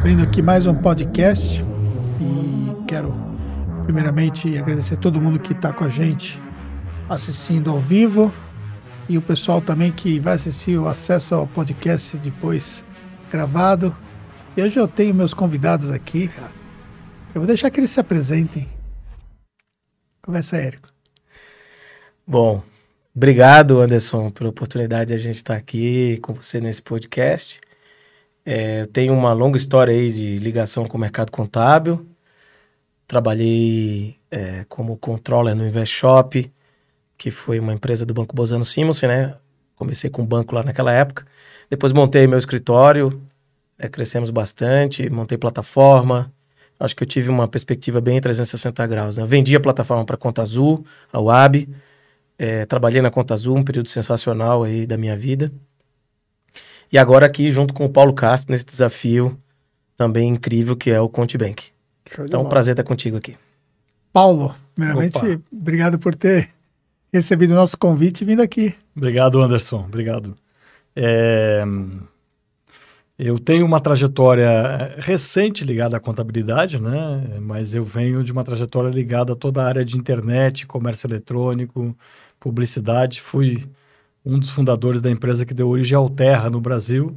abrindo 0.00 0.22
aqui 0.22 0.40
mais 0.40 0.64
um 0.64 0.74
podcast 0.74 1.62
e 2.18 2.86
quero 2.86 3.14
primeiramente 3.84 4.56
agradecer 4.56 4.94
a 4.94 4.96
todo 4.96 5.20
mundo 5.20 5.38
que 5.38 5.52
está 5.52 5.74
com 5.74 5.84
a 5.84 5.90
gente 5.90 6.40
assistindo 7.06 7.70
ao 7.70 7.78
vivo 7.78 8.32
e 9.10 9.18
o 9.18 9.22
pessoal 9.22 9.60
também 9.60 9.92
que 9.92 10.18
vai 10.18 10.36
assistir 10.36 10.78
o 10.78 10.88
acesso 10.88 11.34
ao 11.34 11.46
podcast 11.46 12.16
depois 12.16 12.82
gravado. 13.30 13.94
E 14.56 14.62
hoje 14.62 14.80
eu 14.80 14.88
tenho 14.88 15.14
meus 15.14 15.34
convidados 15.34 15.90
aqui, 15.90 16.28
cara. 16.28 16.50
Eu 17.34 17.42
vou 17.42 17.46
deixar 17.46 17.68
que 17.68 17.78
eles 17.78 17.90
se 17.90 18.00
apresentem. 18.00 18.66
Começa, 20.22 20.56
Érico. 20.56 20.88
Bom, 22.26 22.62
obrigado, 23.14 23.82
Anderson, 23.82 24.30
pela 24.30 24.48
oportunidade 24.48 25.08
de 25.08 25.14
a 25.14 25.18
gente 25.18 25.36
estar 25.36 25.56
aqui 25.56 26.18
com 26.22 26.32
você 26.32 26.58
nesse 26.58 26.80
podcast. 26.80 27.60
É, 28.52 28.84
tenho 28.86 29.14
uma 29.14 29.32
longa 29.32 29.56
história 29.56 29.94
aí 29.94 30.12
de 30.12 30.36
ligação 30.38 30.84
com 30.84 30.98
o 30.98 31.00
mercado 31.00 31.30
contábil. 31.30 32.04
Trabalhei 33.06 34.16
é, 34.28 34.64
como 34.68 34.96
controller 34.96 35.54
no 35.54 35.64
InvestShop, 35.64 36.52
que 37.16 37.30
foi 37.30 37.60
uma 37.60 37.72
empresa 37.72 38.04
do 38.04 38.12
Banco 38.12 38.34
Bozano 38.34 38.64
Simonsen, 38.64 39.08
né? 39.08 39.36
Comecei 39.76 40.10
com 40.10 40.22
o 40.22 40.26
banco 40.26 40.52
lá 40.52 40.64
naquela 40.64 40.92
época. 40.92 41.24
Depois 41.70 41.92
montei 41.92 42.26
meu 42.26 42.40
escritório, 42.40 43.22
é, 43.78 43.88
crescemos 43.88 44.30
bastante, 44.30 45.08
montei 45.08 45.38
plataforma. 45.38 46.32
Acho 46.80 46.96
que 46.96 47.04
eu 47.04 47.08
tive 47.08 47.30
uma 47.30 47.46
perspectiva 47.46 48.00
bem 48.00 48.20
360 48.20 48.84
graus. 48.88 49.16
Né? 49.16 49.24
Vendi 49.26 49.54
a 49.54 49.60
plataforma 49.60 50.04
para 50.04 50.16
Conta 50.16 50.42
Azul, 50.42 50.84
a 51.12 51.20
UAB. 51.20 51.68
É, 52.36 52.66
trabalhei 52.66 53.00
na 53.00 53.12
Conta 53.12 53.32
Azul, 53.32 53.56
um 53.56 53.62
período 53.62 53.88
sensacional 53.88 54.64
aí 54.64 54.88
da 54.88 54.96
minha 54.96 55.16
vida. 55.16 55.52
E 56.92 56.98
agora 56.98 57.26
aqui 57.26 57.50
junto 57.50 57.72
com 57.72 57.84
o 57.84 57.90
Paulo 57.90 58.12
Castro 58.12 58.52
nesse 58.52 58.64
desafio 58.64 59.38
também 59.96 60.28
incrível 60.28 60.74
que 60.74 60.90
é 60.90 61.00
o 61.00 61.08
Conte 61.08 61.36
Bank. 61.36 61.68
Então, 62.20 62.42
um 62.42 62.48
prazer 62.48 62.72
estar 62.72 62.82
contigo 62.82 63.18
aqui. 63.18 63.36
Paulo, 64.12 64.54
primeiramente, 64.74 65.18
Opa. 65.18 65.40
obrigado 65.52 65.98
por 65.98 66.14
ter 66.14 66.50
recebido 67.12 67.52
o 67.52 67.54
nosso 67.54 67.76
convite 67.76 68.22
e 68.22 68.24
vindo 68.24 68.40
aqui. 68.40 68.74
Obrigado, 68.96 69.40
Anderson. 69.40 69.84
Obrigado. 69.84 70.36
É... 70.96 71.62
Eu 73.18 73.38
tenho 73.38 73.66
uma 73.66 73.78
trajetória 73.78 74.48
recente 74.96 75.62
ligada 75.62 75.98
à 75.98 76.00
contabilidade, 76.00 76.80
né? 76.80 77.38
Mas 77.42 77.74
eu 77.74 77.84
venho 77.84 78.24
de 78.24 78.32
uma 78.32 78.42
trajetória 78.42 78.88
ligada 78.88 79.34
a 79.34 79.36
toda 79.36 79.62
a 79.62 79.66
área 79.66 79.84
de 79.84 79.98
internet, 79.98 80.66
comércio 80.66 81.06
eletrônico, 81.06 81.94
publicidade. 82.40 83.20
Fui 83.20 83.68
um 84.24 84.38
dos 84.38 84.50
fundadores 84.50 85.00
da 85.00 85.10
empresa 85.10 85.46
que 85.46 85.54
deu 85.54 85.68
origem 85.68 85.96
ao 85.96 86.08
Terra 86.08 86.50
no 86.50 86.60
Brasil. 86.60 87.16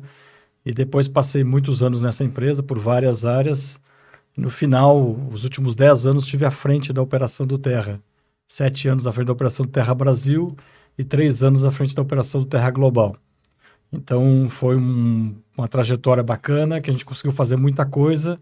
E 0.66 0.74
depois 0.74 1.08
passei 1.08 1.44
muitos 1.44 1.84
anos 1.84 2.02
nessa 2.02 2.24
empresa 2.24 2.64
por 2.64 2.80
várias 2.80 3.26
áreas 3.26 3.80
no 4.36 4.50
final, 4.50 5.16
os 5.32 5.44
últimos 5.44 5.76
10 5.76 6.08
anos, 6.08 6.24
estive 6.24 6.46
à 6.46 6.52
frente 6.52 6.92
da 6.92 7.02
operação 7.02 7.46
do 7.46 7.58
Terra. 7.58 8.02
Sete 8.48 8.88
anos 8.88 9.06
à 9.06 9.14
frente 9.14 9.28
da 9.28 9.34
operação 9.34 9.66
do 9.66 9.72
Terra 9.72 9.94
Brasil 9.94 10.56
e 10.98 11.04
três 11.04 11.44
anos 11.44 11.64
à 11.64 11.72
frente 11.72 11.94
da 11.96 12.02
operação 12.02 12.42
do 12.42 12.48
Terra 12.48 12.72
Global. 12.72 13.16
Então, 13.92 14.48
foi 14.50 14.76
um, 14.76 15.36
uma 15.56 15.68
trajetória 15.68 16.24
bacana, 16.24 16.82
que 16.82 16.90
a 16.90 16.94
gente 16.94 17.06
conseguiu 17.06 17.32
fazer 17.32 17.58
muita 17.58 17.86
coisa. 17.86 18.40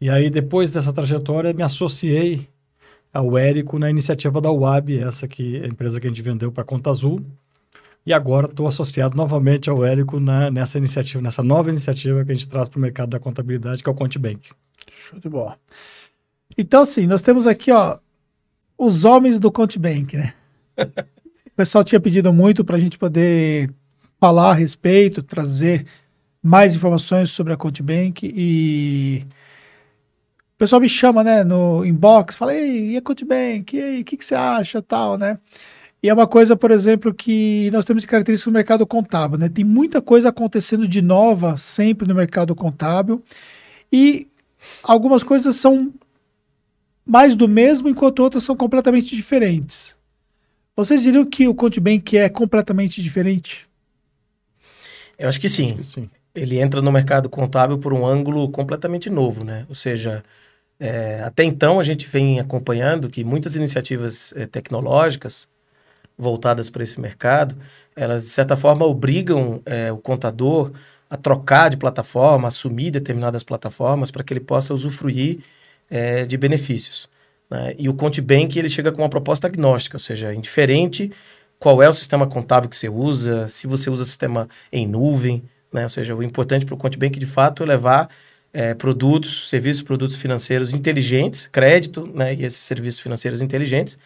E 0.00 0.08
aí, 0.08 0.30
depois 0.30 0.70
dessa 0.70 0.92
trajetória, 0.92 1.52
me 1.52 1.62
associei 1.62 2.48
ao 3.12 3.36
Érico 3.36 3.78
na 3.78 3.90
iniciativa 3.90 4.40
da 4.40 4.50
UAB, 4.52 4.98
essa 4.98 5.26
que 5.26 5.56
é 5.56 5.64
a 5.64 5.68
empresa 5.68 6.00
que 6.00 6.06
a 6.06 6.10
gente 6.10 6.22
vendeu 6.22 6.52
para 6.52 6.62
a 6.62 6.66
Conta 6.66 6.90
Azul. 6.90 7.20
E 8.06 8.12
agora 8.12 8.46
estou 8.46 8.68
associado 8.68 9.16
novamente 9.16 9.68
ao 9.68 9.84
Érico 9.84 10.20
na, 10.20 10.48
nessa 10.48 10.78
iniciativa, 10.78 11.20
nessa 11.20 11.42
nova 11.42 11.70
iniciativa 11.70 12.24
que 12.24 12.30
a 12.30 12.34
gente 12.34 12.48
traz 12.48 12.68
para 12.68 12.78
o 12.78 12.80
mercado 12.80 13.10
da 13.10 13.18
contabilidade, 13.18 13.82
que 13.82 13.88
é 13.88 13.92
o 13.92 13.96
Conte 13.96 14.16
Bank. 14.16 14.50
Show 14.92 15.18
de 15.18 15.28
bola. 15.28 15.58
Então, 16.56 16.82
assim, 16.82 17.04
nós 17.04 17.20
temos 17.20 17.48
aqui, 17.48 17.72
ó, 17.72 17.98
os 18.78 19.04
homens 19.04 19.40
do 19.40 19.50
Conte 19.50 19.76
Bank, 19.76 20.16
né? 20.16 20.34
o 20.78 21.56
pessoal 21.56 21.82
tinha 21.82 22.00
pedido 22.00 22.32
muito 22.32 22.64
para 22.64 22.76
a 22.76 22.80
gente 22.80 22.96
poder 22.96 23.68
falar 24.20 24.50
a 24.50 24.54
respeito, 24.54 25.20
trazer 25.20 25.84
mais 26.40 26.76
informações 26.76 27.30
sobre 27.30 27.52
a 27.52 27.56
Conte 27.56 27.82
Bank 27.82 28.32
e 28.32 29.26
o 30.54 30.58
pessoal 30.58 30.80
me 30.80 30.88
chama, 30.88 31.24
né, 31.24 31.42
no 31.42 31.84
inbox, 31.84 32.36
fala, 32.36 32.54
ei, 32.54 32.92
e 32.92 32.96
a 32.96 33.02
Conte 33.02 33.24
Bank? 33.24 33.76
E 33.76 33.82
aí, 33.82 34.00
o 34.00 34.04
que, 34.04 34.16
que 34.16 34.24
você 34.24 34.36
acha, 34.36 34.80
tal, 34.80 35.18
né? 35.18 35.38
E 36.02 36.08
é 36.08 36.14
uma 36.14 36.26
coisa, 36.26 36.54
por 36.54 36.70
exemplo, 36.70 37.12
que 37.12 37.70
nós 37.72 37.84
temos 37.84 38.02
de 38.02 38.08
característica 38.08 38.50
no 38.50 38.54
mercado 38.54 38.86
contábil, 38.86 39.38
né? 39.38 39.48
Tem 39.48 39.64
muita 39.64 40.00
coisa 40.00 40.28
acontecendo 40.28 40.86
de 40.86 41.00
nova 41.00 41.56
sempre 41.56 42.06
no 42.06 42.14
mercado 42.14 42.54
contábil 42.54 43.22
e 43.92 44.28
algumas 44.82 45.22
coisas 45.22 45.56
são 45.56 45.92
mais 47.04 47.34
do 47.34 47.48
mesmo, 47.48 47.88
enquanto 47.88 48.20
outras 48.20 48.42
são 48.42 48.56
completamente 48.56 49.14
diferentes. 49.14 49.96
Vocês 50.74 51.02
diriam 51.02 51.24
que 51.24 51.48
o 51.48 51.54
Conte 51.54 51.80
Bank 51.80 52.16
é 52.18 52.28
completamente 52.28 53.00
diferente? 53.00 53.66
Eu 55.18 55.28
acho 55.28 55.40
que 55.40 55.48
sim. 55.48 55.68
Acho 55.68 55.76
que 55.76 55.84
sim. 55.84 56.10
Ele 56.34 56.58
entra 56.58 56.82
no 56.82 56.92
mercado 56.92 57.30
contábil 57.30 57.78
por 57.78 57.94
um 57.94 58.04
ângulo 58.04 58.50
completamente 58.50 59.08
novo, 59.08 59.42
né? 59.42 59.64
Ou 59.68 59.74
seja, 59.74 60.22
é, 60.78 61.22
até 61.24 61.44
então 61.44 61.80
a 61.80 61.82
gente 61.82 62.06
vem 62.06 62.38
acompanhando 62.38 63.08
que 63.08 63.24
muitas 63.24 63.56
iniciativas 63.56 64.34
é, 64.36 64.44
tecnológicas 64.44 65.48
voltadas 66.18 66.70
para 66.70 66.82
esse 66.82 67.00
mercado, 67.00 67.56
elas 67.94 68.22
de 68.22 68.28
certa 68.30 68.56
forma 68.56 68.86
obrigam 68.86 69.60
é, 69.66 69.92
o 69.92 69.98
contador 69.98 70.72
a 71.08 71.16
trocar 71.16 71.70
de 71.70 71.76
plataforma, 71.76 72.48
assumir 72.48 72.90
determinadas 72.90 73.42
plataformas 73.42 74.10
para 74.10 74.24
que 74.24 74.32
ele 74.32 74.40
possa 74.40 74.74
usufruir 74.74 75.40
é, 75.90 76.24
de 76.24 76.36
benefícios. 76.36 77.08
Né? 77.50 77.74
E 77.78 77.88
o 77.88 77.94
Conte 77.94 78.20
Bank 78.20 78.58
ele 78.58 78.68
chega 78.68 78.90
com 78.90 79.02
uma 79.02 79.08
proposta 79.08 79.46
agnóstica, 79.46 79.96
ou 79.96 80.00
seja, 80.00 80.34
indiferente 80.34 81.12
qual 81.58 81.82
é 81.82 81.88
o 81.88 81.92
sistema 81.92 82.26
contábil 82.26 82.68
que 82.68 82.76
você 82.76 82.88
usa, 82.88 83.48
se 83.48 83.66
você 83.66 83.88
usa 83.88 84.04
sistema 84.04 84.48
em 84.70 84.86
nuvem, 84.86 85.42
né? 85.72 85.84
ou 85.84 85.88
seja, 85.88 86.14
o 86.14 86.22
importante 86.22 86.66
para 86.66 86.74
o 86.74 86.78
Conte 86.78 86.98
Bank 86.98 87.18
de 87.18 87.26
fato 87.26 87.62
é 87.62 87.66
levar 87.66 88.10
é, 88.52 88.74
produtos, 88.74 89.48
serviços, 89.48 89.82
produtos 89.82 90.16
financeiros 90.16 90.74
inteligentes, 90.74 91.46
crédito 91.46 92.10
né? 92.14 92.34
e 92.34 92.44
esses 92.44 92.60
serviços 92.60 93.00
financeiros 93.00 93.40
inteligentes. 93.40 93.98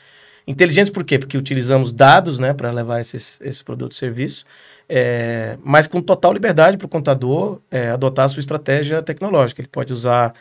Inteligentes 0.46 0.90
por 0.90 1.04
quê? 1.04 1.18
Porque 1.18 1.36
utilizamos 1.38 1.92
dados 1.92 2.38
né, 2.38 2.52
para 2.52 2.70
levar 2.70 3.00
esses, 3.00 3.40
esses 3.40 3.62
produtos 3.62 3.96
e 3.96 4.00
serviços 4.00 4.44
é, 4.92 5.56
mas 5.62 5.86
com 5.86 6.02
total 6.02 6.32
liberdade 6.32 6.76
para 6.76 6.84
o 6.84 6.88
contador 6.88 7.60
é, 7.70 7.90
adotar 7.90 8.24
a 8.24 8.28
sua 8.28 8.40
estratégia 8.40 9.00
tecnológica. 9.00 9.60
Ele 9.60 9.68
pode 9.68 9.92
usar 9.92 10.34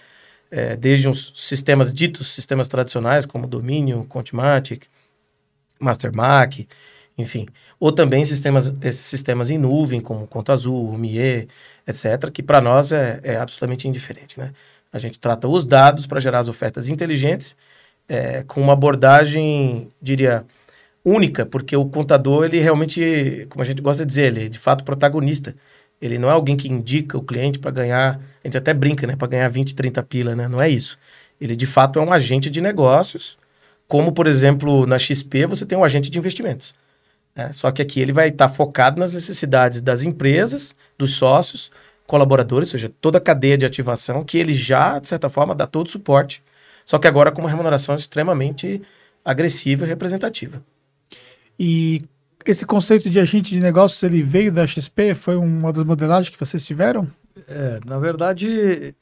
é, 0.50 0.76
desde 0.76 1.08
uns 1.08 1.32
sistemas 1.36 1.94
ditos 1.94 2.34
sistemas 2.34 2.68
tradicionais, 2.68 3.28
como 3.28 3.46
Domínio, 3.46 4.06
Contimatic, 4.10 4.88
Mastermac, 5.80 6.68
enfim, 7.16 7.46
ou 7.80 7.92
também 7.92 8.26
sistemas, 8.26 8.74
esses 8.82 9.06
sistemas 9.06 9.52
em 9.52 9.60
nuvem, 9.60 10.02
como 10.02 10.26
Conta 10.26 10.54
Azul, 10.54 10.98
MIE, 10.98 11.48
etc., 11.86 12.32
que 12.34 12.42
para 12.42 12.60
nós 12.60 12.92
é, 12.92 13.20
é, 13.22 13.38
absolutamente 13.38 13.88
indiferente. 13.88 14.40
Né? 14.40 14.52
A 14.92 14.98
gente 14.98 15.20
trata 15.20 15.48
os 15.48 15.68
dados 15.68 16.08
para 16.08 16.20
gerar 16.20 16.40
as 16.40 16.48
ofertas 16.48 16.90
inteligentes 16.90 17.56
é, 18.10 18.44
com 18.44 18.60
uma 18.60 18.74
abordagem, 18.74 19.88
diria, 20.02 20.44
única, 21.06 21.46
porque 21.46 21.78
o 21.78 21.86
contador, 21.86 22.46
ele 22.46 22.60
realmente, 22.60 23.46
como 23.50 23.62
a 23.62 23.66
gente 23.66 23.82
gosta 23.82 24.04
de 24.04 24.10
dizer, 24.10 24.26
ele 24.26 24.46
é 24.48 24.50
de 24.50 24.58
fato 24.60 24.84
protagonista. 24.84 25.56
Ele 26.02 26.18
não 26.18 26.30
é 26.30 26.32
alguém 26.32 26.58
que 26.58 26.68
indica 26.68 27.18
o 27.18 27.22
cliente 27.22 27.60
para 27.60 27.72
ganhar, 27.72 28.20
a 28.44 28.48
gente 28.48 28.58
até 28.58 28.74
brinca, 28.74 29.06
né, 29.06 29.16
para 29.16 29.28
ganhar 29.28 29.48
20, 29.50 29.76
30 29.76 30.02
pila, 30.04 30.36
né? 30.36 30.48
Não 30.48 30.62
é 30.62 30.70
isso. 30.70 30.98
Ele 31.40 31.56
de 31.56 31.68
fato 31.68 32.00
é 32.00 32.02
um 32.02 32.12
agente 32.12 32.50
de 32.50 32.62
negócios, 32.62 33.38
como 33.88 34.12
por 34.12 34.28
exemplo 34.28 34.86
na 34.86 34.98
XP 34.98 35.46
você 35.46 35.66
tem 35.66 35.78
um 35.78 35.84
agente 35.84 36.10
de 36.10 36.18
investimentos. 36.18 36.74
Né? 37.36 37.52
Só 37.54 37.72
que 37.72 37.82
aqui 37.82 38.02
ele 38.02 38.14
vai 38.14 38.30
estar 38.30 38.48
tá 38.50 38.54
focado 38.54 39.00
nas 39.00 39.14
necessidades 39.14 39.82
das 39.82 40.04
empresas, 40.04 40.76
dos 40.98 41.16
sócios, 41.16 41.72
colaboradores, 42.08 42.70
ou 42.70 42.72
seja, 42.80 42.92
toda 43.02 43.18
a 43.20 43.22
cadeia 43.22 43.58
de 43.58 43.66
ativação 43.66 44.24
que 44.24 44.38
ele 44.38 44.54
já, 44.54 45.00
de 45.00 45.08
certa 45.08 45.30
forma, 45.30 45.54
dá 45.54 45.68
todo 45.68 45.88
o 45.88 45.90
suporte. 45.90 46.42
Só 46.90 46.98
que 46.98 47.08
agora 47.08 47.32
com 47.32 47.42
uma 47.42 47.50
remuneração 47.52 47.94
extremamente 47.94 48.82
agressiva 49.24 49.86
e 49.86 49.88
representativa. 49.88 50.60
E 51.60 52.02
esse 52.44 52.66
conceito 52.66 53.12
de 53.12 53.20
agente 53.20 53.52
de 53.52 53.60
negócios, 53.60 54.02
ele 54.02 54.24
veio 54.24 54.52
da 54.52 54.66
XP? 54.66 55.14
Foi 55.14 55.36
uma 55.36 55.72
das 55.72 55.84
modelagens 55.84 56.30
que 56.30 56.40
vocês 56.44 56.66
tiveram? 56.66 57.08
É, 57.48 57.80
na 57.86 58.00
verdade, 58.00 58.96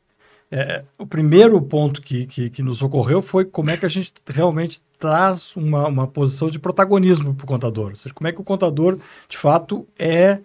é, 0.52 0.84
o 0.98 1.08
primeiro 1.08 1.62
ponto 1.62 2.02
que, 2.02 2.26
que, 2.26 2.50
que, 2.50 2.62
nos 2.62 2.82
ocorreu 2.82 3.22
foi 3.22 3.46
como 3.46 3.70
é 3.70 3.78
que 3.78 3.86
a 3.86 3.90
gente 3.90 4.12
realmente 4.28 4.82
traz 5.00 5.56
uma, 5.56 5.88
uma 5.88 6.08
posição 6.08 6.50
de 6.50 6.60
protagonismo 6.60 7.34
para 7.36 7.46
o 7.46 7.48
contador. 7.48 7.92
Ou 7.92 7.96
seja, 7.96 8.14
como 8.14 8.28
é 8.28 8.34
que 8.34 8.42
o 8.42 8.44
contador, 8.44 9.00
de 9.30 9.38
fato, 9.38 9.88
é 9.98 10.42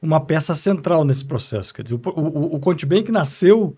uma 0.00 0.18
peça 0.18 0.56
central 0.56 1.04
nesse 1.04 1.26
processo. 1.26 1.74
Quer 1.74 1.82
dizer, 1.82 1.96
o, 1.96 2.00
o, 2.06 2.56
o 2.56 2.58
ContiBank 2.58 3.12
nasceu 3.12 3.76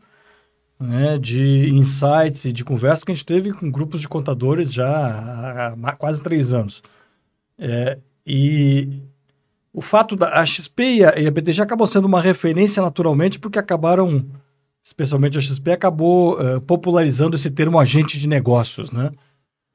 né, 0.78 1.18
de 1.18 1.70
insights 1.70 2.44
e 2.44 2.52
de 2.52 2.64
conversas 2.64 3.04
que 3.04 3.12
a 3.12 3.14
gente 3.14 3.26
teve 3.26 3.52
com 3.52 3.70
grupos 3.70 4.00
de 4.00 4.08
contadores 4.08 4.72
já 4.72 5.74
há, 5.82 5.92
quase 5.92 6.22
três 6.22 6.52
anos. 6.52 6.82
É, 7.58 7.98
e 8.26 9.02
o 9.72 9.80
fato 9.80 10.14
da 10.14 10.40
a 10.40 10.46
XP 10.46 10.82
e 10.82 11.04
a, 11.04 11.18
e 11.18 11.26
a 11.26 11.30
BTG 11.30 11.62
sendo 11.86 12.06
uma 12.06 12.20
referência 12.20 12.82
naturalmente 12.82 13.38
porque 13.38 13.58
acabaram 13.58 14.24
especialmente 14.88 15.36
a 15.36 15.40
XP, 15.40 15.72
acabou 15.72 16.40
uh, 16.40 16.60
popularizando 16.62 17.36
esse 17.36 17.50
termo 17.50 17.78
agente 17.78 18.18
de 18.18 18.26
negócios, 18.26 18.90
né? 18.90 19.10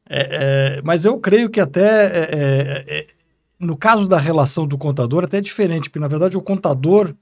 É, 0.10 0.78
é, 0.78 0.82
mas 0.84 1.06
eu 1.06 1.18
creio 1.20 1.50
que 1.50 1.62
até 1.62 2.06
é, 2.06 2.30
é, 2.32 3.00
é, 3.00 3.08
no 3.60 3.78
caso 3.78 4.08
da 4.08 4.18
relação 4.18 4.68
do 4.68 4.78
contador 4.78 5.24
até 5.24 5.38
é 5.38 5.42
diferente, 5.42 5.90
porque 5.90 6.00
na 6.00 6.08
verdade 6.08 6.36
o 6.36 6.42
contador 6.42 7.14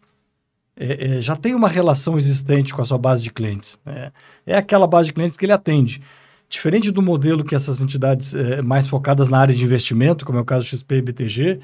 já 1.22 1.36
tem 1.36 1.54
uma 1.54 1.68
relação 1.68 2.18
existente 2.18 2.74
com 2.74 2.82
a 2.82 2.86
sua 2.86 2.98
base 2.98 3.22
de 3.22 3.32
clientes. 3.32 3.80
Né? 3.86 4.12
É 4.46 4.58
aquela 4.58 4.88
base 4.88 5.08
de 5.08 5.14
clientes 5.14 5.38
que 5.38 5.46
ele 5.46 5.54
atende. 5.54 6.02
Diferente 6.50 6.92
do 6.92 7.02
modelo 7.02 7.44
que 7.44 7.56
essas 7.56 7.82
entidades 7.82 8.34
mais 8.64 8.88
focadas 8.88 9.30
na 9.30 9.38
área 9.38 9.56
de 9.56 9.64
investimento, 9.64 10.26
como 10.26 10.38
é 10.38 10.42
o 10.42 10.46
caso 10.46 10.66
do 10.66 10.68
XP 10.68 10.96
e 10.96 11.02
BTG, 11.02 11.60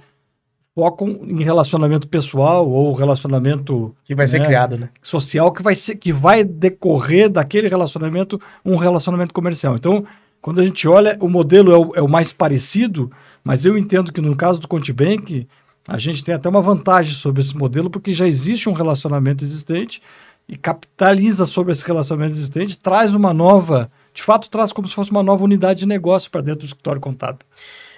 focam 0.78 1.10
em 1.24 1.42
relacionamento 1.42 2.08
pessoal 2.08 2.70
ou 2.70 2.94
relacionamento 2.94 3.96
que 4.04 4.14
vai 4.14 4.28
ser 4.28 4.38
né, 4.38 4.46
criado, 4.46 4.78
né? 4.78 4.90
Social 5.02 5.52
que 5.52 5.64
vai 5.64 5.74
ser 5.74 5.96
que 5.96 6.14
vai 6.14 6.44
decorrer 6.44 7.30
daquele 7.30 7.68
relacionamento 7.68 8.40
um 8.64 8.76
relacionamento 8.76 9.34
comercial. 9.34 9.76
Então, 9.76 10.06
quando 10.40 10.62
a 10.62 10.64
gente 10.64 10.88
olha, 10.88 11.18
o 11.20 11.28
modelo 11.28 11.72
é 11.72 11.78
o, 11.78 11.92
é 11.96 12.02
o 12.04 12.08
mais 12.08 12.32
parecido, 12.32 13.12
mas 13.44 13.66
eu 13.66 13.76
entendo 13.76 14.14
que 14.14 14.22
no 14.22 14.36
caso 14.36 14.60
do 14.60 14.68
Contibank, 14.68 15.48
a 15.88 15.98
gente 15.98 16.24
tem 16.24 16.36
até 16.36 16.50
uma 16.50 16.62
vantagem 16.62 17.14
sobre 17.14 17.42
esse 17.42 17.56
modelo, 17.56 17.90
porque 17.90 18.14
já 18.14 18.28
existe 18.28 18.68
um 18.68 18.74
relacionamento 18.74 19.44
existente 19.44 20.02
e 20.48 20.58
capitaliza 20.58 21.46
sobre 21.46 21.72
esse 21.72 21.84
relacionamento 21.86 22.34
existente, 22.34 22.78
traz 22.78 23.14
uma 23.14 23.34
nova, 23.34 23.90
de 24.14 24.22
fato, 24.22 24.50
traz 24.50 24.72
como 24.72 24.88
se 24.88 24.94
fosse 24.94 25.12
uma 25.12 25.24
nova 25.24 25.44
unidade 25.44 25.80
de 25.80 25.86
negócio 25.86 26.30
para 26.30 26.42
dentro 26.42 26.62
do 26.62 26.66
escritório 26.66 27.02
contábil. 27.02 27.46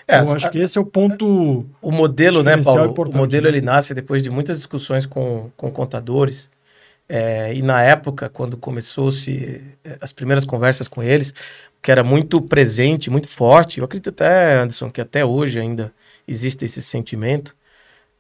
É, 0.07 0.17
então, 0.19 0.33
acho 0.33 0.49
que 0.49 0.57
esse 0.57 0.77
é 0.77 0.81
o 0.81 0.85
ponto. 0.85 1.65
O 1.79 1.91
modelo, 1.91 2.41
né, 2.41 2.57
Paulo? 2.57 2.93
O 2.97 3.15
modelo 3.15 3.43
né? 3.43 3.49
ele 3.49 3.61
nasce 3.61 3.93
depois 3.93 4.23
de 4.23 4.29
muitas 4.31 4.57
discussões 4.57 5.05
com, 5.05 5.51
com 5.55 5.69
contadores. 5.69 6.49
É, 7.07 7.53
e 7.53 7.61
na 7.61 7.81
época, 7.83 8.27
quando 8.27 8.57
começou-se 8.57 9.61
é, 9.83 9.97
as 10.01 10.11
primeiras 10.11 10.45
conversas 10.45 10.87
com 10.87 11.03
eles, 11.03 11.33
que 11.81 11.91
era 11.91 12.03
muito 12.03 12.41
presente, 12.41 13.09
muito 13.09 13.27
forte, 13.27 13.79
eu 13.79 13.85
acredito 13.85 14.09
até, 14.09 14.57
Anderson, 14.59 14.89
que 14.89 15.01
até 15.01 15.23
hoje 15.23 15.59
ainda 15.59 15.93
existe 16.27 16.65
esse 16.65 16.81
sentimento. 16.81 17.55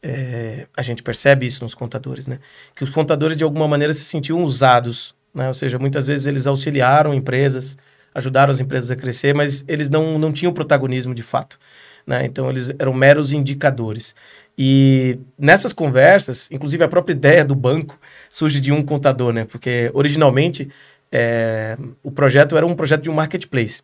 É, 0.01 0.67
a 0.77 0.81
gente 0.81 1.03
percebe 1.03 1.45
isso 1.45 1.63
nos 1.63 1.75
contadores, 1.75 2.25
né? 2.27 2.39
Que 2.73 2.83
os 2.83 2.89
contadores, 2.89 3.35
de 3.35 3.43
alguma 3.43 3.67
maneira, 3.67 3.93
se 3.93 4.05
sentiam 4.05 4.43
usados, 4.43 5.13
né? 5.33 5.47
Ou 5.47 5.53
seja, 5.53 5.77
muitas 5.77 6.07
vezes 6.07 6.25
eles 6.25 6.47
auxiliaram 6.47 7.13
empresas, 7.13 7.77
ajudaram 8.13 8.51
as 8.51 8.59
empresas 8.59 8.89
a 8.91 8.95
crescer, 8.95 9.33
mas 9.33 9.63
eles 9.67 9.89
não, 9.89 10.17
não 10.17 10.31
tinham 10.31 10.53
protagonismo 10.53 11.13
de 11.13 11.23
fato. 11.23 11.59
Né? 12.07 12.25
Então, 12.25 12.49
eles 12.49 12.71
eram 12.79 12.93
meros 12.93 13.33
indicadores. 13.33 14.15
E 14.57 15.19
nessas 15.37 15.71
conversas, 15.71 16.49
inclusive 16.51 16.83
a 16.83 16.87
própria 16.87 17.13
ideia 17.13 17.45
do 17.45 17.55
banco 17.55 17.97
surge 18.29 18.59
de 18.59 18.71
um 18.71 18.83
contador, 18.83 19.31
né? 19.31 19.45
Porque 19.45 19.89
originalmente 19.93 20.69
é, 21.11 21.77
o 22.03 22.11
projeto 22.11 22.57
era 22.57 22.65
um 22.65 22.75
projeto 22.75 23.03
de 23.03 23.09
um 23.09 23.13
marketplace. 23.13 23.81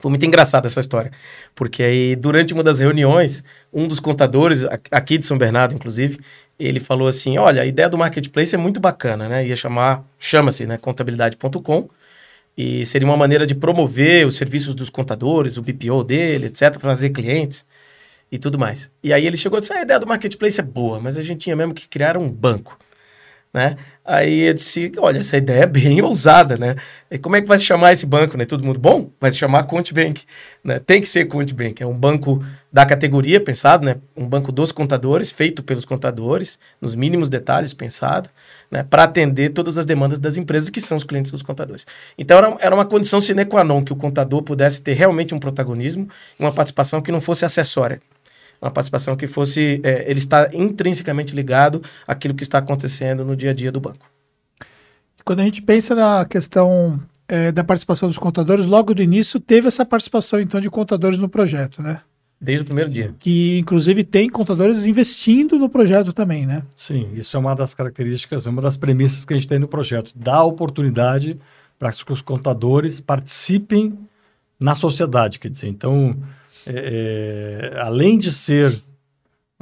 Foi 0.00 0.10
muito 0.10 0.24
engraçada 0.24 0.66
essa 0.66 0.80
história, 0.80 1.10
porque 1.54 1.82
aí 1.82 2.16
durante 2.16 2.54
uma 2.54 2.62
das 2.62 2.80
reuniões, 2.80 3.44
um 3.72 3.86
dos 3.86 4.00
contadores 4.00 4.64
aqui 4.90 5.18
de 5.18 5.26
São 5.26 5.36
Bernardo, 5.36 5.74
inclusive, 5.74 6.18
ele 6.58 6.80
falou 6.80 7.08
assim: 7.08 7.38
"Olha, 7.38 7.62
a 7.62 7.66
ideia 7.66 7.88
do 7.88 7.98
marketplace 7.98 8.54
é 8.54 8.58
muito 8.58 8.80
bacana, 8.80 9.28
né? 9.28 9.46
Ia 9.46 9.56
chamar, 9.56 10.04
chama-se, 10.18 10.66
né, 10.66 10.78
contabilidade.com 10.78 11.88
e 12.56 12.84
seria 12.86 13.06
uma 13.08 13.16
maneira 13.16 13.46
de 13.46 13.54
promover 13.54 14.26
os 14.26 14.36
serviços 14.36 14.74
dos 14.74 14.90
contadores, 14.90 15.56
o 15.56 15.62
BPO 15.62 16.04
dele, 16.04 16.46
etc, 16.46 16.76
trazer 16.78 17.10
clientes 17.10 17.64
e 18.30 18.38
tudo 18.38 18.58
mais. 18.58 18.90
E 19.02 19.12
aí 19.12 19.26
ele 19.26 19.36
chegou 19.36 19.58
e 19.58 19.60
disse: 19.60 19.72
ah, 19.72 19.78
"A 19.80 19.82
ideia 19.82 20.00
do 20.00 20.06
marketplace 20.06 20.60
é 20.60 20.64
boa, 20.64 21.00
mas 21.00 21.18
a 21.18 21.22
gente 21.22 21.40
tinha 21.40 21.56
mesmo 21.56 21.74
que 21.74 21.88
criar 21.88 22.16
um 22.16 22.28
banco" 22.28 22.78
né? 23.52 23.76
Aí 24.04 24.40
eu 24.48 24.54
disse, 24.54 24.90
olha, 24.98 25.18
essa 25.18 25.36
ideia 25.36 25.62
é 25.62 25.66
bem 25.66 26.00
ousada, 26.02 26.56
né? 26.56 26.74
E 27.10 27.18
como 27.18 27.36
é 27.36 27.42
que 27.42 27.46
vai 27.46 27.58
se 27.58 27.64
chamar 27.64 27.92
esse 27.92 28.06
banco, 28.06 28.36
né? 28.36 28.44
Todo 28.44 28.64
mundo, 28.64 28.80
bom, 28.80 29.10
vai 29.20 29.30
se 29.30 29.36
chamar 29.36 29.64
Conte 29.64 29.94
Bank, 29.94 30.24
né? 30.64 30.80
Tem 30.80 31.00
que 31.00 31.06
ser 31.06 31.26
Conte 31.26 31.54
Bank, 31.54 31.80
é 31.80 31.86
um 31.86 31.96
banco 31.96 32.42
da 32.72 32.84
categoria 32.86 33.38
pensado, 33.40 33.84
né? 33.84 33.96
Um 34.16 34.26
banco 34.26 34.50
dos 34.50 34.72
contadores, 34.72 35.30
feito 35.30 35.62
pelos 35.62 35.84
contadores, 35.84 36.58
nos 36.80 36.94
mínimos 36.94 37.28
detalhes 37.28 37.74
pensado, 37.74 38.28
né? 38.70 38.82
Para 38.82 39.04
atender 39.04 39.50
todas 39.50 39.78
as 39.78 39.86
demandas 39.86 40.18
das 40.18 40.36
empresas 40.36 40.70
que 40.70 40.80
são 40.80 40.96
os 40.96 41.04
clientes 41.04 41.30
dos 41.30 41.42
contadores. 41.42 41.86
Então 42.18 42.38
era, 42.38 42.56
era 42.58 42.74
uma 42.74 42.86
condição 42.86 43.20
sine 43.20 43.44
qua 43.44 43.62
non 43.62 43.84
que 43.84 43.92
o 43.92 43.96
contador 43.96 44.42
pudesse 44.42 44.82
ter 44.82 44.94
realmente 44.94 45.34
um 45.34 45.38
protagonismo, 45.38 46.08
uma 46.38 46.50
participação 46.50 47.00
que 47.00 47.12
não 47.12 47.20
fosse 47.20 47.44
acessória 47.44 48.00
uma 48.62 48.70
participação 48.70 49.16
que 49.16 49.26
fosse, 49.26 49.80
é, 49.82 50.08
ele 50.08 50.20
está 50.20 50.48
intrinsecamente 50.52 51.34
ligado 51.34 51.82
àquilo 52.06 52.32
que 52.32 52.44
está 52.44 52.58
acontecendo 52.58 53.24
no 53.24 53.34
dia 53.34 53.50
a 53.50 53.54
dia 53.54 53.72
do 53.72 53.80
banco. 53.80 54.06
Quando 55.24 55.40
a 55.40 55.44
gente 55.44 55.60
pensa 55.60 55.94
na 55.94 56.24
questão 56.24 57.00
é, 57.26 57.50
da 57.50 57.64
participação 57.64 58.08
dos 58.08 58.18
contadores, 58.18 58.64
logo 58.64 58.94
do 58.94 59.02
início 59.02 59.40
teve 59.40 59.66
essa 59.66 59.84
participação 59.84 60.40
então 60.40 60.60
de 60.60 60.70
contadores 60.70 61.18
no 61.18 61.28
projeto, 61.28 61.82
né? 61.82 62.00
Desde 62.40 62.62
o 62.62 62.66
primeiro 62.66 62.90
dia. 62.90 63.14
Que 63.18 63.58
inclusive 63.58 64.02
tem 64.02 64.28
contadores 64.28 64.84
investindo 64.84 65.58
no 65.58 65.68
projeto 65.68 66.12
também, 66.12 66.46
né? 66.46 66.62
Sim, 66.74 67.10
isso 67.14 67.36
é 67.36 67.40
uma 67.40 67.54
das 67.54 67.74
características, 67.74 68.46
uma 68.46 68.62
das 68.62 68.76
premissas 68.76 69.24
que 69.24 69.32
a 69.32 69.36
gente 69.36 69.48
tem 69.48 69.58
no 69.58 69.68
projeto, 69.68 70.12
dar 70.14 70.42
oportunidade 70.44 71.38
para 71.78 71.92
que 71.92 72.12
os 72.12 72.22
contadores 72.22 73.00
participem 73.00 73.98
na 74.58 74.74
sociedade, 74.74 75.40
quer 75.40 75.50
dizer, 75.50 75.68
então 75.68 76.16
é, 76.66 77.72
é, 77.74 77.80
além 77.80 78.18
de 78.18 78.30
ser 78.30 78.82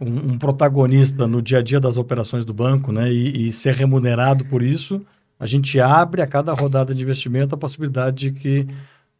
um, 0.01 0.33
um, 0.33 0.39
protagonista 0.39 1.27
no 1.27 1.41
dia 1.41 1.59
a 1.59 1.63
dia 1.63 1.81
das 1.81 1.97
operações 1.97 2.45
do 2.45 2.53
banco 2.53 2.93
né, 2.93 3.11
e, 3.11 3.49
e, 3.49 3.53
ser 3.53 3.75
remunerado 3.75 4.45
por 4.45 4.63
isso, 4.63 5.05
a 5.39 5.47
gente 5.47 5.81
abre 5.81 6.23
a 6.23 6.27
cada 6.27 6.53
rodada 6.53 6.95
de 6.95 7.03
investimento 7.03 7.55
a 7.55 7.59
possibilidade 7.59 8.31
de 8.31 8.33
que 8.33 8.69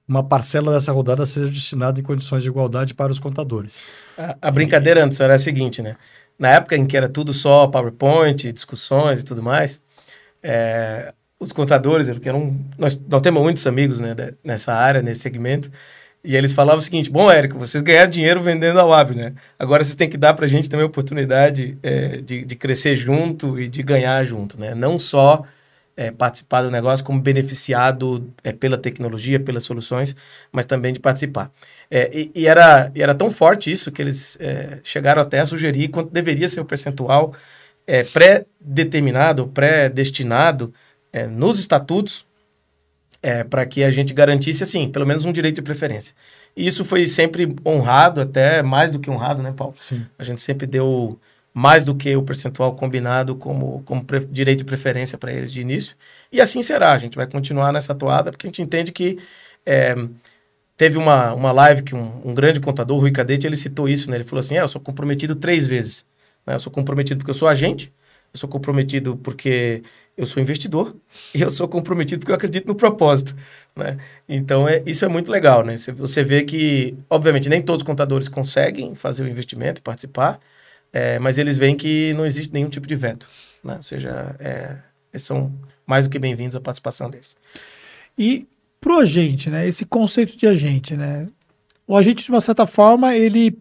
uma 0.07 0.25
parcela 0.25 0.73
dessa 0.73 0.93
rodada 0.93 1.25
seja 1.25 1.47
destinada 1.47 2.01
em 2.01 2.03
condições 2.03 2.43
de 2.43 2.49
igualdade 2.49 2.95
para 2.95 3.13
os 3.13 3.21
contadores. 3.21 3.79
A, 4.19 4.37
a 4.43 4.51
brincadeira 4.51 5.05
antes 5.05 5.21
era 5.21 5.35
a 5.35 5.39
seguinte, 5.39 5.81
né? 5.81 5.97
Na 6.39 6.49
época 6.49 6.77
em 6.77 6.87
que 6.87 6.97
era 6.97 7.09
tudo 7.09 7.33
só 7.33 7.67
PowerPoint, 7.69 8.51
discussões 8.53 9.21
e 9.21 9.25
tudo 9.25 9.43
mais, 9.43 9.81
é, 10.43 11.13
os 11.39 11.53
contadores, 11.53 12.09
porque 12.11 12.29
eram, 12.29 12.59
nós, 12.77 13.01
nós 13.09 13.21
temos 13.21 13.43
muitos 13.43 13.67
amigos 13.67 14.01
né, 14.01 14.15
nessa 14.45 14.75
área, 14.75 15.01
nesse 15.01 15.21
segmento, 15.21 15.71
e 16.23 16.37
eles 16.37 16.53
falavam 16.53 16.79
o 16.79 16.83
seguinte: 16.83 17.11
bom, 17.11 17.31
Érico, 17.31 17.59
vocês 17.59 17.83
ganharam 17.83 18.11
dinheiro 18.11 18.43
vendendo 18.43 18.79
a 18.79 18.85
Wab, 18.85 19.15
né? 19.15 19.35
Agora 19.59 19.83
vocês 19.83 19.97
têm 19.97 20.09
que 20.09 20.19
dar 20.19 20.35
para 20.35 20.45
a 20.45 20.49
gente 20.49 20.69
também 20.69 20.85
a 20.85 20.89
oportunidade 20.89 21.79
é, 21.83 22.19
de, 22.19 22.45
de 22.45 22.57
crescer 22.57 22.95
junto 22.95 23.59
e 23.59 23.69
de 23.69 23.83
ganhar 23.83 24.23
junto, 24.25 24.61
né? 24.61 24.75
Não 24.75 24.99
só 24.99 25.41
é, 25.97 26.11
participar 26.11 26.63
do 26.63 26.71
negócio 26.71 27.05
como 27.05 27.21
beneficiado 27.21 28.31
é, 28.45 28.53
pela 28.53 28.77
tecnologia, 28.77 29.41
pelas 29.41 29.63
soluções, 29.65 30.15
mas 30.53 30.67
também 30.67 30.93
de 30.93 31.01
participar. 31.01 31.51
E, 31.91 32.31
e, 32.35 32.47
era, 32.47 32.93
e 32.95 33.03
era 33.03 33.15
tão 33.15 33.31
forte 33.31 33.71
isso 33.71 33.91
que 33.91 34.01
eles 34.01 34.39
chegaram 34.85 35.23
até 35.23 35.41
a 35.41 35.47
sugerir 35.47 35.89
quanto 35.89 36.11
deveria 36.13 36.49
ser 36.49 36.61
o 36.61 36.65
percentual 36.65 37.35
pré-determinado, 38.13 39.49
pré-destinado 39.49 40.73
nos 41.33 41.59
estatutos 41.59 42.25
é, 43.23 43.45
para 43.45 43.67
que 43.67 43.85
a 43.85 43.91
gente 43.91 44.13
garantisse, 44.15 44.63
assim, 44.63 44.89
pelo 44.89 45.07
menos 45.07 45.25
um 45.25 45.33
direito 45.33 45.57
de 45.57 45.63
preferência. 45.63 46.15
E 46.57 46.67
isso 46.67 46.85
foi 46.85 47.07
sempre 47.07 47.55
honrado, 47.65 48.21
até 48.21 48.63
mais 48.63 48.93
do 48.93 48.99
que 48.99 49.11
honrado, 49.11 49.43
né, 49.43 49.53
Paulo? 49.57 49.75
Sim. 49.77 50.07
A 50.19 50.23
gente 50.23 50.41
sempre 50.41 50.67
deu 50.67 51.19
mais 51.53 51.85
do 51.85 51.95
que 51.95 52.15
o 52.17 52.23
percentual 52.23 52.75
combinado 52.75 53.35
como, 53.35 53.83
como 53.85 54.05
direito 54.31 54.61
de 54.61 54.65
preferência 54.65 55.19
para 55.19 55.33
eles 55.33 55.53
de 55.53 55.61
início. 55.61 55.97
E 56.31 56.41
assim 56.41 56.63
será, 56.63 56.93
a 56.93 56.99
gente 56.99 57.17
vai 57.17 57.27
continuar 57.27 57.73
nessa 57.73 57.95
toada, 57.95 58.31
porque 58.31 58.47
a 58.47 58.49
gente 58.49 58.63
entende 58.63 58.93
que 58.93 59.19
é, 59.67 59.95
teve 60.77 60.97
uma, 60.97 61.35
uma 61.35 61.53
live 61.53 61.83
que 61.83 61.95
um, 61.95 62.23
um, 62.25 62.35
grande 62.35 62.61
contador, 62.61 62.97
o 62.97 63.01
Rui 63.01 63.11
Cadete, 63.11 63.47
ele 63.47 63.57
citou 63.57 63.89
isso, 63.89 64.11
né? 64.11 64.17
Ele 64.17 64.25
falou 64.25 64.41
assim, 64.41 64.57
é, 64.57 64.63
eu 64.63 64.69
sou 64.69 64.81
comprometido 64.81 65.35
três 65.35 65.67
vezes. 65.67 66.07
Né? 66.47 66.55
Eu 66.55 66.59
sou 66.59 66.73
comprometido 66.73 67.19
porque 67.19 67.31
eu 67.31 67.35
sou 67.35 67.49
agente, 67.49 67.93
eu 68.33 68.39
sou 68.39 68.49
comprometido 68.49 69.17
porque 69.17 69.83
eu 70.21 70.27
sou 70.27 70.43
investidor 70.43 70.95
e 71.35 71.41
eu 71.41 71.51
sou 71.51 71.67
comprometido 71.67 72.21
porque 72.21 72.31
eu 72.31 72.37
acredito 72.37 72.67
no 72.67 72.75
propósito, 72.75 73.35
né? 73.75 73.97
Então, 74.29 74.69
é, 74.69 74.83
isso 74.85 75.05
é 75.05 75.09
muito 75.09 75.33
legal, 75.33 75.65
né? 75.65 75.77
Você 75.77 76.23
vê 76.23 76.43
que, 76.43 76.95
obviamente, 77.09 77.49
nem 77.49 77.63
todos 77.63 77.83
os 77.83 77.87
contadores 77.87 78.29
conseguem 78.29 78.95
fazer 78.95 79.25
o 79.25 79.29
investimento 79.29 79.81
e 79.81 79.83
participar, 79.83 80.39
é, 80.93 81.19
mas 81.19 81.39
eles 81.39 81.57
veem 81.57 81.75
que 81.75 82.13
não 82.15 82.27
existe 82.27 82.53
nenhum 82.53 82.69
tipo 82.69 82.87
de 82.87 82.95
veto, 82.95 83.27
né? 83.65 83.77
Ou 83.77 83.83
seja, 83.83 84.37
é, 84.39 84.77
eles 85.13 85.23
são 85.23 85.51
mais 85.87 86.07
do 86.07 86.11
que 86.11 86.19
bem-vindos 86.19 86.55
à 86.55 86.61
participação 86.61 87.09
deles. 87.09 87.35
E 88.19 88.47
pro 88.79 88.99
agente, 88.99 89.49
né? 89.49 89.67
Esse 89.67 89.87
conceito 89.87 90.37
de 90.37 90.47
agente, 90.47 90.95
né? 90.95 91.29
O 91.87 91.97
agente, 91.97 92.25
de 92.25 92.31
uma 92.31 92.41
certa 92.43 92.67
forma, 92.67 93.17
ele, 93.17 93.59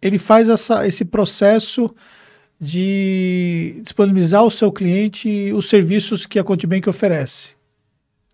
ele 0.00 0.18
faz 0.18 0.48
essa, 0.48 0.86
esse 0.86 1.04
processo 1.04 1.92
de 2.60 3.80
disponibilizar 3.82 4.40
ao 4.40 4.50
seu 4.50 4.70
cliente 4.72 5.52
os 5.52 5.68
serviços 5.68 6.26
que 6.26 6.38
a 6.38 6.44
Contibank 6.44 6.88
oferece. 6.88 7.54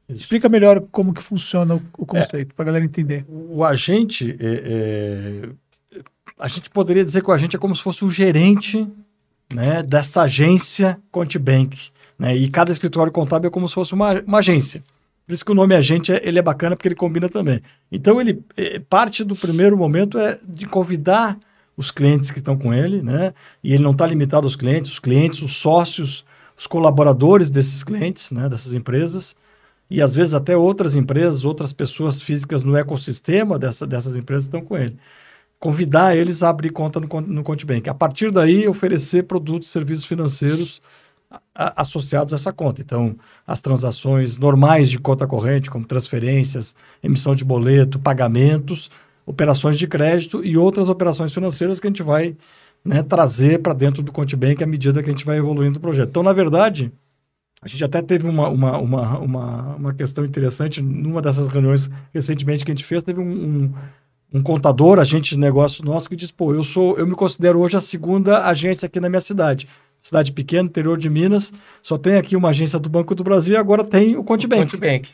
Isso. 0.08 0.20
Explica 0.20 0.48
melhor 0.48 0.80
como 0.90 1.14
que 1.14 1.22
funciona 1.22 1.76
o, 1.76 1.82
o 1.98 2.06
conceito, 2.06 2.50
é, 2.50 2.54
para 2.54 2.64
a 2.64 2.66
galera 2.66 2.84
entender. 2.84 3.24
O 3.28 3.64
agente, 3.64 4.36
é, 4.40 5.48
é, 5.94 6.02
a 6.38 6.48
gente 6.48 6.68
poderia 6.70 7.04
dizer 7.04 7.22
que 7.22 7.30
o 7.30 7.32
agente 7.32 7.56
é 7.56 7.58
como 7.58 7.74
se 7.74 7.82
fosse 7.82 8.04
o 8.04 8.10
gerente 8.10 8.86
né, 9.52 9.82
desta 9.82 10.22
agência 10.22 10.98
Contibank. 11.10 11.90
Né? 12.18 12.36
E 12.36 12.48
cada 12.48 12.72
escritório 12.72 13.12
contábil 13.12 13.48
é 13.48 13.50
como 13.50 13.68
se 13.68 13.74
fosse 13.74 13.94
uma, 13.94 14.20
uma 14.20 14.38
agência. 14.38 14.82
Por 15.26 15.34
isso 15.34 15.44
que 15.44 15.52
o 15.52 15.54
nome 15.54 15.76
agente 15.76 16.12
é, 16.12 16.20
ele 16.26 16.40
é 16.40 16.42
bacana 16.42 16.74
porque 16.74 16.88
ele 16.88 16.96
combina 16.96 17.28
também. 17.28 17.60
Então 17.90 18.20
ele 18.20 18.42
é, 18.56 18.80
parte 18.80 19.22
do 19.22 19.36
primeiro 19.36 19.76
momento 19.76 20.18
é 20.18 20.38
de 20.42 20.66
convidar 20.66 21.38
os 21.80 21.90
clientes 21.90 22.30
que 22.30 22.38
estão 22.38 22.56
com 22.58 22.75
ele, 22.75 23.02
né? 23.02 23.32
E 23.64 23.72
ele 23.72 23.82
não 23.82 23.92
está 23.92 24.06
limitado 24.06 24.46
aos 24.46 24.54
clientes, 24.54 24.92
os 24.92 24.99
clientes, 24.99 25.40
os 25.40 25.56
sócios, 25.56 26.25
os 26.56 26.66
colaboradores 26.66 27.49
desses 27.49 27.82
clientes, 27.82 28.30
né? 28.30 28.49
Dessas 28.49 28.75
empresas 28.75 29.34
e 29.90 30.00
às 30.00 30.14
vezes 30.14 30.34
até 30.34 30.56
outras 30.56 30.94
empresas, 30.94 31.44
outras 31.44 31.72
pessoas 31.72 32.20
físicas 32.20 32.62
no 32.62 32.76
ecossistema 32.76 33.58
dessa, 33.58 33.87
dessas 33.87 34.14
empresas 34.14 34.44
estão 34.44 34.60
com 34.60 34.78
ele. 34.78 34.96
Convidar 35.58 36.16
eles 36.16 36.42
a 36.42 36.49
abrir 36.49 36.70
conta 36.70 37.00
no, 37.00 37.08
no 37.22 37.42
ConteBank. 37.42 37.90
A 37.90 37.94
partir 37.94 38.30
daí, 38.30 38.68
oferecer 38.68 39.25
produtos 39.25 39.68
e 39.68 39.72
serviços 39.72 40.04
financeiros 40.04 40.80
a, 41.54 41.82
associados 41.82 42.32
a 42.32 42.37
essa 42.37 42.52
conta. 42.52 42.80
Então, 42.80 43.16
as 43.46 43.60
transações 43.60 44.38
normais 44.38 44.88
de 44.88 44.99
conta 44.99 45.26
corrente, 45.26 45.70
como 45.70 45.84
transferências, 45.84 46.75
emissão 47.02 47.34
de 47.34 47.44
boleto, 47.44 47.99
pagamentos, 47.99 48.90
operações 49.30 49.78
de 49.78 49.87
crédito 49.87 50.44
e 50.44 50.56
outras 50.56 50.88
operações 50.88 51.32
financeiras 51.32 51.78
que 51.78 51.87
a 51.87 51.90
gente 51.90 52.02
vai 52.02 52.37
né, 52.84 53.02
trazer 53.02 53.60
para 53.60 53.72
dentro 53.72 54.02
do 54.02 54.12
ConteBank 54.12 54.62
à 54.62 54.66
medida 54.66 55.02
que 55.02 55.08
a 55.08 55.12
gente 55.12 55.25
vai 55.25 55.38
evoluindo 55.38 55.78
o 55.78 55.80
projeto. 55.80 56.08
Então, 56.08 56.22
na 56.22 56.32
verdade, 56.32 56.92
a 57.62 57.68
gente 57.68 57.84
até 57.84 58.02
teve 58.02 58.26
uma, 58.26 58.49
uma, 58.49 58.78
uma, 58.78 59.18
uma, 59.18 59.76
uma 59.76 59.94
questão 59.94 60.25
interessante 60.25 60.82
numa 60.82 61.22
dessas 61.22 61.46
reuniões 61.46 61.90
recentemente 62.12 62.64
que 62.64 62.72
a 62.72 62.75
gente 62.75 62.84
fez, 62.84 63.02
teve 63.02 63.20
um, 63.20 63.30
um, 63.30 63.72
um 64.34 64.42
contador, 64.42 64.99
agente 64.99 65.34
de 65.34 65.40
negócio 65.40 65.84
nosso, 65.84 66.08
que 66.08 66.16
disse, 66.16 66.32
pô, 66.32 66.52
eu 66.52 66.64
sou, 66.64 66.99
eu 66.99 67.06
me 67.06 67.14
considero 67.14 67.60
hoje 67.60 67.76
a 67.76 67.80
segunda 67.80 68.46
agência 68.46 68.87
aqui 68.87 68.99
na 68.99 69.08
minha 69.08 69.20
cidade. 69.20 69.68
Cidade 70.02 70.32
pequena, 70.32 70.66
interior 70.66 70.96
de 70.99 71.10
Minas, 71.10 71.52
só 71.82 71.99
tem 71.99 72.16
aqui 72.16 72.34
uma 72.34 72.49
agência 72.49 72.78
do 72.78 72.88
Banco 72.88 73.14
do 73.14 73.22
Brasil 73.22 73.54
e 73.54 73.56
agora 73.56 73.84
tem 73.84 74.16
o 74.16 74.25
Contibank. 74.25 74.62
O 74.62 74.64
Contibank. 74.64 75.10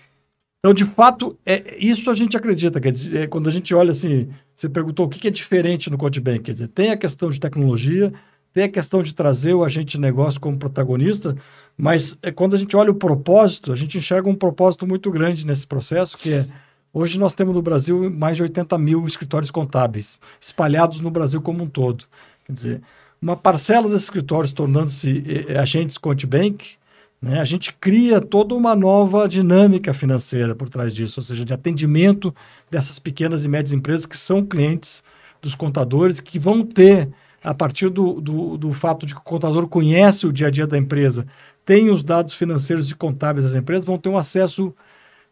Então, 0.58 0.74
de 0.74 0.84
fato, 0.84 1.38
é, 1.44 1.76
isso 1.78 2.10
a 2.10 2.14
gente 2.14 2.36
acredita. 2.36 2.80
Quer 2.80 2.92
dizer, 2.92 3.16
é, 3.16 3.26
quando 3.26 3.48
a 3.48 3.52
gente 3.52 3.74
olha 3.74 3.90
assim, 3.90 4.28
você 4.54 4.68
perguntou 4.68 5.06
o 5.06 5.08
que, 5.08 5.28
é 5.28 5.30
diferente 5.30 5.90
no 5.90 5.98
Contibank. 5.98 6.40
Quer 6.40 6.52
dizer, 6.52 6.68
tem 6.68 6.90
a 6.90 6.96
questão 6.96 7.30
de 7.30 7.38
tecnologia, 7.38 8.12
tem 8.52 8.64
a 8.64 8.68
questão 8.68 9.02
de 9.02 9.14
trazer 9.14 9.54
o 9.54 9.62
agente 9.62 9.96
de 9.96 10.00
negócio 10.00 10.40
como 10.40 10.56
protagonista, 10.56 11.36
mas 11.76 12.18
é, 12.22 12.32
quando 12.32 12.56
a 12.56 12.58
gente 12.58 12.74
olha 12.74 12.90
o 12.90 12.94
propósito, 12.94 13.70
a 13.70 13.76
gente 13.76 13.98
enxerga 13.98 14.28
um 14.28 14.34
propósito 14.34 14.86
muito 14.86 15.10
grande 15.10 15.46
nesse 15.46 15.66
processo, 15.66 16.16
que 16.16 16.32
é 16.32 16.46
hoje 16.92 17.18
nós 17.18 17.34
temos 17.34 17.54
no 17.54 17.60
Brasil 17.60 18.10
mais 18.10 18.38
de 18.38 18.42
80 18.42 18.78
mil 18.78 19.06
escritórios 19.06 19.50
contábeis, 19.50 20.18
espalhados 20.40 21.02
no 21.02 21.10
Brasil 21.10 21.42
como 21.42 21.62
um 21.62 21.68
todo. 21.68 22.04
Quer 22.46 22.52
dizer, 22.52 22.82
uma 23.20 23.36
parcela 23.36 23.88
desses 23.88 24.04
escritórios 24.04 24.52
tornando-se 24.52 25.22
é, 25.48 25.58
agentes 25.58 25.98
Contibank, 25.98 26.76
né, 27.20 27.40
a 27.40 27.44
gente 27.44 27.72
cria 27.72 28.20
toda 28.20 28.54
uma 28.54 28.76
nova 28.76 29.28
dinâmica 29.28 29.94
financeira 29.94 30.54
por 30.54 30.68
trás 30.68 30.92
disso, 30.92 31.20
ou 31.20 31.24
seja, 31.24 31.44
de 31.44 31.54
atendimento 31.54 32.34
dessas 32.70 32.98
pequenas 32.98 33.44
e 33.44 33.48
médias 33.48 33.72
empresas 33.72 34.06
que 34.06 34.16
são 34.16 34.44
clientes 34.44 35.02
dos 35.40 35.54
contadores, 35.54 36.20
que 36.20 36.38
vão 36.38 36.64
ter 36.64 37.08
a 37.42 37.54
partir 37.54 37.88
do, 37.88 38.20
do, 38.20 38.56
do, 38.56 38.72
fato 38.72 39.06
de 39.06 39.14
que 39.14 39.20
o 39.20 39.24
contador 39.24 39.68
conhece 39.68 40.26
o 40.26 40.32
dia 40.32 40.48
a 40.48 40.50
dia 40.50 40.66
da 40.66 40.76
empresa, 40.76 41.26
tem 41.64 41.90
os 41.90 42.02
dados 42.02 42.34
financeiros 42.34 42.90
e 42.90 42.94
contábeis 42.94 43.44
das 43.44 43.54
empresas, 43.54 43.84
vão 43.84 43.98
ter 43.98 44.08
um 44.08 44.16
acesso 44.16 44.74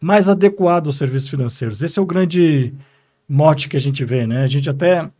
mais 0.00 0.29
adequado 0.29 0.87
aos 0.87 0.97
serviços 0.97 1.29
financeiros. 1.29 1.83
Esse 1.83 1.99
é 1.99 2.03
o 2.03 2.07
grande 2.07 2.73
mote 3.29 3.69
que 3.69 3.76
a 3.76 3.81
gente 3.81 4.05
vê, 4.05 4.26
né? 4.26 4.45
A 4.45 4.49
gente 4.49 4.69
até 4.69 5.11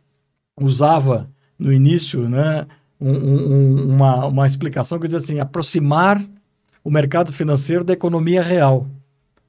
usava 0.59 1.29
no 1.57 1.71
início, 1.71 2.29
né, 2.29 2.65
um, 2.99 3.11
um, 3.11 3.93
uma, 3.93 4.25
uma 4.25 4.47
explicação 4.47 4.99
que 4.99 5.07
diz 5.07 5.15
assim, 5.15 5.39
aproximar 5.39 6.21
o 6.85 6.91
mercado 6.91 7.33
financeiro 7.33 7.83
da 7.83 7.93
economia 7.93 8.43
real, 8.43 8.87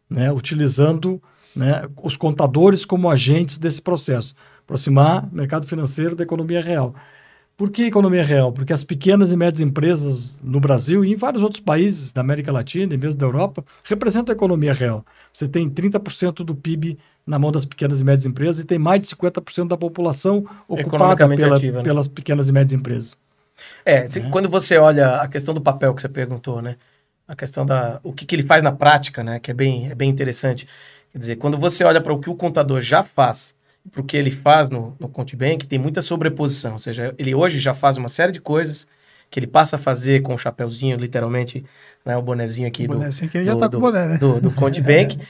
né, 0.09 0.33
utilizando 0.33 1.23
né, 1.55 1.83
os 2.03 2.17
contadores 2.17 2.87
como 2.87 3.11
agentes 3.11 3.59
desse 3.59 3.83
processo. 3.83 4.35
Aproximar 4.65 5.29
o 5.31 5.37
mercado 5.37 5.67
financeiro 5.67 6.17
da 6.17 6.25
economia 6.25 6.63
real. 6.63 6.95
Por 7.55 7.71
que 7.71 7.85
economia 7.85 8.25
real? 8.25 8.53
Porque 8.53 8.73
as 8.73 8.83
pequenas 8.83 9.33
e 9.33 9.37
médias 9.37 9.61
empresas 9.61 10.41
no 10.43 10.61
Brasil 10.61 11.05
e 11.05 11.13
em 11.13 11.17
vários 11.17 11.43
outros 11.43 11.61
países 11.61 12.11
da 12.11 12.23
América 12.23 12.51
Latina 12.51 12.95
e 12.95 12.97
mesmo 12.97 13.21
da 13.21 13.27
Europa 13.27 13.63
representam 13.85 14.33
a 14.33 14.37
economia 14.37 14.73
real. 14.73 15.05
Você 15.33 15.47
tem 15.47 15.69
30% 15.69 16.43
do 16.45 16.55
PIB 16.55 16.99
na 17.27 17.39
mão 17.39 17.53
das 17.53 17.67
pequenas 17.67 18.01
e 18.01 18.05
médias 18.05 18.25
empresas 18.25 18.63
e 18.63 18.67
tem 18.67 18.79
mais 18.79 19.03
de 19.03 19.09
50% 19.09 19.69
da 19.69 19.77
população 19.77 20.47
ocupada 20.67 21.29
pela, 21.29 21.57
ativa, 21.57 21.79
né? 21.79 21.85
pelas 21.85 22.09
pequenas 22.09 22.49
e 22.49 22.53
médias 22.53 22.73
empresas. 22.73 23.17
É, 23.85 24.07
se, 24.07 24.21
é, 24.21 24.23
quando 24.31 24.49
você 24.49 24.79
olha 24.79 25.17
a 25.17 25.29
questão 25.29 25.53
do 25.53 25.61
papel 25.61 25.95
que 25.95 26.01
você 26.01 26.09
perguntou, 26.09 26.63
né? 26.63 26.77
A 27.27 27.35
questão 27.35 27.67
da 27.67 28.01
o 28.03 28.13
que, 28.13 28.25
que 28.25 28.35
ele 28.35 28.43
faz 28.43 28.63
na 28.63 28.73
prática, 28.73 29.23
né? 29.25 29.41
Que 29.41 29.51
é 29.51 29.55
bem, 29.55 29.91
é 29.91 29.95
bem 29.95 30.09
interessante. 30.09 30.69
Quer 31.13 31.19
dizer, 31.19 31.37
quando 31.37 31.59
você 31.59 31.83
olha 31.85 32.01
para 32.01 32.13
o 32.13 32.21
que 32.21 32.31
o 32.31 32.35
contador 32.35 32.81
já 32.81 33.03
faz 33.03 33.55
para 33.91 34.01
o 34.01 34.05
que 34.05 34.17
ele 34.17 34.31
faz 34.31 34.69
no, 34.69 34.97
no 34.99 35.09
ContiBank, 35.09 35.67
tem 35.67 35.79
muita 35.79 36.01
sobreposição. 36.03 36.73
Ou 36.73 36.79
seja, 36.79 37.15
ele 37.19 37.35
hoje 37.35 37.59
já 37.59 37.75
faz 37.75 37.97
uma 37.97 38.09
série 38.09 38.33
de 38.33 38.41
coisas 38.41 38.87
que 39.31 39.41
ele 39.41 39.47
passa 39.47 39.77
a 39.77 39.79
fazer 39.79 40.23
com 40.23 40.35
o 40.35 40.39
chapéuzinho, 40.39 40.97
literalmente, 40.97 41.65
né, 42.05 42.17
o 42.17 42.23
bonezinho 42.23 42.69
aqui 42.69 42.85
o 42.85 42.89
bonezinho 42.89 43.29
do, 43.29 43.33
que 43.33 43.45
já 43.45 43.55
do, 43.55 43.61
tá 43.61 43.69
com 43.69 43.77
o 43.77 43.81
boné, 43.81 44.07
né? 44.07 44.19
do, 44.19 44.41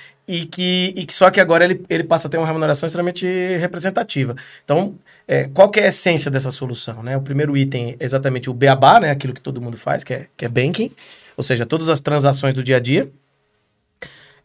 e, 0.28 0.44
que, 0.44 0.92
e 0.94 1.06
que 1.06 1.14
só 1.14 1.30
que 1.30 1.40
agora 1.40 1.64
ele, 1.64 1.82
ele 1.88 2.04
passa 2.04 2.28
a 2.28 2.30
ter 2.30 2.36
uma 2.36 2.46
remuneração 2.46 2.86
extremamente 2.86 3.26
representativa. 3.56 4.36
Então, 4.64 4.94
é, 5.26 5.44
qual 5.44 5.70
que 5.70 5.80
é 5.80 5.84
a 5.84 5.88
essência 5.88 6.30
dessa 6.30 6.50
solução? 6.50 7.02
Né? 7.02 7.16
O 7.16 7.22
primeiro 7.22 7.56
item 7.56 7.96
é 7.98 8.04
exatamente 8.04 8.50
o 8.50 8.54
beabá, 8.54 9.00
né, 9.00 9.10
aquilo 9.10 9.32
que 9.32 9.40
todo 9.40 9.62
mundo 9.62 9.78
faz, 9.78 10.04
que 10.04 10.12
é, 10.12 10.26
que 10.36 10.44
é 10.44 10.48
banking, 10.48 10.92
ou 11.36 11.44
seja, 11.44 11.66
todas 11.66 11.88
as 11.88 12.00
transações 12.00 12.54
do 12.54 12.62
dia 12.62 12.76
a 12.76 12.80
dia, 12.80 13.10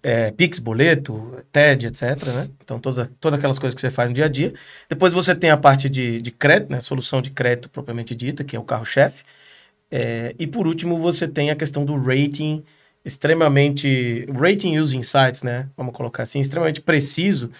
é, 0.03 0.31
Pix, 0.31 0.57
boleto, 0.59 1.43
TED, 1.51 1.87
etc. 1.87 2.25
Né? 2.27 2.49
Então, 2.63 2.79
todas, 2.79 3.07
todas 3.19 3.37
aquelas 3.37 3.59
coisas 3.59 3.75
que 3.75 3.81
você 3.81 3.89
faz 3.89 4.09
no 4.09 4.15
dia 4.15 4.25
a 4.25 4.29
dia. 4.29 4.53
Depois 4.89 5.13
você 5.13 5.35
tem 5.35 5.51
a 5.51 5.57
parte 5.57 5.87
de, 5.87 6.21
de 6.21 6.31
crédito, 6.31 6.71
né? 6.71 6.79
solução 6.79 7.21
de 7.21 7.29
crédito 7.29 7.69
propriamente 7.69 8.15
dita, 8.15 8.43
que 8.43 8.55
é 8.55 8.59
o 8.59 8.63
carro-chefe. 8.63 9.23
É, 9.91 10.33
e 10.39 10.47
por 10.47 10.67
último, 10.67 10.97
você 10.97 11.27
tem 11.27 11.51
a 11.51 11.55
questão 11.55 11.85
do 11.85 11.95
rating 11.95 12.63
extremamente. 13.03 14.25
Rating 14.33 14.77
Use 14.79 14.97
Insights, 14.97 15.43
né? 15.43 15.67
Vamos 15.75 15.93
colocar 15.93 16.23
assim, 16.23 16.39
extremamente 16.39 16.79
preciso, 16.81 17.51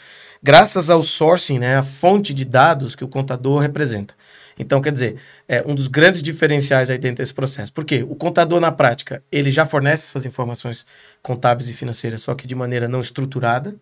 graças 0.42 0.90
ao 0.90 1.04
sourcing, 1.04 1.60
né? 1.60 1.78
A 1.78 1.84
fonte 1.84 2.34
de 2.34 2.46
dados 2.46 2.96
que 2.96 3.04
o 3.04 3.08
contador 3.08 3.60
representa. 3.60 4.16
Então, 4.62 4.80
quer 4.80 4.92
dizer, 4.92 5.16
é 5.48 5.64
um 5.66 5.74
dos 5.74 5.88
grandes 5.88 6.22
diferenciais 6.22 6.92
aí 6.92 6.98
dentro 7.00 7.18
desse 7.18 7.34
processo. 7.34 7.74
Por 7.74 7.84
quê? 7.84 8.06
O 8.08 8.16
contador, 8.16 8.60
na 8.60 8.72
prática, 8.72 9.24
ele 9.32 9.50
já 9.50 9.66
fornece 9.66 10.06
essas 10.06 10.24
informações 10.24 10.86
contábeis 11.20 11.68
e 11.68 11.74
financeiras, 11.74 12.22
só 12.22 12.36
que 12.36 12.46
de 12.46 12.54
maneira 12.54 12.88
não 12.88 13.00
estruturada, 13.02 13.76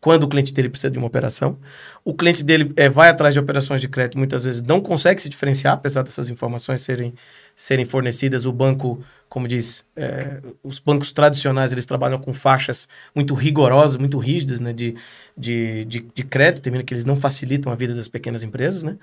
quando 0.00 0.24
o 0.24 0.28
cliente 0.28 0.52
dele 0.52 0.68
precisa 0.68 0.90
de 0.90 0.98
uma 0.98 1.06
operação. 1.06 1.56
O 2.04 2.12
cliente 2.12 2.42
dele 2.42 2.72
é, 2.76 2.88
vai 2.88 3.10
atrás 3.10 3.32
de 3.32 3.38
operações 3.38 3.80
de 3.80 3.86
crédito, 3.86 4.18
muitas 4.18 4.42
vezes 4.42 4.60
não 4.60 4.80
consegue 4.80 5.22
se 5.22 5.28
diferenciar, 5.28 5.74
apesar 5.74 6.02
dessas 6.02 6.28
informações 6.28 6.82
serem, 6.82 7.14
serem 7.54 7.84
fornecidas. 7.84 8.44
O 8.44 8.52
banco, 8.52 9.04
como 9.28 9.46
diz, 9.46 9.84
é, 9.94 10.40
os 10.64 10.80
bancos 10.80 11.12
tradicionais, 11.12 11.70
eles 11.70 11.86
trabalham 11.86 12.18
com 12.18 12.32
faixas 12.32 12.88
muito 13.14 13.34
rigorosas, 13.34 13.96
muito 13.96 14.18
rígidas 14.18 14.58
né, 14.58 14.72
de, 14.72 14.96
de, 15.38 15.84
de, 15.84 16.00
de 16.12 16.22
crédito, 16.24 16.60
termina 16.60 16.82
que 16.82 16.92
eles 16.92 17.04
não 17.04 17.14
facilitam 17.14 17.72
a 17.72 17.76
vida 17.76 17.94
das 17.94 18.08
pequenas 18.08 18.42
empresas, 18.42 18.82
né? 18.82 18.98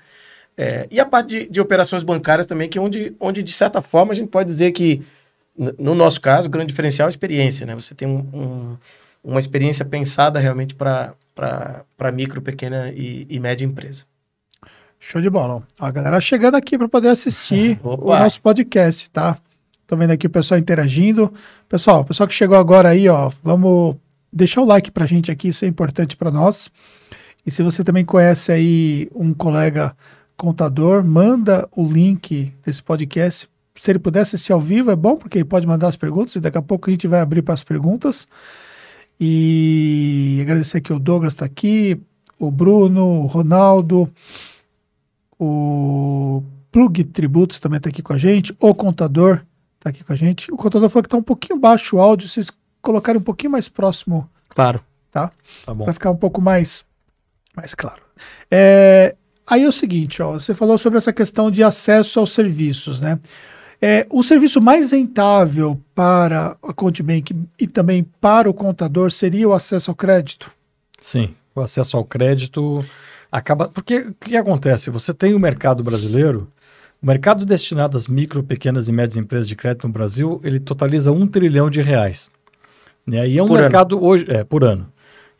É, 0.56 0.86
e 0.90 1.00
a 1.00 1.06
parte 1.06 1.28
de, 1.28 1.48
de, 1.48 1.60
operações 1.60 2.02
bancárias 2.02 2.46
também, 2.46 2.68
que 2.68 2.78
é 2.78 2.80
onde, 2.80 3.14
onde, 3.18 3.42
de 3.42 3.52
certa 3.52 3.80
forma, 3.80 4.12
a 4.12 4.14
gente 4.14 4.28
pode 4.28 4.48
dizer 4.48 4.72
que, 4.72 5.02
no 5.78 5.94
nosso 5.94 6.20
caso, 6.20 6.48
o 6.48 6.50
grande 6.50 6.68
diferencial 6.68 7.06
é 7.06 7.08
a 7.08 7.10
experiência, 7.10 7.66
né? 7.66 7.74
Você 7.74 7.94
tem 7.94 8.06
um, 8.06 8.18
um, 8.32 8.76
uma 9.24 9.38
experiência 9.38 9.84
pensada 9.84 10.38
realmente 10.38 10.74
para 10.74 11.14
micro, 12.12 12.42
pequena 12.42 12.92
e, 12.94 13.26
e, 13.28 13.40
média 13.40 13.64
empresa. 13.64 14.04
Show 14.98 15.20
de 15.20 15.30
bola. 15.30 15.62
A 15.78 15.90
galera 15.90 16.20
chegando 16.20 16.56
aqui 16.56 16.76
para 16.76 16.88
poder 16.88 17.08
assistir 17.08 17.80
o 17.82 18.14
nosso 18.14 18.40
podcast, 18.40 19.10
tá? 19.10 19.38
Tô 19.86 19.96
vendo 19.96 20.10
aqui 20.10 20.26
o 20.26 20.30
pessoal 20.30 20.60
interagindo. 20.60 21.32
Pessoal, 21.68 22.00
o 22.00 22.04
pessoal 22.04 22.28
que 22.28 22.34
chegou 22.34 22.56
agora 22.56 22.90
aí, 22.90 23.08
ó, 23.08 23.30
vamos 23.42 23.96
deixar 24.32 24.60
o 24.60 24.66
like 24.66 24.90
pra 24.90 25.06
gente 25.06 25.30
aqui, 25.30 25.48
isso 25.48 25.64
é 25.64 25.68
importante 25.68 26.16
para 26.16 26.30
nós. 26.30 26.70
E 27.44 27.50
se 27.50 27.62
você 27.62 27.82
também 27.82 28.04
conhece 28.04 28.52
aí 28.52 29.08
um 29.14 29.34
colega 29.34 29.94
contador, 30.42 31.04
manda 31.04 31.68
o 31.70 31.86
link 31.86 32.52
desse 32.66 32.82
podcast. 32.82 33.48
Se 33.76 33.92
ele 33.92 34.00
puder 34.00 34.22
assistir 34.22 34.52
ao 34.52 34.60
vivo, 34.60 34.90
é 34.90 34.96
bom, 34.96 35.16
porque 35.16 35.38
ele 35.38 35.44
pode 35.44 35.68
mandar 35.68 35.86
as 35.86 35.94
perguntas 35.94 36.34
e 36.34 36.40
daqui 36.40 36.58
a 36.58 36.62
pouco 36.62 36.90
a 36.90 36.92
gente 36.92 37.06
vai 37.06 37.20
abrir 37.20 37.42
para 37.42 37.54
as 37.54 37.62
perguntas. 37.62 38.26
E 39.20 40.40
agradecer 40.42 40.80
que 40.80 40.92
o 40.92 40.98
Douglas 40.98 41.34
está 41.34 41.44
aqui, 41.44 42.02
o 42.40 42.50
Bruno, 42.50 43.22
o 43.22 43.26
Ronaldo, 43.26 44.12
o 45.38 46.42
Plug 46.72 47.04
Tributos 47.04 47.60
também 47.60 47.76
está 47.76 47.88
aqui 47.88 48.02
com 48.02 48.12
a 48.12 48.18
gente, 48.18 48.52
o 48.58 48.74
contador 48.74 49.42
está 49.76 49.90
aqui 49.90 50.02
com 50.02 50.12
a 50.12 50.16
gente. 50.16 50.52
O 50.52 50.56
contador 50.56 50.88
falou 50.88 51.04
que 51.04 51.06
está 51.06 51.16
um 51.16 51.22
pouquinho 51.22 51.60
baixo 51.60 51.96
o 51.96 52.00
áudio, 52.00 52.28
vocês 52.28 52.50
colocarem 52.80 53.20
um 53.20 53.24
pouquinho 53.24 53.52
mais 53.52 53.68
próximo. 53.68 54.28
Claro. 54.48 54.82
Tá? 55.12 55.30
Tá 55.64 55.72
bom. 55.72 55.84
Para 55.84 55.92
ficar 55.92 56.10
um 56.10 56.16
pouco 56.16 56.42
mais, 56.42 56.84
mais 57.54 57.76
claro. 57.76 58.02
É, 58.50 59.14
Aí 59.52 59.64
é 59.64 59.68
o 59.68 59.72
seguinte, 59.72 60.22
ó, 60.22 60.32
você 60.32 60.54
falou 60.54 60.78
sobre 60.78 60.96
essa 60.96 61.12
questão 61.12 61.50
de 61.50 61.62
acesso 61.62 62.18
aos 62.18 62.32
serviços, 62.32 63.02
né? 63.02 63.20
É, 63.82 64.06
o 64.08 64.22
serviço 64.22 64.62
mais 64.62 64.92
rentável 64.92 65.78
para 65.94 66.56
a 66.62 66.72
Contibank 66.72 67.36
e 67.60 67.66
também 67.66 68.02
para 68.18 68.48
o 68.48 68.54
contador 68.54 69.10
seria 69.10 69.46
o 69.46 69.52
acesso 69.52 69.90
ao 69.90 69.94
crédito? 69.94 70.50
Sim, 70.98 71.34
o 71.54 71.60
acesso 71.60 71.98
ao 71.98 72.04
crédito 72.06 72.80
acaba. 73.30 73.68
Porque 73.68 73.98
o 73.98 74.14
que 74.14 74.38
acontece? 74.38 74.88
Você 74.88 75.12
tem 75.12 75.34
o 75.34 75.38
mercado 75.38 75.84
brasileiro, 75.84 76.48
o 77.02 77.06
mercado 77.06 77.44
destinado 77.44 77.94
às 77.98 78.08
micro, 78.08 78.42
pequenas 78.42 78.88
e 78.88 78.92
médias 78.92 79.18
empresas 79.18 79.46
de 79.46 79.54
crédito 79.54 79.86
no 79.86 79.92
Brasil, 79.92 80.40
ele 80.42 80.60
totaliza 80.60 81.12
um 81.12 81.26
trilhão 81.26 81.68
de 81.68 81.82
reais. 81.82 82.30
Né? 83.06 83.28
E 83.28 83.36
é 83.36 83.42
um 83.42 83.48
por 83.48 83.60
mercado 83.60 83.98
ano. 83.98 84.06
hoje. 84.06 84.24
É, 84.30 84.44
por 84.44 84.64
ano. 84.64 84.90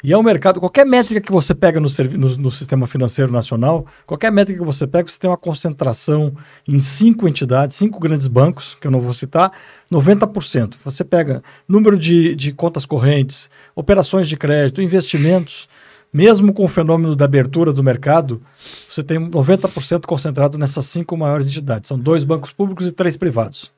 E 0.02 0.12
é 0.12 0.18
um 0.18 0.22
mercado, 0.22 0.58
qualquer 0.58 0.84
métrica 0.84 1.20
que 1.20 1.30
você 1.30 1.54
pega 1.54 1.78
no, 1.78 1.88
no, 2.18 2.36
no, 2.36 2.50
sistema 2.50 2.88
financeiro 2.88 3.30
nacional, 3.30 3.86
qualquer 4.04 4.32
métrica 4.32 4.58
que 4.58 4.66
você 4.66 4.84
pega, 4.84 5.08
você 5.08 5.18
tem 5.18 5.30
uma 5.30 5.36
concentração 5.36 6.34
em 6.66 6.80
cinco 6.80 7.28
entidades, 7.28 7.76
cinco 7.76 8.00
grandes 8.00 8.26
bancos, 8.26 8.76
que 8.80 8.86
eu 8.88 8.90
não 8.90 9.00
vou 9.00 9.12
citar, 9.12 9.52
90%. 9.92 10.74
Você 10.84 11.04
pega 11.04 11.40
número 11.68 11.96
de, 11.96 12.34
de 12.34 12.52
contas 12.52 12.84
correntes, 12.84 13.48
operações 13.76 14.28
de 14.28 14.36
crédito, 14.36 14.82
investimentos, 14.82 15.68
mesmo 16.12 16.52
com 16.52 16.64
o 16.64 16.68
fenômeno 16.68 17.14
da 17.14 17.24
abertura 17.24 17.72
do 17.72 17.82
mercado, 17.82 18.40
você 18.88 19.04
tem 19.04 19.18
90% 19.18 20.04
concentrado 20.04 20.58
nessas 20.58 20.84
cinco 20.86 21.16
maiores 21.16 21.46
entidades. 21.46 21.86
São 21.86 21.98
dois 21.98 22.24
bancos 22.24 22.52
públicos 22.52 22.88
e 22.88 22.92
três 22.92 23.16
privados. 23.16 23.70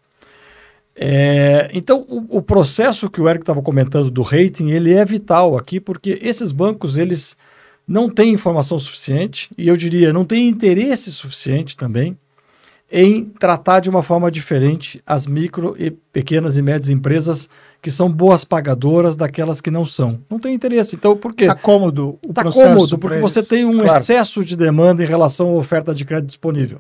É, 0.97 1.71
então, 1.75 2.07
o, 2.09 2.39
o, 2.39 2.43
processo 2.43 3.11
que 3.11 3.21
o 3.21 3.29
Eric 3.29 3.43
estava 3.43 3.61
comentando 3.61 4.11
do 4.11 4.23
rating, 4.23 4.71
ele 4.71 4.93
é 4.93 5.05
vital 5.05 5.57
aqui, 5.57 5.81
porque 5.81 6.19
esses 6.23 6.53
bancos, 6.53 6.97
eles 6.97 7.37
não 7.87 8.09
têm 8.09 8.33
informação 8.33 8.79
suficiente, 8.79 9.51
e 9.59 9.67
eu 9.67 9.77
diria, 9.77 10.13
não 10.13 10.25
têm 10.25 10.49
interesse 10.49 11.11
suficiente 11.11 11.77
também, 11.77 12.17
em 12.93 13.25
tratar 13.25 13.81
de 13.81 13.91
uma 13.91 14.05
forma 14.05 14.31
diferente 14.31 15.03
as 15.05 15.27
micro 15.27 15.75
e 15.77 15.91
pequenas 15.91 16.57
e 16.57 16.63
médias 16.63 16.89
empresas 16.89 17.49
que 17.83 17.91
são 17.91 18.09
boas 18.09 18.45
pagadoras 18.45 19.17
daquelas 19.17 19.61
que 19.61 19.71
não 19.71 19.85
são. 19.85 20.21
Não 20.31 20.39
tem 20.39 20.55
interesse. 20.55 20.95
Então, 20.95 21.17
por 21.17 21.35
quê? 21.35 21.45
Está 21.45 21.57
cômodo 21.57 22.19
o 22.25 22.31
Está 22.31 22.45
cômodo, 22.45 22.97
porque 22.99 23.19
você 23.19 23.43
tem 23.43 23.65
um 23.65 23.83
claro. 23.83 24.01
excesso 24.01 24.45
de 24.45 24.55
demanda 24.55 25.03
em 25.03 25.07
relação 25.07 25.49
à 25.49 25.53
oferta 25.55 25.93
de 25.93 26.05
crédito 26.05 26.29
disponível. 26.29 26.79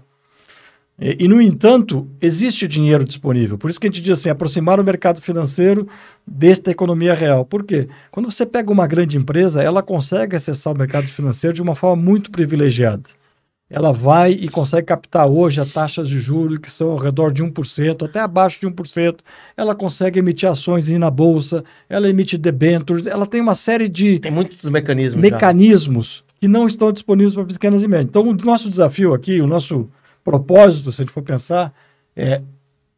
E, 1.00 1.24
e, 1.24 1.28
no 1.28 1.40
entanto, 1.40 2.08
existe 2.20 2.68
dinheiro 2.68 3.04
disponível. 3.04 3.58
Por 3.58 3.68
isso 3.68 3.80
que 3.80 3.86
a 3.86 3.90
gente 3.90 4.00
diz 4.00 4.18
assim, 4.18 4.30
aproximar 4.30 4.78
o 4.78 4.84
mercado 4.84 5.20
financeiro 5.20 5.88
desta 6.26 6.70
economia 6.70 7.14
real. 7.14 7.44
Por 7.44 7.64
quê? 7.64 7.88
Quando 8.10 8.30
você 8.30 8.46
pega 8.46 8.70
uma 8.70 8.86
grande 8.86 9.16
empresa, 9.16 9.62
ela 9.62 9.82
consegue 9.82 10.36
acessar 10.36 10.72
o 10.72 10.78
mercado 10.78 11.06
financeiro 11.08 11.54
de 11.54 11.62
uma 11.62 11.74
forma 11.74 12.00
muito 12.00 12.30
privilegiada. 12.30 13.02
Ela 13.68 13.92
vai 13.92 14.32
e 14.32 14.46
consegue 14.46 14.86
captar 14.86 15.26
hoje 15.26 15.60
a 15.60 15.66
taxas 15.66 16.08
de 16.08 16.20
juros 16.20 16.58
que 16.58 16.70
são 16.70 16.90
ao 16.90 16.98
redor 16.98 17.32
de 17.32 17.42
1%, 17.42 18.04
até 18.04 18.20
abaixo 18.20 18.60
de 18.60 18.68
1%. 18.68 19.16
Ela 19.56 19.74
consegue 19.74 20.20
emitir 20.20 20.48
ações 20.48 20.88
na 20.90 21.10
bolsa, 21.10 21.64
ela 21.88 22.08
emite 22.08 22.38
debentures, 22.38 23.06
ela 23.06 23.26
tem 23.26 23.40
uma 23.40 23.54
série 23.56 23.88
de... 23.88 24.20
Tem 24.20 24.30
muitos 24.30 24.62
mecanismos 24.70 25.20
Mecanismos 25.20 26.24
já. 26.24 26.34
que 26.40 26.46
não 26.46 26.66
estão 26.66 26.92
disponíveis 26.92 27.34
para 27.34 27.44
pequenas 27.44 27.82
e 27.82 27.88
médias. 27.88 28.10
Então, 28.10 28.28
o 28.28 28.34
nosso 28.44 28.68
desafio 28.68 29.12
aqui, 29.12 29.40
o 29.40 29.46
nosso 29.46 29.88
propósito, 30.24 30.90
se 30.90 31.02
a 31.02 31.04
gente 31.04 31.12
for 31.12 31.22
pensar, 31.22 31.72
é 32.16 32.40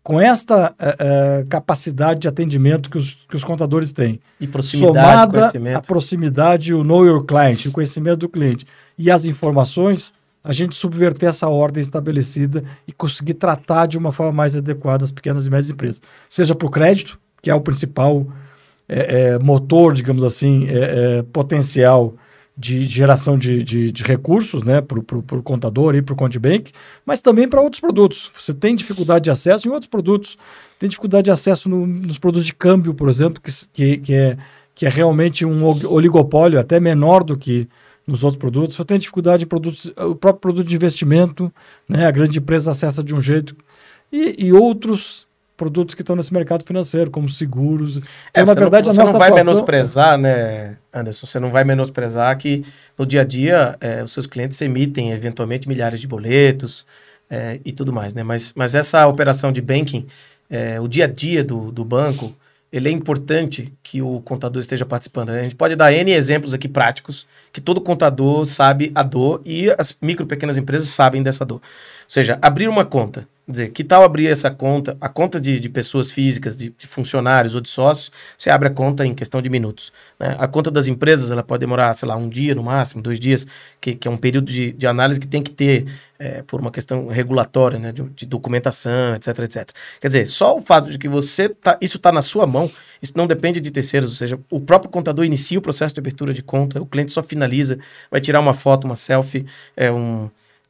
com 0.07 0.21
esta 0.21 0.73
é, 0.79 0.97
é, 1.01 1.45
capacidade 1.49 2.21
de 2.21 2.29
atendimento 2.29 2.89
que 2.89 2.97
os, 2.97 3.15
que 3.29 3.35
os 3.35 3.43
contadores 3.43 3.93
têm, 3.93 4.21
e 4.41 4.47
proximidade, 4.47 5.33
somada 5.33 5.77
a 5.77 5.83
proximidade, 5.83 6.73
o 6.73 6.85
know 6.85 7.05
your 7.05 7.25
client, 7.25 7.67
o 7.67 7.73
conhecimento 7.73 8.19
do 8.19 8.29
cliente. 8.29 8.65
E 8.97 9.11
as 9.11 9.25
informações, 9.25 10.15
a 10.45 10.53
gente 10.53 10.77
subverter 10.77 11.29
essa 11.29 11.49
ordem 11.49 11.83
estabelecida 11.83 12.63
e 12.87 12.93
conseguir 12.93 13.35
tratar 13.35 13.87
de 13.87 13.99
uma 13.99 14.13
forma 14.13 14.31
mais 14.31 14.57
adequada 14.57 15.03
as 15.03 15.11
pequenas 15.11 15.45
e 15.45 15.51
médias 15.51 15.71
empresas, 15.71 16.01
seja 16.29 16.55
para 16.55 16.69
o 16.69 16.71
crédito, 16.71 17.19
que 17.43 17.51
é 17.51 17.55
o 17.57 17.61
principal 17.61 18.25
é, 18.89 19.33
é, 19.33 19.39
motor, 19.41 19.93
digamos 19.93 20.23
assim, 20.23 20.69
é, 20.69 21.25
potencial 21.33 22.15
de 22.57 22.87
geração 22.87 23.37
de, 23.37 23.63
de, 23.63 23.93
de 23.93 24.03
recursos 24.03 24.63
né, 24.63 24.81
para 24.81 24.99
o 24.99 25.43
contador 25.43 25.95
e 25.95 26.01
para 26.01 26.15
o 26.15 26.17
Contibank, 26.17 26.73
mas 27.05 27.21
também 27.21 27.47
para 27.47 27.61
outros 27.61 27.81
produtos. 27.81 28.31
Você 28.35 28.55
tem 28.55 28.75
dificuldade 28.75 29.25
de 29.25 29.31
acesso 29.31 29.69
em 29.69 29.71
outros 29.71 29.89
produtos. 29.89 30.39
Tem 30.79 30.89
dificuldade 30.89 31.27
de 31.27 31.31
acesso 31.31 31.69
no, 31.69 31.87
nos 31.87 32.19
produtos 32.19 32.47
de 32.47 32.55
câmbio, 32.55 32.95
por 32.95 33.11
exemplo, 33.11 33.43
que, 33.43 33.51
que, 33.73 33.97
que, 33.99 34.15
é, 34.15 34.39
que 34.75 34.87
é 34.87 34.89
realmente 34.89 35.45
um 35.45 35.65
oligopólio 35.65 36.59
até 36.59 36.81
menor 36.81 37.23
do 37.23 37.37
que 37.37 37.69
nos 38.07 38.25
outros 38.25 38.39
produtos. 38.39 38.77
Você 38.77 38.85
tem 38.85 38.99
dificuldade 38.99 39.45
em 39.45 39.47
produtos, 39.47 39.93
o 39.97 40.15
próprio 40.15 40.41
produto 40.41 40.67
de 40.67 40.77
investimento, 40.77 41.53
né, 41.87 42.07
a 42.07 42.11
grande 42.11 42.39
empresa 42.39 42.71
acessa 42.71 43.05
de 43.05 43.15
um 43.15 43.21
jeito. 43.21 43.55
E, 44.11 44.47
e 44.47 44.53
outros 44.53 45.26
produtos 45.57 45.95
que 45.95 46.03
estão 46.03 46.15
nesse 46.15 46.33
mercado 46.33 46.65
financeiro, 46.65 47.11
como 47.11 47.29
seguros. 47.29 47.99
É, 48.33 48.43
então, 48.43 48.47
na 48.47 48.55
verdade, 48.55 48.87
não, 48.87 48.95
você 48.95 49.01
a 49.01 49.05
nossa 49.05 49.13
não 49.13 49.19
vai 49.19 49.29
atuação... 49.29 49.53
menosprezar, 49.53 50.19
né, 50.19 50.77
Anderson? 50.93 51.27
Você 51.27 51.41
não 51.41 51.51
vai 51.51 51.65
menosprezar 51.65 52.37
que 52.37 52.65
no 52.99 53.07
dia 53.07 53.23
a 53.23 53.25
dia 53.25 53.77
é, 53.81 54.03
os 54.03 54.13
seus 54.13 54.27
clientes 54.27 54.61
emitem 54.61 55.13
eventualmente 55.13 55.67
milhares 55.67 56.01
de 56.01 56.07
boletos 56.07 56.85
é, 57.31 57.59
e 57.65 57.73
tudo 57.73 57.93
mais, 57.93 58.13
né? 58.15 58.23
Mas, 58.23 58.53
mas 58.55 58.75
essa 58.75 59.07
operação 59.07 59.51
de 59.51 59.61
banking, 59.61 60.07
é, 60.51 60.79
o 60.81 60.87
dia 60.87 61.05
a 61.05 61.09
dia 61.09 61.43
do, 61.43 61.73
do 61.73 61.85
banco, 61.85 62.35
ele 62.71 62.89
é 62.89 62.93
importante 62.93 63.73
que 63.83 64.03
o 64.03 64.21
contador 64.21 64.61
esteja 64.61 64.85
participando. 64.85 65.31
A 65.31 65.43
gente 65.43 65.55
pode 65.55 65.75
dar 65.75 65.93
N 65.93 66.13
exemplos 66.13 66.53
aqui 66.53 66.69
práticos 66.69 67.27
que 67.53 67.61
todo 67.61 67.81
contador 67.81 68.45
sabe 68.45 68.93
a 68.95 69.03
dor 69.03 69.41
e 69.45 69.71
as 69.79 69.97
micro 70.03 70.27
pequenas 70.27 70.59
empresas 70.59 70.89
sabem 70.89 71.23
dessa 71.23 71.45
dor. 71.45 71.57
Ou 71.57 71.61
seja, 72.09 72.39
abrir 72.43 72.69
uma 72.69 72.85
conta 72.85 73.27
dizer, 73.49 73.71
que 73.71 73.85
tal 73.85 74.03
abrir 74.03 74.27
essa 74.27 74.51
conta, 74.51 74.97
a 75.01 75.09
conta 75.09 75.41
de, 75.41 75.61
de 75.61 75.69
pessoas 75.69 76.11
físicas, 76.11 76.57
de, 76.57 76.71
de, 76.77 76.87
funcionários 76.87 77.55
ou 77.55 77.61
de 77.61 77.69
sócios, 77.69 78.11
você 78.37 78.51
abre 78.51 78.69
a 78.69 78.71
conta 78.73 79.07
em 79.07 79.15
questão 79.15 79.41
de 79.41 79.49
minutos. 79.49 79.93
Né? 80.19 80.35
A 80.37 80.49
conta 80.49 80.69
das 80.69 80.89
empresas, 80.89 81.31
ela 81.31 81.45
pode 81.45 81.61
demorar, 81.61 81.95
sei 81.95 82.09
lá, 82.09 82.17
um 82.17 82.29
dia 82.29 82.57
no 82.57 82.65
máximo, 82.65 83.01
dois 83.01 83.21
dias, 83.21 83.47
que, 83.81 83.95
que 83.95 84.09
é 84.09 84.11
um 84.11 84.17
período 84.17 84.51
de, 84.51 84.73
de 84.73 84.87
análise 84.87 85.21
que 85.21 85.29
tem 85.29 85.43
que 85.43 85.53
ter 85.53 85.87
é, 86.19 86.43
por 86.43 86.61
uma 86.61 86.73
questão 86.73 87.07
regulatória, 87.07 87.79
né? 87.79 87.93
de, 87.93 88.03
de, 88.03 88.27
documentação, 88.27 89.15
etc, 89.15 89.39
etc. 89.39 89.71
Quer 90.01 90.09
dizer, 90.09 90.27
só 90.27 90.57
o 90.57 90.61
fato 90.61 90.91
de 90.91 90.99
que 90.99 91.09
você 91.09 91.49
tá, 91.49 91.79
isso 91.81 91.99
está 91.99 92.11
na 92.11 92.23
sua 92.23 92.49
mão, 92.49 92.69
isso 93.01 93.13
não 93.15 93.29
depende 93.29 93.61
de 93.61 93.71
terceiros, 93.71 94.09
ou 94.09 94.15
seja, 94.17 94.41
o 94.51 94.59
próprio 94.59 94.91
contador 94.91 95.25
inicia 95.25 95.59
o 95.59 95.63
processo 95.63 95.95
de 95.95 96.01
abertura 96.01 96.35
de 96.35 96.43
conta, 96.43 96.83
o 96.83 96.87
cliente 96.87 97.13
só 97.13 97.23
finaliza, 97.23 97.79
vai 98.11 98.21
tirar 98.21 98.41
uma 98.41 98.55
foto, 98.55 98.87
uma 98.87 98.97
selfie, 98.97 99.47
é 99.77 99.93
um 99.93 100.29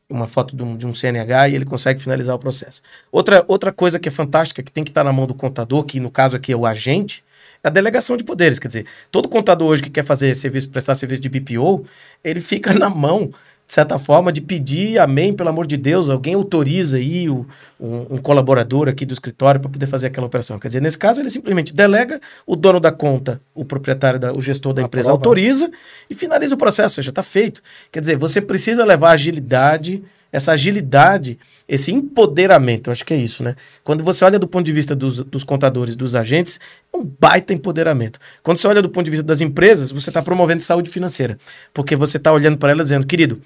uma 0.09 0.27
foto 0.27 0.57
de 0.57 0.63
um, 0.63 0.77
de 0.77 0.87
um, 0.87 0.95
CNH 0.95 1.49
e 1.49 1.55
ele 1.55 1.65
consegue 1.65 2.01
finalizar 2.01 2.35
o 2.35 2.39
processo. 2.39 2.81
Outra, 3.11 3.45
outra 3.49 3.73
coisa 3.73 3.99
que 3.99 4.09
é 4.09 4.13
fantástica, 4.13 4.63
que 4.63 4.71
tem 4.71 4.85
que 4.85 4.91
estar 4.91 5.05
na 5.05 5.13
mão 5.13 5.27
do 5.27 5.35
contador, 5.35 5.85
que 5.85 5.99
no 5.99 6.11
caso 6.11 6.37
aqui 6.37 6.53
é 6.53 6.57
o 6.57 6.65
agente, 6.65 7.25
é 7.63 7.69
a 7.69 7.71
delegação 7.71 8.17
de 8.17 8.25
poderes. 8.25 8.59
Quer 8.59 8.69
dizer, 8.69 8.87
todo 9.11 9.29
contador 9.29 9.69
hoje 9.69 9.83
que 9.83 9.91
quer 9.91 10.05
fazer 10.05 10.35
serviço, 10.35 10.71
prestar 10.71 10.95
serviço 10.95 11.23
de 11.23 11.29
BPO, 11.29 11.85
ele 12.23 12.41
fica 12.41 12.73
na 12.79 12.89
mão 12.89 13.33
de 13.67 13.75
certa 13.75 13.99
forma, 13.99 14.33
de 14.33 14.41
pedir, 14.41 14.99
amém, 14.99 15.35
pelo 15.35 15.49
amor 15.49 15.67
de 15.67 15.77
Deus, 15.77 16.09
alguém 16.09 16.35
autoriza 16.35 16.99
aí 16.99 17.29
o, 17.29 17.45
um, 17.81 18.15
um 18.15 18.19
colaborador 18.19 18.89
aqui 18.89 19.05
do 19.05 19.13
escritório 19.13 19.61
para 19.61 19.69
poder 19.69 19.87
fazer 19.87 20.07
aquela 20.07 20.27
operação. 20.27 20.59
Quer 20.59 20.69
dizer, 20.69 20.81
nesse 20.81 20.97
caso, 20.97 21.21
ele 21.21 21.31
simplesmente 21.31 21.75
delega, 21.75 22.21
o 22.47 22.55
dono 22.55 22.79
da 22.79 22.93
conta, 22.93 23.41
o 23.55 23.65
proprietário, 23.65 24.21
da, 24.21 24.33
o 24.33 24.41
gestor 24.41 24.73
da 24.73 24.83
empresa 24.83 25.11
autoriza 25.11 25.71
e 26.09 26.15
finaliza 26.15 26.55
o 26.55 26.59
processo, 26.59 26.93
ou 26.93 27.03
seja, 27.03 27.11
está 27.11 27.25
feito. 27.25 27.61
Quer 27.91 28.01
dizer, 28.01 28.17
você 28.17 28.41
precisa 28.41 28.85
levar 28.85 29.11
agilidade, 29.11 30.03
essa 30.37 30.53
agilidade, 30.53 31.39
esse 31.69 31.93
empoderamento, 31.93 32.89
eu 32.89 32.93
acho 32.93 33.05
que 33.05 33.15
é 33.15 33.17
isso, 33.17 33.43
né? 33.43 33.55
Quando 33.83 34.05
você 34.05 34.25
olha 34.25 34.39
do 34.39 34.47
ponto 34.47 34.67
de 34.67 34.73
vista 34.73 34.95
dos, 34.95 35.23
dos 35.25 35.45
contadores, 35.45 35.97
dos 35.97 36.15
agentes, 36.15 36.61
é 36.93 36.97
um 36.97 37.05
baita 37.05 37.55
empoderamento. 37.55 38.19
Quando 38.43 38.59
você 38.59 38.67
olha 38.67 38.83
do 38.83 38.89
ponto 38.91 39.05
de 39.05 39.11
vista 39.11 39.25
das 39.25 39.41
empresas, 39.41 39.91
você 39.91 40.11
está 40.11 40.21
promovendo 40.21 40.63
saúde 40.63 40.91
financeira, 40.91 41.39
porque 41.73 41.97
você 41.97 42.17
está 42.17 42.33
olhando 42.33 42.59
para 42.59 42.71
ela 42.71 42.83
dizendo, 42.83 43.07
querido, 43.07 43.41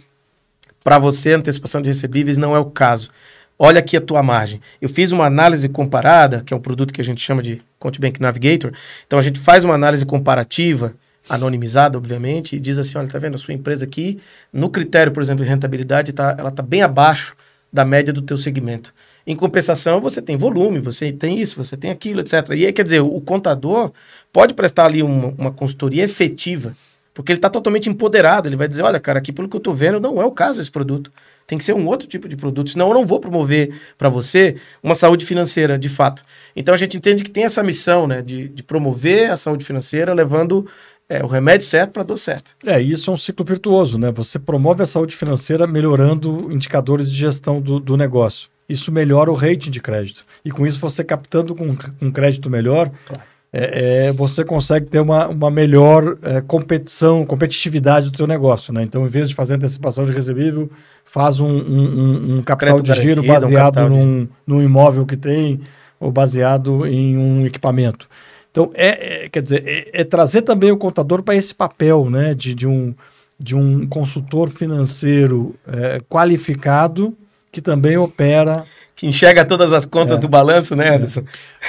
para 0.82 0.98
você, 0.98 1.32
antecipação 1.32 1.82
de 1.82 1.88
recebíveis 1.88 2.38
não 2.38 2.54
é 2.54 2.58
o 2.58 2.66
caso. 2.66 3.10
Olha 3.58 3.80
aqui 3.80 3.96
a 3.96 4.00
tua 4.00 4.22
margem. 4.22 4.60
Eu 4.80 4.88
fiz 4.88 5.12
uma 5.12 5.26
análise 5.26 5.68
comparada, 5.68 6.42
que 6.44 6.54
é 6.54 6.56
um 6.56 6.60
produto 6.60 6.94
que 6.94 7.00
a 7.00 7.04
gente 7.04 7.20
chama 7.20 7.42
de 7.42 7.60
ContBank 7.78 8.20
Navigator. 8.20 8.72
Então 9.06 9.18
a 9.18 9.22
gente 9.22 9.38
faz 9.38 9.64
uma 9.64 9.74
análise 9.74 10.06
comparativa, 10.06 10.94
anonimizada, 11.28 11.98
obviamente, 11.98 12.56
e 12.56 12.60
diz 12.60 12.78
assim: 12.78 12.96
olha, 12.96 13.08
tá 13.08 13.18
vendo 13.18 13.34
a 13.34 13.38
sua 13.38 13.52
empresa 13.52 13.84
aqui, 13.84 14.18
no 14.50 14.70
critério, 14.70 15.12
por 15.12 15.22
exemplo, 15.22 15.44
de 15.44 15.50
rentabilidade, 15.50 16.14
tá, 16.14 16.34
ela 16.38 16.48
está 16.48 16.62
bem 16.62 16.80
abaixo 16.80 17.36
da 17.70 17.84
média 17.84 18.12
do 18.14 18.22
teu 18.22 18.38
segmento. 18.38 18.94
Em 19.26 19.36
compensação, 19.36 20.00
você 20.00 20.22
tem 20.22 20.38
volume, 20.38 20.78
você 20.78 21.12
tem 21.12 21.38
isso, 21.38 21.62
você 21.62 21.76
tem 21.76 21.90
aquilo, 21.90 22.20
etc. 22.20 22.48
E 22.54 22.64
aí, 22.64 22.72
quer 22.72 22.82
dizer, 22.82 23.00
o 23.00 23.20
contador 23.20 23.92
pode 24.32 24.54
prestar 24.54 24.86
ali 24.86 25.02
uma, 25.02 25.34
uma 25.36 25.52
consultoria 25.52 26.02
efetiva 26.02 26.74
porque 27.12 27.32
ele 27.32 27.38
está 27.38 27.50
totalmente 27.50 27.88
empoderado. 27.88 28.48
Ele 28.48 28.56
vai 28.56 28.68
dizer: 28.68 28.82
olha, 28.82 29.00
cara, 29.00 29.18
aqui 29.18 29.32
pelo 29.32 29.48
que 29.48 29.56
eu 29.56 29.58
estou 29.58 29.74
vendo, 29.74 30.00
não 30.00 30.20
é 30.20 30.24
o 30.24 30.30
caso 30.30 30.60
esse 30.60 30.70
produto. 30.70 31.12
Tem 31.46 31.58
que 31.58 31.64
ser 31.64 31.74
um 31.74 31.86
outro 31.86 32.06
tipo 32.06 32.28
de 32.28 32.36
produto. 32.36 32.70
Senão 32.70 32.88
eu 32.88 32.94
não 32.94 33.04
vou 33.04 33.18
promover 33.18 33.74
para 33.98 34.08
você 34.08 34.56
uma 34.82 34.94
saúde 34.94 35.26
financeira, 35.26 35.78
de 35.78 35.88
fato. 35.88 36.24
Então 36.54 36.72
a 36.72 36.76
gente 36.76 36.96
entende 36.96 37.24
que 37.24 37.30
tem 37.30 37.44
essa 37.44 37.62
missão 37.62 38.06
né, 38.06 38.22
de, 38.22 38.48
de 38.48 38.62
promover 38.62 39.30
a 39.30 39.36
saúde 39.36 39.64
financeira, 39.64 40.14
levando 40.14 40.68
é, 41.08 41.24
o 41.24 41.26
remédio 41.26 41.66
certo 41.66 41.90
para 41.90 42.02
a 42.02 42.04
dor 42.04 42.16
certa. 42.16 42.52
É, 42.64 42.80
isso 42.80 43.10
é 43.10 43.12
um 43.12 43.16
ciclo 43.16 43.44
virtuoso, 43.44 43.98
né? 43.98 44.12
Você 44.12 44.38
promove 44.38 44.84
a 44.84 44.86
saúde 44.86 45.16
financeira 45.16 45.66
melhorando 45.66 46.52
indicadores 46.52 47.10
de 47.10 47.18
gestão 47.18 47.60
do, 47.60 47.80
do 47.80 47.96
negócio. 47.96 48.48
isso 48.68 48.92
melhora 48.92 49.28
o 49.28 49.34
rating 49.34 49.72
de 49.72 49.80
crédito. 49.80 50.24
E 50.44 50.52
com 50.52 50.64
isso, 50.64 50.78
você 50.78 51.02
captando 51.02 51.52
com 51.56 51.76
um 52.00 52.12
crédito 52.12 52.48
melhor, 52.48 52.88
claro. 53.06 53.22
É, 53.52 54.06
é, 54.06 54.12
você 54.12 54.44
consegue 54.44 54.86
ter 54.86 55.00
uma, 55.00 55.26
uma 55.28 55.50
melhor 55.50 56.16
é, 56.22 56.40
competição, 56.40 57.26
competitividade 57.26 58.10
do 58.10 58.16
teu 58.16 58.26
negócio. 58.26 58.72
Né? 58.72 58.82
Então, 58.82 59.04
em 59.04 59.08
vez 59.08 59.28
de 59.28 59.34
fazer 59.34 59.54
antecipação 59.54 60.04
de 60.04 60.12
recebível, 60.12 60.70
faz 61.04 61.40
um, 61.40 61.48
um, 61.48 62.38
um 62.38 62.42
capital 62.42 62.80
de 62.80 62.94
giro 62.94 63.22
baseado 63.22 63.88
num, 63.88 64.24
de... 64.24 64.30
num 64.46 64.62
imóvel 64.62 65.04
que 65.04 65.16
tem 65.16 65.60
ou 65.98 66.12
baseado 66.12 66.86
em 66.86 67.18
um 67.18 67.44
equipamento. 67.44 68.08
Então, 68.50 68.70
é, 68.74 69.24
é 69.24 69.28
quer 69.28 69.42
dizer, 69.42 69.64
é, 69.66 70.00
é, 70.00 70.04
trazer 70.04 70.42
também 70.42 70.70
o 70.70 70.76
contador 70.76 71.22
para 71.22 71.34
esse 71.34 71.54
papel 71.54 72.08
né, 72.08 72.34
de, 72.34 72.54
de, 72.54 72.66
um, 72.66 72.94
de 73.38 73.56
um 73.56 73.86
consultor 73.86 74.48
financeiro 74.48 75.54
é, 75.66 76.00
qualificado 76.08 77.16
que 77.52 77.60
também 77.60 77.96
opera. 77.96 78.64
Que 79.00 79.06
enxerga 79.06 79.46
todas 79.46 79.72
as 79.72 79.86
contas 79.86 80.18
é. 80.18 80.20
do 80.20 80.28
balanço, 80.28 80.76
né, 80.76 80.94
Anderson? 80.94 81.24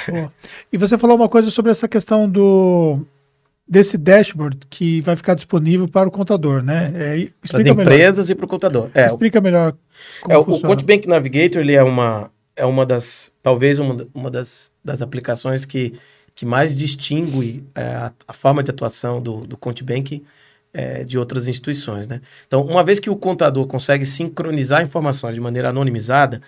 É. 0.06 0.28
E 0.70 0.76
você 0.76 0.98
falou 0.98 1.16
uma 1.16 1.30
coisa 1.30 1.50
sobre 1.50 1.70
essa 1.70 1.88
questão 1.88 2.28
do 2.28 3.06
desse 3.66 3.96
dashboard 3.96 4.58
que 4.68 5.00
vai 5.00 5.16
ficar 5.16 5.32
disponível 5.32 5.88
para 5.88 6.06
o 6.06 6.12
contador, 6.12 6.62
né? 6.62 6.92
É, 6.94 7.16
explica 7.16 7.74
Para 7.74 7.84
as 7.84 7.88
empresas 7.88 8.28
melhor. 8.28 8.32
e 8.32 8.34
para 8.34 8.44
o 8.44 8.48
contador. 8.48 8.90
É, 8.92 9.06
explica 9.06 9.40
melhor 9.40 9.74
como 10.20 10.34
é, 10.34 10.38
O 10.38 10.60
Conte 10.60 10.84
Bank 10.84 11.08
Navigator 11.08 11.62
ele 11.62 11.72
é 11.72 11.82
uma, 11.82 12.30
é 12.54 12.66
uma 12.66 12.84
das, 12.84 13.32
talvez 13.42 13.78
uma, 13.78 14.06
uma 14.12 14.30
das, 14.30 14.70
das 14.84 15.00
aplicações 15.00 15.64
que, 15.64 15.94
que 16.34 16.44
mais 16.44 16.76
distingue 16.76 17.64
é, 17.74 17.82
a, 17.82 18.12
a, 18.28 18.32
forma 18.34 18.62
de 18.62 18.70
atuação 18.70 19.22
do, 19.22 19.46
do 19.46 19.56
Conte 19.56 19.82
Bank 19.82 20.22
é, 20.74 21.02
de 21.02 21.16
outras 21.16 21.48
instituições, 21.48 22.06
né? 22.06 22.20
Então, 22.46 22.60
uma 22.62 22.84
vez 22.84 23.00
que 23.00 23.08
o 23.08 23.16
contador 23.16 23.66
consegue 23.66 24.04
sincronizar 24.04 24.82
informações 24.82 25.34
de 25.34 25.40
maneira 25.40 25.70
anonimizada, 25.70 26.42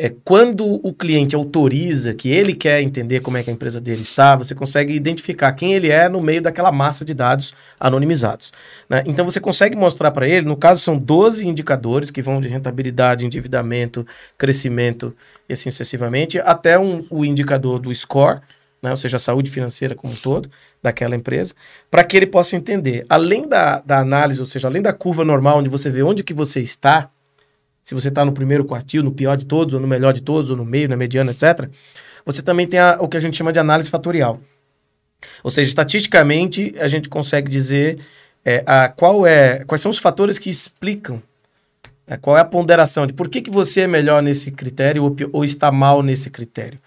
é, 0.00 0.14
quando 0.24 0.64
o 0.64 0.94
cliente 0.94 1.34
autoriza 1.34 2.14
que 2.14 2.30
ele 2.30 2.54
quer 2.54 2.80
entender 2.80 3.18
como 3.18 3.36
é 3.36 3.42
que 3.42 3.50
a 3.50 3.52
empresa 3.52 3.80
dele 3.80 4.02
está, 4.02 4.36
você 4.36 4.54
consegue 4.54 4.94
identificar 4.94 5.50
quem 5.52 5.74
ele 5.74 5.90
é 5.90 6.08
no 6.08 6.20
meio 6.20 6.40
daquela 6.40 6.70
massa 6.70 7.04
de 7.04 7.12
dados 7.12 7.52
anonimizados. 7.80 8.52
Né? 8.88 9.02
Então 9.06 9.24
você 9.24 9.40
consegue 9.40 9.74
mostrar 9.74 10.12
para 10.12 10.28
ele, 10.28 10.46
no 10.46 10.56
caso 10.56 10.80
são 10.80 10.96
12 10.96 11.44
indicadores 11.44 12.12
que 12.12 12.22
vão 12.22 12.40
de 12.40 12.46
rentabilidade, 12.46 13.26
endividamento, 13.26 14.06
crescimento 14.38 15.12
e 15.48 15.52
assim 15.52 15.68
sucessivamente, 15.68 16.38
até 16.38 16.78
um, 16.78 17.04
o 17.10 17.24
indicador 17.24 17.80
do 17.80 17.92
score, 17.92 18.40
né? 18.80 18.92
ou 18.92 18.96
seja, 18.96 19.16
a 19.16 19.20
saúde 19.20 19.50
financeira 19.50 19.96
como 19.96 20.12
um 20.12 20.16
todo 20.16 20.48
daquela 20.80 21.16
empresa, 21.16 21.54
para 21.90 22.04
que 22.04 22.16
ele 22.16 22.26
possa 22.28 22.54
entender, 22.54 23.04
além 23.08 23.48
da, 23.48 23.80
da 23.80 23.98
análise, 23.98 24.38
ou 24.38 24.46
seja, 24.46 24.68
além 24.68 24.80
da 24.80 24.92
curva 24.92 25.24
normal, 25.24 25.58
onde 25.58 25.68
você 25.68 25.90
vê 25.90 26.04
onde 26.04 26.22
que 26.22 26.32
você 26.32 26.60
está, 26.60 27.10
se 27.88 27.94
você 27.94 28.08
está 28.08 28.22
no 28.22 28.32
primeiro 28.32 28.66
quartil, 28.66 29.02
no 29.02 29.10
pior 29.10 29.34
de 29.34 29.46
todos, 29.46 29.72
ou 29.72 29.80
no 29.80 29.88
melhor 29.88 30.12
de 30.12 30.20
todos, 30.20 30.50
ou 30.50 30.56
no 30.58 30.62
meio, 30.62 30.90
na 30.90 30.94
mediana, 30.94 31.30
etc., 31.30 31.70
você 32.22 32.42
também 32.42 32.66
tem 32.66 32.78
a, 32.78 32.98
o 33.00 33.08
que 33.08 33.16
a 33.16 33.20
gente 33.20 33.34
chama 33.34 33.50
de 33.50 33.58
análise 33.58 33.88
fatorial. 33.88 34.40
Ou 35.42 35.50
seja, 35.50 35.70
estatisticamente, 35.70 36.74
a 36.78 36.86
gente 36.86 37.08
consegue 37.08 37.48
dizer 37.48 37.98
é, 38.44 38.62
a, 38.66 38.90
qual 38.90 39.26
é, 39.26 39.64
quais 39.64 39.80
são 39.80 39.90
os 39.90 39.96
fatores 39.96 40.38
que 40.38 40.50
explicam 40.50 41.22
é, 42.06 42.18
qual 42.18 42.36
é 42.36 42.40
a 42.40 42.44
ponderação 42.44 43.06
de 43.06 43.14
por 43.14 43.26
que, 43.26 43.40
que 43.40 43.50
você 43.50 43.80
é 43.80 43.86
melhor 43.86 44.22
nesse 44.22 44.50
critério 44.50 45.02
ou, 45.04 45.16
ou 45.32 45.42
está 45.42 45.72
mal 45.72 46.02
nesse 46.02 46.28
critério. 46.28 46.78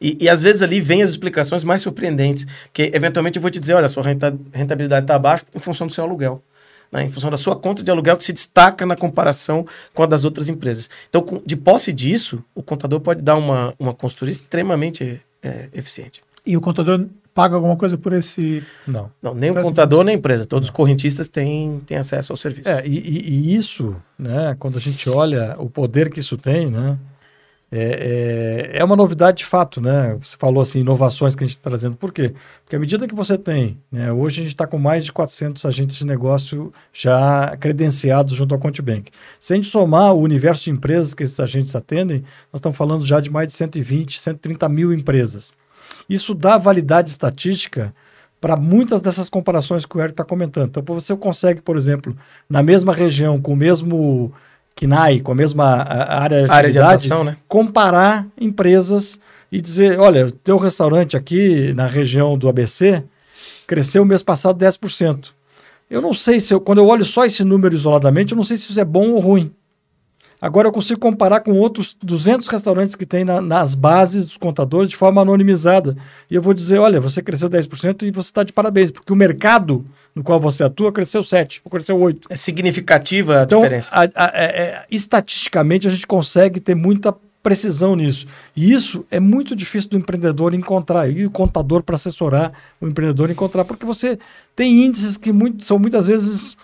E, 0.00 0.16
e, 0.22 0.26
às 0.26 0.40
vezes 0.40 0.62
ali 0.62 0.80
vem 0.80 1.02
as 1.02 1.10
explicações 1.10 1.64
mais 1.64 1.82
surpreendentes, 1.82 2.46
que 2.72 2.90
eventualmente 2.94 3.36
eu 3.36 3.42
vou 3.42 3.50
te 3.50 3.60
dizer, 3.60 3.74
olha, 3.74 3.88
sua 3.88 4.02
rentabilidade 4.02 5.04
está 5.04 5.18
baixa 5.18 5.44
em 5.54 5.60
função 5.60 5.86
do 5.86 5.92
seu 5.92 6.04
aluguel. 6.04 6.42
Né, 6.90 7.04
em 7.04 7.08
função 7.08 7.30
da 7.30 7.36
sua 7.36 7.56
conta 7.56 7.82
de 7.82 7.90
aluguel 7.90 8.16
que 8.16 8.24
se 8.24 8.32
destaca 8.32 8.86
na 8.86 8.94
comparação 8.94 9.66
com 9.92 10.02
a 10.02 10.06
das 10.06 10.24
outras 10.24 10.48
empresas. 10.48 10.88
Então, 11.08 11.20
com, 11.20 11.42
de 11.44 11.56
posse 11.56 11.92
disso, 11.92 12.44
o 12.54 12.62
contador 12.62 13.00
pode 13.00 13.22
dar 13.22 13.36
uma, 13.36 13.74
uma 13.78 13.92
consultoria 13.92 14.32
extremamente 14.32 15.20
é, 15.42 15.68
eficiente. 15.72 16.22
E 16.44 16.56
o 16.56 16.60
contador 16.60 17.06
paga 17.36 17.54
alguma 17.54 17.76
coisa 17.76 17.98
por 17.98 18.14
esse. 18.14 18.64
Não. 18.86 19.10
Não 19.20 19.34
nem 19.34 19.50
o 19.50 19.54
contador 19.60 20.02
nem 20.02 20.14
a 20.14 20.18
empresa. 20.18 20.46
Todos 20.46 20.68
Não. 20.68 20.72
os 20.72 20.76
correntistas 20.76 21.28
têm, 21.28 21.82
têm 21.86 21.98
acesso 21.98 22.32
ao 22.32 22.36
serviço. 22.36 22.68
É, 22.68 22.86
e, 22.86 22.98
e, 22.98 23.28
e, 23.28 23.54
isso, 23.54 23.94
né, 24.18 24.56
quando 24.58 24.78
a 24.78 24.80
gente 24.80 25.10
olha 25.10 25.54
o 25.58 25.68
poder 25.68 26.10
que 26.10 26.20
isso 26.20 26.38
tem, 26.38 26.70
né? 26.70 26.96
É, 27.70 28.70
é, 28.74 28.78
é, 28.78 28.84
uma 28.84 28.94
novidade 28.94 29.38
de 29.38 29.44
fato, 29.44 29.80
né? 29.80 30.16
Você 30.20 30.36
falou 30.38 30.62
assim, 30.62 30.80
inovações 30.80 31.34
que 31.34 31.42
a 31.42 31.46
gente 31.46 31.56
está 31.56 31.68
trazendo. 31.68 31.96
Por 31.96 32.12
quê? 32.12 32.32
Porque 32.62 32.76
à 32.76 32.78
medida 32.78 33.08
que 33.08 33.14
você 33.14 33.36
tem, 33.36 33.76
né, 33.90 34.12
hoje 34.12 34.40
a 34.40 34.44
gente 34.44 34.54
está 34.54 34.66
com 34.66 34.78
mais 34.78 35.04
de 35.04 35.12
400 35.12 35.64
agentes 35.66 35.96
de 35.96 36.06
negócio 36.06 36.72
já 36.92 37.56
credenciados 37.58 38.36
junto 38.36 38.54
ao 38.54 38.60
ContiBank. 38.60 39.10
Se 39.40 39.52
a 39.52 39.56
gente 39.56 39.68
somar 39.68 40.14
o 40.14 40.20
universo 40.20 40.64
de 40.64 40.70
empresas 40.70 41.12
que 41.12 41.24
esses 41.24 41.40
agentes 41.40 41.74
atendem, 41.74 42.20
nós 42.52 42.60
estamos 42.60 42.78
falando 42.78 43.04
já 43.04 43.18
de 43.18 43.30
mais 43.30 43.48
de 43.48 43.54
120, 43.54 44.20
130 44.20 44.68
mil 44.68 44.92
empresas. 44.92 45.52
Isso 46.08 46.34
dá 46.34 46.56
validade 46.56 47.10
estatística 47.10 47.92
para 48.40 48.56
muitas 48.56 49.00
dessas 49.00 49.28
comparações 49.28 49.84
que 49.84 49.96
o 49.96 50.00
Eric 50.00 50.12
está 50.12 50.24
comentando. 50.24 50.68
Então, 50.68 50.94
você 50.94 51.16
consegue, 51.16 51.60
por 51.60 51.76
exemplo, 51.76 52.16
na 52.48 52.62
mesma 52.62 52.92
região, 52.92 53.40
com 53.40 53.54
o 53.54 53.56
mesmo 53.56 54.32
KNAI, 54.76 55.20
com 55.20 55.32
a 55.32 55.34
mesma 55.34 55.64
área 55.64 56.44
de 56.44 56.50
área 56.50 56.70
de 56.70 56.78
atuação, 56.78 57.24
né? 57.24 57.38
comparar 57.48 58.26
empresas 58.38 59.18
e 59.50 59.60
dizer, 59.60 59.98
olha, 59.98 60.30
teu 60.44 60.58
restaurante 60.58 61.16
aqui 61.16 61.72
na 61.72 61.86
região 61.86 62.36
do 62.36 62.48
ABC 62.48 63.02
cresceu 63.66 64.02
o 64.02 64.06
mês 64.06 64.22
passado 64.22 64.62
10%. 64.62 65.28
Eu 65.88 66.02
não 66.02 66.12
sei 66.12 66.40
se 66.40 66.52
eu, 66.52 66.60
quando 66.60 66.78
eu 66.78 66.86
olho 66.86 67.04
só 67.04 67.24
esse 67.24 67.42
número 67.42 67.74
isoladamente, 67.74 68.32
eu 68.32 68.36
não 68.36 68.44
sei 68.44 68.56
se 68.56 68.70
isso 68.70 68.80
é 68.80 68.84
bom 68.84 69.12
ou 69.12 69.18
ruim. 69.18 69.50
Agora 70.40 70.68
eu 70.68 70.72
consigo 70.72 71.00
comparar 71.00 71.40
com 71.40 71.52
outros 71.52 71.96
200 72.02 72.46
restaurantes 72.48 72.94
que 72.94 73.06
tem 73.06 73.24
na, 73.24 73.40
nas 73.40 73.74
bases 73.74 74.26
dos 74.26 74.36
contadores 74.36 74.90
de 74.90 74.96
forma 74.96 75.22
anonimizada. 75.22 75.96
E 76.30 76.34
eu 76.34 76.42
vou 76.42 76.52
dizer, 76.52 76.78
olha, 76.78 77.00
você 77.00 77.22
cresceu 77.22 77.48
10% 77.48 78.02
e 78.02 78.10
você 78.10 78.28
está 78.28 78.42
de 78.42 78.52
parabéns, 78.52 78.90
porque 78.90 79.12
o 79.12 79.16
mercado 79.16 79.84
no 80.16 80.22
qual 80.22 80.40
você 80.40 80.64
atua 80.64 80.90
cresceu 80.90 81.22
7 81.22 81.60
ou 81.62 81.70
cresceu 81.70 82.00
8. 82.00 82.28
É 82.30 82.36
significativa 82.36 83.40
a 83.40 83.42
então, 83.42 83.60
diferença. 83.60 83.90
A, 83.92 84.00
a, 84.00 84.30
é, 84.32 84.44
é, 84.44 84.84
estatisticamente 84.90 85.86
a 85.86 85.90
gente 85.90 86.06
consegue 86.06 86.58
ter 86.58 86.74
muita 86.74 87.14
precisão 87.42 87.94
nisso. 87.94 88.26
E 88.56 88.72
isso 88.72 89.04
é 89.10 89.20
muito 89.20 89.54
difícil 89.54 89.90
do 89.90 89.98
empreendedor 89.98 90.54
encontrar, 90.54 91.08
e 91.08 91.26
o 91.26 91.30
contador 91.30 91.82
para 91.82 91.94
assessorar 91.94 92.50
o 92.80 92.88
empreendedor 92.88 93.30
encontrar, 93.30 93.64
porque 93.64 93.86
você 93.86 94.18
tem 94.56 94.84
índices 94.84 95.16
que 95.18 95.30
muito, 95.32 95.62
são 95.62 95.78
muitas 95.78 96.06
vezes 96.08 96.56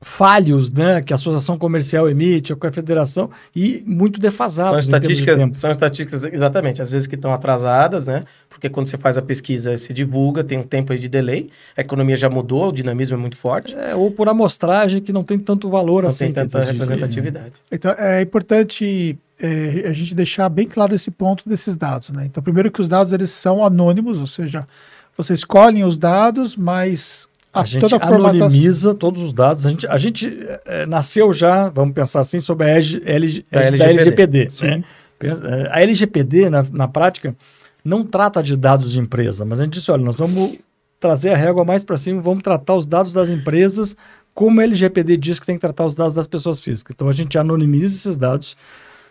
falhos 0.00 0.70
né, 0.70 1.00
que 1.00 1.12
a 1.12 1.16
associação 1.16 1.56
comercial 1.58 2.08
emite 2.08 2.52
ou 2.52 2.58
que 2.58 2.66
a 2.66 2.72
federação 2.72 3.30
e 3.54 3.82
muito 3.86 4.20
defasados. 4.20 4.84
São 4.84 4.94
estatísticas, 4.94 5.50
de 5.50 5.56
são 5.56 5.70
estatísticas 5.70 6.24
exatamente, 6.24 6.82
às 6.82 6.90
vezes 6.90 7.06
que 7.06 7.14
estão 7.14 7.32
atrasadas, 7.32 8.06
né? 8.06 8.24
Porque 8.48 8.68
quando 8.68 8.86
você 8.86 8.98
faz 8.98 9.16
a 9.16 9.22
pesquisa, 9.22 9.76
se 9.76 9.92
divulga, 9.92 10.44
tem 10.44 10.58
um 10.58 10.62
tempo 10.62 10.92
aí 10.92 10.98
de 10.98 11.08
delay, 11.08 11.50
a 11.76 11.80
economia 11.80 12.16
já 12.16 12.28
mudou, 12.28 12.68
o 12.68 12.72
dinamismo 12.72 13.16
é 13.16 13.18
muito 13.18 13.36
forte. 13.36 13.74
É, 13.74 13.94
ou 13.94 14.10
por 14.10 14.28
amostragem 14.28 15.00
que 15.00 15.12
não 15.12 15.24
tem 15.24 15.38
tanto 15.38 15.68
valor 15.68 16.02
não 16.02 16.10
assim. 16.10 16.26
Não 16.26 16.32
tem 16.32 16.46
tanta 16.46 16.64
representatividade. 16.64 17.52
Então 17.72 17.92
é 17.92 18.20
importante 18.20 19.18
é, 19.40 19.84
a 19.86 19.92
gente 19.92 20.14
deixar 20.14 20.48
bem 20.48 20.66
claro 20.66 20.94
esse 20.94 21.10
ponto 21.10 21.48
desses 21.48 21.76
dados, 21.76 22.10
né? 22.10 22.24
Então, 22.26 22.42
primeiro 22.42 22.70
que 22.70 22.80
os 22.80 22.88
dados 22.88 23.12
eles 23.12 23.30
são 23.30 23.64
anônimos, 23.64 24.18
ou 24.18 24.26
seja, 24.26 24.66
você 25.16 25.34
escolhe 25.34 25.82
os 25.84 25.98
dados, 25.98 26.56
mas 26.56 27.28
a, 27.56 27.62
a 27.62 27.64
gente 27.64 27.94
anonimiza 27.94 28.94
todos 28.94 29.22
os 29.22 29.32
dados. 29.32 29.64
A 29.64 29.70
gente, 29.70 29.86
a 29.86 29.96
gente 29.96 30.46
é, 30.64 30.86
nasceu 30.86 31.32
já, 31.32 31.68
vamos 31.68 31.94
pensar 31.94 32.20
assim, 32.20 32.40
sobre 32.40 32.66
a, 32.66 32.70
LG, 32.70 33.02
LG, 33.04 33.44
da, 33.50 33.60
LGPD. 33.60 33.86
Da 33.86 33.96
LGPD 33.96 34.48
né? 34.62 34.84
Eh, 35.20 35.68
a 35.70 35.82
LGPD, 35.82 36.50
na, 36.50 36.62
na 36.70 36.88
prática, 36.88 37.34
não 37.84 38.04
trata 38.04 38.42
de 38.42 38.56
dados 38.56 38.92
de 38.92 39.00
empresa, 39.00 39.44
mas 39.44 39.60
a 39.60 39.64
gente 39.64 39.74
disse, 39.74 39.90
olha, 39.90 40.04
nós 40.04 40.16
vamos 40.16 40.58
trazer 41.00 41.30
a 41.30 41.36
régua 41.36 41.64
mais 41.64 41.84
para 41.84 41.96
cima, 41.96 42.20
vamos 42.20 42.42
tratar 42.42 42.74
os 42.74 42.86
dados 42.86 43.12
das 43.12 43.30
empresas 43.30 43.96
como 44.34 44.60
a 44.60 44.64
LGPD 44.64 45.16
diz 45.16 45.40
que 45.40 45.46
tem 45.46 45.56
que 45.56 45.62
tratar 45.62 45.86
os 45.86 45.94
dados 45.94 46.14
das 46.14 46.26
pessoas 46.26 46.60
físicas. 46.60 46.92
Então 46.94 47.08
a 47.08 47.12
gente 47.12 47.38
anonimiza 47.38 47.94
esses 47.94 48.18
dados, 48.18 48.54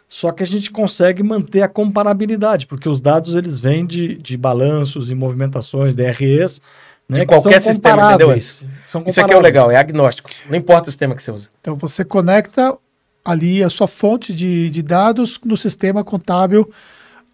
só 0.08 0.32
que 0.32 0.44
a 0.44 0.46
gente 0.46 0.70
consegue 0.70 1.24
manter 1.24 1.64
a 1.64 1.68
comparabilidade, 1.68 2.68
porque 2.68 2.88
os 2.88 3.02
dados 3.02 3.34
eles 3.34 3.58
vêm 3.58 3.86
de, 3.88 4.18
de 4.18 4.38
balanços 4.38 5.10
e 5.10 5.16
movimentações, 5.16 5.96
DREs, 5.96 6.62
né, 7.08 7.20
de 7.20 7.26
qualquer 7.26 7.62
sistema, 7.62 8.10
entendeu 8.10 8.36
isso? 8.36 8.68
Isso 9.06 9.22
aqui 9.22 9.34
é 9.34 9.38
o 9.38 9.42
legal, 9.42 9.72
é 9.72 9.78
agnóstico. 9.78 10.30
Não 10.50 10.58
importa 10.58 10.90
o 10.90 10.92
sistema 10.92 11.16
que 11.16 11.22
você 11.22 11.32
usa. 11.32 11.50
Então 11.62 11.76
você 11.76 12.04
conecta 12.04 12.78
ali 13.24 13.64
a 13.64 13.70
sua 13.70 13.88
fonte 13.88 14.34
de, 14.34 14.70
de 14.70 14.84
dados 14.84 15.40
no 15.44 15.58
sistema 15.58 16.04
contábil 16.04 16.72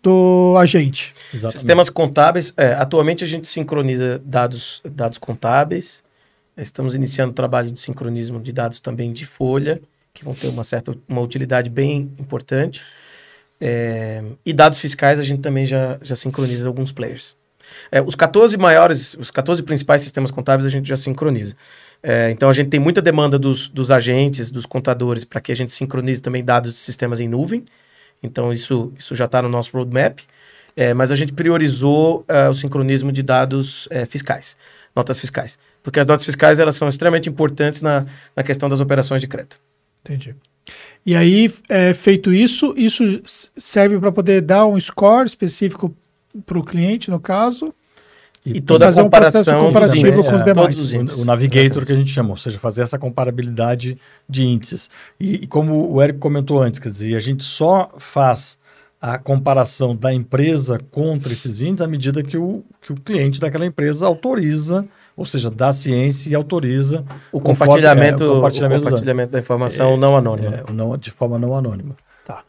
do 0.02 0.56
agente. 0.58 1.14
Exatamente. 1.34 1.54
Sistemas 1.54 1.90
contábeis, 1.90 2.54
é, 2.58 2.74
atualmente 2.74 3.24
a 3.24 3.28
gente 3.28 3.48
sincroniza 3.48 4.20
dados, 4.26 4.82
dados 4.84 5.18
contábeis. 5.18 6.04
Estamos 6.58 6.96
iniciando 6.96 7.32
o 7.32 7.36
trabalho 7.36 7.72
de 7.72 7.80
sincronismo 7.80 8.40
de 8.40 8.52
dados 8.52 8.80
também 8.80 9.12
de 9.14 9.26
folha, 9.26 9.82
que 10.14 10.24
vão 10.24 10.34
ter 10.34 10.48
uma 10.48 10.64
certa 10.64 10.96
uma 11.08 11.22
utilidade 11.22 11.70
bem 11.70 12.12
importante. 12.20 12.84
É, 13.60 14.24
e 14.46 14.52
dados 14.54 14.80
fiscais 14.80 15.20
a 15.20 15.24
gente 15.24 15.42
também 15.42 15.66
já, 15.66 16.00
já 16.02 16.16
sincroniza 16.16 16.68
alguns 16.68 16.92
players. 16.92 17.36
É, 17.92 18.02
os 18.02 18.16
14 18.16 18.58
maiores, 18.58 19.16
os 19.16 19.32
14 19.32 19.64
principais 19.64 20.02
sistemas 20.02 20.32
contábeis 20.32 20.66
a 20.66 20.70
gente 20.70 20.88
já 20.88 20.96
sincroniza. 20.96 21.56
É, 22.04 22.32
então 22.32 22.50
a 22.50 22.54
gente 22.54 22.70
tem 22.70 22.80
muita 22.80 23.02
demanda 23.02 23.38
dos, 23.38 23.70
dos 23.70 23.92
agentes, 23.92 24.50
dos 24.50 24.66
contadores, 24.66 25.24
para 25.24 25.40
que 25.40 25.52
a 25.52 25.56
gente 25.56 25.72
sincronize 25.72 26.22
também 26.22 26.44
dados 26.44 26.74
de 26.74 26.80
sistemas 26.80 27.20
em 27.20 27.28
nuvem. 27.28 27.64
Então, 28.24 28.52
isso, 28.54 28.94
isso 28.98 29.16
já 29.16 29.26
está 29.26 29.42
no 29.42 29.50
nosso 29.50 29.76
roadmap. 29.76 30.20
É, 30.76 30.94
mas 30.94 31.12
a 31.12 31.16
gente 31.16 31.34
priorizou 31.34 32.26
uh, 32.30 32.50
o 32.50 32.54
sincronismo 32.54 33.12
de 33.12 33.22
dados 33.22 33.88
é, 33.92 34.06
fiscais, 34.06 34.56
notas 34.96 35.20
fiscais. 35.20 35.60
Porque 35.84 36.00
as 36.00 36.06
notas 36.06 36.26
fiscais 36.26 36.60
elas 36.60 36.76
são 36.76 36.88
extremamente 36.88 37.28
importantes 37.28 37.82
na, 37.82 38.06
na 38.36 38.44
questão 38.44 38.70
das 38.70 38.80
operações 38.80 39.20
de 39.20 39.28
crédito. 39.28 39.60
Entendi. 40.02 40.36
E 41.06 41.16
aí, 41.16 41.52
é, 41.68 41.94
feito 41.94 42.32
isso, 42.32 42.74
isso 42.78 43.04
serve 43.26 44.00
para 44.00 44.12
poder 44.12 44.42
dar 44.42 44.66
um 44.66 44.80
score 44.80 45.28
específico 45.28 45.94
para 46.46 46.60
o 46.60 46.64
cliente, 46.64 47.10
no 47.10 47.20
caso? 47.20 47.74
E, 48.46 48.58
e 48.58 48.62
toda 48.62 48.86
fazer 48.86 49.02
a 49.02 49.04
comparação 49.04 49.62
um 49.62 49.68
comparativo 49.68 50.24
com 50.24 50.36
os 50.36 50.44
demais. 50.44 50.94
O, 50.94 51.22
o 51.22 51.26
Navigator 51.26 51.86
que 51.86 51.92
a 51.92 51.96
gente 51.96 52.10
chamou, 52.10 52.32
ou 52.32 52.38
seja, 52.38 52.58
fazer 52.58 52.82
essa 52.82 52.98
comparabilidade 52.98 53.98
de 54.28 54.44
índices. 54.44 54.90
E, 55.20 55.36
e, 55.36 55.48
como 55.48 55.92
o 55.92 56.02
Eric 56.02 56.18
comentou 56.18 56.62
antes, 56.62 56.80
quer 56.80 56.90
dizer, 56.90 57.16
a 57.16 57.20
gente 57.20 57.44
só 57.44 57.92
faz 58.00 58.60
a 59.00 59.18
comparação 59.18 59.96
da 59.96 60.14
empresa 60.14 60.80
contra 60.92 61.34
esses 61.34 61.62
índices 61.62 61.82
à 61.82 61.88
medida 61.88 62.22
que 62.22 62.38
o, 62.38 62.64
que 62.80 62.94
o 62.94 62.96
cliente 62.96 63.40
daquela 63.40 63.66
empresa 63.66 64.06
autoriza, 64.06 64.86
ou 65.18 65.26
seja, 65.26 65.50
dá 65.50 65.74
ciência 65.74 66.30
e 66.30 66.36
autoriza 66.36 67.04
o 67.32 67.40
compartilhamento, 67.40 68.24
é, 68.24 68.28
o 68.28 68.36
compartilhamento, 68.36 68.82
o 68.82 68.86
compartilhamento 68.86 69.32
da, 69.32 69.38
da, 69.38 69.40
informação 69.40 69.94
é, 69.94 69.98
não 69.98 70.16
anônima. 70.16 70.64
É, 70.68 70.72
não, 70.72 70.96
de 70.98 71.10
forma 71.10 71.40
não 71.40 71.56
anônima. 71.56 71.96
Tá. 72.26 72.44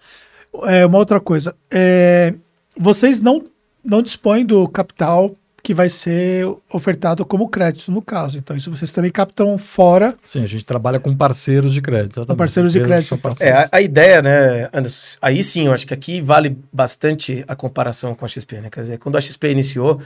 É, 0.64 0.84
uma 0.84 0.98
outra 0.98 1.18
coisa. 1.20 1.54
É, 1.70 2.34
vocês 2.78 3.20
não, 3.22 3.42
não 3.84 4.02
dispõem 4.02 4.44
do 4.44 4.68
capital 4.68 5.36
que 5.62 5.72
vai 5.72 5.88
ser 5.88 6.44
ofertado 6.72 7.24
como 7.24 7.48
crédito 7.48 7.92
no 7.92 8.02
caso. 8.02 8.36
Então, 8.36 8.56
isso 8.56 8.70
vocês 8.70 8.90
também 8.90 9.12
captam 9.12 9.56
fora. 9.56 10.14
Sim, 10.24 10.42
a 10.42 10.46
gente 10.46 10.64
trabalha 10.64 10.98
com 10.98 11.16
parceiros 11.16 11.72
de 11.72 11.80
crédito. 11.80 12.18
Exatamente. 12.18 12.28
Com 12.28 12.36
parceiros 12.36 12.72
de 12.72 12.80
crédito. 12.80 13.20
É, 13.40 13.52
a, 13.52 13.68
a, 13.70 13.80
ideia, 13.80 14.20
né, 14.20 14.68
Anderson, 14.72 15.18
aí 15.22 15.44
sim, 15.44 15.66
eu 15.66 15.72
acho 15.72 15.86
que 15.86 15.94
aqui 15.94 16.20
vale 16.20 16.58
bastante 16.72 17.44
a 17.46 17.54
comparação 17.54 18.14
com 18.14 18.24
a 18.24 18.28
XP, 18.28 18.60
né? 18.60 18.70
Quer 18.70 18.80
dizer, 18.80 18.98
quando 18.98 19.16
a 19.16 19.20
XP 19.20 19.52
iniciou, 19.52 20.00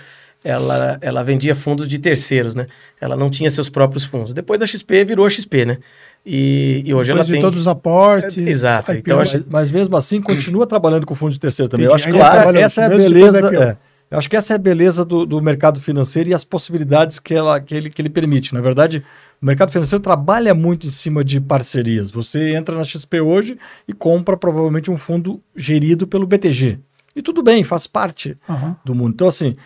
ela, 0.44 0.98
ela 1.00 1.24
vendia 1.24 1.54
fundos 1.54 1.88
de 1.88 1.98
terceiros, 1.98 2.54
né? 2.54 2.66
Ela 3.00 3.16
não 3.16 3.30
tinha 3.30 3.50
seus 3.50 3.70
próprios 3.70 4.04
fundos. 4.04 4.34
Depois 4.34 4.60
a 4.60 4.66
XP 4.66 5.04
virou 5.06 5.24
a 5.24 5.30
XP, 5.30 5.64
né? 5.64 5.78
E, 6.26 6.82
e 6.84 6.92
hoje 6.92 7.08
Depois 7.08 7.08
ela 7.10 7.24
de 7.24 7.32
tem... 7.32 7.40
todos 7.40 7.60
os 7.60 7.68
aportes. 7.68 8.36
É, 8.36 8.50
exato. 8.50 8.92
Então, 8.92 9.18
mas, 9.18 9.46
mas, 9.48 9.70
mesmo 9.70 9.96
assim, 9.96 10.20
continua 10.20 10.66
trabalhando 10.66 11.06
com 11.06 11.14
fundo 11.14 11.32
de 11.32 11.38
terceiro 11.38 11.70
também. 11.70 11.86
Entendi. 11.86 12.08
Eu 12.08 12.22
acho 12.22 12.52
que 12.52 12.58
essa 12.58 12.82
é 12.82 12.84
a 12.86 12.88
beleza... 12.88 13.54
É, 13.54 13.76
eu 14.08 14.18
acho 14.18 14.30
que 14.30 14.36
essa 14.36 14.52
é 14.52 14.56
a 14.56 14.58
beleza 14.58 15.04
do, 15.04 15.26
do 15.26 15.42
mercado 15.42 15.80
financeiro 15.80 16.30
e 16.30 16.34
as 16.34 16.44
possibilidades 16.44 17.18
que, 17.18 17.34
ela, 17.34 17.60
que, 17.60 17.74
ele, 17.74 17.90
que 17.90 18.00
ele 18.00 18.08
permite. 18.08 18.54
Na 18.54 18.60
verdade, 18.60 19.02
o 19.42 19.46
mercado 19.46 19.72
financeiro 19.72 20.00
trabalha 20.00 20.54
muito 20.54 20.86
em 20.86 20.90
cima 20.90 21.24
de 21.24 21.40
parcerias. 21.40 22.10
Você 22.12 22.54
entra 22.54 22.76
na 22.76 22.84
XP 22.84 23.20
hoje 23.20 23.58
e 23.86 23.92
compra 23.92 24.36
provavelmente 24.36 24.92
um 24.92 24.96
fundo 24.96 25.40
gerido 25.56 26.06
pelo 26.06 26.24
BTG. 26.24 26.78
E 27.16 27.22
tudo 27.22 27.42
bem, 27.42 27.64
faz 27.64 27.86
parte 27.86 28.36
uhum. 28.46 28.76
do 28.84 28.94
mundo. 28.94 29.14
Então, 29.14 29.26
assim, 29.26 29.56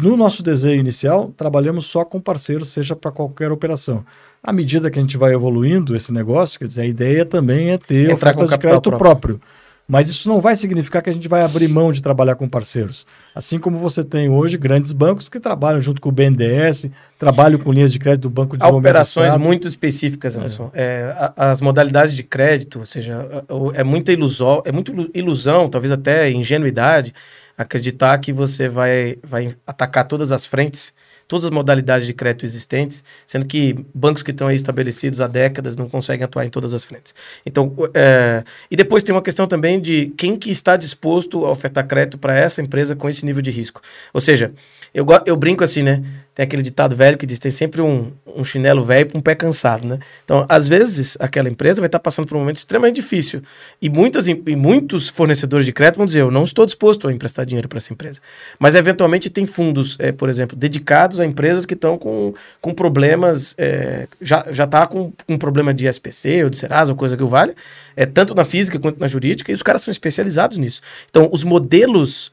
no 0.00 0.16
nosso 0.16 0.42
desenho 0.42 0.80
inicial, 0.80 1.34
trabalhamos 1.36 1.84
só 1.84 2.02
com 2.02 2.18
parceiros, 2.18 2.68
seja 2.68 2.96
para 2.96 3.12
qualquer 3.12 3.52
operação. 3.52 4.02
À 4.42 4.50
medida 4.54 4.90
que 4.90 4.98
a 4.98 5.02
gente 5.02 5.18
vai 5.18 5.34
evoluindo 5.34 5.94
esse 5.94 6.10
negócio, 6.14 6.58
quer 6.58 6.66
dizer, 6.66 6.80
a 6.80 6.86
ideia 6.86 7.26
também 7.26 7.72
é 7.72 7.78
ter 7.78 8.10
Entrar 8.10 8.30
ofertas 8.30 8.50
de 8.50 8.58
crédito 8.58 8.90
próprio. 8.90 9.38
próprio. 9.38 9.40
Mas 9.86 10.08
isso 10.08 10.28
não 10.28 10.40
vai 10.40 10.56
significar 10.56 11.02
que 11.02 11.10
a 11.10 11.12
gente 11.12 11.28
vai 11.28 11.42
abrir 11.42 11.68
mão 11.68 11.92
de 11.92 12.00
trabalhar 12.00 12.36
com 12.36 12.48
parceiros. 12.48 13.06
Assim 13.34 13.58
como 13.58 13.76
você 13.76 14.02
tem 14.02 14.30
hoje 14.30 14.56
grandes 14.56 14.92
bancos 14.92 15.28
que 15.28 15.38
trabalham 15.38 15.80
junto 15.82 16.00
com 16.00 16.08
o 16.08 16.12
BNDES, 16.12 16.88
trabalham 17.18 17.58
com 17.58 17.70
linhas 17.70 17.92
de 17.92 17.98
crédito 17.98 18.22
do 18.22 18.30
Banco 18.30 18.56
de 18.56 18.64
Há 18.64 18.68
operações 18.68 19.36
muito 19.38 19.68
específicas, 19.68 20.36
Anderson. 20.36 20.70
É. 20.72 20.84
É, 21.14 21.32
as 21.36 21.60
modalidades 21.60 22.16
de 22.16 22.22
crédito, 22.22 22.78
ou 22.78 22.86
seja, 22.86 23.28
é 23.74 23.84
muita 23.84 24.10
ilusão, 24.10 24.62
é 24.64 24.72
muito 24.72 25.10
ilusão, 25.12 25.68
talvez 25.68 25.92
até 25.92 26.30
ingenuidade, 26.30 27.12
acreditar 27.56 28.16
que 28.18 28.32
você 28.32 28.68
vai, 28.68 29.18
vai 29.22 29.54
atacar 29.66 30.08
todas 30.08 30.32
as 30.32 30.46
frentes 30.46 30.94
todas 31.26 31.44
as 31.44 31.50
modalidades 31.50 32.06
de 32.06 32.12
crédito 32.12 32.44
existentes, 32.44 33.02
sendo 33.26 33.46
que 33.46 33.84
bancos 33.94 34.22
que 34.22 34.30
estão 34.30 34.48
aí 34.48 34.56
estabelecidos 34.56 35.20
há 35.20 35.26
décadas 35.26 35.76
não 35.76 35.88
conseguem 35.88 36.24
atuar 36.24 36.44
em 36.44 36.50
todas 36.50 36.74
as 36.74 36.84
frentes. 36.84 37.14
Então, 37.44 37.74
é, 37.94 38.44
e 38.70 38.76
depois 38.76 39.02
tem 39.02 39.14
uma 39.14 39.22
questão 39.22 39.46
também 39.46 39.80
de 39.80 40.12
quem 40.16 40.36
que 40.36 40.50
está 40.50 40.76
disposto 40.76 41.44
a 41.44 41.50
ofertar 41.50 41.86
crédito 41.86 42.18
para 42.18 42.38
essa 42.38 42.60
empresa 42.62 42.94
com 42.94 43.08
esse 43.08 43.24
nível 43.24 43.42
de 43.42 43.50
risco. 43.50 43.80
Ou 44.12 44.20
seja, 44.20 44.52
eu, 44.94 45.04
eu 45.26 45.36
brinco 45.36 45.64
assim, 45.64 45.82
né? 45.82 46.02
Tem 46.34 46.42
aquele 46.42 46.62
ditado 46.62 46.96
velho 46.96 47.16
que 47.16 47.26
diz: 47.26 47.38
tem 47.38 47.50
sempre 47.50 47.80
um, 47.80 48.12
um 48.26 48.44
chinelo 48.44 48.84
velho 48.84 49.06
para 49.06 49.18
um 49.18 49.20
pé 49.20 49.36
cansado, 49.36 49.84
né? 49.86 50.00
Então, 50.24 50.44
às 50.48 50.66
vezes, 50.66 51.16
aquela 51.20 51.48
empresa 51.48 51.80
vai 51.80 51.86
estar 51.86 52.00
passando 52.00 52.26
por 52.26 52.36
um 52.36 52.40
momento 52.40 52.56
extremamente 52.56 52.96
difícil. 52.96 53.40
E, 53.80 53.88
muitas, 53.88 54.26
e 54.26 54.34
muitos 54.56 55.08
fornecedores 55.08 55.64
de 55.64 55.72
crédito 55.72 55.96
vão 55.96 56.06
dizer: 56.06 56.20
eu 56.20 56.30
não 56.32 56.42
estou 56.42 56.66
disposto 56.66 57.06
a 57.06 57.12
emprestar 57.12 57.46
dinheiro 57.46 57.68
para 57.68 57.78
essa 57.78 57.92
empresa. 57.92 58.20
Mas, 58.58 58.74
eventualmente, 58.74 59.30
tem 59.30 59.46
fundos, 59.46 59.96
é, 60.00 60.10
por 60.10 60.28
exemplo, 60.28 60.56
dedicados 60.56 61.20
a 61.20 61.24
empresas 61.24 61.64
que 61.64 61.74
estão 61.74 61.96
com, 61.96 62.34
com 62.60 62.74
problemas, 62.74 63.54
é, 63.56 64.08
já 64.20 64.44
está 64.48 64.86
com 64.86 65.12
um 65.28 65.38
problema 65.38 65.72
de 65.72 65.86
SPC 65.86 66.44
ou 66.44 66.50
de 66.50 66.56
Serasa 66.56 66.90
ou 66.90 66.96
coisa 66.96 67.16
que 67.16 67.22
o 67.22 67.28
vale, 67.28 67.54
é, 67.96 68.06
tanto 68.06 68.34
na 68.34 68.44
física 68.44 68.78
quanto 68.80 68.98
na 68.98 69.06
jurídica, 69.06 69.52
e 69.52 69.54
os 69.54 69.62
caras 69.62 69.82
são 69.82 69.92
especializados 69.92 70.56
nisso. 70.56 70.80
Então, 71.08 71.28
os 71.32 71.44
modelos 71.44 72.32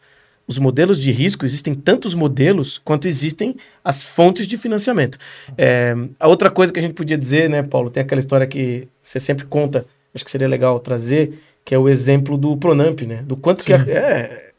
os 0.51 0.59
modelos 0.59 0.99
de 0.99 1.11
risco, 1.11 1.45
existem 1.45 1.73
tantos 1.73 2.13
modelos 2.13 2.79
quanto 2.83 3.07
existem 3.07 3.55
as 3.83 4.03
fontes 4.03 4.47
de 4.47 4.57
financiamento. 4.57 5.17
É, 5.57 5.95
a 6.19 6.27
outra 6.27 6.49
coisa 6.49 6.71
que 6.71 6.79
a 6.79 6.81
gente 6.81 6.93
podia 6.93 7.17
dizer, 7.17 7.49
né, 7.49 7.63
Paulo, 7.63 7.89
tem 7.89 8.03
aquela 8.03 8.19
história 8.19 8.45
que 8.45 8.87
você 9.01 9.19
sempre 9.19 9.45
conta, 9.45 9.85
acho 10.13 10.23
que 10.23 10.31
seria 10.31 10.47
legal 10.47 10.79
trazer, 10.79 11.39
que 11.63 11.73
é 11.73 11.77
o 11.77 11.87
exemplo 11.87 12.37
do 12.37 12.57
Pronamp, 12.57 13.01
né? 13.01 13.23
Do 13.25 13.37
quanto 13.37 13.63
Sim. 13.63 13.65
que 13.65 13.91
é, 13.91 14.51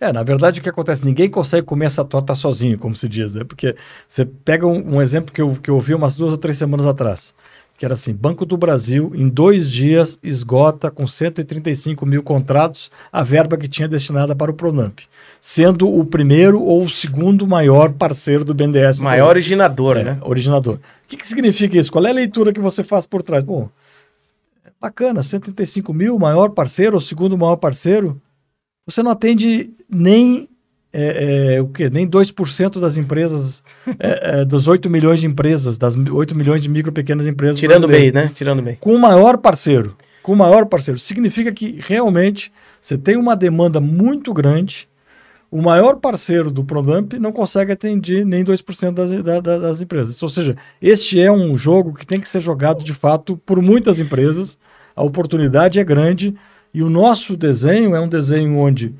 é, 0.00 0.12
na 0.12 0.22
verdade, 0.22 0.60
o 0.60 0.62
que 0.62 0.68
acontece? 0.68 1.04
Ninguém 1.04 1.28
consegue 1.30 1.66
comer 1.66 1.86
essa 1.86 2.04
torta 2.04 2.34
sozinho, 2.34 2.78
como 2.78 2.94
se 2.94 3.08
diz, 3.08 3.32
né? 3.32 3.44
Porque 3.44 3.74
você 4.06 4.24
pega 4.24 4.66
um, 4.66 4.96
um 4.96 5.02
exemplo 5.02 5.32
que 5.32 5.40
eu, 5.40 5.56
que 5.62 5.70
eu 5.70 5.74
ouvi 5.76 5.94
umas 5.94 6.16
duas 6.16 6.32
ou 6.32 6.38
três 6.38 6.58
semanas 6.58 6.86
atrás 6.86 7.34
que 7.76 7.84
era 7.84 7.94
assim: 7.94 8.14
Banco 8.14 8.46
do 8.46 8.56
Brasil, 8.56 9.12
em 9.14 9.28
dois 9.28 9.70
dias, 9.70 10.18
esgota 10.22 10.90
com 10.90 11.06
135 11.06 12.06
mil 12.06 12.22
contratos 12.22 12.90
a 13.12 13.22
verba 13.22 13.56
que 13.56 13.68
tinha 13.68 13.86
destinada 13.86 14.34
para 14.34 14.50
o 14.50 14.54
Pronamp, 14.54 15.00
sendo 15.40 15.92
o 15.92 16.04
primeiro 16.04 16.62
ou 16.62 16.82
o 16.82 16.90
segundo 16.90 17.46
maior 17.46 17.92
parceiro 17.92 18.44
do 18.44 18.54
BNDES. 18.54 19.00
Maior 19.00 19.28
originador, 19.28 19.96
é, 19.98 20.04
né? 20.04 20.18
Originador. 20.22 20.76
O 20.76 20.80
que, 21.08 21.16
que 21.16 21.28
significa 21.28 21.76
isso? 21.76 21.92
Qual 21.92 22.04
é 22.06 22.10
a 22.10 22.14
leitura 22.14 22.52
que 22.52 22.60
você 22.60 22.82
faz 22.82 23.06
por 23.06 23.22
trás? 23.22 23.44
Bom, 23.44 23.68
é 24.64 24.70
bacana, 24.80 25.22
135 25.22 25.92
mil, 25.92 26.18
maior 26.18 26.50
parceiro 26.50 26.94
ou 26.94 27.00
segundo 27.00 27.36
maior 27.36 27.56
parceiro. 27.56 28.20
Você 28.86 29.02
não 29.02 29.10
atende 29.10 29.70
nem 29.88 30.48
é, 30.98 31.56
é, 31.56 31.62
o 31.62 31.68
quê? 31.68 31.90
Nem 31.90 32.08
2% 32.08 32.80
das 32.80 32.96
empresas, 32.96 33.62
é, 34.00 34.40
é, 34.40 34.44
dos 34.46 34.66
8 34.66 34.88
milhões 34.88 35.20
de 35.20 35.26
empresas, 35.26 35.76
das 35.76 35.94
8 35.94 36.34
milhões 36.34 36.62
de 36.62 36.70
micro 36.70 36.90
e 36.90 36.94
pequenas 36.94 37.26
empresas. 37.26 37.58
Tirando 37.58 37.86
MEI, 37.86 38.10
né? 38.10 38.30
Tirando 38.34 38.62
MEI. 38.62 38.76
Com 38.80 38.94
o 38.94 38.98
maior 38.98 39.36
parceiro. 39.36 39.94
Com 40.22 40.32
o 40.32 40.36
maior 40.36 40.64
parceiro. 40.64 40.98
Significa 40.98 41.52
que 41.52 41.78
realmente 41.86 42.50
você 42.80 42.96
tem 42.96 43.16
uma 43.16 43.36
demanda 43.36 43.78
muito 43.78 44.32
grande. 44.32 44.88
O 45.50 45.60
maior 45.60 45.96
parceiro 45.96 46.50
do 46.50 46.64
Prodamp 46.64 47.12
não 47.14 47.30
consegue 47.30 47.72
atender 47.72 48.24
nem 48.24 48.42
2% 48.42 48.92
das, 48.92 49.22
da, 49.22 49.40
das 49.40 49.82
empresas. 49.82 50.20
Ou 50.22 50.28
seja, 50.30 50.56
este 50.80 51.20
é 51.20 51.30
um 51.30 51.58
jogo 51.58 51.92
que 51.92 52.06
tem 52.06 52.18
que 52.18 52.28
ser 52.28 52.40
jogado 52.40 52.82
de 52.82 52.94
fato 52.94 53.36
por 53.44 53.60
muitas 53.60 54.00
empresas. 54.00 54.58
A 54.94 55.04
oportunidade 55.04 55.78
é 55.78 55.84
grande 55.84 56.34
e 56.72 56.82
o 56.82 56.88
nosso 56.88 57.36
desenho 57.36 57.94
é 57.94 58.00
um 58.00 58.08
desenho 58.08 58.56
onde 58.56 58.94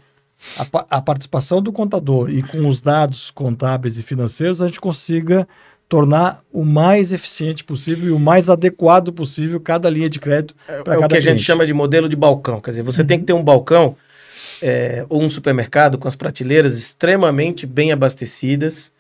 a, 0.56 0.98
a 0.98 1.02
participação 1.02 1.60
do 1.62 1.72
contador 1.72 2.30
e 2.30 2.42
com 2.42 2.66
os 2.68 2.80
dados 2.80 3.30
contábeis 3.30 3.98
e 3.98 4.02
financeiros, 4.02 4.62
a 4.62 4.66
gente 4.66 4.80
consiga 4.80 5.46
tornar 5.88 6.42
o 6.52 6.64
mais 6.64 7.12
eficiente 7.12 7.62
possível 7.62 8.08
e 8.08 8.10
o 8.10 8.18
mais 8.18 8.50
adequado 8.50 9.12
possível 9.12 9.60
cada 9.60 9.88
linha 9.88 10.10
de 10.10 10.18
crédito 10.18 10.54
para 10.66 10.74
é, 10.74 10.82
cada 10.82 10.94
É 10.94 10.98
o 10.98 11.02
que 11.02 11.08
cliente. 11.08 11.28
a 11.28 11.32
gente 11.32 11.44
chama 11.44 11.66
de 11.66 11.72
modelo 11.72 12.08
de 12.08 12.16
balcão. 12.16 12.60
Quer 12.60 12.70
dizer, 12.70 12.82
você 12.82 13.02
uhum. 13.02 13.06
tem 13.06 13.18
que 13.20 13.24
ter 13.24 13.32
um 13.32 13.42
balcão 13.42 13.96
é, 14.62 15.04
ou 15.08 15.22
um 15.22 15.30
supermercado 15.30 15.96
com 15.98 16.08
as 16.08 16.16
prateleiras 16.16 16.76
extremamente 16.76 17.66
bem 17.66 17.92
abastecidas 17.92 18.90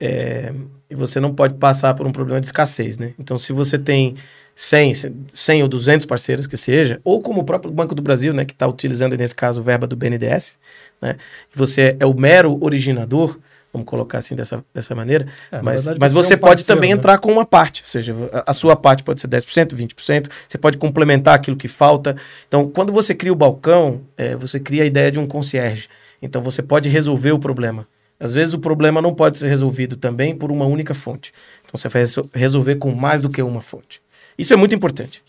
é, 0.00 0.52
e 0.88 0.94
você 0.94 1.20
não 1.20 1.34
pode 1.34 1.54
passar 1.54 1.94
por 1.94 2.06
um 2.06 2.12
problema 2.12 2.40
de 2.40 2.46
escassez, 2.46 2.98
né? 2.98 3.12
Então, 3.18 3.38
se 3.38 3.52
você 3.52 3.78
tem 3.78 4.16
100, 4.54 4.92
100 5.32 5.62
ou 5.62 5.68
200 5.68 6.06
parceiros 6.06 6.46
que 6.46 6.56
seja, 6.56 7.00
ou 7.04 7.20
como 7.20 7.40
o 7.40 7.44
próprio 7.44 7.72
Banco 7.72 7.94
do 7.94 8.02
Brasil, 8.02 8.32
né, 8.32 8.44
que 8.44 8.52
está 8.52 8.66
utilizando 8.66 9.16
nesse 9.16 9.34
caso 9.34 9.62
verba 9.62 9.86
do 9.86 9.96
BNDES, 9.96 10.58
né, 11.00 11.16
você 11.54 11.96
é 11.98 12.06
o 12.06 12.14
mero 12.14 12.58
originador, 12.62 13.38
vamos 13.72 13.86
colocar 13.86 14.18
assim 14.18 14.34
dessa, 14.34 14.62
dessa 14.74 14.94
maneira, 14.94 15.26
é, 15.50 15.62
mas, 15.62 15.84
verdade, 15.84 16.00
mas 16.00 16.12
você, 16.12 16.34
é 16.34 16.36
um 16.36 16.40
pode 16.40 16.66
também 16.66 16.90
né? 16.90 16.96
entrar 16.96 17.18
com 17.18 17.32
uma 17.32 17.46
parte, 17.46 17.82
ou 17.82 17.86
seja, 17.86 18.14
a, 18.32 18.50
a, 18.50 18.54
sua 18.54 18.76
parte 18.76 19.02
pode 19.02 19.20
ser 19.20 19.28
10%, 19.28 19.74
20%, 19.74 20.30
você 20.46 20.58
pode 20.58 20.76
complementar 20.76 21.34
aquilo 21.34 21.56
que 21.56 21.68
falta. 21.68 22.14
Então, 22.46 22.68
quando 22.68 22.92
você 22.92 23.14
cria 23.14 23.32
o 23.32 23.36
balcão, 23.36 24.02
é, 24.16 24.36
você 24.36 24.60
cria 24.60 24.82
a 24.82 24.86
ideia 24.86 25.10
de 25.10 25.18
um 25.18 25.26
concierge. 25.26 25.88
Então, 26.20 26.42
você 26.42 26.62
pode 26.62 26.88
resolver 26.88 27.32
o 27.32 27.38
problema. 27.38 27.86
Às 28.20 28.34
vezes 28.34 28.54
o 28.54 28.58
problema 28.58 29.02
não 29.02 29.14
pode 29.14 29.38
ser 29.38 29.48
resolvido 29.48 29.96
também 29.96 30.36
por 30.36 30.52
uma 30.52 30.66
única 30.66 30.94
fonte. 30.94 31.32
Então, 31.64 31.78
você 31.78 31.88
vai 31.88 32.04
resolver 32.34 32.76
com 32.76 32.92
mais 32.92 33.20
do 33.20 33.30
que 33.30 33.42
uma 33.42 33.60
fonte. 33.60 34.00
Isso 34.36 34.52
é 34.52 34.56
muito 34.56 34.74
importante. 34.74 35.22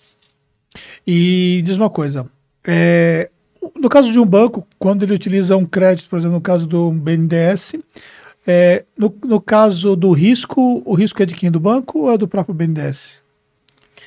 E 1.06 1.62
diz 1.64 1.78
uma 1.78 1.90
coisa: 1.90 2.26
é, 2.66 3.30
no 3.76 3.90
caso 3.90 4.12
de 4.12 4.20
um 4.20 4.26
banco, 4.26 4.68
quando 4.80 5.04
ele 5.04 5.14
utiliza 5.14 5.56
um 5.58 5.66
crédito, 5.66 6.10
por 6.10 6.18
exemplo, 6.18 6.36
no 6.36 6.42
caso 6.42 6.66
do 6.66 6.92
BNDES, 6.92 7.74
é, 8.46 8.84
no, 8.98 9.14
no 9.26 9.40
caso 9.40 9.96
do 9.96 10.12
risco, 10.12 10.82
o 10.86 10.94
risco 10.94 11.22
é 11.22 11.26
de 11.26 11.36
quem? 11.36 11.52
Do 11.52 11.60
banco 11.60 12.00
ou 12.00 12.12
é 12.12 12.18
do 12.18 12.28
próprio 12.28 12.54
BNDES? 12.54 13.22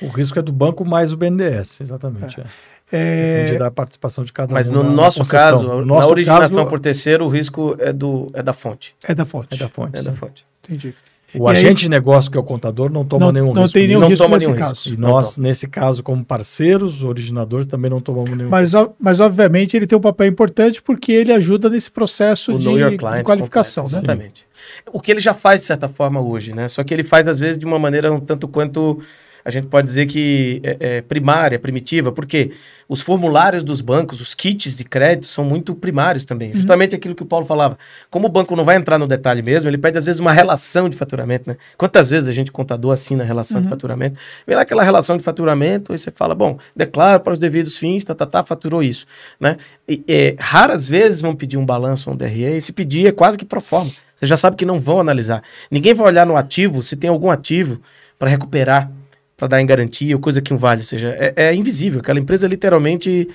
O 0.01 0.07
risco 0.07 0.37
é 0.37 0.41
do 0.41 0.51
banco 0.51 0.85
mais 0.85 1.11
o 1.11 1.17
BNDES, 1.17 1.81
exatamente. 1.81 2.39
É. 2.39 2.45
É... 2.89 3.41
Depende 3.41 3.59
da 3.59 3.71
participação 3.71 4.23
de 4.23 4.31
cada 4.31 4.53
Mas 4.53 4.69
um. 4.69 4.73
Mas 4.73 4.85
no 4.85 4.91
nosso 4.91 5.25
caso, 5.25 5.61
no 5.61 5.79
na 5.79 5.85
nosso 5.85 6.09
originação 6.09 6.57
caso, 6.57 6.69
por 6.69 6.79
terceiro, 6.79 7.25
o 7.25 7.27
risco 7.27 7.75
é, 7.79 7.91
do, 7.91 8.27
é 8.33 8.41
da 8.41 8.53
fonte. 8.53 8.95
É 9.03 9.13
da 9.13 9.25
fonte. 9.25 9.53
É 9.53 9.57
da 9.57 9.67
fonte. 9.67 9.97
É 9.97 10.03
da 10.03 10.13
fonte. 10.13 10.45
Entendi. 10.63 10.95
O 11.39 11.51
e 11.51 11.51
agente 11.51 11.67
aí, 11.67 11.73
de 11.73 11.89
negócio, 11.89 12.31
que 12.31 12.37
é 12.37 12.39
o 12.39 12.43
contador, 12.43 12.91
não 12.91 13.05
toma 13.05 13.27
não, 13.27 13.31
nenhum 13.31 13.53
não 13.53 13.63
risco. 13.63 13.73
Tem 13.73 13.87
nenhum 13.87 13.99
não 13.99 14.07
risco 14.07 14.25
toma 14.25 14.37
nesse 14.37 14.47
nenhum 14.47 14.59
caso. 14.59 14.89
Risco. 14.89 14.93
E 14.93 14.97
nós, 14.97 15.37
nesse 15.37 15.67
caso, 15.67 16.03
como 16.03 16.23
parceiros, 16.23 17.03
originadores, 17.03 17.67
também 17.67 17.89
não 17.89 18.01
tomamos 18.01 18.35
nenhum 18.35 18.49
mas, 18.49 18.73
risco. 18.73 18.95
Mas, 18.99 19.19
obviamente, 19.19 19.75
ele 19.75 19.87
tem 19.87 19.97
um 19.97 20.01
papel 20.01 20.27
importante 20.27 20.81
porque 20.81 21.11
ele 21.11 21.31
ajuda 21.31 21.69
nesse 21.69 21.91
processo 21.91 22.57
de, 22.57 22.67
de, 22.67 23.23
qualificação. 23.23 23.83
Né? 23.85 23.89
Exatamente. 23.89 24.47
O 24.91 24.99
que 24.99 25.11
ele 25.11 25.19
já 25.19 25.33
faz, 25.33 25.61
de 25.61 25.67
certa 25.67 25.87
forma, 25.87 26.21
hoje, 26.21 26.53
né? 26.53 26.67
Só 26.67 26.83
que 26.83 26.93
ele 26.93 27.03
faz, 27.03 27.27
às 27.27 27.39
vezes, 27.39 27.57
de 27.57 27.65
uma 27.65 27.79
maneira 27.79 28.11
um 28.11 28.19
tanto 28.19 28.47
quanto 28.47 28.99
a 29.47 29.49
gente 29.49 29.67
pode 29.67 29.87
dizer 29.87 30.07
que 30.07 30.59
é, 30.61 30.77
é, 30.79 31.01
primária, 31.01 31.57
primitiva, 31.57 32.11
porque 32.11 32.51
os 32.89 32.99
formulários 32.99 33.63
dos 33.63 33.79
bancos, 33.79 34.19
os 34.19 34.35
kits 34.35 34.75
de 34.75 34.83
crédito 34.83 35.25
são 35.27 35.45
muito 35.45 35.73
primários 35.73 36.25
também. 36.25 36.49
Uhum. 36.49 36.57
Justamente 36.57 36.93
aquilo 36.93 37.15
que 37.15 37.23
o 37.23 37.25
Paulo 37.25 37.45
falava. 37.45 37.77
Como 38.09 38.27
o 38.27 38.29
banco 38.29 38.57
não 38.57 38.65
vai 38.65 38.75
entrar 38.75 38.99
no 38.99 39.07
detalhe 39.07 39.41
mesmo, 39.41 39.69
ele 39.69 39.77
pede 39.77 39.97
às 39.97 40.05
vezes 40.05 40.19
uma 40.19 40.33
relação 40.33 40.89
de 40.89 40.97
faturamento, 40.97 41.49
né? 41.49 41.55
Quantas 41.77 42.09
vezes 42.09 42.27
a 42.27 42.33
gente 42.33 42.51
contador 42.51 42.91
assina 42.91 43.23
a 43.23 43.25
relação 43.25 43.59
uhum. 43.59 43.63
de 43.63 43.69
faturamento? 43.69 44.19
Vem 44.45 44.53
lá 44.53 44.63
aquela 44.63 44.83
relação 44.83 45.15
de 45.15 45.23
faturamento, 45.23 45.93
aí 45.93 45.97
você 45.97 46.11
fala, 46.11 46.35
bom, 46.35 46.59
declaro 46.75 47.21
para 47.21 47.31
os 47.31 47.39
devidos 47.39 47.77
fins, 47.77 48.03
tá, 48.03 48.13
tá, 48.13 48.25
tá, 48.25 48.43
faturou 48.43 48.83
isso, 48.83 49.05
né? 49.39 49.55
E, 49.87 50.03
é, 50.09 50.35
raras 50.37 50.89
vezes 50.89 51.21
vão 51.21 51.33
pedir 51.33 51.57
um 51.57 51.65
balanço 51.65 52.09
ou 52.09 52.15
um 52.15 52.17
DRE, 52.17 52.57
e 52.57 52.59
se 52.59 52.73
pedir 52.73 53.07
é 53.07 53.13
quase 53.13 53.37
que 53.37 53.45
pro 53.45 53.61
forma. 53.61 53.91
Você 54.13 54.25
já 54.25 54.35
sabe 54.35 54.57
que 54.57 54.65
não 54.65 54.77
vão 54.77 54.99
analisar. 54.99 55.41
Ninguém 55.71 55.93
vai 55.93 56.07
olhar 56.07 56.25
no 56.25 56.35
ativo 56.35 56.83
se 56.83 56.97
tem 56.97 57.09
algum 57.09 57.31
ativo 57.31 57.79
para 58.19 58.29
recuperar 58.29 58.91
para 59.37 59.47
dar 59.47 59.61
em 59.61 59.65
garantia, 59.65 60.15
ou 60.15 60.21
coisa 60.21 60.41
que 60.41 60.51
um 60.51 60.57
vale, 60.57 60.81
ou 60.81 60.87
seja, 60.87 61.15
é, 61.17 61.33
é 61.35 61.53
invisível. 61.53 61.99
Aquela 61.99 62.19
empresa 62.19 62.47
é 62.47 62.49
literalmente 62.49 63.29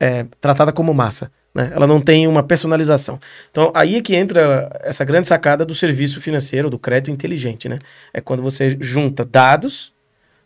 é, 0.00 0.24
tratada 0.40 0.72
como 0.72 0.94
massa. 0.94 1.30
Né? 1.54 1.70
Ela 1.74 1.86
não 1.86 2.00
tem 2.00 2.26
uma 2.26 2.42
personalização. 2.42 3.20
Então, 3.50 3.70
aí 3.74 3.96
é 3.96 4.00
que 4.00 4.16
entra 4.16 4.70
essa 4.82 5.04
grande 5.04 5.28
sacada 5.28 5.64
do 5.64 5.74
serviço 5.74 6.22
financeiro, 6.22 6.70
do 6.70 6.78
crédito 6.78 7.10
inteligente. 7.10 7.68
Né? 7.68 7.78
É 8.14 8.20
quando 8.20 8.42
você 8.42 8.76
junta 8.80 9.26
dados 9.26 9.92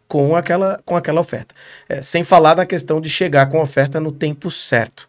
com 0.08 0.34
aquela, 0.34 0.80
com 0.84 0.96
aquela 0.96 1.20
oferta. 1.20 1.54
É, 1.88 2.02
sem 2.02 2.24
falar 2.24 2.56
na 2.56 2.66
questão 2.66 3.00
de 3.00 3.08
chegar 3.08 3.46
com 3.46 3.58
a 3.58 3.62
oferta 3.62 4.00
no 4.00 4.10
tempo 4.10 4.50
certo. 4.50 5.08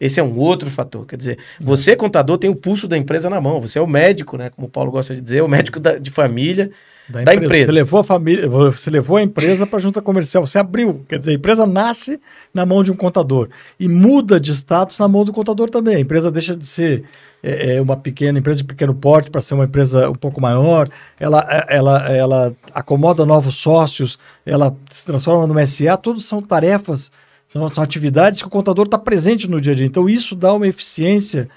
Esse 0.00 0.20
é 0.20 0.22
um 0.22 0.38
outro 0.38 0.70
fator. 0.70 1.04
Quer 1.04 1.16
dizer, 1.16 1.38
você, 1.60 1.94
contador, 1.94 2.38
tem 2.38 2.48
o 2.48 2.56
pulso 2.56 2.88
da 2.88 2.96
empresa 2.96 3.28
na 3.28 3.40
mão. 3.40 3.60
Você 3.60 3.78
é 3.78 3.82
o 3.82 3.86
médico, 3.86 4.38
né? 4.38 4.48
Como 4.48 4.68
o 4.68 4.70
Paulo 4.70 4.90
gosta 4.90 5.14
de 5.14 5.20
dizer, 5.20 5.42
o 5.42 5.48
médico 5.48 5.78
da, 5.78 5.98
de 5.98 6.10
família 6.10 6.70
da, 7.08 7.22
da 7.24 7.34
empresa. 7.34 7.44
empresa. 7.44 7.66
Você 7.66 7.72
levou 7.72 8.00
a 8.00 8.04
família, 8.04 8.48
você 8.48 8.90
levou 8.90 9.16
a 9.16 9.22
empresa 9.22 9.66
para 9.66 9.78
a 9.78 9.80
junta 9.80 10.02
comercial, 10.02 10.46
você 10.46 10.58
abriu. 10.58 11.04
Quer 11.08 11.18
dizer, 11.18 11.32
a 11.32 11.34
empresa 11.34 11.66
nasce 11.66 12.20
na 12.52 12.66
mão 12.66 12.82
de 12.82 12.92
um 12.92 12.96
contador 12.96 13.48
e 13.78 13.88
muda 13.88 14.38
de 14.38 14.52
status 14.52 14.98
na 14.98 15.08
mão 15.08 15.24
do 15.24 15.32
contador 15.32 15.70
também. 15.70 15.96
A 15.96 16.00
empresa 16.00 16.30
deixa 16.30 16.54
de 16.54 16.66
ser 16.66 17.04
é, 17.42 17.76
é 17.76 17.80
uma 17.80 17.96
pequena 17.96 18.38
empresa 18.38 18.58
de 18.58 18.64
pequeno 18.64 18.94
porte 18.94 19.30
para 19.30 19.40
ser 19.40 19.54
uma 19.54 19.64
empresa 19.64 20.10
um 20.10 20.14
pouco 20.14 20.40
maior. 20.40 20.88
Ela, 21.18 21.46
é, 21.48 21.76
ela, 21.76 22.08
ela 22.08 22.56
acomoda 22.72 23.24
novos 23.24 23.56
sócios, 23.56 24.18
ela 24.44 24.76
se 24.90 25.06
transforma 25.06 25.46
numa 25.46 25.64
SA. 25.66 25.96
Todos 25.96 26.24
são 26.24 26.42
tarefas, 26.42 27.10
são 27.52 27.82
atividades 27.82 28.40
que 28.42 28.48
o 28.48 28.50
contador 28.50 28.84
está 28.84 28.98
presente 28.98 29.48
no 29.48 29.60
dia 29.60 29.72
a 29.72 29.76
dia. 29.76 29.86
Então, 29.86 30.08
isso 30.08 30.34
dá 30.34 30.52
uma 30.52 30.66
eficiência 30.66 31.48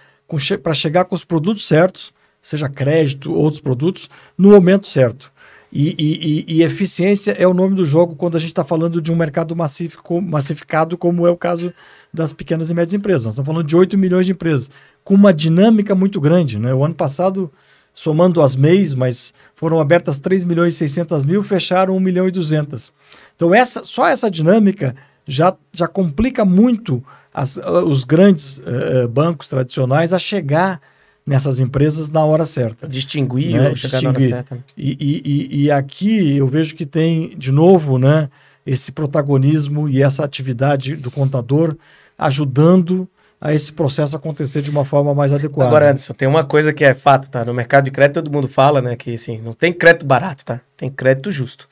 para 0.64 0.74
chegar 0.74 1.06
com 1.06 1.16
os 1.16 1.26
produtos 1.26 1.68
certos, 1.68 2.14
seja 2.42 2.70
crédito, 2.70 3.34
outros 3.34 3.62
produtos, 3.62 4.10
no 4.38 4.52
momento 4.52 4.88
certo. 4.88 5.31
E, 5.74 5.96
e, 5.98 6.58
e, 6.58 6.64
eficiência 6.64 7.32
é 7.32 7.48
o 7.48 7.54
nome 7.54 7.76
do 7.76 7.86
jogo 7.86 8.16
quando 8.16 8.36
a 8.36 8.40
gente 8.40 8.50
está 8.50 8.64
falando 8.64 9.02
de 9.02 9.10
um 9.10 9.16
mercado 9.16 9.56
massifico, 9.56 10.22
massificado, 10.22 10.98
como 10.98 11.26
é 11.26 11.32
o 11.32 11.38
caso 11.38 11.74
das 12.14 12.34
pequenas 12.34 12.70
e 12.70 12.74
médias 12.74 12.94
empresas. 12.94 13.24
Nós 13.24 13.34
estamos 13.36 13.48
falando 13.48 13.66
de 13.66 13.76
8 13.76 13.98
milhões 13.98 14.26
de 14.26 14.34
empresas, 14.34 14.70
com 15.02 15.14
uma 15.14 15.34
dinâmica 15.34 15.96
muito 15.96 16.20
grande. 16.20 16.60
Né? 16.60 16.74
O 16.74 16.84
ano 16.84 16.94
passado, 16.94 17.50
somando 17.94 18.42
as 18.42 18.54
MEIs, 18.54 18.94
mas 18.94 19.34
foram 19.56 19.80
abertas 19.80 20.20
3 20.20 20.44
milhões 20.44 20.76
e 20.76 20.78
600 20.78 21.24
mil, 21.24 21.42
fecharam 21.42 21.96
1 21.96 22.00
milhão 22.02 22.28
e 22.28 22.32
200. 22.32 22.94
Então, 23.34 23.56
essa, 23.56 23.82
só 23.86 24.10
essa 24.10 24.30
dinâmica 24.30 24.94
já, 25.26 25.56
já 25.72 25.88
complica 25.88 26.44
muito 26.44 27.02
as, 27.34 27.56
os 27.56 28.04
grandes 28.04 28.58
uh, 28.58 29.08
bancos 29.08 29.48
tradicionais 29.48 30.12
a 30.12 30.20
chegar 30.20 30.82
nessas 31.26 31.60
empresas 31.60 32.10
na 32.10 32.24
hora 32.24 32.46
certa. 32.46 32.88
Distinguir 32.88 33.54
né? 33.54 33.70
ou 33.70 33.76
chegar 33.76 34.00
Distinguir. 34.00 34.30
na 34.30 34.36
hora 34.38 34.46
certa. 34.46 34.56
Né? 34.56 34.62
E, 34.78 34.98
e, 35.26 35.64
e, 35.64 35.72
aqui 35.72 36.38
eu 36.38 36.48
vejo 36.48 36.76
que 36.76 36.86
tem, 36.86 37.38
de 37.38 37.52
novo, 37.52 37.98
né, 37.98 38.30
esse 38.66 38.92
protagonismo 38.92 39.88
e 39.88 40.02
essa 40.02 40.24
atividade 40.24 40.96
do 40.96 41.12
contador 41.12 41.76
ajudando 42.18 43.08
a 43.40 43.54
esse 43.54 43.74
processo 43.74 44.16
acontecer 44.16 44.62
de 44.62 44.70
uma 44.70 44.86
forma 44.86 45.16
mais 45.16 45.34
adequada. 45.34 45.70
Agora, 45.70 45.90
Anderson, 45.90 46.14
tem 46.14 46.28
uma 46.28 46.44
coisa 46.44 46.72
que 46.72 46.86
é 46.86 46.94
fato, 46.94 47.30
tá? 47.30 47.44
No 47.44 47.56
mercado 47.56 47.86
de 47.86 47.92
crédito 47.92 48.22
todo 48.22 48.32
mundo 48.32 48.48
fala, 48.48 48.82
né, 48.82 48.96
que 48.96 49.16
assim, 49.16 49.42
não 49.42 49.54
tem 49.54 49.74
crédito 49.74 50.06
barato, 50.06 50.46
tá? 50.46 50.62
Tem 50.78 50.92
crédito 50.92 51.32
justo. 51.32 51.68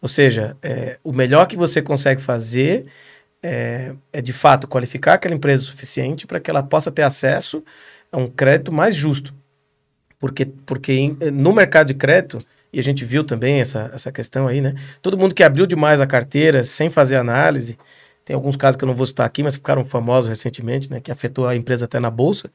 Ou 0.00 0.08
seja, 0.08 0.56
é, 0.60 0.98
o 1.04 1.12
melhor 1.12 1.46
que 1.46 1.56
você 1.56 1.80
consegue 1.80 2.20
fazer 2.20 2.86
é, 3.40 3.92
é, 4.12 4.20
de 4.20 4.32
fato 4.32 4.66
qualificar 4.66 5.14
aquela 5.14 5.34
empresa 5.34 5.62
o 5.62 5.66
suficiente 5.66 6.26
para 6.26 6.40
que 6.40 6.50
ela 6.50 6.62
possa 6.62 6.90
ter 6.90 7.02
acesso 7.02 7.62
é 8.12 8.16
um 8.16 8.26
crédito 8.26 8.70
mais 8.70 8.94
justo. 8.94 9.34
Porque, 10.18 10.46
porque 10.46 10.92
em, 10.92 11.16
no 11.32 11.52
mercado 11.52 11.88
de 11.88 11.94
crédito, 11.94 12.38
e 12.72 12.78
a 12.78 12.82
gente 12.82 13.04
viu 13.04 13.24
também 13.24 13.60
essa, 13.60 13.90
essa 13.92 14.12
questão 14.12 14.46
aí, 14.46 14.60
né? 14.60 14.74
Todo 15.00 15.18
mundo 15.18 15.34
que 15.34 15.42
abriu 15.42 15.66
demais 15.66 16.00
a 16.00 16.06
carteira 16.06 16.62
sem 16.62 16.88
fazer 16.88 17.16
análise, 17.16 17.76
tem 18.24 18.34
alguns 18.34 18.54
casos 18.54 18.76
que 18.76 18.84
eu 18.84 18.86
não 18.86 18.94
vou 18.94 19.04
citar 19.04 19.26
aqui, 19.26 19.42
mas 19.42 19.56
ficaram 19.56 19.84
famosos 19.84 20.28
recentemente, 20.28 20.88
né? 20.90 21.00
Que 21.00 21.10
afetou 21.10 21.48
a 21.48 21.56
empresa 21.56 21.86
até 21.86 21.98
na 21.98 22.10
bolsa 22.10 22.50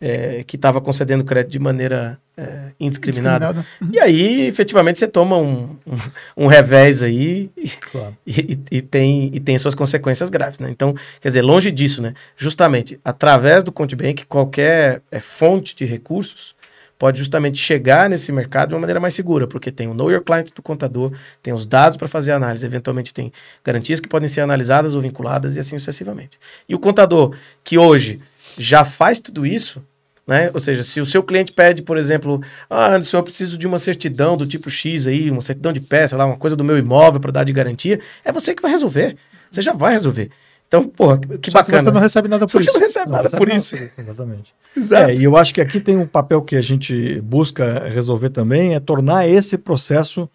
é, 0.00 0.44
que 0.44 0.56
estava 0.56 0.80
concedendo 0.80 1.24
crédito 1.24 1.52
de 1.52 1.58
maneira 1.58 2.18
é, 2.36 2.70
indiscriminada. 2.78 3.64
Uhum. 3.80 3.88
E 3.92 3.98
aí, 3.98 4.46
efetivamente, 4.46 4.98
você 4.98 5.06
toma 5.06 5.36
um, 5.36 5.76
um, 5.86 6.44
um 6.44 6.46
revés 6.46 7.02
aí 7.02 7.50
claro. 7.92 8.16
e, 8.26 8.32
e, 8.52 8.78
e, 8.78 8.82
tem, 8.82 9.30
e 9.32 9.40
tem 9.40 9.56
suas 9.58 9.74
consequências 9.74 10.28
graves. 10.30 10.58
Né? 10.58 10.68
Então, 10.70 10.94
quer 11.20 11.28
dizer, 11.28 11.42
longe 11.42 11.70
disso, 11.70 12.02
né? 12.02 12.14
justamente, 12.36 12.98
através 13.04 13.62
do 13.62 13.72
Contibank, 13.72 14.26
qualquer 14.26 15.00
é, 15.10 15.20
fonte 15.20 15.74
de 15.74 15.84
recursos 15.84 16.54
pode 16.98 17.18
justamente 17.18 17.58
chegar 17.58 18.08
nesse 18.08 18.30
mercado 18.32 18.70
de 18.70 18.74
uma 18.74 18.80
maneira 18.80 19.00
mais 19.00 19.14
segura, 19.14 19.46
porque 19.46 19.70
tem 19.72 19.88
o 19.88 19.94
Know 19.94 20.10
Your 20.10 20.22
Client 20.22 20.50
do 20.54 20.62
contador, 20.62 21.12
tem 21.42 21.52
os 21.52 21.66
dados 21.66 21.96
para 21.96 22.08
fazer 22.08 22.32
análise, 22.32 22.64
eventualmente 22.64 23.12
tem 23.12 23.32
garantias 23.64 24.00
que 24.00 24.08
podem 24.08 24.28
ser 24.28 24.40
analisadas 24.40 24.94
ou 24.94 25.00
vinculadas 25.00 25.56
e 25.56 25.60
assim 25.60 25.78
sucessivamente. 25.78 26.38
E 26.68 26.74
o 26.74 26.78
contador 26.78 27.34
que 27.62 27.76
hoje 27.76 28.20
já 28.56 28.84
faz 28.84 29.18
tudo 29.18 29.44
isso, 29.46 29.82
né? 30.26 30.50
Ou 30.54 30.60
seja, 30.60 30.82
se 30.82 31.00
o 31.00 31.06
seu 31.06 31.22
cliente 31.22 31.52
pede, 31.52 31.82
por 31.82 31.98
exemplo, 31.98 32.40
ah, 32.68 32.88
Anderson, 32.88 33.18
eu 33.18 33.22
preciso 33.22 33.58
de 33.58 33.66
uma 33.66 33.78
certidão 33.78 34.36
do 34.36 34.46
tipo 34.46 34.70
X 34.70 35.06
aí, 35.06 35.30
uma 35.30 35.40
certidão 35.40 35.72
de 35.72 35.80
peça, 35.80 36.16
lá, 36.16 36.24
uma 36.24 36.36
coisa 36.36 36.56
do 36.56 36.64
meu 36.64 36.78
imóvel 36.78 37.20
para 37.20 37.32
dar 37.32 37.44
de 37.44 37.52
garantia, 37.52 38.00
é 38.24 38.32
você 38.32 38.54
que 38.54 38.62
vai 38.62 38.70
resolver. 38.70 39.16
Você 39.50 39.60
já 39.60 39.72
vai 39.72 39.92
resolver. 39.92 40.30
Então, 40.66 40.88
porra, 40.88 41.18
que 41.18 41.50
Só 41.50 41.58
bacana. 41.58 41.78
Que 41.78 41.84
você 41.84 41.90
não 41.92 42.00
recebe 42.00 42.28
nada 42.28 42.46
por 42.46 42.52
Só 42.52 42.60
isso. 42.60 42.72
Você 42.72 42.78
não 42.78 42.86
recebe 42.86 43.06
não 43.06 43.12
nada 43.12 43.22
recebe 43.24 43.38
por 43.38 43.48
nada 43.48 43.58
isso. 43.58 43.76
Exatamente. 43.98 44.54
Exato. 44.76 45.10
É, 45.10 45.14
e 45.14 45.24
eu 45.24 45.36
acho 45.36 45.54
que 45.54 45.60
aqui 45.60 45.78
tem 45.78 45.96
um 45.96 46.06
papel 46.06 46.42
que 46.42 46.56
a 46.56 46.62
gente 46.62 47.20
busca 47.20 47.86
resolver 47.88 48.30
também, 48.30 48.74
é 48.74 48.80
tornar 48.80 49.28
esse 49.28 49.56
processo 49.56 50.28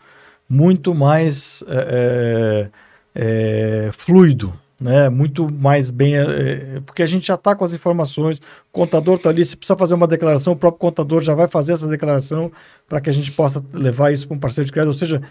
muito 0.47 0.95
mais 0.95 1.63
é, 1.67 2.69
é, 3.13 3.89
fluido 3.91 4.53
né, 4.79 5.09
muito 5.09 5.51
mais 5.51 5.91
bem, 5.91 6.15
é, 6.15 6.81
porque 6.85 7.03
a 7.03 7.05
gente 7.05 7.27
já 7.27 7.35
está 7.35 7.55
com 7.55 7.65
as 7.65 7.73
informações, 7.73 8.39
o 8.39 8.71
contador 8.71 9.15
está 9.15 9.29
ali, 9.29 9.43
se 9.43 9.57
precisa 9.57 9.77
fazer 9.77 9.93
uma 9.93 10.07
declaração, 10.07 10.53
o 10.53 10.55
próprio 10.55 10.79
contador 10.79 11.21
já 11.21 11.35
vai 11.35 11.47
fazer 11.47 11.73
essa 11.73 11.87
declaração 11.87 12.51
para 12.87 13.01
que 13.01 13.09
a 13.09 13.13
gente 13.13 13.31
possa 13.31 13.63
levar 13.73 14.11
isso 14.11 14.27
para 14.27 14.37
um 14.37 14.39
parceiro 14.39 14.65
de 14.65 14.71
crédito, 14.71 14.93
ou 14.93 14.97
seja, 14.97 15.21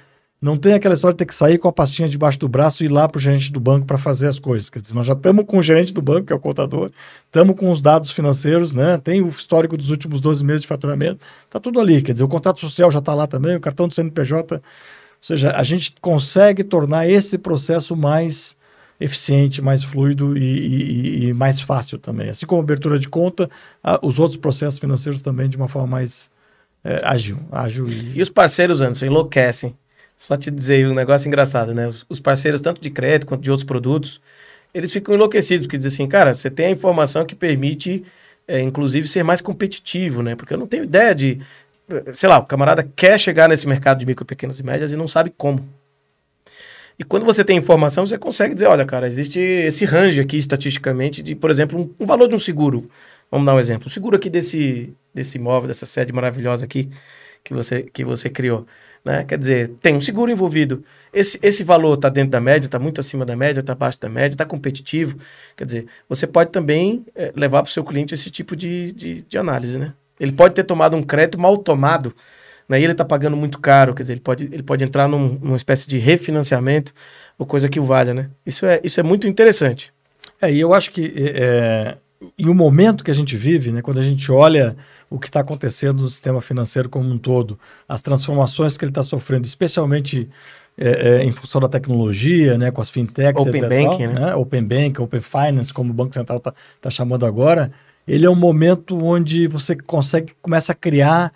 não 0.41 0.57
tem 0.57 0.75
aquela 0.75 0.95
história 0.95 1.15
de 1.15 1.19
ter 1.19 1.27
que 1.27 1.35
sair 1.35 1.59
com 1.59 1.67
a 1.67 1.73
pastinha 1.73 2.09
debaixo 2.09 2.39
do 2.39 2.49
braço 2.49 2.85
e 2.85 2.87
ir 2.87 2.93
lá 2.93 3.09
para 3.09 3.19
o 3.19 3.21
gerente 3.21 3.51
do 3.51 3.59
banco 3.59 3.87
para 3.87 3.99
fazer 3.99 4.29
as 4.29 4.39
coisas. 4.39 4.71
Quer 4.71 4.81
dizer, 4.81 4.95
nós 4.95 5.05
já 5.05 5.13
estamos 5.13 5.45
com 5.45 5.59
o 5.59 5.63
gerente 5.63 5.93
do 5.93 6.01
banco, 6.01 6.27
que 6.27 6.33
é 6.33 6.37
o 6.37 6.39
contador, 6.39 6.93
estamos 7.27 7.57
com 7.57 7.73
os 7.73 7.83
dados 7.83 8.13
financeiros, 8.13 8.73
né? 8.73 8.99
tem 8.99 9.21
o 9.21 9.29
histórico 9.29 9.77
dos 9.77 9.91
últimos 9.91 10.21
12 10.21 10.45
meses 10.45 10.63
de 10.63 10.69
faturamento, 10.69 11.25
está 11.45 11.59
tudo 11.59 11.81
ali. 11.81 12.03
Quer 12.03 12.13
dizer, 12.13 12.25
o 12.25 12.29
contrato 12.29 12.61
social 12.61 12.91
já 12.93 13.01
está 13.01 13.15
lá 13.15 13.27
também, 13.27 13.57
o 13.57 13.61
cartão 13.61 13.89
do 13.89 13.95
CNPJ. 13.95 14.57
Ou 14.57 14.61
seja, 15.21 15.51
a 15.51 15.65
gente 15.65 15.95
consegue 16.01 16.63
tornar 16.63 17.09
esse 17.09 17.37
processo 17.37 17.97
mais 17.97 18.57
eficiente, 19.01 19.63
mais 19.63 19.85
fluido 19.85 20.37
e, 20.37 20.43
e, 20.43 21.29
e, 21.29 21.33
mais 21.33 21.61
fácil 21.61 21.99
também. 21.99 22.29
Assim 22.29 22.47
como 22.47 22.61
a 22.61 22.65
abertura 22.65 22.99
de 22.99 23.09
conta, 23.09 23.49
a, 23.83 23.99
os 24.05 24.19
outros 24.19 24.37
processos 24.37 24.79
financeiros 24.79 25.23
também 25.23 25.49
de 25.49 25.57
uma 25.57 25.69
forma 25.69 25.89
mais 25.89 26.31
é, 26.83 27.01
ágil. 27.05 27.39
ágil 27.51 27.89
e... 27.89 28.19
e 28.19 28.23
os 28.23 28.31
parceiros, 28.31 28.81
Anderson, 28.81 29.07
enlouquecem. 29.07 29.77
Só 30.17 30.37
te 30.37 30.51
dizer 30.51 30.89
um 30.89 30.95
negócio 30.95 31.29
engraçado, 31.29 31.73
né? 31.73 31.87
Os, 31.87 32.05
os, 32.09 32.19
parceiros, 32.19 32.61
tanto 32.61 32.81
de 32.81 32.91
crédito 32.91 33.27
quanto 33.27 33.43
de 33.43 33.51
outros 33.51 33.65
produtos, 33.65 34.21
eles 34.75 34.93
ficam 34.93 35.15
enlouquecidos, 35.15 35.67
porque 35.67 35.77
dizem 35.77 35.93
assim, 35.93 36.09
cara, 36.09 36.35
você 36.35 36.51
tem 36.51 36.67
a 36.67 36.71
informação 36.71 37.25
que 37.25 37.37
permite, 37.37 38.05
é, 38.47 38.61
inclusive, 38.61 39.07
ser 39.07 39.23
mais 39.23 39.41
competitivo, 39.41 40.23
né? 40.23 40.35
Porque 40.35 40.53
eu 40.53 40.59
não 40.59 40.67
tenho 40.67 40.83
ideia 40.83 41.15
de, 41.15 41.41
sei 42.15 42.29
lá, 42.29 42.39
o 42.39 42.47
camarada 42.47 42.83
quer 42.97 43.19
chegar 43.19 43.49
nesse 43.49 43.69
mercado 43.69 44.01
de 44.01 44.07
micro, 44.07 44.25
pequenas 44.25 44.59
e 44.59 44.65
médias 44.65 44.93
e 44.93 44.97
não 44.97 45.07
sabe 45.07 45.33
como. 45.37 45.65
E 46.99 47.05
quando 47.05 47.25
você 47.25 47.45
tem 47.45 47.57
informação, 47.57 48.05
você 48.05 48.19
consegue 48.19 48.55
dizer, 48.55 48.67
olha, 48.67 48.85
cara, 48.85 49.07
existe 49.07 49.39
esse 49.39 49.85
range 49.85 50.21
aqui 50.21 50.37
estatisticamente 50.37 51.23
de, 51.23 51.35
por 51.35 51.51
exemplo, 51.51 51.81
um, 51.81 52.03
um 52.03 52.07
valor 52.07 52.29
de 52.29 52.35
um 52.35 52.39
seguro. 52.39 52.91
Vamos 53.31 53.47
dar 53.47 53.55
um 53.55 53.59
exemplo. 53.59 53.87
O 53.87 53.91
seguro 53.91 54.17
aqui 54.17 54.29
desse, 54.29 54.93
desse 55.15 55.39
imóvel, 55.39 55.69
dessa 55.69 55.87
sede 55.87 56.13
maravilhosa 56.13 56.65
aqui 56.65 56.91
que 57.45 57.55
você, 57.55 57.83
que 57.83 58.05
você 58.05 58.29
criou. 58.29 58.67
Né? 59.05 59.25
Quer 59.25 59.39
dizer, 59.39 59.69
tem 59.81 59.95
um 59.95 60.01
seguro 60.01 60.31
envolvido. 60.31 60.83
Esse, 61.13 61.39
esse 61.43 61.63
valor 61.63 61.95
está 61.95 62.09
dentro 62.09 62.31
da 62.31 62.41
média, 62.41 62.67
está 62.67 62.79
muito 62.79 63.01
acima 63.01 63.25
da 63.25 63.37
média, 63.37 63.61
está 63.61 63.73
abaixo 63.73 64.01
da 64.01 64.09
média, 64.09 64.35
está 64.35 64.45
competitivo. 64.45 65.19
Quer 65.57 65.65
dizer, 65.65 65.87
você 66.09 66.27
pode 66.27 66.51
também 66.51 67.05
é, 67.15 67.33
levar 67.37 67.63
para 67.63 67.71
o 67.71 67.73
seu 67.73 67.85
cliente 67.85 68.15
esse 68.15 68.31
tipo 68.31 68.57
de, 68.57 68.93
de, 68.93 69.23
de, 69.23 69.39
análise. 69.39 69.79
Né? 69.79 69.93
Ele 70.19 70.33
pode 70.33 70.55
ter 70.55 70.65
tomado 70.65 70.97
um 70.97 71.03
crédito 71.03 71.39
mal 71.39 71.57
tomado, 71.57 72.15
né? 72.69 72.81
e 72.81 72.85
ele 72.85 72.93
está 72.93 73.05
pagando 73.05 73.37
muito 73.37 73.59
caro. 73.59 73.95
Quer 73.95 74.03
dizer, 74.03 74.13
ele 74.15 74.21
pode, 74.21 74.45
ele 74.45 74.63
pode 74.63 74.85
entrar 74.85 75.09
num, 75.09 75.39
numa 75.41 75.57
espécie 75.57 75.89
de 75.89 75.99
refinanciamento 75.99 76.93
ou 77.39 77.47
coisa 77.47 77.69
que 77.69 77.81
o 77.81 77.85
valha. 77.85 78.13
Né? 78.13 78.31
Isso, 78.45 78.67
é, 78.67 78.81
isso 78.85 79.01
é 79.01 79.03
muito 79.03 79.27
interessante. 79.27 79.93
É, 80.41 80.53
e 80.53 80.61
eu 80.61 80.73
acho 80.75 80.91
que 80.91 81.13
é, 81.17 81.97
e 82.37 82.49
o 82.49 82.55
momento 82.55 83.05
que 83.05 83.11
a 83.11 83.15
gente 83.15 83.37
vive, 83.37 83.71
né, 83.71 83.81
quando 83.81 83.99
a 83.99 84.03
gente 84.03 84.31
olha 84.31 84.77
o 85.09 85.19
que 85.19 85.29
está 85.29 85.41
acontecendo 85.41 86.03
no 86.03 86.11
sistema 86.11 86.41
financeiro 86.41 86.89
como 86.89 87.09
um 87.09 87.19
todo, 87.19 87.59
as 87.89 88.03
transformações 88.03 88.77
que 88.77 88.85
ele 88.85 88.91
está 88.91 89.03
sofrendo, 89.03 89.47
especialmente 89.47 90.29
é, 90.77 91.21
é, 91.21 91.25
em 91.25 91.33
função 91.33 91.61
da 91.61 91.69
tecnologia, 91.69 92.59
né, 92.59 92.71
com 92.71 92.81
as 92.81 92.91
fintechs, 92.91 93.41
Open 93.41 93.63
etc, 93.63 93.69
Bank, 93.69 94.07
né? 94.07 94.13
né? 94.15 94.35
Open 94.35 94.65
Bank, 94.65 95.01
Open 95.01 95.21
Finance, 95.21 95.73
como 95.73 95.91
o 95.91 95.95
Banco 95.95 96.15
Central 96.15 96.39
está 96.39 96.53
tá 96.81 96.91
chamando 96.91 97.25
agora, 97.25 97.71
ele 98.07 98.27
é 98.27 98.31
um 98.31 98.37
momento 98.37 98.99
onde 99.05 99.47
você 99.47 99.77
consegue 99.77 100.33
começa 100.41 100.73
a 100.73 100.75
criar 100.75 101.33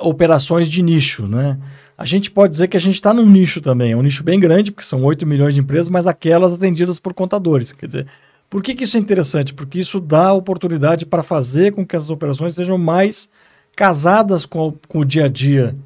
operações 0.00 0.68
de 0.68 0.82
nicho, 0.82 1.26
né? 1.26 1.58
A 1.96 2.04
gente 2.04 2.30
pode 2.30 2.52
dizer 2.52 2.68
que 2.68 2.76
a 2.76 2.80
gente 2.80 2.94
está 2.94 3.14
num 3.14 3.26
nicho 3.26 3.60
também, 3.60 3.92
é 3.92 3.96
um 3.96 4.02
nicho 4.02 4.24
bem 4.24 4.40
grande, 4.40 4.72
porque 4.72 4.86
são 4.86 5.02
8 5.04 5.26
milhões 5.26 5.54
de 5.54 5.60
empresas, 5.60 5.88
mas 5.88 6.06
aquelas 6.06 6.54
atendidas 6.54 6.98
por 6.98 7.14
contadores. 7.14 7.72
Quer 7.72 7.86
dizer, 7.86 8.06
por 8.50 8.62
que, 8.62 8.74
que 8.74 8.84
isso 8.84 8.96
é 8.96 9.00
interessante? 9.00 9.54
Porque 9.54 9.78
isso 9.78 10.00
dá 10.00 10.32
oportunidade 10.32 11.06
para 11.06 11.22
fazer 11.22 11.72
com 11.72 11.86
que 11.86 11.94
essas 11.94 12.10
operações 12.10 12.54
sejam 12.54 12.78
mais 12.78 13.28
casadas 13.76 14.46
com 14.46 14.68
o, 14.68 14.72
com 14.88 15.00
o 15.00 15.04
dia 15.04 15.26
a 15.26 15.28
dia 15.28 15.76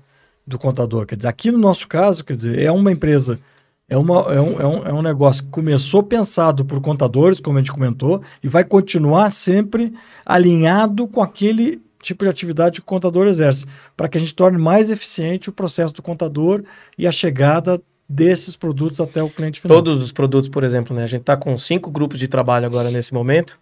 do 0.47 0.59
contador. 0.59 1.07
Quer 1.07 1.17
dizer, 1.17 1.29
aqui 1.29 1.51
no 1.51 1.59
nosso 1.59 1.87
caso, 1.87 2.25
quer 2.25 2.37
dizer, 2.37 2.59
é 2.59 2.71
uma 2.71 2.91
empresa, 2.91 3.39
é, 3.89 3.97
uma, 3.97 4.21
é, 4.33 4.41
um, 4.41 4.61
é, 4.61 4.67
um, 4.67 4.87
é 4.87 4.93
um 4.93 5.03
negócio 5.03 5.45
que 5.45 5.51
começou 5.51 6.03
pensado 6.03 6.65
por 6.65 6.81
contadores, 6.81 7.41
como 7.41 7.59
a 7.59 7.61
gente 7.61 7.73
comentou, 7.73 8.23
e 8.43 8.49
vai 8.49 8.65
continuar 8.65 9.31
sempre 9.31 9.93
alinhado 10.25 11.07
com 11.07 11.21
aquele 11.21 11.83
tipo 12.01 12.25
de 12.25 12.31
atividade 12.31 12.81
que 12.81 12.81
o 12.81 12.85
contador 12.85 13.27
exerce, 13.27 13.67
para 13.97 14.09
que 14.09 14.17
a 14.19 14.21
gente 14.21 14.35
torne 14.35 14.59
mais 14.59 14.91
eficiente 14.91 15.49
o 15.49 15.53
processo 15.53 15.95
do 15.95 16.03
contador 16.03 16.63
e 16.97 17.07
a 17.07 17.13
chegada 17.13 17.81
desses 18.09 18.57
produtos 18.57 19.01
até 19.01 19.23
o 19.23 19.29
cliente 19.29 19.61
final. 19.61 19.77
Todos 19.77 20.03
os 20.03 20.13
produtos, 20.13 20.49
por 20.49 20.65
exemplo, 20.65 20.97
né? 20.97 21.05
A 21.05 21.07
gente 21.07 21.21
está 21.21 21.37
com 21.37 21.57
cinco 21.59 21.91
grupos 21.91 22.19
de 22.19 22.27
trabalho 22.27 22.65
agora 22.65 22.91
nesse 22.91 23.13
momento. 23.13 23.59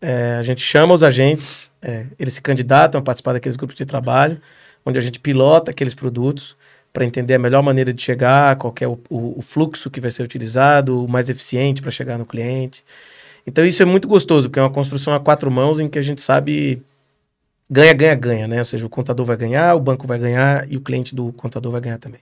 É, 0.00 0.36
a 0.38 0.42
gente 0.42 0.60
chama 0.60 0.94
os 0.94 1.02
agentes, 1.02 1.70
é, 1.82 2.06
eles 2.18 2.34
se 2.34 2.42
candidatam 2.42 3.00
a 3.00 3.02
participar 3.02 3.32
daqueles 3.32 3.56
grupos 3.56 3.76
de 3.76 3.84
trabalho, 3.84 4.40
onde 4.84 4.98
a 4.98 5.02
gente 5.02 5.18
pilota 5.18 5.70
aqueles 5.70 5.94
produtos 5.94 6.56
para 6.92 7.04
entender 7.04 7.34
a 7.34 7.38
melhor 7.38 7.62
maneira 7.62 7.92
de 7.92 8.02
chegar, 8.02 8.56
qual 8.56 8.74
é 8.80 8.86
o, 8.86 8.98
o, 9.10 9.38
o, 9.38 9.42
fluxo 9.42 9.90
que 9.90 10.00
vai 10.00 10.10
ser 10.10 10.22
utilizado, 10.22 11.04
o 11.04 11.08
mais 11.08 11.28
eficiente 11.28 11.82
para 11.82 11.90
chegar 11.90 12.18
no 12.18 12.24
cliente. 12.24 12.84
Então 13.46 13.64
isso 13.64 13.82
é 13.82 13.86
muito 13.86 14.06
gostoso, 14.08 14.48
porque 14.48 14.58
é 14.58 14.62
uma 14.62 14.70
construção 14.70 15.12
a 15.12 15.20
quatro 15.20 15.50
mãos 15.50 15.80
em 15.80 15.88
que 15.88 15.98
a 15.98 16.02
gente 16.02 16.20
sabe 16.20 16.82
ganha, 17.70 17.92
ganha, 17.92 18.14
ganha, 18.14 18.48
né? 18.48 18.58
Ou 18.58 18.64
seja, 18.64 18.86
o 18.86 18.90
contador 18.90 19.26
vai 19.26 19.36
ganhar, 19.36 19.74
o 19.74 19.80
banco 19.80 20.06
vai 20.06 20.18
ganhar 20.18 20.70
e 20.70 20.76
o 20.76 20.80
cliente 20.80 21.14
do 21.14 21.32
contador 21.32 21.72
vai 21.72 21.80
ganhar 21.80 21.98
também. 21.98 22.20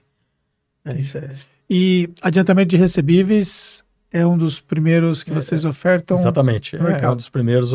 É 0.83 0.99
isso 0.99 1.17
é. 1.17 1.29
E 1.69 2.09
adiantamento 2.21 2.69
de 2.69 2.77
recebíveis 2.77 3.83
é 4.11 4.25
um 4.25 4.37
dos 4.37 4.61
primeiros 4.61 5.23
que 5.23 5.31
é, 5.31 5.33
vocês 5.33 5.65
ofertam? 5.65 6.17
Exatamente. 6.17 6.75
É, 6.75 7.03
é 7.03 7.09
um 7.09 7.15
dos 7.15 7.27
primeiros 7.27 7.71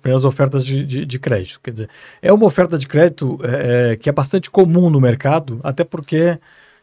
primeiras 0.00 0.24
ofertas 0.24 0.64
de, 0.64 0.84
de, 0.84 1.04
de, 1.04 1.18
crédito. 1.18 1.60
Quer 1.62 1.72
dizer, 1.72 1.88
é 2.22 2.32
uma 2.32 2.46
oferta 2.46 2.78
de 2.78 2.86
crédito 2.86 3.38
é, 3.42 3.92
é, 3.92 3.96
que 3.96 4.08
é 4.08 4.12
bastante 4.12 4.48
comum 4.50 4.88
no 4.88 5.00
mercado, 5.00 5.60
até 5.62 5.84
porque, 5.84 6.38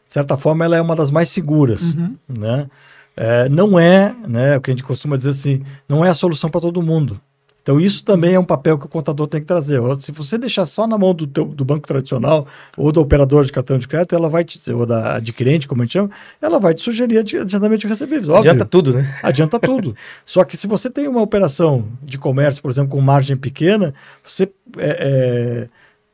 de 0.06 0.12
certa 0.12 0.36
forma, 0.36 0.64
ela 0.64 0.76
é 0.76 0.80
uma 0.80 0.94
das 0.94 1.10
mais 1.10 1.28
seguras. 1.28 1.94
Uhum. 1.94 2.16
Né? 2.28 2.68
É, 3.16 3.48
não 3.48 3.78
é, 3.78 4.14
né, 4.28 4.56
o 4.56 4.60
que 4.60 4.70
a 4.70 4.74
gente 4.74 4.84
costuma 4.84 5.16
dizer 5.16 5.30
assim, 5.30 5.62
não 5.88 6.04
é 6.04 6.08
a 6.08 6.14
solução 6.14 6.48
para 6.48 6.60
todo 6.60 6.80
mundo. 6.82 7.20
Então, 7.62 7.78
isso 7.78 8.04
também 8.04 8.34
é 8.34 8.38
um 8.38 8.44
papel 8.44 8.78
que 8.78 8.86
o 8.86 8.88
contador 8.88 9.26
tem 9.26 9.40
que 9.40 9.46
trazer. 9.46 9.80
Se 9.98 10.12
você 10.12 10.38
deixar 10.38 10.64
só 10.64 10.86
na 10.86 10.96
mão 10.96 11.14
do, 11.14 11.26
teu, 11.26 11.44
do 11.44 11.64
banco 11.64 11.86
tradicional 11.86 12.46
ou 12.76 12.90
do 12.90 13.00
operador 13.00 13.44
de 13.44 13.52
cartão 13.52 13.78
de 13.78 13.86
crédito, 13.86 14.14
ela 14.14 14.28
vai 14.28 14.44
te 14.44 14.58
dizer, 14.58 14.72
ou 14.72 14.86
da 14.86 15.16
adquirente, 15.16 15.68
como 15.68 15.82
a 15.82 15.84
gente 15.84 15.92
chama, 15.92 16.10
ela 16.40 16.58
vai 16.58 16.72
te 16.74 16.80
sugerir 16.80 17.18
adiantamento 17.18 17.82
de 17.82 17.86
recebíveis. 17.86 18.28
Óbvio. 18.28 18.50
Adianta 18.50 18.64
tudo, 18.64 18.94
né? 18.94 19.14
Adianta 19.22 19.58
tudo. 19.58 19.94
Só 20.24 20.42
que 20.44 20.56
se 20.56 20.66
você 20.66 20.88
tem 20.88 21.06
uma 21.06 21.20
operação 21.20 21.86
de 22.02 22.16
comércio, 22.18 22.62
por 22.62 22.70
exemplo, 22.70 22.90
com 22.90 23.00
margem 23.00 23.36
pequena, 23.36 23.94
você 24.24 24.50
é, 24.78 25.68
é, 25.68 25.68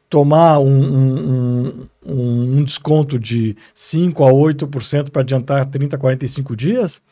tomar 0.09 0.59
um, 0.59 0.67
um, 0.67 1.89
um, 2.07 2.59
um, 2.59 2.65
desconto 2.65 3.19
de 3.19 3.57
5% 3.75 4.27
a 4.27 4.33
8% 4.33 5.11
para 5.11 5.23
adiantar 5.23 5.67
30, 5.67 5.97
45 5.99 6.57
dias, 6.57 7.03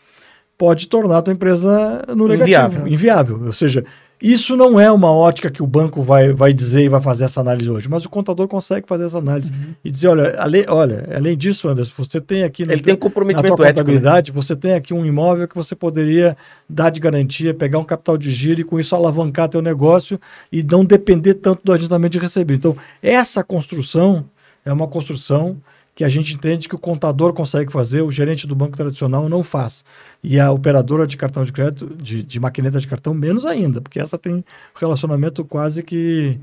pode 0.57 0.89
tornar 0.89 1.19
a 1.19 1.23
tua 1.23 1.35
empresa 1.35 2.05
no 2.09 2.29
negativo, 2.29 2.45
inviável. 2.45 2.89
inviável. 2.89 3.43
Ou 3.47 3.53
seja, 3.53 3.85
isso 4.33 4.57
não 4.57 4.81
é 4.81 4.91
uma 4.91 5.13
ótica 5.13 5.51
que 5.51 5.63
o 5.63 5.67
banco 5.67 6.03
vai, 6.03 6.33
vai 6.33 6.51
dizer 6.51 6.85
e 6.85 6.89
vai 6.89 7.01
fazer 7.01 7.25
essa 7.25 7.43
análise 7.43 7.69
hoje, 7.69 7.91
mas 7.91 8.07
o 8.07 8.09
contador 8.09 8.49
consegue 8.49 8.89
fazer 8.89 9.05
essa 9.05 9.19
análise 9.19 9.53
uhum. 9.53 9.75
e 9.85 9.91
dizer, 9.91 10.09
olha, 10.09 10.41
ale, 10.41 10.65
olha, 10.67 11.07
além 11.15 11.37
disso, 11.37 11.69
Anderson, 11.69 11.93
você 11.99 12.23
tem 12.23 12.43
aqui 12.43 12.63
Ele 12.63 12.81
tem 12.81 12.95
um 12.95 12.97
comprometimento 12.97 13.51
na 13.51 13.57
tua 13.57 13.67
contabilidade, 13.67 14.31
ético, 14.31 14.39
né? 14.39 14.43
você 14.43 14.57
tem 14.57 14.73
aqui 14.73 14.95
um 14.95 15.05
imóvel 15.05 15.47
que 15.47 15.55
você 15.55 15.75
poderia 15.75 16.35
dar 16.67 16.89
de 16.89 17.01
garantia, 17.01 17.53
pegar 17.53 17.79
um 17.79 17.85
capital 17.85 18.17
de 18.17 18.31
giro 18.31 18.63
e 18.63 18.65
com 18.65 18.81
isso 18.81 18.97
alavancar 18.97 19.47
teu 19.47 19.61
negócio 19.61 20.19
e 20.51 20.63
não 20.63 20.87
depender 20.87 21.35
tanto 21.35 21.61
do 21.63 21.71
adiantamento 21.71 22.13
de 22.13 22.19
receber. 22.19 22.55
Então, 22.55 22.75
essa 23.03 23.45
construção 23.45 24.25
é 24.65 24.73
uma 24.73 24.89
construção 24.89 25.59
que 25.95 26.03
a 26.03 26.09
gente 26.09 26.35
entende 26.35 26.69
que 26.69 26.75
o 26.75 26.79
contador 26.79 27.33
consegue 27.33 27.73
fazer, 27.73 28.03
o 28.03 28.11
gerente 28.11 28.47
do 28.47 28.55
banco 28.55 28.77
tradicional 28.77 29.29
não 29.29 29.43
faz. 29.45 29.85
E 30.23 30.41
a 30.41 30.51
operadora 30.51 31.07
de 31.07 31.17
cartão 31.17 31.45
de 31.45 31.53
crédito, 31.53 31.95
de, 31.95 32.23
de 32.23 32.41
maquineta 32.41 32.81
de 32.81 32.89
cartão, 32.89 33.15
menos 33.15 33.47
ainda, 33.47 33.81
porque 33.81 34.01
essa 34.01 34.19
tem 34.19 34.45
relacionamento 34.75 35.45
quase 35.45 35.83
que 35.85 36.41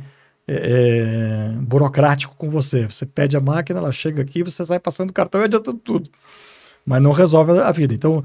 é, 0.47 0.53
é, 0.53 1.57
burocrático 1.59 2.33
com 2.37 2.49
você. 2.49 2.85
Você 2.85 3.05
pede 3.05 3.35
a 3.35 3.41
máquina, 3.41 3.79
ela 3.79 3.91
chega 3.91 4.21
aqui, 4.21 4.41
você 4.41 4.65
sai 4.65 4.79
passando 4.79 5.11
cartão 5.11 5.41
e 5.41 5.43
adiantando 5.43 5.79
tudo. 5.79 6.09
Mas 6.85 7.01
não 7.01 7.11
resolve 7.11 7.51
a 7.59 7.71
vida. 7.71 7.93
Então, 7.93 8.23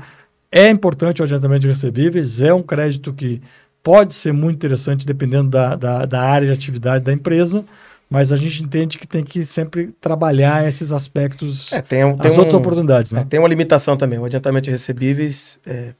é 0.50 0.70
importante 0.70 1.20
o 1.20 1.24
adiantamento 1.24 1.62
de 1.62 1.68
recebíveis, 1.68 2.40
é 2.40 2.54
um 2.54 2.62
crédito 2.62 3.12
que 3.12 3.42
pode 3.82 4.14
ser 4.14 4.32
muito 4.32 4.56
interessante 4.56 5.06
dependendo 5.06 5.50
da, 5.50 5.76
da, 5.76 6.06
da 6.06 6.22
área 6.22 6.46
de 6.46 6.52
atividade 6.52 7.04
da 7.04 7.12
empresa, 7.12 7.64
mas 8.08 8.30
a 8.30 8.36
gente 8.36 8.62
entende 8.62 8.98
que 8.98 9.06
tem 9.06 9.24
que 9.24 9.44
sempre 9.44 9.90
trabalhar 10.00 10.66
esses 10.66 10.92
aspectos, 10.92 11.72
é, 11.72 11.82
tem, 11.82 12.04
um, 12.04 12.16
tem 12.16 12.30
as 12.30 12.36
um, 12.36 12.40
outras 12.40 12.54
oportunidades. 12.54 13.10
Né? 13.10 13.22
É, 13.22 13.24
tem 13.24 13.40
uma 13.40 13.48
limitação 13.48 13.96
também. 13.96 14.18
O 14.18 14.24
adiantamento 14.24 14.64
de 14.64 14.70
recebíveis, 14.70 15.58
é, 15.66 15.92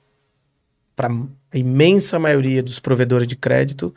para 0.95 1.09
a 1.09 1.59
imensa 1.59 2.19
maioria 2.19 2.63
dos 2.63 2.79
provedores 2.79 3.27
de 3.27 3.35
crédito, 3.35 3.93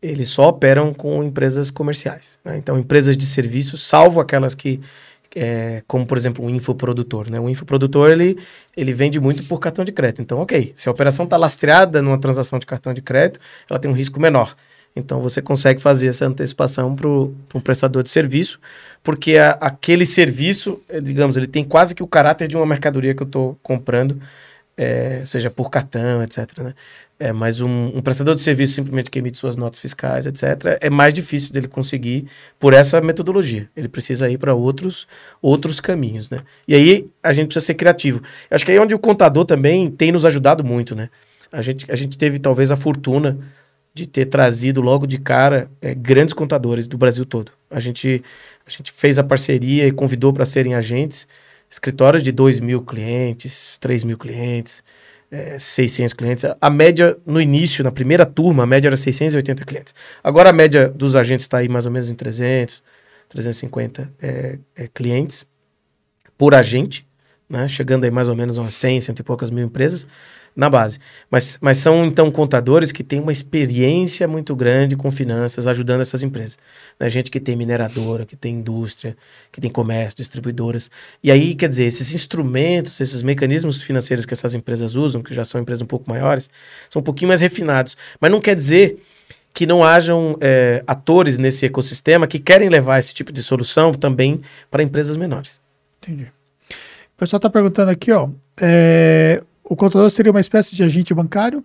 eles 0.00 0.30
só 0.30 0.48
operam 0.48 0.94
com 0.94 1.22
empresas 1.22 1.70
comerciais. 1.70 2.38
Né? 2.44 2.56
Então, 2.56 2.78
empresas 2.78 3.16
de 3.16 3.26
serviços, 3.26 3.86
salvo 3.86 4.18
aquelas 4.18 4.54
que, 4.54 4.80
é, 5.36 5.82
como 5.86 6.06
por 6.06 6.16
exemplo, 6.16 6.44
o 6.44 6.48
infoprodutor. 6.50 7.30
Né? 7.30 7.38
O 7.38 7.50
infoprodutor 7.50 8.10
ele, 8.10 8.38
ele 8.74 8.94
vende 8.94 9.20
muito 9.20 9.44
por 9.44 9.60
cartão 9.60 9.84
de 9.84 9.92
crédito. 9.92 10.22
Então, 10.22 10.40
ok, 10.40 10.72
se 10.74 10.88
a 10.88 10.92
operação 10.92 11.24
está 11.24 11.36
lastreada 11.36 12.00
numa 12.00 12.18
transação 12.18 12.58
de 12.58 12.64
cartão 12.64 12.94
de 12.94 13.02
crédito, 13.02 13.38
ela 13.68 13.78
tem 13.78 13.90
um 13.90 13.94
risco 13.94 14.18
menor. 14.18 14.56
Então 14.94 15.20
você 15.20 15.40
consegue 15.40 15.80
fazer 15.80 16.08
essa 16.08 16.26
antecipação 16.26 16.94
para 16.94 17.08
um 17.08 17.60
prestador 17.62 18.02
de 18.02 18.10
serviço, 18.10 18.60
porque 19.02 19.36
a, 19.36 19.52
aquele 19.52 20.04
serviço, 20.04 20.80
eh, 20.88 21.00
digamos, 21.00 21.36
ele 21.36 21.46
tem 21.46 21.64
quase 21.64 21.94
que 21.94 22.02
o 22.02 22.06
caráter 22.06 22.46
de 22.46 22.56
uma 22.56 22.66
mercadoria 22.66 23.14
que 23.14 23.22
eu 23.22 23.26
estou 23.26 23.58
comprando, 23.62 24.20
é, 24.76 25.22
seja 25.26 25.50
por 25.50 25.70
cartão, 25.70 26.22
etc. 26.22 26.58
Né? 26.58 26.74
É, 27.18 27.32
mas 27.32 27.60
um, 27.60 27.92
um, 27.94 28.02
prestador 28.02 28.34
de 28.34 28.40
serviço 28.40 28.74
simplesmente 28.74 29.10
que 29.10 29.18
emite 29.18 29.38
suas 29.38 29.56
notas 29.56 29.78
fiscais, 29.78 30.26
etc., 30.26 30.78
é 30.80 30.90
mais 30.90 31.14
difícil 31.14 31.52
dele 31.52 31.68
conseguir 31.68 32.26
por 32.58 32.74
essa 32.74 33.00
metodologia. 33.00 33.68
Ele 33.76 33.88
precisa 33.88 34.28
ir 34.28 34.38
para 34.38 34.54
outros, 34.54 35.06
outros 35.40 35.78
caminhos. 35.78 36.28
Né? 36.30 36.42
E 36.66 36.74
aí 36.74 37.08
a 37.22 37.32
gente 37.32 37.46
precisa 37.46 37.66
ser 37.66 37.74
criativo. 37.74 38.22
Acho 38.50 38.64
que 38.64 38.72
aí 38.72 38.76
é 38.76 38.80
onde 38.80 38.94
o 38.94 38.98
contador 38.98 39.44
também 39.44 39.88
tem 39.90 40.10
nos 40.10 40.26
ajudado 40.26 40.64
muito. 40.64 40.96
Né? 40.96 41.08
A, 41.52 41.62
gente, 41.62 41.90
a 41.90 41.94
gente 41.94 42.18
teve 42.18 42.38
talvez 42.38 42.70
a 42.70 42.76
fortuna 42.76 43.38
de 43.94 44.06
ter 44.06 44.26
trazido 44.26 44.80
logo 44.80 45.06
de 45.06 45.18
cara 45.18 45.70
é, 45.80 45.94
grandes 45.94 46.32
contadores 46.32 46.86
do 46.86 46.96
Brasil 46.96 47.24
todo. 47.26 47.52
A 47.70 47.78
gente, 47.78 48.22
a 48.66 48.70
gente 48.70 48.90
fez 48.90 49.18
a 49.18 49.24
parceria 49.24 49.86
e 49.86 49.92
convidou 49.92 50.32
para 50.32 50.44
serem 50.44 50.74
agentes, 50.74 51.28
escritórios 51.70 52.22
de 52.22 52.32
2 52.32 52.60
mil 52.60 52.82
clientes, 52.82 53.76
3 53.78 54.04
mil 54.04 54.16
clientes, 54.16 54.82
é, 55.30 55.58
600 55.58 56.12
clientes. 56.14 56.44
A 56.60 56.70
média, 56.70 57.16
no 57.26 57.40
início, 57.40 57.84
na 57.84 57.90
primeira 57.90 58.24
turma, 58.24 58.62
a 58.62 58.66
média 58.66 58.88
era 58.88 58.96
680 58.96 59.64
clientes. 59.64 59.94
Agora 60.22 60.50
a 60.50 60.52
média 60.52 60.88
dos 60.88 61.14
agentes 61.14 61.44
está 61.44 61.58
aí 61.58 61.68
mais 61.68 61.86
ou 61.86 61.92
menos 61.92 62.10
em 62.10 62.14
300, 62.14 62.82
350 63.28 64.12
é, 64.20 64.58
é, 64.76 64.88
clientes 64.88 65.46
por 66.36 66.54
agente, 66.54 67.06
né? 67.48 67.68
chegando 67.68 68.04
aí 68.04 68.10
mais 68.10 68.28
ou 68.28 68.36
menos 68.36 68.58
a 68.58 68.70
100, 68.70 69.00
cento 69.00 69.20
e 69.20 69.22
poucas 69.22 69.50
mil 69.50 69.64
empresas 69.64 70.06
na 70.54 70.68
base. 70.68 70.98
Mas, 71.30 71.58
mas 71.60 71.78
são, 71.78 72.04
então, 72.04 72.30
contadores 72.30 72.92
que 72.92 73.02
têm 73.02 73.20
uma 73.20 73.32
experiência 73.32 74.28
muito 74.28 74.54
grande 74.54 74.96
com 74.96 75.10
finanças, 75.10 75.66
ajudando 75.66 76.02
essas 76.02 76.22
empresas. 76.22 76.58
Né? 76.98 77.08
Gente 77.08 77.30
que 77.30 77.40
tem 77.40 77.56
mineradora, 77.56 78.26
que 78.26 78.36
tem 78.36 78.56
indústria, 78.56 79.16
que 79.50 79.60
tem 79.60 79.70
comércio, 79.70 80.16
distribuidoras. 80.16 80.90
E 81.22 81.30
aí, 81.30 81.54
quer 81.54 81.68
dizer, 81.68 81.84
esses 81.84 82.14
instrumentos, 82.14 83.00
esses 83.00 83.22
mecanismos 83.22 83.82
financeiros 83.82 84.26
que 84.26 84.34
essas 84.34 84.54
empresas 84.54 84.94
usam, 84.94 85.22
que 85.22 85.34
já 85.34 85.44
são 85.44 85.60
empresas 85.60 85.82
um 85.82 85.86
pouco 85.86 86.08
maiores, 86.08 86.50
são 86.90 87.00
um 87.00 87.04
pouquinho 87.04 87.28
mais 87.28 87.40
refinados. 87.40 87.96
Mas 88.20 88.30
não 88.30 88.40
quer 88.40 88.54
dizer 88.54 88.98
que 89.54 89.66
não 89.66 89.84
hajam 89.84 90.36
é, 90.40 90.82
atores 90.86 91.38
nesse 91.38 91.66
ecossistema 91.66 92.26
que 92.26 92.38
querem 92.38 92.68
levar 92.68 92.98
esse 92.98 93.12
tipo 93.12 93.32
de 93.32 93.42
solução 93.42 93.92
também 93.92 94.40
para 94.70 94.82
empresas 94.82 95.16
menores. 95.16 95.60
Entendi. 95.98 96.32
O 97.14 97.18
pessoal 97.18 97.38
está 97.38 97.50
perguntando 97.50 97.90
aqui, 97.90 98.10
ó, 98.10 98.28
é, 98.60 99.42
o 99.72 99.76
contador 99.76 100.10
seria 100.10 100.30
uma 100.30 100.40
espécie 100.40 100.76
de 100.76 100.82
agente 100.82 101.14
bancário? 101.14 101.64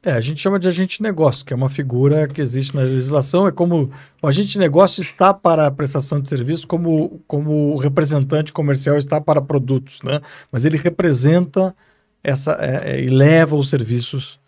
É, 0.00 0.12
a 0.12 0.20
gente 0.20 0.40
chama 0.40 0.60
de 0.60 0.68
agente 0.68 0.98
de 0.98 1.02
negócio, 1.02 1.44
que 1.44 1.52
é 1.52 1.56
uma 1.56 1.68
figura 1.68 2.28
que 2.28 2.40
existe 2.40 2.74
na 2.74 2.82
legislação. 2.82 3.48
É 3.48 3.52
como 3.52 3.90
o 4.22 4.26
agente 4.28 4.50
de 4.50 4.58
negócio 4.60 5.02
está 5.02 5.34
para 5.34 5.66
a 5.66 5.70
prestação 5.72 6.20
de 6.20 6.28
serviço, 6.28 6.68
como, 6.68 7.20
como 7.26 7.74
o 7.74 7.76
representante 7.76 8.52
comercial 8.52 8.96
está 8.96 9.20
para 9.20 9.42
produtos, 9.42 10.00
né? 10.02 10.20
Mas 10.52 10.64
ele 10.64 10.78
representa 10.78 11.74
essa 12.22 12.52
é, 12.60 12.92
é, 12.92 13.02
e 13.02 13.08
leva 13.08 13.56
os 13.56 13.68
serviços 13.68 14.39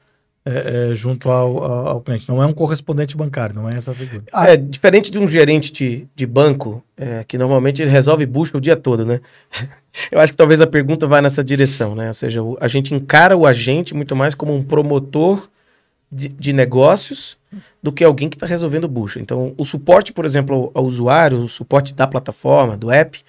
é, 0.45 0.91
é, 0.91 0.95
junto 0.95 1.31
ao, 1.31 1.63
ao, 1.63 2.01
cliente. 2.01 2.29
Não 2.29 2.43
é 2.43 2.47
um 2.47 2.53
correspondente 2.53 3.17
bancário, 3.17 3.55
não 3.55 3.69
é 3.69 3.77
essa 3.77 3.95
figura. 3.95 4.25
Ah, 4.33 4.51
é 4.51 4.57
diferente 4.57 5.11
de 5.11 5.19
um 5.19 5.27
gerente 5.27 5.73
de, 5.73 6.09
de 6.15 6.27
banco, 6.27 6.83
é, 6.97 7.23
que 7.25 7.39
normalmente 7.39 7.81
ele 7.81 7.91
resolve 7.91 8.27
busca 8.27 8.59
o 8.59 8.61
dia 8.61 8.77
todo, 8.77 9.07
né? 9.07 9.21
Eu 10.11 10.19
acho 10.19 10.33
que 10.33 10.37
talvez 10.37 10.61
a 10.61 10.67
pergunta 10.67 11.07
vá 11.07 11.23
nessa 11.23 11.45
direção, 11.45 11.95
né? 11.95 12.09
Ou 12.09 12.15
seja, 12.15 12.43
o, 12.43 12.57
a 12.61 12.67
gente 12.67 12.93
encara 12.95 13.37
o 13.37 13.47
agente 13.47 13.95
muito 13.95 14.17
mais 14.17 14.35
como 14.35 14.55
um 14.55 14.65
promotor 14.65 15.49
de, 16.11 16.29
de 16.29 16.53
negócios 16.53 17.37
do 17.83 17.93
que 17.93 18.03
alguém 18.03 18.29
que 18.29 18.37
está 18.37 18.47
resolvendo 18.47 18.89
bucha. 18.89 19.21
Então, 19.21 19.55
o 19.57 19.65
suporte, 19.65 20.13
por 20.13 20.25
exemplo, 20.25 20.73
ao, 20.75 20.83
ao 20.83 20.85
usuário, 20.85 21.39
o 21.45 21.49
suporte 21.49 21.95
da 21.95 22.07
plataforma, 22.07 22.77
do 22.77 22.91
app, 22.91 23.23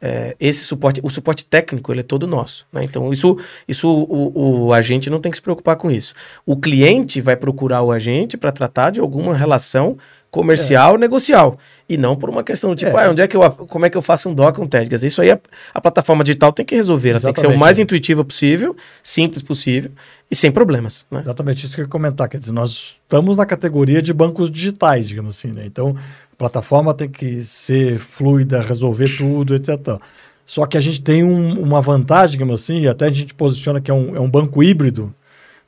é, 0.00 0.34
esse 0.40 0.64
suporte, 0.64 1.00
o 1.04 1.10
suporte 1.10 1.44
técnico, 1.44 1.92
ele 1.92 2.00
é 2.00 2.04
todo 2.04 2.26
nosso. 2.26 2.66
Né? 2.72 2.82
Então, 2.84 3.12
isso, 3.12 3.36
isso 3.68 3.88
o, 3.88 4.66
o, 4.66 4.72
agente 4.72 5.10
não 5.10 5.20
tem 5.20 5.30
que 5.30 5.36
se 5.36 5.42
preocupar 5.42 5.76
com 5.76 5.90
isso. 5.90 6.14
O 6.46 6.56
cliente 6.56 7.20
vai 7.20 7.36
procurar 7.36 7.82
o 7.82 7.92
agente 7.92 8.36
para 8.36 8.50
tratar 8.50 8.90
de 8.90 9.00
alguma 9.00 9.34
relação 9.36 9.98
comercial, 10.30 10.94
é. 10.94 10.98
negocial. 10.98 11.58
E 11.88 11.98
não 11.98 12.16
por 12.16 12.30
uma 12.30 12.42
questão 12.42 12.74
tipo, 12.74 12.96
é. 12.96 13.04
ah, 13.04 13.10
onde 13.10 13.20
é 13.20 13.26
que 13.26 13.36
eu, 13.36 13.50
como 13.50 13.84
é 13.84 13.90
que 13.90 13.96
eu 13.96 14.02
faço 14.02 14.28
um 14.28 14.34
doc, 14.34 14.58
um 14.58 14.66
TED? 14.66 14.94
isso 15.04 15.20
aí 15.20 15.32
a, 15.32 15.38
a, 15.74 15.80
plataforma 15.80 16.24
digital 16.24 16.52
tem 16.52 16.64
que 16.64 16.74
resolver. 16.74 17.10
Ela 17.10 17.18
Exatamente, 17.18 17.36
tem 17.36 17.44
que 17.44 17.52
ser 17.52 17.56
o 17.56 17.58
mais 17.58 17.78
intuitiva 17.78 18.24
possível, 18.24 18.76
simples 19.02 19.42
possível 19.42 19.90
e 20.30 20.36
sem 20.36 20.50
problemas. 20.50 21.04
Né? 21.10 21.20
Exatamente, 21.20 21.66
isso 21.66 21.74
que 21.74 21.80
eu 21.80 21.84
ia 21.84 21.90
comentar. 21.90 22.28
Quer 22.28 22.38
dizer, 22.38 22.52
nós 22.52 22.96
estamos 23.02 23.36
na 23.36 23.44
categoria 23.44 24.00
de 24.00 24.14
bancos 24.14 24.50
digitais, 24.50 25.08
digamos 25.08 25.36
assim, 25.36 25.48
né? 25.48 25.64
Então, 25.66 25.96
plataforma 26.40 26.94
tem 26.94 27.06
que 27.06 27.44
ser 27.44 27.98
fluida, 27.98 28.62
resolver 28.62 29.14
tudo, 29.18 29.54
etc. 29.54 30.00
Só 30.46 30.64
que 30.64 30.78
a 30.78 30.80
gente 30.80 31.02
tem 31.02 31.22
um, 31.22 31.60
uma 31.60 31.82
vantagem, 31.82 32.32
digamos 32.32 32.62
assim, 32.62 32.80
e 32.80 32.88
até 32.88 33.06
a 33.06 33.10
gente 33.10 33.34
posiciona 33.34 33.78
que 33.78 33.90
é 33.90 33.94
um, 33.94 34.16
é 34.16 34.20
um 34.20 34.28
banco 34.28 34.62
híbrido, 34.62 35.14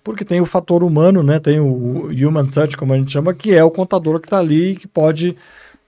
porque 0.02 0.24
tem 0.24 0.40
o 0.40 0.46
fator 0.46 0.82
humano, 0.82 1.22
né? 1.22 1.38
Tem 1.38 1.60
o 1.60 2.06
human 2.06 2.46
touch, 2.46 2.74
como 2.74 2.94
a 2.94 2.96
gente 2.96 3.12
chama, 3.12 3.34
que 3.34 3.52
é 3.52 3.62
o 3.62 3.70
contador 3.70 4.18
que 4.18 4.26
está 4.26 4.38
ali 4.38 4.70
e 4.70 4.76
que 4.76 4.88
pode 4.88 5.36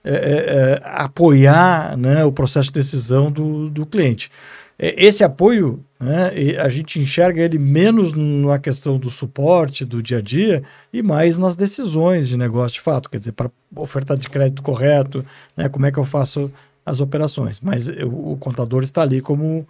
é, 0.03 0.13
é, 0.13 0.13
é, 0.13 0.81
apoiar 0.83 1.97
né, 1.97 2.23
o 2.23 2.31
processo 2.31 2.67
de 2.67 2.75
decisão 2.75 3.31
do, 3.31 3.71
do 3.71 3.87
cliente. 3.87 4.29
É, 4.77 5.05
esse 5.05 5.23
apoio, 5.23 5.83
né, 5.99 6.57
a 6.59 6.69
gente 6.69 6.99
enxerga 6.99 7.41
ele 7.41 7.57
menos 7.57 8.13
na 8.13 8.59
questão 8.59 8.97
do 8.97 9.09
suporte 9.09 9.85
do 9.85 10.03
dia 10.03 10.17
a 10.17 10.21
dia 10.21 10.63
e 10.91 11.01
mais 11.01 11.37
nas 11.37 11.55
decisões 11.55 12.27
de 12.27 12.37
negócio 12.37 12.75
de 12.75 12.81
fato, 12.81 13.09
quer 13.09 13.19
dizer, 13.19 13.31
para 13.31 13.49
oferta 13.75 14.17
de 14.17 14.29
crédito 14.29 14.61
correto, 14.61 15.25
né, 15.55 15.69
como 15.69 15.85
é 15.85 15.91
que 15.91 15.97
eu 15.97 16.03
faço 16.03 16.51
as 16.85 16.99
operações. 16.99 17.59
Mas 17.61 17.87
o, 17.87 18.33
o 18.33 18.37
contador 18.37 18.83
está 18.83 19.01
ali 19.01 19.21
como 19.21 19.67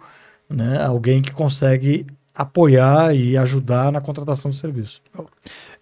né, 0.48 0.82
alguém 0.82 1.22
que 1.22 1.32
consegue 1.32 2.06
apoiar 2.34 3.14
e 3.14 3.36
ajudar 3.36 3.90
na 3.90 4.00
contratação 4.00 4.50
do 4.50 4.56
serviço. 4.56 5.00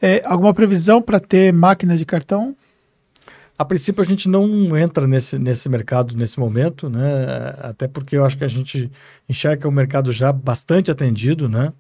É, 0.01 0.23
alguma 0.25 0.55
previsão 0.55 1.03
para 1.03 1.19
ter 1.19 1.53
máquina 1.53 1.97
de 1.97 2.05
cartão? 2.07 2.55
A 3.57 3.65
princípio 3.65 4.03
a 4.03 4.05
gente 4.05 4.29
não 4.29 4.77
entra 4.77 5.07
nesse, 5.07 5.39
nesse 5.39 5.69
mercado 5.69 6.17
nesse 6.17 6.41
momento, 6.41 6.91
né? 6.91 7.55
Até 7.59 7.87
porque 7.87 8.17
eu 8.17 8.25
acho 8.25 8.37
que 8.37 8.45
a 8.45 8.49
gente 8.49 8.91
enxerga 9.29 9.69
o 9.69 9.73
mercado 9.73 10.11
já 10.11 10.33
bastante 10.33 10.91
atendido, 10.91 11.49
né? 11.49 11.73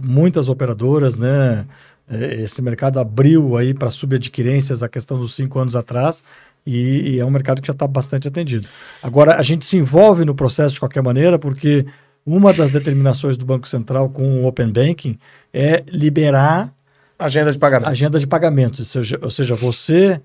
Muitas 0.00 0.48
operadoras, 0.48 1.16
né? 1.16 1.66
É, 2.08 2.42
esse 2.42 2.62
mercado 2.62 3.00
abriu 3.00 3.56
aí 3.56 3.74
para 3.74 3.90
subadquirências 3.90 4.82
a 4.82 4.88
questão 4.88 5.18
dos 5.18 5.34
cinco 5.34 5.58
anos 5.58 5.74
atrás 5.74 6.22
e, 6.64 7.14
e 7.14 7.20
é 7.20 7.24
um 7.24 7.30
mercado 7.30 7.60
que 7.60 7.66
já 7.66 7.72
está 7.72 7.86
bastante 7.86 8.28
atendido. 8.28 8.68
Agora 9.02 9.36
a 9.36 9.42
gente 9.42 9.66
se 9.66 9.76
envolve 9.76 10.24
no 10.24 10.34
processo 10.34 10.74
de 10.74 10.80
qualquer 10.80 11.02
maneira 11.02 11.38
porque 11.38 11.84
uma 12.24 12.52
das 12.52 12.70
determinações 12.70 13.36
do 13.36 13.44
Banco 13.44 13.68
Central 13.68 14.08
com 14.08 14.42
o 14.42 14.46
Open 14.46 14.70
Banking 14.70 15.18
é 15.52 15.82
liberar 15.88 16.72
agenda 17.18 17.52
de 17.52 17.58
pagamentos. 17.58 17.92
Agenda 17.92 18.18
de 18.20 18.26
pagamentos, 18.26 18.80
ou 18.80 18.86
seja, 18.86 19.18
ou 19.22 19.30
seja 19.30 19.54
você, 19.54 20.20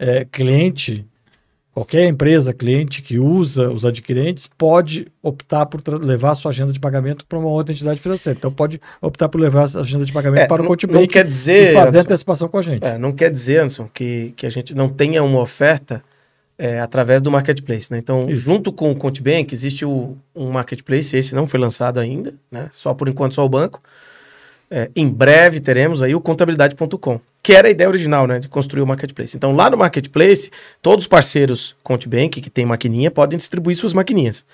é, 0.00 0.24
cliente, 0.24 1.06
qualquer 1.74 2.08
empresa 2.08 2.54
cliente 2.54 3.02
que 3.02 3.18
usa 3.18 3.70
os 3.70 3.84
adquirentes 3.84 4.46
pode 4.46 5.06
optar 5.22 5.66
por 5.66 5.82
levar 6.02 6.30
a 6.30 6.34
sua 6.34 6.50
agenda 6.50 6.72
de 6.72 6.80
pagamento 6.80 7.26
para 7.26 7.38
uma 7.38 7.48
outra 7.50 7.74
entidade 7.74 8.00
financeira. 8.00 8.36
Então 8.38 8.50
pode 8.50 8.80
optar 9.02 9.28
por 9.28 9.38
levar 9.38 9.68
a 9.76 9.80
agenda 9.80 10.06
de 10.06 10.12
pagamento 10.12 10.42
é, 10.44 10.46
para 10.46 10.62
o 10.62 10.66
Contbank 10.66 11.06
quer 11.06 11.24
dizer, 11.24 11.72
e 11.72 11.74
fazer 11.74 11.98
Anderson, 11.98 12.00
antecipação 12.00 12.48
com 12.48 12.56
a 12.56 12.62
gente. 12.62 12.82
É, 12.82 12.96
não 12.96 13.12
quer 13.12 13.30
dizer, 13.30 13.58
Anderson, 13.58 13.88
que, 13.92 14.32
que 14.36 14.46
a 14.46 14.50
gente 14.50 14.74
não 14.74 14.88
tenha 14.88 15.22
uma 15.22 15.40
oferta 15.40 16.02
é, 16.56 16.80
através 16.80 17.20
do 17.20 17.30
marketplace. 17.30 17.92
Né? 17.92 17.98
Então, 17.98 18.28
Isso. 18.28 18.40
junto 18.40 18.72
com 18.72 18.90
o 18.90 18.96
ConteBank, 18.96 19.54
existe 19.54 19.84
o, 19.84 20.16
um 20.34 20.50
marketplace, 20.50 21.14
esse 21.14 21.34
não 21.34 21.46
foi 21.46 21.60
lançado 21.60 22.00
ainda, 22.00 22.34
né? 22.50 22.68
só 22.72 22.94
por 22.94 23.06
enquanto 23.06 23.34
só 23.34 23.44
o 23.44 23.48
banco. 23.48 23.82
É, 24.70 24.88
em 24.94 25.08
breve 25.08 25.58
teremos 25.58 26.00
aí 26.00 26.14
o 26.14 26.20
contabilidade.com, 26.20 27.20
que 27.42 27.52
era 27.52 27.66
a 27.66 27.70
ideia 27.70 27.88
original, 27.88 28.26
né, 28.26 28.38
de 28.38 28.48
construir 28.48 28.82
o 28.82 28.86
marketplace. 28.86 29.36
Então, 29.36 29.54
lá 29.54 29.68
no 29.68 29.76
marketplace, 29.76 30.50
todos 30.80 31.04
os 31.04 31.08
parceiros 31.08 31.74
ConteBank 31.82 32.40
que 32.40 32.48
tem 32.48 32.64
maquininha 32.64 33.10
podem 33.10 33.36
distribuir 33.36 33.76
suas 33.76 33.92
maquininhas. 33.92 34.46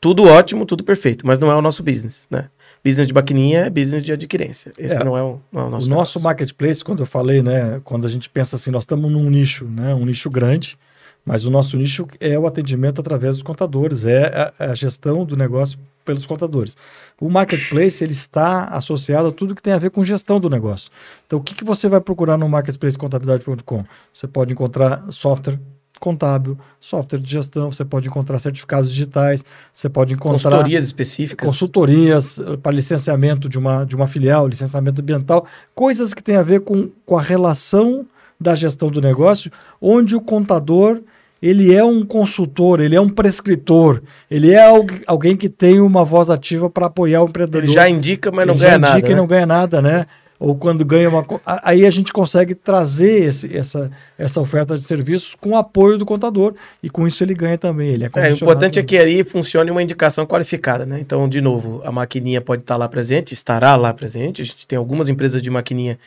Tudo 0.00 0.24
ótimo, 0.24 0.66
tudo 0.66 0.82
perfeito, 0.82 1.24
mas 1.24 1.38
não 1.38 1.52
é 1.52 1.54
o 1.54 1.62
nosso 1.62 1.82
business, 1.84 2.26
né? 2.28 2.46
Business 2.84 3.06
de 3.06 3.12
maquininha 3.12 3.66
é 3.66 3.70
business 3.70 4.02
de 4.02 4.10
adquirência. 4.10 4.72
Esse 4.78 4.96
é, 4.96 5.04
não, 5.04 5.16
é 5.16 5.22
o, 5.22 5.38
não, 5.52 5.62
é 5.62 5.64
o, 5.66 5.70
nosso 5.70 5.86
O 5.86 5.90
nosso 5.90 6.20
marketplace, 6.20 6.82
quando 6.82 7.00
eu 7.00 7.06
falei, 7.06 7.42
né, 7.42 7.80
quando 7.84 8.06
a 8.06 8.08
gente 8.08 8.28
pensa 8.28 8.56
assim, 8.56 8.70
nós 8.70 8.84
estamos 8.84 9.10
num 9.12 9.28
nicho, 9.28 9.66
né, 9.66 9.94
um 9.94 10.06
nicho 10.06 10.30
grande, 10.30 10.78
mas 11.24 11.44
o 11.44 11.50
nosso 11.50 11.76
nicho 11.76 12.08
é 12.18 12.38
o 12.38 12.46
atendimento 12.46 13.00
através 13.00 13.36
dos 13.36 13.42
contadores, 13.42 14.06
é 14.06 14.52
a, 14.58 14.70
a, 14.70 14.74
gestão 14.74 15.24
do 15.24 15.36
negócio 15.36 15.78
pelos 16.04 16.26
contadores. 16.26 16.76
O 17.20 17.28
marketplace 17.28 18.02
ele 18.02 18.12
está 18.12 18.64
associado 18.64 19.28
a 19.28 19.32
tudo 19.32 19.54
que 19.54 19.62
tem 19.62 19.74
a 19.74 19.78
ver 19.78 19.90
com 19.90 20.02
gestão 20.02 20.40
do 20.40 20.48
negócio. 20.48 20.90
Então, 21.26 21.38
o 21.38 21.42
que, 21.42 21.54
que 21.54 21.64
você 21.64 21.86
vai 21.86 22.00
procurar 22.00 22.38
no 22.38 22.48
marketplace 22.48 22.96
contabilidade.com? 22.96 23.84
Você 24.10 24.26
pode 24.26 24.54
encontrar 24.54 25.04
software 25.10 25.58
contábil, 26.00 26.58
software 26.80 27.18
de 27.18 27.30
gestão, 27.30 27.70
você 27.70 27.84
pode 27.84 28.08
encontrar 28.08 28.38
certificados 28.38 28.90
digitais, 28.90 29.44
você 29.70 29.88
pode 29.88 30.14
encontrar 30.14 30.50
consultorias 30.50 30.84
específicas, 30.84 31.46
consultorias 31.46 32.38
eh, 32.38 32.56
para 32.56 32.72
licenciamento 32.72 33.48
de 33.50 33.58
uma, 33.58 33.84
de 33.84 33.94
uma 33.94 34.08
filial, 34.08 34.48
licenciamento 34.48 35.02
ambiental, 35.02 35.46
coisas 35.74 36.14
que 36.14 36.22
têm 36.22 36.36
a 36.36 36.42
ver 36.42 36.62
com, 36.62 36.88
com 37.04 37.18
a 37.18 37.22
relação 37.22 38.06
da 38.40 38.54
gestão 38.54 38.90
do 38.90 39.02
negócio, 39.02 39.52
onde 39.78 40.16
o 40.16 40.20
contador 40.22 41.02
ele 41.42 41.74
é 41.74 41.82
um 41.82 42.04
consultor, 42.04 42.80
ele 42.80 42.94
é 42.94 43.00
um 43.00 43.08
prescritor, 43.08 44.02
ele 44.30 44.52
é 44.52 44.62
alguém 45.06 45.36
que 45.36 45.48
tem 45.48 45.80
uma 45.80 46.04
voz 46.04 46.28
ativa 46.28 46.68
para 46.68 46.86
apoiar 46.86 47.22
o 47.22 47.28
empreendedor. 47.28 47.64
Ele 47.64 47.72
já 47.72 47.88
indica, 47.88 48.30
mas 48.30 48.46
não 48.46 48.54
ele 48.54 48.62
ganha 48.62 48.78
nada. 48.78 48.92
Já 48.92 48.98
indica 48.98 49.08
né? 49.08 49.14
e 49.14 49.16
não 49.16 49.26
ganha 49.26 49.46
nada, 49.46 49.82
né? 49.82 50.06
Ou 50.38 50.54
quando 50.54 50.82
ganha 50.86 51.06
uma. 51.10 51.24
Aí 51.44 51.84
a 51.84 51.90
gente 51.90 52.14
consegue 52.14 52.54
trazer 52.54 53.24
esse, 53.24 53.54
essa, 53.54 53.90
essa 54.16 54.40
oferta 54.40 54.74
de 54.74 54.82
serviços 54.82 55.34
com 55.34 55.50
o 55.50 55.56
apoio 55.56 55.98
do 55.98 56.06
contador 56.06 56.54
e 56.82 56.88
com 56.88 57.06
isso 57.06 57.22
ele 57.22 57.34
ganha 57.34 57.58
também. 57.58 57.90
Ele 57.90 58.04
é, 58.04 58.10
é 58.14 58.32
o 58.32 58.34
importante 58.34 58.78
é 58.78 58.82
que 58.82 58.96
aí 58.96 59.22
funcione 59.22 59.70
uma 59.70 59.82
indicação 59.82 60.24
qualificada, 60.24 60.86
né? 60.86 60.98
Então, 60.98 61.28
de 61.28 61.42
novo, 61.42 61.82
a 61.84 61.92
maquininha 61.92 62.40
pode 62.40 62.62
estar 62.62 62.78
lá 62.78 62.88
presente, 62.88 63.34
estará 63.34 63.76
lá 63.76 63.92
presente. 63.92 64.40
A 64.40 64.44
gente 64.46 64.66
tem 64.66 64.78
algumas 64.78 65.10
empresas 65.10 65.42
de 65.42 65.50
maquininha 65.50 65.98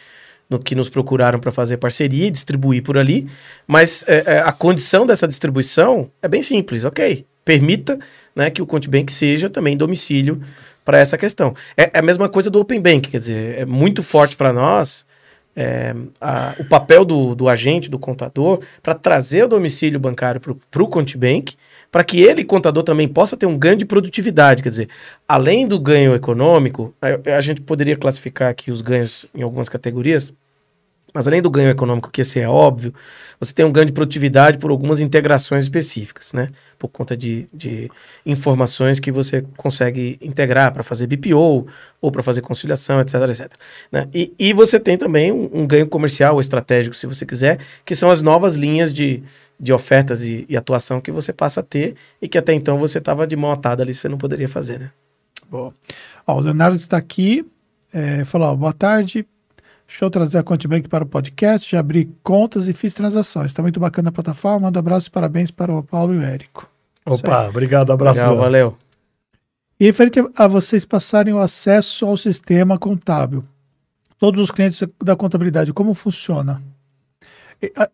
no 0.49 0.59
que 0.59 0.75
nos 0.75 0.89
procuraram 0.89 1.39
para 1.39 1.51
fazer 1.51 1.77
parceria 1.77 2.27
e 2.27 2.31
distribuir 2.31 2.83
por 2.83 2.97
ali, 2.97 3.27
mas 3.65 4.03
é, 4.07 4.23
é, 4.25 4.39
a 4.39 4.51
condição 4.51 5.05
dessa 5.05 5.27
distribuição 5.27 6.09
é 6.21 6.27
bem 6.27 6.41
simples, 6.41 6.85
ok? 6.85 7.25
Permita 7.43 7.97
né, 8.35 8.49
que 8.49 8.61
o 8.61 8.65
Conte 8.65 8.89
Bank 8.89 9.11
seja 9.11 9.49
também 9.49 9.75
domicílio 9.75 10.41
para 10.85 10.99
essa 10.99 11.17
questão. 11.17 11.53
É, 11.77 11.83
é, 11.93 11.99
a 11.99 12.01
mesma 12.01 12.29
coisa 12.29 12.49
do 12.49 12.59
Open 12.59 12.79
Bank, 12.79 13.09
quer 13.09 13.17
dizer, 13.17 13.59
é 13.59 13.65
muito 13.65 14.03
forte 14.03 14.35
para 14.35 14.53
nós 14.53 15.05
é, 15.55 15.95
a, 16.19 16.55
o 16.59 16.65
papel 16.65 17.05
do, 17.05 17.35
do 17.35 17.47
agente, 17.47 17.89
do 17.89 17.99
contador, 17.99 18.61
para 18.81 18.93
trazer 18.93 19.45
o 19.45 19.47
domicílio 19.47 19.99
bancário 19.99 20.41
para 20.69 20.83
o 20.83 20.87
Contibank, 20.87 21.55
para 21.93 22.03
que 22.03 22.23
ele, 22.23 22.43
contador, 22.43 22.81
também 22.81 23.07
possa 23.07 23.37
ter 23.37 23.45
um 23.45 23.55
ganho 23.55 23.77
de 23.77 23.85
produtividade. 23.85 24.63
Quer 24.63 24.69
dizer, 24.69 24.89
além 25.27 25.67
do 25.67 25.79
ganho 25.79 26.15
econômico, 26.15 26.91
a, 26.99 27.37
a 27.37 27.39
gente 27.39 27.61
poderia 27.61 27.95
classificar 27.95 28.49
aqui 28.49 28.71
os 28.71 28.81
ganhos 28.81 29.27
em 29.31 29.43
algumas 29.43 29.69
categorias, 29.69 30.33
mas 31.13 31.27
além 31.27 31.39
do 31.39 31.51
ganho 31.51 31.69
econômico, 31.69 32.09
que 32.09 32.21
esse 32.21 32.39
é 32.39 32.49
óbvio, 32.49 32.91
você 33.39 33.53
tem 33.53 33.63
um 33.63 33.71
ganho 33.71 33.85
de 33.85 33.91
produtividade 33.91 34.57
por 34.57 34.71
algumas 34.71 34.99
integrações 34.99 35.65
específicas, 35.65 36.33
né? 36.33 36.49
Por 36.79 36.87
conta 36.87 37.15
de, 37.15 37.47
de 37.53 37.91
informações 38.25 38.99
que 38.99 39.11
você 39.11 39.45
consegue 39.55 40.17
integrar 40.19 40.73
para 40.73 40.81
fazer 40.81 41.05
BPO 41.05 41.67
ou 42.01 42.11
para 42.11 42.23
fazer 42.23 42.41
conciliação, 42.41 42.99
etc, 43.01 43.13
etc. 43.29 43.51
Né? 43.91 44.07
E, 44.11 44.33
e 44.39 44.51
você 44.51 44.79
tem 44.79 44.97
também 44.97 45.31
um, 45.31 45.47
um, 45.53 45.67
ganho 45.67 45.85
comercial 45.85 46.33
ou 46.33 46.41
estratégico, 46.41 46.95
se 46.95 47.05
você 47.05 47.23
quiser, 47.23 47.59
que 47.85 47.93
são 47.95 48.09
as 48.09 48.23
novas 48.23 48.55
linhas 48.55 48.91
de, 48.91 49.21
de 49.63 49.71
ofertas 49.73 50.23
e, 50.23 50.45
e 50.49 50.57
atuação 50.57 50.99
que 50.99 51.11
você 51.11 51.31
passa 51.31 51.61
a 51.61 51.63
ter 51.63 51.95
e 52.21 52.27
que 52.27 52.37
até 52.37 52.53
então 52.53 52.77
você 52.77 52.97
estava 52.97 53.25
de 53.25 53.35
mão 53.35 53.51
atada 53.51 53.81
ali, 53.81 53.93
você 53.93 54.09
não 54.09 54.17
poderia 54.17 54.49
fazer, 54.49 54.79
né? 54.79 54.91
Bom. 55.49 55.73
Ó, 56.27 56.37
o 56.37 56.39
Leonardo 56.41 56.77
está 56.77 56.97
aqui, 56.97 57.45
é, 57.93 58.25
falou, 58.25 58.49
ó, 58.49 58.55
boa 58.55 58.73
tarde, 58.73 59.25
Deixa 59.87 60.05
eu 60.05 60.09
trazer 60.09 60.39
a 60.39 60.43
ContiBank 60.43 60.87
para 60.87 61.03
o 61.03 61.07
podcast, 61.07 61.69
já 61.69 61.79
abri 61.79 62.11
contas 62.23 62.67
e 62.67 62.73
fiz 62.73 62.95
transações. 62.95 63.47
Está 63.47 63.61
muito 63.61 63.79
bacana 63.79 64.09
a 64.09 64.11
plataforma. 64.11 64.61
Manda 64.61 64.79
abraços 64.79 65.05
e 65.05 65.11
parabéns 65.11 65.51
para 65.51 65.71
o 65.71 65.83
Paulo 65.83 66.15
e 66.15 66.17
o 66.17 66.21
Érico. 66.21 66.67
Opa, 67.05 67.47
obrigado, 67.47 67.91
abraço. 67.91 68.21
Legal, 68.21 68.37
valeu. 68.37 68.77
E 69.79 69.85
referente 69.85 70.19
a 70.35 70.47
vocês 70.47 70.83
passarem 70.83 71.33
o 71.33 71.37
acesso 71.37 72.05
ao 72.05 72.17
sistema 72.17 72.79
contábil, 72.79 73.43
todos 74.17 74.41
os 74.41 74.49
clientes 74.49 74.83
da 75.03 75.15
contabilidade, 75.15 75.73
como 75.73 75.93
funciona? 75.93 76.59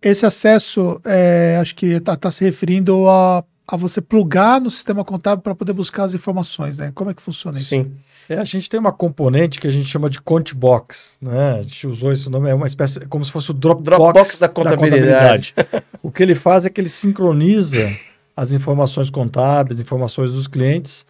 Esse 0.01 0.25
acesso, 0.25 0.99
é, 1.05 1.57
acho 1.61 1.75
que 1.75 1.87
está 1.87 2.15
tá 2.15 2.31
se 2.31 2.43
referindo 2.43 3.07
a, 3.09 3.43
a 3.67 3.75
você 3.75 4.01
plugar 4.01 4.59
no 4.59 4.71
sistema 4.71 5.03
contábil 5.03 5.43
para 5.43 5.53
poder 5.53 5.73
buscar 5.73 6.03
as 6.03 6.13
informações, 6.13 6.79
né? 6.79 6.91
Como 6.95 7.09
é 7.09 7.13
que 7.13 7.21
funciona 7.21 7.59
isso? 7.59 7.69
Sim. 7.69 7.91
É, 8.27 8.37
a 8.37 8.43
gente 8.43 8.69
tem 8.69 8.79
uma 8.79 8.91
componente 8.91 9.59
que 9.59 9.67
a 9.67 9.71
gente 9.71 9.87
chama 9.87 10.09
de 10.09 10.21
Contbox, 10.21 11.17
né? 11.19 11.59
A 11.59 11.61
gente 11.63 11.87
usou 11.87 12.11
esse 12.11 12.29
nome, 12.29 12.49
é 12.49 12.53
uma 12.53 12.67
espécie, 12.67 13.05
como 13.07 13.25
se 13.25 13.31
fosse 13.31 13.49
o 13.49 13.53
Dropbox, 13.53 13.83
Dropbox 13.83 14.39
da 14.39 14.47
contabilidade. 14.47 15.53
Da 15.55 15.63
contabilidade. 15.63 15.99
o 16.03 16.11
que 16.11 16.21
ele 16.21 16.35
faz 16.35 16.65
é 16.65 16.69
que 16.69 16.79
ele 16.79 16.89
sincroniza 16.89 17.91
as 18.35 18.51
informações 18.51 19.09
contábeis, 19.09 19.79
informações 19.79 20.31
dos 20.31 20.47
clientes 20.47 21.05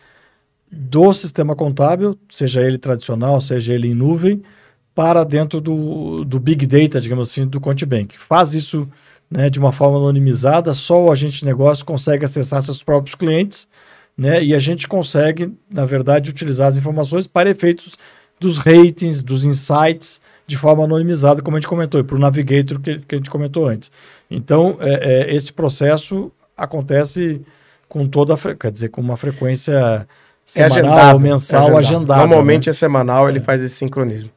do 0.72 1.14
sistema 1.14 1.56
contábil, 1.56 2.18
seja 2.30 2.62
ele 2.62 2.78
tradicional, 2.78 3.42
seja 3.42 3.74
ele 3.74 3.90
em 3.90 3.94
nuvem, 3.94 4.42
para 5.00 5.24
dentro 5.24 5.62
do, 5.62 6.26
do 6.26 6.40
Big 6.40 6.66
Data, 6.66 7.00
digamos 7.00 7.30
assim, 7.30 7.48
do 7.48 7.62
Contibank. 7.62 8.18
Faz 8.18 8.54
isso 8.54 8.86
né, 9.32 9.50
de 9.50 9.60
uma 9.60 9.72
forma 9.72 9.98
anonimizada, 9.98 10.74
só 10.74 11.04
o 11.04 11.12
agente 11.12 11.40
de 11.40 11.46
negócio 11.46 11.86
consegue 11.86 12.26
acessar 12.26 12.62
seus 12.62 12.84
próprios 12.84 13.16
clientes 13.16 13.68
né? 14.20 14.44
E 14.44 14.54
a 14.54 14.60
gente 14.60 14.86
consegue, 14.86 15.58
na 15.72 15.86
verdade, 15.86 16.30
utilizar 16.30 16.68
as 16.68 16.76
informações 16.76 17.26
para 17.26 17.50
efeitos 17.50 17.98
dos 18.38 18.58
ratings, 18.58 19.24
dos 19.24 19.46
insights, 19.46 20.20
de 20.46 20.58
forma 20.58 20.84
anonimizada, 20.84 21.42
como 21.42 21.56
a 21.56 21.60
gente 21.60 21.70
comentou, 21.70 22.02
e 22.02 22.04
para 22.04 22.18
o 22.18 22.20
Navigator 22.20 22.82
que, 22.82 23.00
que, 23.00 23.16
a 23.16 23.18
gente 23.18 23.30
comentou 23.30 23.66
antes. 23.66 23.90
Então, 24.30 24.78
é, 24.82 25.30
é, 25.30 25.36
esse 25.36 25.54
processo 25.54 26.30
acontece 26.58 27.42
com 27.88 28.06
toda 28.10 28.34
a 28.34 28.56
quer 28.56 28.72
dizer, 28.72 28.90
com 28.90 29.00
uma 29.00 29.16
frequência 29.16 29.72
é 29.72 30.70
semanal, 30.70 31.16
é 31.16 31.20
mensal, 31.20 31.72
é 31.72 31.78
agendada. 31.78 32.20
Normalmente 32.20 32.68
né? 32.68 32.72
é 32.72 32.74
semanal, 32.74 33.30
ele 33.30 33.40
faz 33.40 33.62
esse 33.62 33.76
sincronismo. 33.76 34.30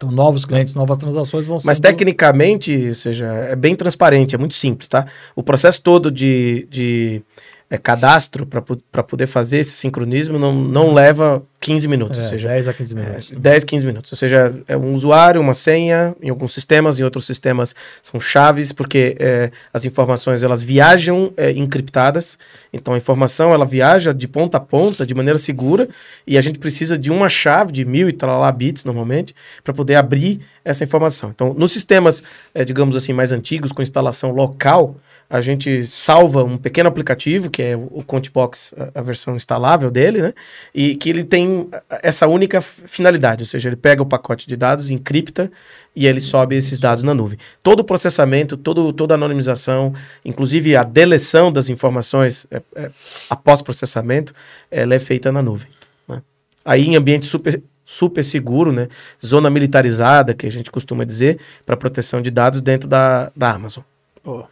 Então, 0.00 0.10
novos 0.10 0.46
clientes, 0.46 0.74
novas 0.74 0.96
transações 0.96 1.46
vão 1.46 1.60
ser. 1.60 1.66
Mas 1.66 1.78
tecnicamente, 1.78 2.88
ou 2.88 2.94
seja, 2.94 3.26
é 3.26 3.54
bem 3.54 3.76
transparente, 3.76 4.34
é 4.34 4.38
muito 4.38 4.54
simples, 4.54 4.88
tá? 4.88 5.04
O 5.36 5.42
processo 5.42 5.82
todo 5.82 6.10
de, 6.10 6.66
de 6.70 7.22
é, 7.70 7.78
cadastro 7.78 8.44
para 8.44 9.02
poder 9.02 9.28
fazer 9.28 9.58
esse 9.58 9.70
sincronismo 9.70 10.40
não, 10.40 10.52
não 10.52 10.92
leva 10.92 11.40
15 11.60 11.86
minutos. 11.86 12.18
É, 12.18 12.22
ou 12.22 12.28
seja, 12.28 12.48
10 12.48 12.68
a 12.68 12.74
15 12.74 12.94
minutos. 12.96 13.32
É, 13.32 13.34
10, 13.36 13.64
15 13.64 13.86
minutos. 13.86 14.12
Ou 14.12 14.18
seja, 14.18 14.54
é 14.66 14.76
um 14.76 14.92
usuário, 14.92 15.40
uma 15.40 15.54
senha, 15.54 16.16
em 16.20 16.30
alguns 16.30 16.52
sistemas, 16.52 16.98
em 16.98 17.04
outros 17.04 17.24
sistemas 17.24 17.72
são 18.02 18.18
chaves, 18.18 18.72
porque 18.72 19.16
é, 19.20 19.52
as 19.72 19.84
informações 19.84 20.42
elas 20.42 20.64
viajam 20.64 21.32
é, 21.36 21.52
encriptadas. 21.52 22.36
Então 22.72 22.94
a 22.94 22.96
informação 22.96 23.54
ela 23.54 23.64
viaja 23.64 24.12
de 24.12 24.26
ponta 24.26 24.56
a 24.56 24.60
ponta 24.60 25.06
de 25.06 25.14
maneira 25.14 25.38
segura 25.38 25.88
e 26.26 26.36
a 26.36 26.40
gente 26.40 26.58
precisa 26.58 26.98
de 26.98 27.10
uma 27.10 27.28
chave 27.28 27.70
de 27.70 27.84
mil 27.84 28.08
e 28.08 28.12
tal 28.12 28.50
bits 28.52 28.84
normalmente 28.84 29.32
para 29.62 29.72
poder 29.72 29.94
abrir 29.94 30.40
essa 30.64 30.82
informação. 30.82 31.30
Então, 31.30 31.54
nos 31.54 31.72
sistemas, 31.72 32.22
é, 32.52 32.64
digamos 32.64 32.96
assim, 32.96 33.12
mais 33.12 33.32
antigos, 33.32 33.72
com 33.72 33.80
instalação 33.80 34.30
local, 34.32 34.96
a 35.30 35.40
gente 35.40 35.86
salva 35.86 36.42
um 36.42 36.58
pequeno 36.58 36.88
aplicativo, 36.88 37.48
que 37.48 37.62
é 37.62 37.76
o 37.76 38.02
Contbox, 38.02 38.74
a, 38.92 39.00
versão 39.00 39.36
instalável 39.36 39.88
dele, 39.88 40.20
né? 40.20 40.34
E 40.74 40.96
que 40.96 41.08
ele 41.08 41.22
tem 41.22 41.68
essa 42.02 42.26
única 42.26 42.60
finalidade, 42.60 43.44
ou 43.44 43.46
seja, 43.46 43.68
ele 43.68 43.76
pega 43.76 44.02
o 44.02 44.06
pacote 44.06 44.48
de 44.48 44.56
dados, 44.56 44.90
encripta 44.90 45.48
e 45.94 46.04
ele 46.04 46.20
sobe 46.20 46.56
esses 46.56 46.80
dados 46.80 47.04
na 47.04 47.14
nuvem. 47.14 47.38
Todo 47.62 47.78
o 47.78 47.84
processamento, 47.84 48.56
todo, 48.56 48.92
toda 48.92 49.14
a 49.14 49.16
anonimização, 49.16 49.94
inclusive 50.24 50.74
a 50.74 50.82
deleção 50.82 51.52
das 51.52 51.68
informações 51.68 52.48
é, 52.50 52.60
é, 52.74 52.90
após 53.30 53.62
processamento, 53.62 54.34
ela 54.68 54.96
é 54.96 54.98
feita 54.98 55.30
na 55.30 55.40
nuvem. 55.40 55.68
Né? 56.08 56.20
Aí 56.64 56.88
em 56.88 56.96
ambiente 56.96 57.26
super, 57.26 57.62
super 57.84 58.24
seguro, 58.24 58.72
né? 58.72 58.88
Zona 59.24 59.48
militarizada, 59.48 60.34
que 60.34 60.46
a 60.46 60.50
gente 60.50 60.72
costuma 60.72 61.04
dizer, 61.04 61.38
para 61.64 61.76
proteção 61.76 62.20
de 62.20 62.32
dados 62.32 62.60
dentro 62.60 62.88
da, 62.88 63.30
da 63.36 63.52
Amazon. 63.52 63.84
Oh. 64.24 64.42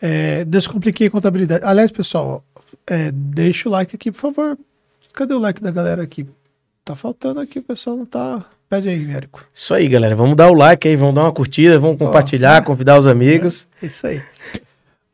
É, 0.00 0.44
descompliquei 0.44 1.10
contabilidade. 1.10 1.64
Aliás, 1.64 1.90
pessoal, 1.90 2.42
é, 2.86 3.10
deixa 3.12 3.68
o 3.68 3.72
like 3.72 3.94
aqui, 3.94 4.10
por 4.10 4.20
favor. 4.20 4.58
Cadê 5.12 5.34
o 5.34 5.38
like 5.38 5.62
da 5.62 5.70
galera 5.70 6.02
aqui? 6.02 6.26
Tá 6.84 6.96
faltando 6.96 7.40
aqui, 7.40 7.58
o 7.58 7.62
pessoal 7.62 7.96
não 7.96 8.06
tá. 8.06 8.44
Pede 8.68 8.88
aí, 8.88 9.10
Érico. 9.10 9.44
Isso 9.52 9.74
aí, 9.74 9.88
galera. 9.88 10.16
Vamos 10.16 10.36
dar 10.36 10.50
o 10.50 10.54
like 10.54 10.86
aí, 10.88 10.96
vamos 10.96 11.14
dar 11.14 11.22
uma 11.22 11.32
curtida, 11.32 11.78
vamos 11.78 11.98
compartilhar, 11.98 12.62
oh, 12.62 12.64
convidar 12.64 12.98
os 12.98 13.06
amigos. 13.06 13.68
É, 13.82 13.86
isso 13.86 14.06
aí. 14.06 14.22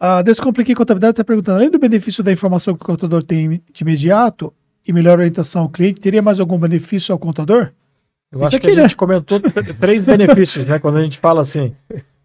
Uh, 0.01 0.23
Descompliquei 0.23 0.75
Contabilidade 0.75 1.13
está 1.13 1.25
perguntando: 1.25 1.59
além 1.59 1.71
do 1.71 1.79
benefício 1.79 2.23
da 2.23 2.31
informação 2.31 2.75
que 2.75 2.83
o 2.83 2.87
contador 2.87 3.25
tem 3.25 3.63
de 3.73 3.83
imediato 3.83 4.53
e 4.87 4.93
melhor 4.93 5.19
orientação 5.19 5.63
ao 5.63 5.69
cliente, 5.69 6.01
teria 6.01 6.23
mais 6.23 6.39
algum 6.39 6.59
benefício 6.59 7.13
ao 7.13 7.19
contador? 7.19 7.73
Eu 8.31 8.39
Isso 8.39 8.47
acho 8.47 8.57
aqui, 8.57 8.67
que 8.67 8.73
a 8.73 8.77
né? 8.77 8.83
gente 8.83 8.97
comentou 8.97 9.41
três 9.81 10.05
benefícios, 10.05 10.67
né? 10.67 10.79
Quando 10.79 10.99
a 10.99 11.05
gente 11.05 11.19
fala 11.19 11.41
assim, 11.41 11.75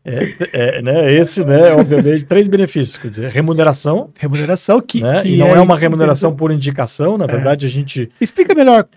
é, 0.04 0.36
é, 0.52 0.82
né, 0.82 1.14
esse, 1.14 1.43
né, 1.43 1.74
obviamente, 1.74 2.26
três 2.26 2.47
benefícios, 2.47 2.97
quer 2.97 3.10
dizer, 3.10 3.30
remuneração. 3.30 4.10
Remuneração 4.18 4.82
que, 4.82 5.02
né, 5.02 5.22
que 5.22 5.38
não 5.38 5.47
é, 5.47 5.58
é 5.58 5.62
uma 5.62 5.78
remuneração 5.78 6.36
por 6.36 6.52
indicação, 6.52 7.18
na 7.18 7.26
é. 7.26 7.28
verdade 7.28 7.66
a 7.66 7.70
gente... 7.70 8.10
Explica 8.20 8.56
melhor 8.56 8.88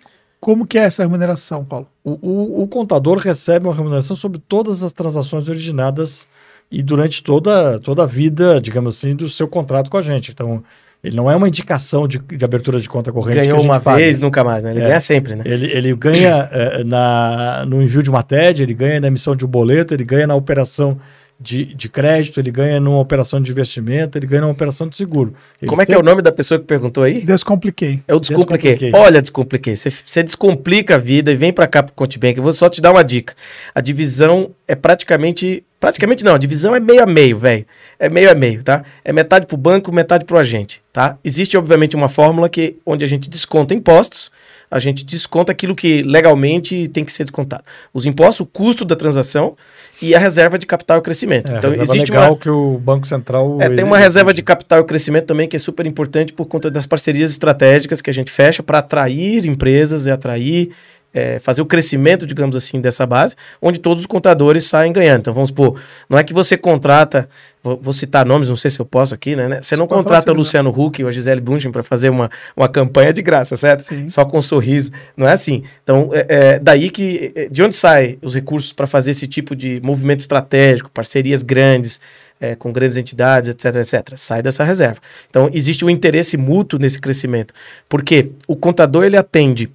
como 0.40 0.66
que 0.66 0.78
é 0.78 0.82
essa 0.82 1.02
remuneração, 1.02 1.64
Paulo. 1.64 1.88
O, 2.02 2.18
o, 2.20 2.62
o, 2.62 2.68
contador 2.68 3.18
recebe 3.18 3.66
uma 3.66 3.74
remuneração 3.74 4.14
sobre 4.14 4.38
todas 4.38 4.82
as 4.82 4.92
transações 4.92 5.48
originadas 5.48 6.28
e 6.70 6.82
durante 6.82 7.22
toda, 7.22 7.78
toda 7.80 8.02
a 8.02 8.06
vida, 8.06 8.60
digamos 8.60 8.96
assim, 8.96 9.14
do 9.14 9.28
seu 9.28 9.48
contrato 9.48 9.90
com 9.90 9.96
a 9.96 10.02
gente. 10.02 10.32
Então, 10.32 10.62
ele 11.04 11.16
não 11.16 11.30
é 11.30 11.36
uma 11.36 11.46
indicação 11.46 12.08
de, 12.08 12.18
de 12.18 12.42
abertura 12.44 12.80
de 12.80 12.88
conta 12.88 13.12
corrente. 13.12 13.40
Ganhou 13.40 13.60
uma 13.60 13.78
paga. 13.78 13.98
vez, 13.98 14.18
nunca 14.18 14.42
mais, 14.42 14.64
né? 14.64 14.70
Ele 14.70 14.80
é. 14.80 14.86
ganha 14.86 15.00
sempre, 15.00 15.36
né? 15.36 15.44
Ele, 15.44 15.66
ele 15.66 15.94
ganha 15.94 16.48
é, 16.50 16.82
na, 16.82 17.66
no 17.68 17.82
envio 17.82 18.02
de 18.02 18.08
uma 18.08 18.22
TED, 18.22 18.62
ele 18.62 18.72
ganha 18.72 18.98
na 18.98 19.08
emissão 19.08 19.36
de 19.36 19.44
um 19.44 19.48
boleto, 19.48 19.92
ele 19.92 20.02
ganha 20.02 20.26
na 20.26 20.34
operação 20.34 20.96
de, 21.44 21.66
de 21.66 21.88
crédito, 21.90 22.40
ele 22.40 22.50
ganha 22.50 22.80
numa 22.80 22.98
operação 22.98 23.40
de 23.40 23.50
investimento, 23.50 24.16
ele 24.16 24.26
ganha 24.26 24.40
numa 24.40 24.52
operação 24.52 24.88
de 24.88 24.96
seguro. 24.96 25.34
Ele 25.60 25.68
Como 25.68 25.82
é 25.82 25.86
que 25.86 25.92
é 25.92 25.98
o 25.98 26.02
nome 26.02 26.22
da 26.22 26.32
pessoa 26.32 26.58
que 26.58 26.64
perguntou 26.64 27.04
aí? 27.04 27.20
Descompliquei. 27.20 28.00
Eu 28.08 28.18
descompliquei. 28.18 28.72
descompliquei. 28.72 28.98
Olha, 28.98 29.20
descompliquei. 29.20 29.76
Você 29.76 30.22
descomplica 30.22 30.94
a 30.94 30.98
vida 30.98 31.30
e 31.30 31.36
vem 31.36 31.52
para 31.52 31.66
cá 31.66 31.82
pro 31.82 31.94
Contibank. 31.94 32.38
Eu 32.38 32.42
vou 32.42 32.54
só 32.54 32.70
te 32.70 32.80
dar 32.80 32.92
uma 32.92 33.04
dica. 33.04 33.34
A 33.74 33.82
divisão 33.82 34.50
é 34.66 34.74
praticamente 34.74 35.62
Praticamente 35.84 36.24
não, 36.24 36.34
a 36.34 36.38
divisão 36.38 36.74
é 36.74 36.80
meio 36.80 37.02
a 37.02 37.06
meio, 37.06 37.36
velho. 37.36 37.66
É 37.98 38.08
meio 38.08 38.30
a 38.30 38.34
meio, 38.34 38.62
tá? 38.62 38.82
É 39.04 39.12
metade 39.12 39.44
pro 39.44 39.54
banco, 39.54 39.92
metade 39.92 40.24
pro 40.24 40.38
agente, 40.38 40.82
tá? 40.90 41.18
Existe, 41.22 41.58
obviamente, 41.58 41.94
uma 41.94 42.08
fórmula 42.08 42.48
que, 42.48 42.78
onde 42.86 43.04
a 43.04 43.06
gente 43.06 43.28
desconta 43.28 43.74
impostos, 43.74 44.30
a 44.70 44.78
gente 44.78 45.04
desconta 45.04 45.52
aquilo 45.52 45.74
que 45.74 46.02
legalmente 46.02 46.88
tem 46.88 47.04
que 47.04 47.12
ser 47.12 47.24
descontado. 47.24 47.64
Os 47.92 48.06
impostos, 48.06 48.40
o 48.40 48.46
custo 48.46 48.84
da 48.84 48.96
transação 48.96 49.56
e 50.00 50.14
a 50.14 50.18
reserva 50.18 50.58
de 50.58 50.66
capital 50.66 50.98
e 50.98 51.02
crescimento. 51.02 51.52
É, 51.52 51.58
então, 51.58 51.72
existe 51.72 52.10
legal 52.10 52.32
uma... 52.32 52.38
que 52.38 52.50
o 52.50 52.78
Banco 52.78 53.06
Central... 53.06 53.60
É, 53.60 53.68
tem 53.68 53.84
uma 53.84 53.98
reserva 53.98 54.34
de 54.34 54.42
capital 54.42 54.80
e 54.80 54.84
crescimento 54.84 55.26
também 55.26 55.48
que 55.48 55.56
é 55.56 55.58
super 55.58 55.86
importante 55.86 56.32
por 56.32 56.46
conta 56.46 56.70
das 56.70 56.86
parcerias 56.86 57.30
estratégicas 57.30 58.00
que 58.00 58.10
a 58.10 58.14
gente 58.14 58.30
fecha 58.30 58.62
para 58.62 58.78
atrair 58.78 59.46
empresas 59.46 60.06
e 60.06 60.10
atrair 60.10 60.70
é, 61.14 61.38
fazer 61.38 61.62
o 61.62 61.66
crescimento, 61.66 62.26
digamos 62.26 62.56
assim, 62.56 62.80
dessa 62.80 63.06
base, 63.06 63.36
onde 63.62 63.78
todos 63.78 64.00
os 64.00 64.06
contadores 64.06 64.64
saem 64.64 64.92
ganhando. 64.92 65.20
Então 65.20 65.32
vamos 65.32 65.50
supor, 65.50 65.80
não 66.10 66.18
é 66.18 66.24
que 66.24 66.34
você 66.34 66.58
contrata, 66.58 67.28
vou, 67.62 67.78
vou 67.80 67.92
citar 67.92 68.26
nomes, 68.26 68.48
não 68.48 68.56
sei 68.56 68.70
se 68.70 68.80
eu 68.80 68.84
posso 68.84 69.14
aqui, 69.14 69.36
né? 69.36 69.48
né? 69.48 69.62
Você 69.62 69.76
não 69.76 69.86
contrata 69.86 70.32
o 70.32 70.34
Luciano 70.34 70.70
Huck 70.70 71.00
ou 71.02 71.08
a 71.08 71.12
Gisele 71.12 71.40
Bündchen 71.40 71.70
para 71.70 71.84
fazer 71.84 72.10
uma, 72.10 72.28
uma 72.56 72.68
campanha 72.68 73.12
de 73.12 73.22
graça, 73.22 73.56
certo? 73.56 73.84
Sim. 73.84 74.08
Só 74.08 74.24
com 74.24 74.38
um 74.38 74.42
sorriso. 74.42 74.90
Não 75.16 75.28
é 75.28 75.32
assim. 75.32 75.62
Então, 75.82 76.10
é, 76.12 76.26
é 76.28 76.58
daí 76.58 76.90
que. 76.90 77.32
É, 77.34 77.48
de 77.48 77.62
onde 77.62 77.76
saem 77.76 78.18
os 78.20 78.34
recursos 78.34 78.72
para 78.72 78.86
fazer 78.86 79.12
esse 79.12 79.28
tipo 79.28 79.54
de 79.54 79.80
movimento 79.82 80.20
estratégico, 80.20 80.90
parcerias 80.90 81.42
grandes, 81.42 82.00
é, 82.40 82.54
com 82.54 82.72
grandes 82.72 82.96
entidades, 82.96 83.48
etc, 83.50 83.76
etc. 83.76 84.16
Sai 84.16 84.42
dessa 84.42 84.64
reserva. 84.64 85.00
Então, 85.30 85.48
existe 85.52 85.84
um 85.84 85.90
interesse 85.90 86.36
mútuo 86.36 86.78
nesse 86.78 87.00
crescimento. 87.00 87.54
Porque 87.88 88.32
o 88.46 88.56
contador, 88.56 89.04
ele 89.04 89.16
atende 89.16 89.70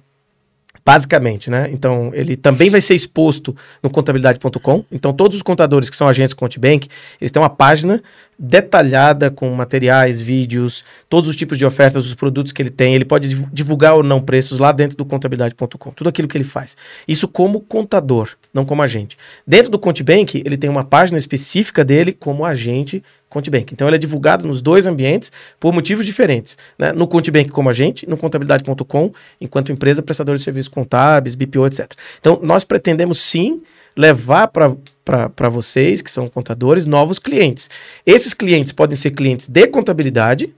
basicamente, 0.84 1.50
né? 1.50 1.68
Então, 1.72 2.10
ele 2.14 2.36
também 2.36 2.70
vai 2.70 2.80
ser 2.80 2.94
exposto 2.94 3.54
no 3.82 3.90
contabilidade.com. 3.90 4.84
Então, 4.90 5.12
todos 5.12 5.36
os 5.36 5.42
contadores 5.42 5.90
que 5.90 5.96
são 5.96 6.08
agentes 6.08 6.34
Contibank, 6.34 6.88
eles 7.20 7.30
têm 7.30 7.40
uma 7.40 7.50
página 7.50 8.02
detalhada 8.38 9.30
com 9.30 9.50
materiais, 9.50 10.20
vídeos, 10.20 10.82
todos 11.08 11.28
os 11.28 11.36
tipos 11.36 11.58
de 11.58 11.66
ofertas, 11.66 12.06
os 12.06 12.14
produtos 12.14 12.52
que 12.52 12.62
ele 12.62 12.70
tem. 12.70 12.94
Ele 12.94 13.04
pode 13.04 13.28
divulgar 13.52 13.94
ou 13.94 14.02
não 14.02 14.20
preços 14.20 14.58
lá 14.58 14.72
dentro 14.72 14.96
do 14.96 15.04
contabilidade.com. 15.04 15.90
Tudo 15.90 16.08
aquilo 16.08 16.26
que 16.26 16.38
ele 16.38 16.44
faz. 16.44 16.76
Isso 17.06 17.28
como 17.28 17.60
contador, 17.60 18.30
não 18.52 18.64
como 18.64 18.82
agente. 18.82 19.16
Dentro 19.46 19.70
do 19.70 19.78
Contibank, 19.78 20.42
ele 20.44 20.56
tem 20.56 20.68
uma 20.68 20.84
página 20.84 21.18
específica 21.18 21.84
dele 21.84 22.12
como 22.12 22.44
agente 22.44 23.02
Contibank. 23.28 23.72
Então 23.72 23.86
ele 23.88 23.96
é 23.96 23.98
divulgado 23.98 24.46
nos 24.46 24.60
dois 24.60 24.86
ambientes 24.86 25.30
por 25.58 25.72
motivos 25.72 26.04
diferentes. 26.04 26.58
Né? 26.78 26.92
No 26.92 27.06
Contibank 27.06 27.48
como 27.50 27.68
agente, 27.68 28.08
no 28.08 28.16
contabilidade.com, 28.16 29.12
enquanto 29.40 29.70
empresa 29.70 30.02
prestadora 30.02 30.36
de 30.36 30.42
serviços 30.42 30.68
contábeis, 30.68 31.36
BPO, 31.36 31.66
etc. 31.66 31.92
Então 32.18 32.40
nós 32.42 32.64
pretendemos 32.64 33.20
sim 33.20 33.62
levar 33.96 34.48
para 34.48 35.48
vocês, 35.48 36.02
que 36.02 36.10
são 36.10 36.28
contadores, 36.28 36.86
novos 36.86 37.18
clientes. 37.18 37.70
Esses 38.04 38.34
clientes 38.34 38.72
podem 38.72 38.96
ser 38.96 39.10
clientes 39.12 39.48
de 39.48 39.66
contabilidade 39.68 40.52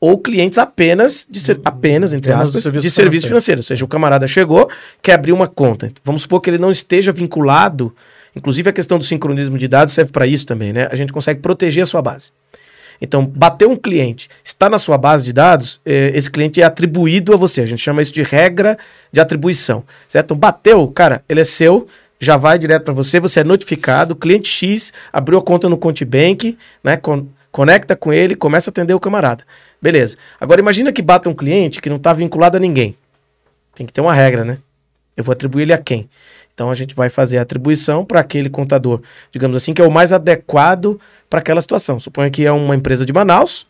ou 0.00 0.16
clientes 0.18 0.58
apenas, 0.58 1.26
de 1.28 1.38
ser, 1.38 1.60
apenas 1.64 2.14
entre 2.14 2.32
apenas 2.32 2.48
aspas, 2.48 2.62
serviço 2.62 2.82
de 2.82 2.90
serviço 2.90 3.26
financeiro. 3.26 3.58
Ou 3.58 3.64
seja, 3.64 3.84
o 3.84 3.88
camarada 3.88 4.26
chegou, 4.26 4.68
quer 5.02 5.12
abrir 5.12 5.32
uma 5.32 5.46
conta. 5.46 5.92
Vamos 6.02 6.22
supor 6.22 6.40
que 6.40 6.48
ele 6.48 6.58
não 6.58 6.70
esteja 6.70 7.12
vinculado 7.12 7.94
Inclusive 8.34 8.70
a 8.70 8.72
questão 8.72 8.98
do 8.98 9.04
sincronismo 9.04 9.58
de 9.58 9.66
dados 9.66 9.94
serve 9.94 10.12
para 10.12 10.26
isso 10.26 10.46
também, 10.46 10.72
né? 10.72 10.88
A 10.90 10.94
gente 10.94 11.12
consegue 11.12 11.40
proteger 11.40 11.82
a 11.82 11.86
sua 11.86 12.00
base. 12.00 12.30
Então, 13.00 13.24
bateu 13.24 13.70
um 13.70 13.76
cliente, 13.76 14.28
está 14.44 14.68
na 14.68 14.78
sua 14.78 14.98
base 14.98 15.24
de 15.24 15.32
dados, 15.32 15.80
eh, 15.86 16.12
esse 16.14 16.30
cliente 16.30 16.60
é 16.60 16.64
atribuído 16.64 17.32
a 17.32 17.36
você. 17.36 17.62
A 17.62 17.66
gente 17.66 17.80
chama 17.80 18.02
isso 18.02 18.12
de 18.12 18.22
regra 18.22 18.76
de 19.10 19.18
atribuição, 19.18 19.84
certo? 20.06 20.26
Então, 20.26 20.36
bateu, 20.36 20.86
cara, 20.88 21.24
ele 21.26 21.40
é 21.40 21.44
seu, 21.44 21.88
já 22.20 22.36
vai 22.36 22.58
direto 22.58 22.84
para 22.84 22.92
você, 22.92 23.18
você 23.18 23.40
é 23.40 23.44
notificado, 23.44 24.14
cliente 24.14 24.50
X 24.50 24.92
abriu 25.10 25.38
a 25.38 25.42
conta 25.42 25.66
no 25.68 25.78
Contibank, 25.78 26.58
né? 26.84 26.96
Con 26.96 27.26
conecta 27.50 27.96
com 27.96 28.12
ele, 28.12 28.36
começa 28.36 28.70
a 28.70 28.72
atender 28.72 28.94
o 28.94 29.00
camarada. 29.00 29.42
Beleza. 29.80 30.16
Agora 30.40 30.60
imagina 30.60 30.92
que 30.92 31.02
bata 31.02 31.28
um 31.28 31.34
cliente 31.34 31.80
que 31.80 31.88
não 31.88 31.96
está 31.96 32.12
vinculado 32.12 32.56
a 32.56 32.60
ninguém. 32.60 32.94
Tem 33.74 33.86
que 33.86 33.92
ter 33.92 34.00
uma 34.00 34.14
regra, 34.14 34.44
né? 34.44 34.58
Eu 35.16 35.24
vou 35.24 35.32
atribuir 35.32 35.62
ele 35.62 35.72
a 35.72 35.78
quem? 35.78 36.08
Então 36.52 36.70
a 36.70 36.74
gente 36.74 36.94
vai 36.94 37.08
fazer 37.08 37.38
a 37.38 37.42
atribuição 37.42 38.04
para 38.04 38.20
aquele 38.20 38.50
contador, 38.50 39.00
digamos 39.32 39.56
assim, 39.56 39.72
que 39.72 39.80
é 39.80 39.84
o 39.84 39.90
mais 39.90 40.12
adequado 40.12 41.00
para 41.28 41.40
aquela 41.40 41.60
situação. 41.60 41.98
Suponha 41.98 42.30
que 42.30 42.44
é 42.44 42.52
uma 42.52 42.74
empresa 42.74 43.06
de 43.06 43.12
Manaus, 43.12 43.66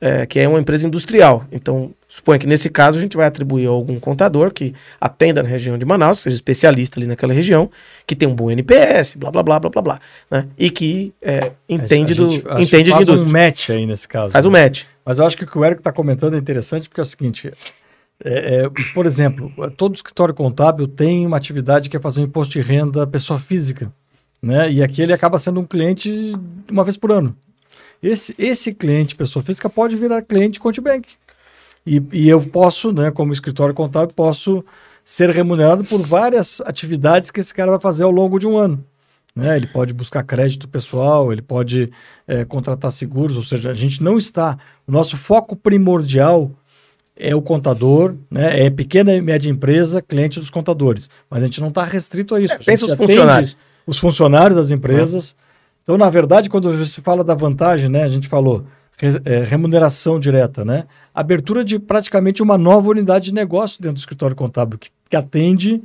é, 0.00 0.26
que 0.26 0.40
é 0.40 0.48
uma 0.48 0.58
empresa 0.58 0.86
industrial. 0.86 1.44
Então, 1.52 1.92
suponha 2.08 2.38
que 2.38 2.46
nesse 2.46 2.68
caso 2.68 2.98
a 2.98 3.00
gente 3.00 3.16
vai 3.16 3.26
atribuir 3.26 3.66
a 3.66 3.70
algum 3.70 4.00
contador 4.00 4.50
que 4.52 4.74
atenda 5.00 5.42
na 5.42 5.48
região 5.48 5.78
de 5.78 5.84
Manaus, 5.84 6.20
seja 6.20 6.34
especialista 6.34 6.98
ali 6.98 7.06
naquela 7.06 7.32
região, 7.32 7.70
que 8.06 8.16
tem 8.16 8.28
um 8.28 8.34
bom 8.34 8.50
NPS, 8.50 9.14
blá 9.14 9.30
blá 9.30 9.42
blá 9.42 9.60
blá 9.60 9.70
blá 9.70 9.82
blá, 9.82 10.00
né? 10.30 10.46
E 10.58 10.70
que 10.70 11.14
é, 11.22 11.52
entende 11.68 12.12
a 12.12 12.16
gente, 12.16 12.42
do 12.42 12.60
entende 12.60 12.90
faz 12.90 13.06
de 13.06 13.12
indústria. 13.12 13.28
um 13.28 13.32
match 13.32 13.70
aí 13.70 13.86
nesse 13.86 14.08
caso. 14.08 14.32
Faz 14.32 14.44
né? 14.44 14.48
um 14.48 14.52
match. 14.52 14.84
Mas 15.04 15.18
eu 15.18 15.26
acho 15.26 15.36
que 15.36 15.44
o 15.44 15.46
que 15.46 15.58
o 15.58 15.64
Eric 15.64 15.80
está 15.80 15.92
comentando 15.92 16.34
é 16.34 16.38
interessante 16.38 16.88
porque 16.88 17.00
é 17.00 17.02
o 17.02 17.06
seguinte: 17.06 17.52
é, 18.24 18.62
é, 18.62 18.70
por 18.92 19.06
exemplo, 19.06 19.52
todo 19.76 19.94
escritório 19.94 20.34
contábil 20.34 20.88
tem 20.88 21.26
uma 21.26 21.36
atividade 21.36 21.90
que 21.90 21.96
é 21.96 22.00
fazer 22.00 22.20
um 22.20 22.24
imposto 22.24 22.52
de 22.52 22.60
renda 22.60 23.06
pessoa 23.06 23.38
física, 23.38 23.92
né? 24.40 24.70
E 24.70 24.82
aqui 24.82 25.02
ele 25.02 25.12
acaba 25.12 25.38
sendo 25.38 25.60
um 25.60 25.66
cliente 25.66 26.32
uma 26.70 26.84
vez 26.84 26.96
por 26.96 27.12
ano. 27.12 27.36
Esse, 28.02 28.34
esse 28.38 28.72
cliente 28.74 29.16
pessoa 29.16 29.42
física 29.42 29.68
pode 29.68 29.96
virar 29.96 30.22
cliente 30.22 30.60
Contibank. 30.60 31.14
E, 31.86 32.02
e 32.12 32.28
eu 32.28 32.40
posso, 32.40 32.92
né, 32.92 33.10
como 33.10 33.32
escritório 33.32 33.74
contábil, 33.74 34.14
posso 34.14 34.64
ser 35.04 35.28
remunerado 35.30 35.84
por 35.84 36.00
várias 36.00 36.60
atividades 36.62 37.30
que 37.30 37.40
esse 37.40 37.52
cara 37.52 37.70
vai 37.72 37.80
fazer 37.80 38.04
ao 38.04 38.10
longo 38.10 38.38
de 38.38 38.46
um 38.46 38.56
ano. 38.56 38.84
Né? 39.36 39.56
Ele 39.56 39.66
pode 39.66 39.92
buscar 39.92 40.22
crédito 40.22 40.68
pessoal, 40.68 41.32
ele 41.32 41.42
pode 41.42 41.90
é, 42.26 42.44
contratar 42.44 42.92
seguros, 42.92 43.36
ou 43.36 43.42
seja, 43.42 43.70
a 43.70 43.74
gente 43.74 44.02
não 44.02 44.16
está. 44.16 44.56
O 44.86 44.92
nosso 44.92 45.16
foco 45.16 45.56
primordial 45.56 46.52
é 47.16 47.34
o 47.34 47.42
contador, 47.42 48.14
né? 48.30 48.66
É 48.66 48.70
pequena 48.70 49.14
e 49.14 49.20
média 49.20 49.50
empresa, 49.50 50.02
cliente 50.02 50.40
dos 50.40 50.50
contadores. 50.50 51.08
Mas 51.30 51.42
a 51.42 51.46
gente 51.46 51.60
não 51.60 51.68
está 51.68 51.84
restrito 51.84 52.34
a 52.34 52.40
isso. 52.40 52.54
É, 52.54 52.58
pensa 52.58 52.86
os 52.86 52.94
funcionários. 52.94 53.56
Os 53.86 53.98
funcionários 53.98 54.56
das 54.56 54.70
empresas. 54.70 55.36
Então, 55.82 55.96
na 55.96 56.10
verdade, 56.10 56.48
quando 56.48 56.76
você 56.76 57.00
fala 57.00 57.22
da 57.22 57.34
vantagem, 57.34 57.88
né? 57.88 58.02
A 58.02 58.08
gente 58.08 58.28
falou 58.28 58.64
re, 58.98 59.20
é, 59.24 59.44
remuneração 59.44 60.18
direta, 60.18 60.64
né? 60.64 60.84
Abertura 61.14 61.64
de 61.64 61.78
praticamente 61.78 62.42
uma 62.42 62.58
nova 62.58 62.88
unidade 62.88 63.26
de 63.26 63.34
negócio 63.34 63.80
dentro 63.80 63.94
do 63.94 64.00
escritório 64.00 64.34
contábil 64.34 64.78
que, 64.78 64.90
que 65.08 65.16
atende 65.16 65.82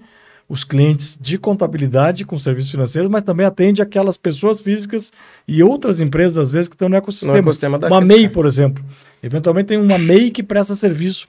os 0.49 0.63
clientes 0.63 1.15
de 1.21 1.37
contabilidade 1.37 2.25
com 2.25 2.39
serviços 2.39 2.71
financeiros, 2.71 3.09
mas 3.09 3.21
também 3.21 3.45
atende 3.45 3.83
aquelas 3.83 4.17
pessoas 4.17 4.59
físicas 4.59 5.13
e 5.47 5.61
outras 5.61 6.01
empresas, 6.01 6.37
às 6.39 6.51
vezes, 6.51 6.67
que 6.67 6.73
estão 6.73 6.89
no 6.89 6.95
ecossistema. 6.95 7.33
No 7.33 7.39
ecossistema 7.39 7.77
da 7.77 7.87
uma 7.87 8.01
MEI, 8.01 8.27
por 8.27 8.47
exemplo. 8.47 8.83
Eventualmente 9.21 9.67
tem 9.67 9.77
uma 9.77 9.99
MEI 9.99 10.31
que 10.31 10.41
presta 10.41 10.75
serviço 10.75 11.27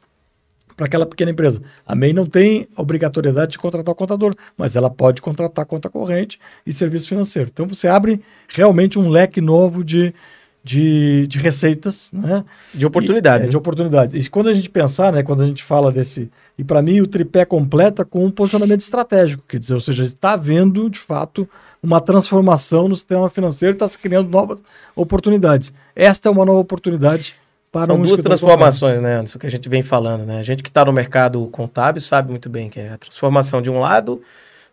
para 0.75 0.87
aquela 0.87 1.05
pequena 1.05 1.31
empresa. 1.31 1.61
A 1.87 1.95
MEI 1.95 2.15
não 2.15 2.25
tem 2.25 2.67
obrigatoriedade 2.79 3.53
de 3.53 3.59
contratar 3.59 3.93
o 3.93 3.95
contador, 3.95 4.35
mas 4.57 4.75
ela 4.75 4.89
pode 4.89 5.21
contratar 5.21 5.67
conta 5.67 5.91
corrente 5.91 6.41
e 6.65 6.73
serviço 6.73 7.07
financeiro. 7.07 7.51
Então 7.53 7.69
você 7.69 7.87
abre 7.87 8.23
realmente 8.49 8.99
um 8.99 9.11
leque 9.11 9.43
novo 9.43 9.85
de, 9.85 10.15
de, 10.63 11.27
de 11.27 11.39
receitas, 11.39 12.11
né? 12.13 12.45
De 12.75 12.85
oportunidades. 12.85 13.43
É, 13.43 13.45
né? 13.47 13.51
De 13.51 13.57
oportunidades. 13.57 14.27
E 14.27 14.31
quando 14.31 14.49
a 14.49 14.55
gente 14.55 14.69
pensar, 14.69 15.13
né, 15.13 15.23
quando 15.23 15.43
a 15.43 15.47
gente 15.47 15.63
fala 15.63 15.91
desse. 15.91 16.31
E 16.59 16.65
para 16.65 16.83
mim 16.83 17.01
o 17.01 17.07
tripé 17.07 17.45
completa 17.45 18.05
com 18.05 18.25
um 18.25 18.31
posicionamento 18.31 18.81
estratégico, 18.81 19.43
quer 19.49 19.59
dizer, 19.59 19.75
ou 19.75 19.81
seja, 19.81 20.05
está 20.05 20.33
havendo 20.33 20.91
de 20.91 20.99
fato 20.99 21.49
uma 21.83 22.01
transformação 22.01 22.89
no 22.89 22.95
sistema 22.95 23.31
financeiro, 23.31 23.73
está 23.73 23.89
se 23.89 23.99
criando 23.99 24.29
novas 24.29 24.63
oportunidades. 24.95 25.73
Esta 25.97 26.29
é 26.29 26.33
uma 26.33 26.45
nova 26.45 26.59
oportunidade 26.59 27.35
para 27.73 27.87
São 27.87 27.97
um 27.97 28.03
duas 28.03 28.21
transformações, 28.21 29.01
né, 29.01 29.15
Anderson, 29.15 29.39
que 29.39 29.47
a 29.47 29.51
gente 29.51 29.69
vem 29.69 29.83
falando, 29.83 30.27
né? 30.27 30.39
A 30.41 30.43
gente 30.43 30.63
que 30.63 30.69
está 30.69 30.85
no 30.85 30.93
mercado 30.93 31.47
contábil 31.47 32.03
sabe 32.03 32.31
muito 32.31 32.51
bem 32.51 32.69
que 32.69 32.81
é 32.81 32.91
a 32.91 32.99
transformação 32.99 33.63
de 33.63 33.71
um 33.71 33.79
lado 33.79 34.21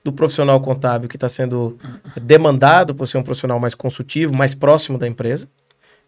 do 0.03 0.11
profissional 0.11 0.59
contábil 0.59 1.07
que 1.07 1.15
está 1.15 1.29
sendo 1.29 1.77
demandado 2.21 2.95
por 2.95 3.07
ser 3.07 3.17
um 3.17 3.23
profissional 3.23 3.59
mais 3.59 3.75
consultivo, 3.75 4.33
mais 4.33 4.53
próximo 4.53 4.97
da 4.97 5.07
empresa. 5.07 5.47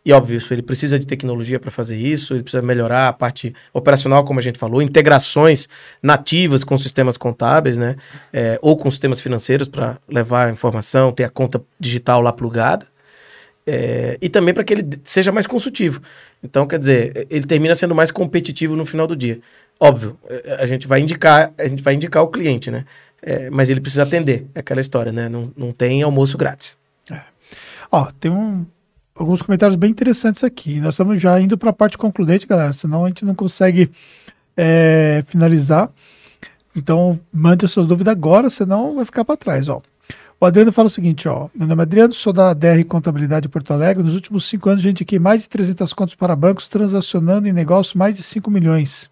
E 0.04 0.14
óbvio, 0.14 0.38
isso, 0.38 0.54
ele 0.54 0.62
precisa 0.62 0.98
de 0.98 1.06
tecnologia 1.06 1.60
para 1.60 1.70
fazer 1.70 1.98
isso, 1.98 2.34
ele 2.34 2.44
precisa 2.44 2.64
melhorar 2.64 3.10
a 3.10 3.14
parte 3.14 3.54
operacional, 3.74 4.24
como 4.24 4.40
a 4.40 4.42
gente 4.42 4.58
falou, 4.58 4.82
integrações 4.82 5.68
nativas 6.02 6.64
com 6.64 6.78
sistemas 6.78 7.18
contábeis, 7.18 7.78
né? 7.78 7.96
É, 8.32 8.58
ou 8.62 8.78
com 8.78 8.90
sistemas 8.90 9.20
financeiros 9.20 9.68
para 9.68 9.98
levar 10.08 10.48
a 10.48 10.52
informação, 10.52 11.12
ter 11.12 11.26
a 11.26 11.30
conta 11.30 11.62
digital 11.80 12.22
lá 12.22 12.32
plugada. 12.32 12.88
É, 13.68 14.18
e 14.22 14.30
também 14.30 14.54
para 14.54 14.64
que 14.64 14.74
ele 14.74 15.00
seja 15.04 15.32
mais 15.32 15.46
consultivo. 15.46 16.02
Então, 16.42 16.66
quer 16.66 16.80
dizer, 16.80 17.28
ele 17.30 17.46
termina 17.46 17.76
sendo 17.76 17.94
mais 17.94 18.10
competitivo 18.10 18.76
no 18.76 18.86
final 18.86 19.06
do 19.06 19.16
dia. 19.16 19.40
Óbvio, 19.80 20.18
é, 20.28 20.58
a 20.60 20.66
gente 20.66 20.88
vai 20.88 21.02
indicar, 21.02 21.54
a 21.58 21.68
gente 21.68 21.84
vai 21.84 21.94
indicar 21.94 22.24
o 22.24 22.30
cliente, 22.30 22.72
né? 22.72 22.86
É, 23.22 23.50
mas 23.50 23.70
ele 23.70 23.82
precisa 23.82 24.04
atender, 24.04 24.48
é 24.56 24.62
aquela 24.62 24.80
história, 24.80 25.12
né? 25.12 25.28
Não, 25.28 25.52
não 25.56 25.72
tem 25.74 26.02
almoço 26.02 26.38
grátis. 26.38 26.78
É. 27.12 27.22
Ó, 27.92 28.10
tem 28.20 28.32
um, 28.32 28.66
alguns 29.20 29.42
comentários 29.42 29.76
bem 29.76 29.92
interessantes 29.92 30.44
aqui. 30.44 30.80
Nós 30.80 30.94
estamos 30.94 31.22
já 31.22 31.40
indo 31.40 31.58
para 31.58 31.72
a 31.72 31.74
parte 31.74 31.98
concludente, 31.98 32.48
galera, 32.48 32.72
senão 32.72 33.06
a 33.06 33.08
gente 33.10 33.26
não 33.26 33.36
consegue 33.36 33.92
é, 34.56 35.24
finalizar. 35.28 35.90
Então, 36.76 37.20
mande 37.32 37.68
sua 37.68 37.84
dúvida 37.84 38.12
agora, 38.12 38.50
senão 38.50 38.96
vai 38.96 39.06
ficar 39.06 39.26
para 39.26 39.36
trás, 39.36 39.68
ó. 39.68 39.82
O 40.40 40.46
Adriano 40.46 40.72
fala 40.72 40.88
o 40.88 40.90
seguinte, 40.90 41.28
ó. 41.28 41.50
Meu 41.54 41.68
nome 41.68 41.82
é 41.82 41.84
Adriano, 41.84 42.14
sou 42.14 42.32
da 42.32 42.54
DR 42.54 42.82
Contabilidade 42.88 43.50
Porto 43.50 43.74
Alegre. 43.74 44.02
Nos 44.02 44.14
últimos 44.14 44.46
cinco 44.46 44.70
anos, 44.70 44.82
a 44.82 44.88
gente 44.88 45.04
aqui 45.04 45.20
mais 45.20 45.42
de 45.42 45.50
300 45.50 45.92
contas 45.92 46.16
para 46.16 46.34
bancos, 46.34 46.70
transacionando 46.70 47.46
em 47.48 47.52
negócio 47.52 48.00
mais 48.00 48.16
de 48.16 48.24
5 48.24 48.50
milhões. 48.50 49.10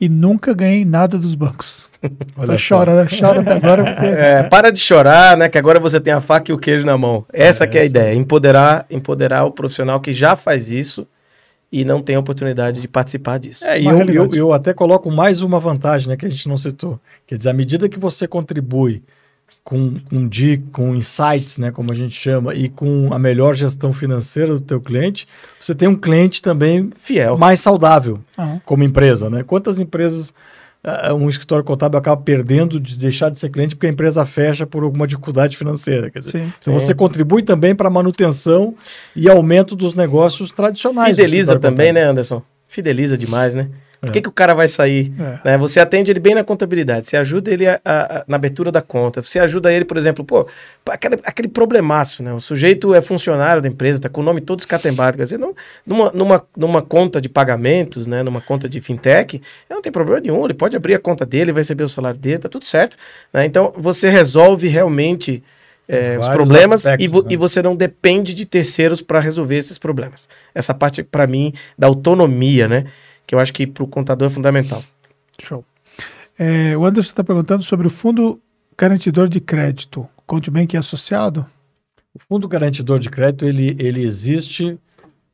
E 0.00 0.08
nunca 0.08 0.52
ganhei 0.52 0.84
nada 0.84 1.16
dos 1.16 1.34
bancos. 1.34 1.88
Olha 2.36 2.56
chora, 2.56 3.04
né? 3.04 3.08
Chora 3.18 3.40
até 3.40 3.52
agora. 3.52 3.84
Porque... 3.84 4.06
É, 4.24 4.42
para 4.44 4.70
de 4.70 4.78
chorar, 4.78 5.36
né? 5.36 5.48
Que 5.48 5.58
agora 5.58 5.78
você 5.78 6.00
tem 6.00 6.12
a 6.12 6.20
faca 6.20 6.50
e 6.50 6.54
o 6.54 6.58
queijo 6.58 6.84
na 6.84 6.98
mão. 6.98 7.24
Essa 7.32 7.64
é, 7.64 7.66
que 7.66 7.78
é 7.78 7.82
a 7.82 7.84
ideia. 7.84 8.14
Empoderar, 8.14 8.86
empoderar 8.90 9.44
o 9.44 9.50
profissional 9.50 10.00
que 10.00 10.12
já 10.12 10.36
faz 10.36 10.70
isso 10.70 11.06
e 11.70 11.84
não 11.84 12.00
tem 12.00 12.16
a 12.16 12.20
oportunidade 12.20 12.80
de 12.80 12.86
participar 12.86 13.38
disso. 13.38 13.64
É, 13.64 13.80
e 13.80 13.86
eu, 13.86 14.00
eu, 14.02 14.34
eu, 14.34 14.52
até 14.52 14.72
coloco 14.72 15.10
mais 15.10 15.42
uma 15.42 15.58
vantagem 15.58 16.08
né, 16.08 16.16
que 16.16 16.26
a 16.26 16.28
gente 16.28 16.48
não 16.48 16.56
citou. 16.56 17.00
Quer 17.26 17.36
dizer, 17.36 17.50
à 17.50 17.52
medida 17.52 17.88
que 17.88 17.98
você 17.98 18.28
contribui 18.28 19.02
com 19.64 19.94
um 20.12 20.28
DIC, 20.28 20.64
com 20.70 20.94
insights, 20.94 21.56
né, 21.56 21.70
como 21.70 21.90
a 21.90 21.94
gente 21.94 22.14
chama, 22.14 22.54
e 22.54 22.68
com 22.68 23.08
a 23.12 23.18
melhor 23.18 23.54
gestão 23.54 23.94
financeira 23.94 24.52
do 24.52 24.60
teu 24.60 24.78
cliente, 24.78 25.26
você 25.58 25.74
tem 25.74 25.88
um 25.88 25.96
cliente 25.96 26.42
também 26.42 26.90
fiel, 26.98 27.38
mais 27.38 27.60
saudável 27.60 28.20
uhum. 28.36 28.60
como 28.62 28.84
empresa, 28.84 29.30
né? 29.30 29.42
Quantas 29.42 29.80
empresas 29.80 30.34
uh, 30.84 31.14
um 31.14 31.30
escritório 31.30 31.64
contábil 31.64 31.98
acaba 31.98 32.20
perdendo 32.20 32.78
de 32.78 32.98
deixar 32.98 33.30
de 33.30 33.38
ser 33.38 33.48
cliente 33.48 33.74
porque 33.74 33.86
a 33.86 33.90
empresa 33.90 34.26
fecha 34.26 34.66
por 34.66 34.82
alguma 34.82 35.06
dificuldade 35.06 35.56
financeira? 35.56 36.10
Dizer, 36.10 36.30
sim, 36.30 36.52
então 36.60 36.78
sim. 36.78 36.80
você 36.80 36.94
contribui 36.94 37.42
também 37.42 37.74
para 37.74 37.88
a 37.88 37.90
manutenção 37.90 38.74
e 39.16 39.30
aumento 39.30 39.74
dos 39.74 39.94
negócios 39.94 40.50
tradicionais. 40.50 41.16
Fideliza 41.16 41.58
também, 41.58 41.86
contábil. 41.86 41.94
né, 41.94 42.10
Anderson? 42.10 42.42
Fideliza 42.68 43.16
demais, 43.16 43.54
né? 43.54 43.70
Por 44.04 44.12
que, 44.12 44.18
é. 44.18 44.22
que 44.22 44.28
o 44.28 44.32
cara 44.32 44.54
vai 44.54 44.68
sair? 44.68 45.10
É. 45.18 45.50
Né? 45.50 45.58
Você 45.58 45.80
atende 45.80 46.10
ele 46.10 46.20
bem 46.20 46.34
na 46.34 46.44
contabilidade, 46.44 47.06
você 47.06 47.16
ajuda 47.16 47.50
ele 47.50 47.66
a, 47.66 47.80
a, 47.84 48.18
a, 48.18 48.24
na 48.26 48.36
abertura 48.36 48.70
da 48.70 48.80
conta, 48.80 49.22
você 49.22 49.38
ajuda 49.38 49.72
ele, 49.72 49.84
por 49.84 49.96
exemplo, 49.96 50.24
pô, 50.24 50.46
aquele, 50.90 51.16
aquele 51.24 51.48
problemaço, 51.48 52.22
né? 52.22 52.32
O 52.32 52.40
sujeito 52.40 52.94
é 52.94 53.00
funcionário 53.00 53.62
da 53.62 53.68
empresa, 53.68 54.00
tá 54.00 54.08
com 54.08 54.20
o 54.20 54.24
nome 54.24 54.40
todo 54.40 54.60
escatembado, 54.60 55.16
quer 55.16 55.24
dizer, 55.24 55.38
não, 55.38 55.54
numa, 55.86 56.10
numa, 56.12 56.46
numa 56.56 56.82
conta 56.82 57.20
de 57.20 57.28
pagamentos, 57.28 58.06
né? 58.06 58.22
Numa 58.22 58.40
conta 58.40 58.68
de 58.68 58.80
fintech, 58.80 59.40
não 59.68 59.82
tem 59.82 59.92
problema 59.92 60.20
nenhum, 60.20 60.44
ele 60.44 60.54
pode 60.54 60.76
abrir 60.76 60.94
a 60.94 60.98
conta 60.98 61.26
dele, 61.26 61.52
vai 61.52 61.60
receber 61.60 61.84
o 61.84 61.88
salário 61.88 62.18
dele, 62.18 62.38
tá 62.38 62.48
tudo 62.48 62.64
certo. 62.64 62.96
Né? 63.32 63.44
Então, 63.44 63.72
você 63.76 64.08
resolve 64.08 64.68
realmente 64.68 65.42
é, 65.88 66.16
os 66.18 66.28
problemas 66.28 66.86
aspectos, 66.86 67.04
e, 67.04 67.08
vo 67.08 67.22
né? 67.22 67.28
e, 67.30 67.36
você 67.36 67.62
não 67.62 67.76
depende 67.76 68.34
de 68.34 68.44
terceiros 68.46 69.02
para 69.02 69.20
resolver 69.20 69.56
esses 69.56 69.78
problemas. 69.78 70.28
Essa 70.54 70.72
parte, 70.72 71.02
para 71.02 71.26
mim, 71.26 71.52
da 71.78 71.86
autonomia, 71.86 72.66
né? 72.66 72.84
Que 73.26 73.34
eu 73.34 73.38
acho 73.38 73.52
que 73.52 73.66
para 73.66 73.84
o 73.84 73.88
contador 73.88 74.28
é 74.28 74.30
fundamental. 74.30 74.82
Show. 75.40 75.64
É, 76.38 76.76
o 76.76 76.84
Anderson 76.84 77.10
está 77.10 77.24
perguntando 77.24 77.62
sobre 77.62 77.86
o 77.86 77.90
fundo 77.90 78.40
garantidor 78.76 79.28
de 79.28 79.40
crédito. 79.40 80.08
Conte 80.26 80.50
bem 80.50 80.66
que 80.66 80.76
é 80.76 80.80
associado? 80.80 81.46
O 82.14 82.18
fundo 82.18 82.48
garantidor 82.48 82.98
de 82.98 83.10
crédito 83.10 83.46
ele, 83.46 83.76
ele 83.78 84.02
existe 84.04 84.78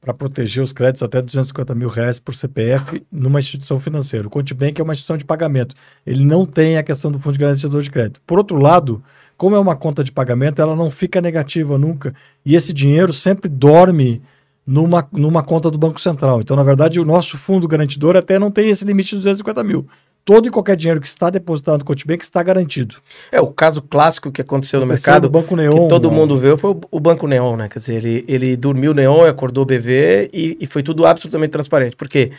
para 0.01 0.15
proteger 0.15 0.65
os 0.65 0.73
créditos 0.73 1.03
até 1.03 1.21
250 1.21 1.75
mil 1.75 1.89
reais 1.89 2.19
por 2.19 2.35
CPF 2.35 3.03
numa 3.13 3.39
instituição 3.39 3.79
financeira. 3.79 4.27
O 4.27 4.31
Conte 4.31 4.55
Bank 4.55 4.81
é 4.81 4.85
uma 4.85 4.95
instituição 4.95 5.17
de 5.17 5.27
pagamento. 5.27 5.75
Ele 6.07 6.25
não 6.25 6.47
tem 6.47 6.79
a 6.79 6.83
questão 6.83 7.13
do 7.13 7.19
fundo 7.19 7.39
garantidor 7.39 7.83
de 7.83 7.91
crédito. 7.91 8.21
Por 8.27 8.39
outro 8.39 8.57
lado, 8.57 9.03
como 9.37 9.55
é 9.55 9.59
uma 9.59 9.77
conta 9.77 10.03
de 10.03 10.11
pagamento, 10.11 10.63
ela 10.63 10.75
não 10.75 10.91
fica 10.91 11.21
negativa 11.21 11.77
nunca. 11.77 12.15
E 12.45 12.57
esse 12.57 12.73
dinheiro 12.73 13.13
sempre 13.13 13.49
dorme 13.49 14.23
numa, 14.67 15.07
numa 15.13 15.43
conta 15.43 15.71
do 15.71 15.79
Banco 15.79 16.01
Central. 16.01 16.41
Então, 16.41 16.57
na 16.57 16.63
verdade, 16.63 17.01
o 17.01 17.05
nosso 17.05 17.37
fundo 17.37 17.67
garantidor 17.67 18.17
até 18.17 18.39
não 18.39 18.51
tem 18.51 18.71
esse 18.71 18.85
limite 18.85 19.11
de 19.11 19.17
250 19.17 19.65
mil. 19.65 19.87
Todo 20.25 20.47
e 20.47 20.51
qualquer 20.51 20.77
dinheiro 20.77 21.01
que 21.01 21.09
está 21.09 21.31
depositado 21.31 21.79
no 21.79 21.85
Cotibank 21.85 22.23
está 22.23 22.43
garantido. 22.43 22.97
É, 23.33 23.41
o 23.41 23.49
caso 23.49 23.81
clássico 23.81 24.31
que 24.31 24.43
aconteceu, 24.43 24.79
aconteceu 24.79 24.81
no 24.81 24.87
mercado, 24.87 25.25
no 25.25 25.31
Banco 25.31 25.57
Neon, 25.57 25.85
que 25.85 25.89
todo 25.89 26.11
né? 26.11 26.17
mundo 26.17 26.39
viu, 26.39 26.59
foi 26.59 26.77
o, 26.91 27.01
Banco 27.01 27.27
Neon, 27.27 27.57
né? 27.57 27.69
Quer 27.69 27.79
dizer, 27.79 27.95
ele, 27.97 28.25
ele 28.29 28.57
dormiu 28.57 28.93
Neon, 28.93 29.25
acordou 29.27 29.63
o 29.63 29.67
BV 29.67 30.31
e, 30.33 30.59
e 30.61 30.67
foi 30.67 30.83
tudo 30.83 31.07
absolutamente 31.07 31.51
transparente. 31.51 31.97
Por 31.97 32.07
quê? 32.07 32.27
Porque 32.27 32.37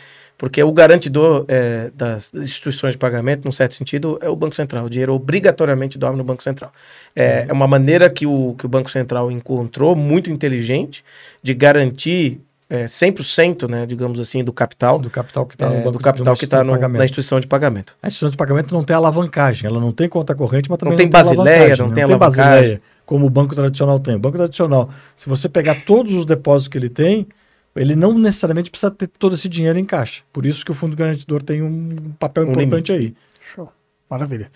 o 0.64 0.72
garantidor 0.72 1.44
é, 1.46 1.90
das 1.94 2.34
instituições 2.34 2.94
de 2.94 2.98
pagamento, 2.98 3.44
num 3.44 3.52
certo 3.52 3.74
sentido, 3.74 4.18
é 4.20 4.28
o 4.28 4.34
Banco 4.34 4.56
Central. 4.56 4.86
O 4.86 4.90
dinheiro 4.90 5.14
obrigatoriamente 5.14 5.96
dorme 5.96 6.18
no 6.18 6.24
Banco 6.24 6.42
Central. 6.42 6.72
É, 7.14 7.46
é 7.48 7.52
uma 7.52 7.68
maneira 7.68 8.10
que 8.10 8.26
o, 8.26 8.54
que 8.58 8.66
o 8.66 8.68
Banco 8.68 8.90
Central 8.90 9.30
encontrou, 9.30 9.94
muito 9.94 10.30
inteligente, 10.30 11.04
de 11.42 11.54
garantir 11.54 12.40
é, 12.72 12.86
100%, 12.86 13.68
né, 13.68 13.84
digamos 13.84 14.18
assim, 14.18 14.42
do 14.42 14.52
capital. 14.52 14.98
Do 14.98 15.10
capital 15.10 15.44
que 15.44 15.54
está 15.54 15.68
no 15.68 15.76
é, 15.76 15.78
banco, 15.78 15.92
do 15.92 15.98
capital 16.00 16.34
que 16.34 16.44
está 16.44 16.64
na 16.64 17.04
instituição 17.04 17.38
de 17.38 17.46
pagamento. 17.46 17.94
A 18.02 18.08
instituição 18.08 18.30
de 18.30 18.36
pagamento 18.36 18.74
não 18.74 18.82
tem 18.82 18.96
alavancagem, 18.96 19.68
ela 19.68 19.78
não 19.78 19.92
tem 19.92 20.08
conta 20.08 20.34
corrente, 20.34 20.70
mas 20.70 20.78
também 20.78 20.96
não, 20.96 21.04
não 21.04 21.10
tem, 21.10 21.10
basileia, 21.10 21.76
não, 21.76 21.86
não 21.88 21.94
tem, 21.94 22.02
alavancagem. 22.02 22.50
basileia, 22.50 22.80
como 23.04 23.26
o 23.26 23.30
banco 23.30 23.54
tradicional 23.54 24.00
tem. 24.00 24.16
O 24.16 24.18
banco 24.18 24.38
tradicional, 24.38 24.88
se 25.14 25.28
você 25.28 25.48
pegar 25.48 25.84
todos 25.84 26.14
os 26.14 26.24
depósitos 26.24 26.68
que 26.68 26.78
ele 26.78 26.88
tem, 26.88 27.28
ele 27.74 27.96
não 27.96 28.18
necessariamente 28.18 28.70
precisa 28.70 28.90
ter 28.90 29.06
todo 29.06 29.34
esse 29.34 29.48
dinheiro 29.48 29.78
em 29.78 29.84
caixa. 29.84 30.22
Por 30.32 30.44
isso 30.44 30.64
que 30.64 30.70
o 30.70 30.74
fundo 30.74 30.96
garantidor 30.96 31.42
tem 31.42 31.62
um 31.62 32.12
papel 32.18 32.46
um 32.46 32.52
importante 32.52 32.92
limite. 32.92 33.02
aí. 33.14 33.14
Show. 33.54 33.72
Maravilha. 34.10 34.50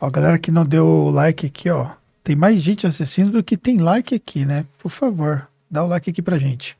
Ó, 0.00 0.10
galera 0.10 0.38
que 0.38 0.50
não 0.50 0.64
deu 0.64 1.10
like 1.10 1.46
aqui, 1.46 1.70
ó. 1.70 1.90
Tem 2.24 2.34
mais 2.34 2.60
gente 2.60 2.86
assistindo 2.86 3.30
do 3.30 3.42
que 3.42 3.56
tem 3.56 3.78
like 3.78 4.14
aqui, 4.14 4.44
né? 4.44 4.66
Por 4.78 4.90
favor, 4.90 5.46
dá 5.70 5.84
o 5.84 5.86
like 5.86 6.10
aqui 6.10 6.20
pra 6.20 6.38
gente. 6.38 6.76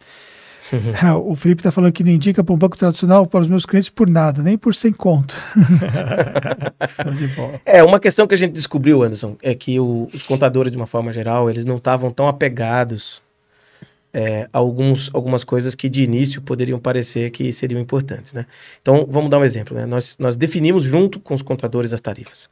o 1.24 1.37
Felipe 1.37 1.62
tá 1.62 1.70
falando 1.70 1.93
que 1.93 2.03
não 2.03 2.11
indica 2.11 2.43
para 2.43 2.53
um 2.53 2.59
banco 2.59 2.76
tradicional 2.76 3.26
para 3.26 3.41
os 3.41 3.49
meus 3.49 3.64
clientes 3.64 3.89
por 3.89 4.09
nada, 4.09 4.43
nem 4.43 4.59
por 4.59 4.74
sem 4.74 4.93
conto. 4.93 5.37
é, 7.64 7.84
uma 7.84 8.01
questão 8.01 8.26
que 8.26 8.34
a 8.34 8.39
gente 8.39 8.53
descobriu, 8.53 9.05
Anderson, 9.05 9.37
é 9.41 9.55
que 9.55 9.78
o, 9.78 10.09
os 10.12 10.24
contadores, 10.24 10.72
de 10.72 10.76
uma 10.76 10.87
forma 10.87 11.12
geral, 11.12 11.49
eles 11.49 11.64
não 11.64 11.76
estavam 11.76 12.11
tão 12.11 12.26
apegados 12.26 13.22
é, 14.19 14.49
alguns, 14.51 15.11
algumas 15.12 15.45
coisas 15.45 15.75
que 15.75 15.91
de 15.91 16.03
início 16.03 16.41
poderiam 16.41 16.79
parecer 16.79 17.29
que 17.29 17.53
seriam 17.53 17.79
importantes. 17.79 18.33
Né? 18.33 18.47
Então, 18.81 19.07
vamos 19.07 19.29
dar 19.29 19.39
um 19.39 19.45
exemplo. 19.45 19.77
Né? 19.77 19.85
Nós, 19.85 20.17
nós 20.19 20.39
definimos 20.39 20.85
junto 20.85 21.21
com 21.21 21.35
os 21.35 21.43
contadores 21.43 21.93
as 21.93 22.01
tarifas. 22.01 22.49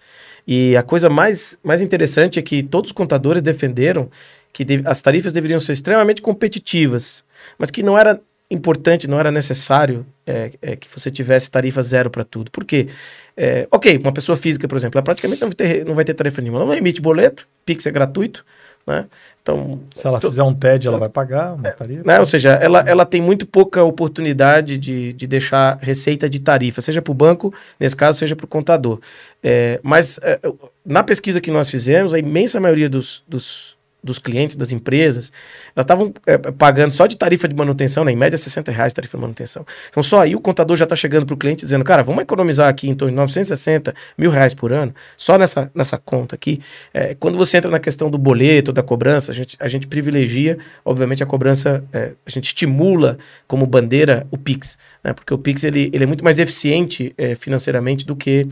E 0.47 0.77
a 0.77 0.83
coisa 0.83 1.09
mais, 1.09 1.57
mais 1.65 1.81
interessante 1.81 2.39
é 2.39 2.43
que 2.43 2.63
todos 2.63 2.91
os 2.91 2.93
contadores 2.93 3.43
defenderam 3.43 4.11
que 4.53 4.63
de, 4.63 4.83
as 4.85 5.01
tarifas 5.01 5.33
deveriam 5.33 5.59
ser 5.59 5.73
extremamente 5.73 6.21
competitivas, 6.21 7.25
mas 7.59 7.71
que 7.71 7.83
não 7.83 7.97
era 7.97 8.21
importante, 8.51 9.09
não 9.09 9.19
era 9.19 9.33
necessário 9.33 10.05
é, 10.27 10.51
é, 10.61 10.77
que 10.77 10.87
você 10.95 11.11
tivesse 11.11 11.51
tarifa 11.51 11.81
zero 11.81 12.11
para 12.11 12.25
tudo. 12.25 12.51
Por 12.51 12.67
quê? 12.67 12.89
É, 13.35 13.67
ok, 13.73 13.97
uma 13.97 14.13
pessoa 14.13 14.37
física, 14.37 14.69
por 14.69 14.77
exemplo, 14.77 14.99
ela 14.99 15.03
praticamente 15.03 15.41
não 15.41 15.49
vai 15.49 15.55
ter, 15.55 15.87
não 15.87 15.95
vai 15.95 16.05
ter 16.05 16.13
tarifa 16.13 16.43
nenhuma. 16.43 16.59
Ela 16.59 16.67
não 16.67 16.75
emite 16.75 17.01
boleto, 17.01 17.49
Pix 17.65 17.87
é 17.87 17.91
gratuito, 17.91 18.45
né? 18.87 19.07
Então, 19.43 19.81
se 19.93 20.07
ela 20.07 20.21
fizer 20.21 20.43
um 20.43 20.55
TED, 20.55 20.87
ela 20.87 20.99
vai 20.99 21.09
pagar 21.09 21.53
uma 21.55 21.71
tarifa. 21.71 22.03
Né? 22.03 22.19
Ou 22.19 22.25
seja, 22.25 22.53
ela, 22.53 22.81
ela 22.87 23.05
tem 23.05 23.21
muito 23.21 23.47
pouca 23.47 23.83
oportunidade 23.83 24.79
de, 24.79 25.13
de 25.13 25.27
deixar 25.27 25.79
receita 25.83 26.31
de 26.31 26.41
tarifa, 26.41 26.81
seja 26.81 27.03
para 27.03 27.11
o 27.11 27.15
banco, 27.15 27.53
nesse 27.79 27.95
caso, 27.95 28.19
seja 28.19 28.35
para 28.35 28.45
o 28.45 28.49
contador. 28.49 29.01
É, 29.43 29.79
mas 29.83 30.19
é, 30.23 30.41
na 30.85 31.03
pesquisa 31.03 31.43
que 31.43 31.51
nós 31.51 31.69
fizemos, 31.69 32.15
a 32.15 32.19
imensa 32.19 32.59
maioria 32.59 32.89
dos, 32.89 33.23
dos 33.29 33.74
dos 34.05 34.19
clientes, 34.19 34.55
das 34.55 34.71
empresas, 34.71 35.33
elas 35.75 35.85
estavam 35.85 36.13
é, 36.27 36.37
pagando 36.37 36.91
só 36.91 37.07
de 37.07 37.17
tarifa 37.17 37.49
de 37.49 37.55
manutenção, 37.55 38.05
né, 38.05 38.13
em 38.13 38.17
média 38.17 38.37
60 38.37 38.71
reais 38.71 38.93
de 38.93 38.97
tarifa 38.97 39.17
de 39.17 39.21
manutenção. 39.23 39.67
Então 39.89 40.03
só 40.03 40.21
aí 40.21 40.37
o 40.37 40.41
contador 40.41 40.77
já 40.77 40.85
está 40.85 40.95
chegando 40.95 41.25
para 41.25 41.35
o 41.35 41.37
cliente 41.37 41.65
dizendo, 41.65 41.85
cara, 41.85 42.03
vamos 42.03 42.23
economizar 42.23 42.69
aqui 42.69 42.89
em 42.89 42.95
torno 42.95 43.13
de 43.13 43.17
960 43.17 43.95
mil 44.19 44.31
reais 44.31 44.53
por 44.53 44.73
ano, 44.73 44.95
só 45.17 45.39
nessa, 45.39 45.71
nessa 45.75 45.97
conta 45.97 46.35
aqui. 46.35 46.61
É, 46.93 47.15
quando 47.15 47.39
você 47.39 47.57
entra 47.57 47.71
na 47.71 47.81
questão 47.81 48.11
do 48.11 48.19
boleto, 48.19 48.73
da 48.73 48.83
cobrança, 48.83 49.33
a 49.33 49.35
gente, 49.35 49.57
a 49.59 49.69
gente 49.69 49.87
privilegia, 49.87 50.59
obviamente, 50.85 51.23
a 51.23 51.27
cobrança, 51.27 51.83
é, 51.93 52.13
a 52.27 52.31
gente 52.31 52.45
estimula 52.45 53.17
como 53.47 53.67
bandeira 53.67 54.27
o 54.31 54.37
PIX, 54.37 54.77
né, 55.03 55.13
porque 55.15 55.33
o 55.33 55.39
PIX 55.39 55.65
ele, 55.65 55.91
ele 55.93 56.05
é 56.05 56.07
muito 56.07 56.23
mais 56.23 56.39
eficiente 56.39 57.15
financeiramente 57.39 58.05
do 58.05 58.15
que 58.15 58.47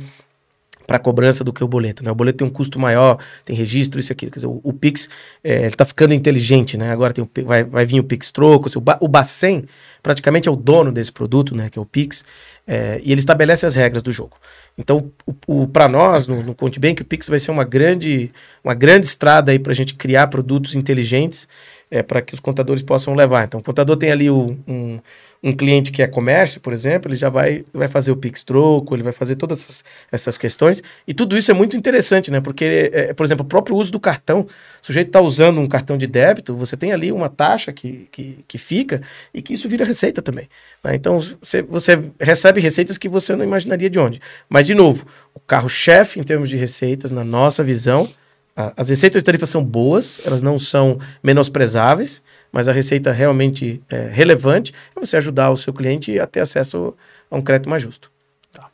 para 0.87 0.99
cobrança 0.99 1.43
do 1.45 1.53
que 1.53 1.63
o 1.63 1.69
boleto. 1.69 2.05
Né? 2.05 2.11
O 2.11 2.15
boleto 2.15 2.39
tem 2.39 2.47
um 2.47 2.51
custo 2.51 2.79
maior, 2.79 3.19
tem 3.45 3.55
registro, 3.55 4.01
isso 4.01 4.13
aqui. 4.13 4.27
Quer 4.27 4.37
dizer, 4.37 4.47
o, 4.47 4.61
o 4.63 4.73
Pix 4.73 5.09
está 5.43 5.85
ficando 5.85 6.15
inteligente, 6.15 6.77
né? 6.77 6.91
Agora 6.91 7.13
tem 7.13 7.25
o, 7.25 7.31
vai, 7.45 7.65
vai 7.65 7.85
vir 7.85 8.01
o 8.01 8.05
Pix 8.05 8.31
Troco, 8.31 8.71
o, 8.77 8.81
ba, 8.81 8.99
o 9.01 9.09
Bacen 9.09 9.65
praticamente 10.03 10.49
é 10.49 10.53
o 10.53 10.57
dono 10.57 10.91
desse 10.91 11.13
produto, 11.13 11.55
né? 11.55 11.71
Que 11.71 11.79
é 11.79 11.83
o 11.83 11.87
Pix, 11.87 12.25
é, 12.67 13.01
e 13.03 13.13
ele 13.13 13.21
estabelece 13.21 13.65
as 13.67 13.75
regras 13.75 14.03
do 14.03 14.13
jogo. 14.13 14.37
Então, 14.77 15.11
o, 15.27 15.63
o 15.63 15.69
para 15.69 15.89
nós, 15.89 16.27
no, 16.27 16.43
no 16.43 16.55
Conte 16.55 16.81
Bank, 16.81 17.03
o 17.03 17.05
Pix 17.05 17.29
vai 17.29 17.39
ser 17.39 17.51
uma 17.51 17.65
grande, 17.65 18.33
uma 18.65 18.75
grande 18.75 19.07
estrada 19.07 19.53
aí 19.53 19.59
para 19.59 19.73
a 19.73 19.75
gente 19.75 19.95
criar 19.95 20.27
produtos 20.29 20.75
inteligentes 20.75 21.47
é, 21.91 22.03
para 22.03 22.23
que 22.23 22.35
os 22.35 22.41
contadores 22.41 22.83
possam 22.83 23.15
levar. 23.15 23.45
Então, 23.45 23.61
o 23.61 23.63
contador 23.63 23.97
tem 23.97 24.11
ali 24.11 24.31
o, 24.31 24.57
um 24.67 24.99
um 25.43 25.53
cliente 25.53 25.91
que 25.91 26.01
é 26.03 26.07
comércio, 26.07 26.61
por 26.61 26.73
exemplo, 26.73 27.11
ele 27.11 27.17
já 27.17 27.29
vai, 27.29 27.65
vai 27.75 27.89
fazer 27.89 28.13
o 28.13 28.17
Pix 28.17 28.45
Troco, 28.45 28.95
ele 28.95 29.03
vai 29.03 29.13
fazer 29.13 29.35
todas 29.35 29.61
essas, 29.61 29.85
essas 30.13 30.39
questões. 30.39 30.81
E 31.07 31.13
tudo 31.13 31.37
isso 31.37 31.51
é 31.51 31.55
muito 31.55 31.77
interessante, 31.77 32.31
né? 32.31 32.41
Porque, 32.41 32.65
é, 32.93 33.01
é 33.11 33.13
por 33.13 33.27
exemplo, 33.27 33.45
o 33.45 33.49
próprio 33.49 33.75
uso 33.75 33.91
do 33.91 33.99
cartão, 33.99 34.43
o 34.43 34.87
sujeito 34.87 35.09
está 35.09 35.21
usando 35.21 35.61
um 35.61 35.67
cartão 35.67 35.99
de 35.99 36.07
débito, 36.07 36.55
você 36.55 36.77
tem 36.77 36.93
ali 36.93 37.11
uma 37.11 37.29
taxa 37.29 37.73
que, 37.73 38.09
que, 38.13 38.45
que 38.47 38.57
fica 38.57 39.03
e 39.35 39.43
que 39.43 39.55
isso 39.55 39.69
vira 39.69 39.85
receita 39.85 40.23
também. 40.23 40.49
Né? 40.85 40.95
Então, 40.95 41.19
você, 41.21 41.61
você 41.61 41.99
recebe 42.21 42.61
receitas 42.61 42.97
que 42.97 43.09
você 43.09 43.35
não 43.35 43.45
imaginaria 43.45 43.91
de 43.91 43.99
onde. 43.99 44.21
Mas, 44.49 44.65
de 44.65 44.75
novo, 44.75 45.05
o 45.35 45.41
carro-chefe 45.41 46.21
em 46.21 46.23
termos 46.23 46.49
de 46.49 46.57
receitas, 46.57 47.11
na 47.11 47.25
nossa 47.25 47.65
visão, 47.65 48.09
a, 48.55 48.75
as 48.77 48.91
receitas 48.91 49.21
de 49.21 49.25
tarifa 49.25 49.47
são 49.47 49.65
boas, 49.65 50.21
elas 50.25 50.41
não 50.41 50.57
são 50.59 50.99
menosprezáveis, 51.23 52.23
mas 52.53 52.69
a 52.69 52.73
receita 52.73 53.11
realmente 53.11 53.83
é, 53.89 54.09
relevante 54.09 54.73
é 54.95 55.01
você 55.01 55.17
ajudar 55.17 55.51
o 55.51 55.57
seu 55.57 55.73
cliente 55.73 56.19
a 56.21 56.27
ter 56.27 56.41
acesso 56.41 56.95
a 57.31 57.37
um 57.37 57.41
crédito 57.43 57.69
mais 57.71 57.83
justo. 57.83 58.11
Tá. 58.53 58.69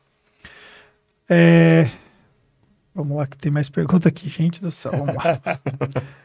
É... 1.29 1.89
Vamos 2.95 3.16
lá, 3.16 3.26
que 3.26 3.39
tem 3.39 3.53
mais 3.53 3.70
pergunta 3.70 4.09
aqui, 4.09 4.29
gente 4.29 4.61
do 4.61 4.70
céu. 4.72 4.91
Vamos 4.93 5.14
lá. 5.14 5.41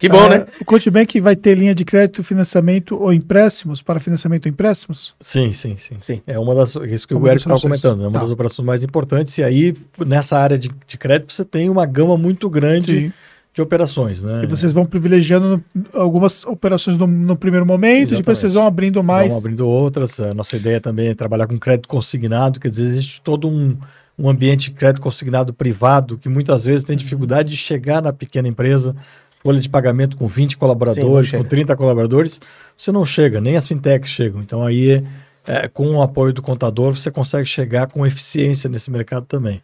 Que 0.00 0.08
bom, 0.08 0.26
Ah, 0.26 0.28
né? 0.28 0.46
O 0.60 0.64
Contibank 0.64 1.20
vai 1.20 1.34
ter 1.34 1.58
linha 1.58 1.74
de 1.74 1.84
crédito, 1.84 2.22
financiamento 2.22 2.96
ou 3.02 3.12
empréstimos 3.12 3.82
para 3.82 3.98
financiamento 3.98 4.46
ou 4.46 4.50
empréstimos? 4.50 5.12
Sim, 5.18 5.52
sim, 5.52 5.76
sim. 5.76 5.96
Sim. 5.98 6.22
É 6.24 6.38
uma 6.38 6.54
das. 6.54 6.76
Isso 6.76 7.08
que 7.08 7.14
Uma 7.14 7.24
o 7.24 7.26
Eric 7.28 7.40
estava 7.42 7.60
comentando, 7.60 8.04
é 8.04 8.06
uma 8.06 8.12
Tá. 8.12 8.20
das 8.20 8.30
operações 8.30 8.64
mais 8.64 8.84
importantes. 8.84 9.36
E 9.38 9.42
aí, 9.42 9.74
nessa 10.06 10.38
área 10.38 10.56
de, 10.56 10.70
de 10.86 10.96
crédito, 10.96 11.32
você 11.32 11.44
tem 11.44 11.68
uma 11.68 11.84
gama 11.84 12.16
muito 12.16 12.48
grande 12.48 13.06
Sim. 13.08 13.12
De 13.58 13.62
operações, 13.62 14.22
né? 14.22 14.42
E 14.44 14.46
vocês 14.46 14.72
vão 14.72 14.86
privilegiando 14.86 15.62
algumas 15.92 16.44
operações 16.44 16.96
no, 16.96 17.06
no 17.06 17.36
primeiro 17.36 17.66
momento, 17.66 18.14
e 18.14 18.16
depois 18.16 18.38
Exatamente. 18.38 18.38
vocês 18.38 18.54
vão 18.54 18.66
abrindo 18.66 19.02
mais. 19.02 19.28
Vamos 19.28 19.44
abrindo 19.44 19.66
outras. 19.66 20.20
A 20.20 20.32
nossa 20.32 20.56
ideia 20.56 20.80
também 20.80 21.08
é 21.08 21.14
trabalhar 21.14 21.48
com 21.48 21.58
crédito 21.58 21.88
consignado, 21.88 22.60
quer 22.60 22.70
dizer, 22.70 22.84
existe 22.84 23.20
todo 23.20 23.48
um, 23.48 23.76
um 24.16 24.28
ambiente 24.28 24.70
de 24.70 24.76
crédito 24.76 25.02
consignado 25.02 25.52
privado 25.52 26.16
que 26.16 26.28
muitas 26.28 26.64
vezes 26.64 26.84
tem 26.84 26.96
dificuldade 26.96 27.50
de 27.50 27.56
chegar 27.56 28.00
na 28.00 28.12
pequena 28.12 28.46
empresa. 28.46 28.94
Folha 29.40 29.60
de 29.60 29.68
pagamento 29.68 30.16
com 30.16 30.26
20 30.26 30.56
colaboradores, 30.56 31.30
Sim, 31.30 31.36
com 31.36 31.42
chega. 31.44 31.50
30 31.50 31.76
colaboradores, 31.76 32.40
você 32.76 32.90
não 32.90 33.04
chega, 33.04 33.40
nem 33.40 33.56
as 33.56 33.66
fintechs 33.68 34.10
chegam. 34.10 34.40
Então 34.40 34.64
aí, 34.64 35.02
é, 35.48 35.66
com 35.66 35.88
o 35.96 36.02
apoio 36.02 36.32
do 36.32 36.42
contador, 36.42 36.94
você 36.94 37.10
consegue 37.10 37.46
chegar 37.46 37.86
com 37.86 38.06
eficiência 38.06 38.68
nesse 38.68 38.90
mercado 38.90 39.24
também. 39.24 39.62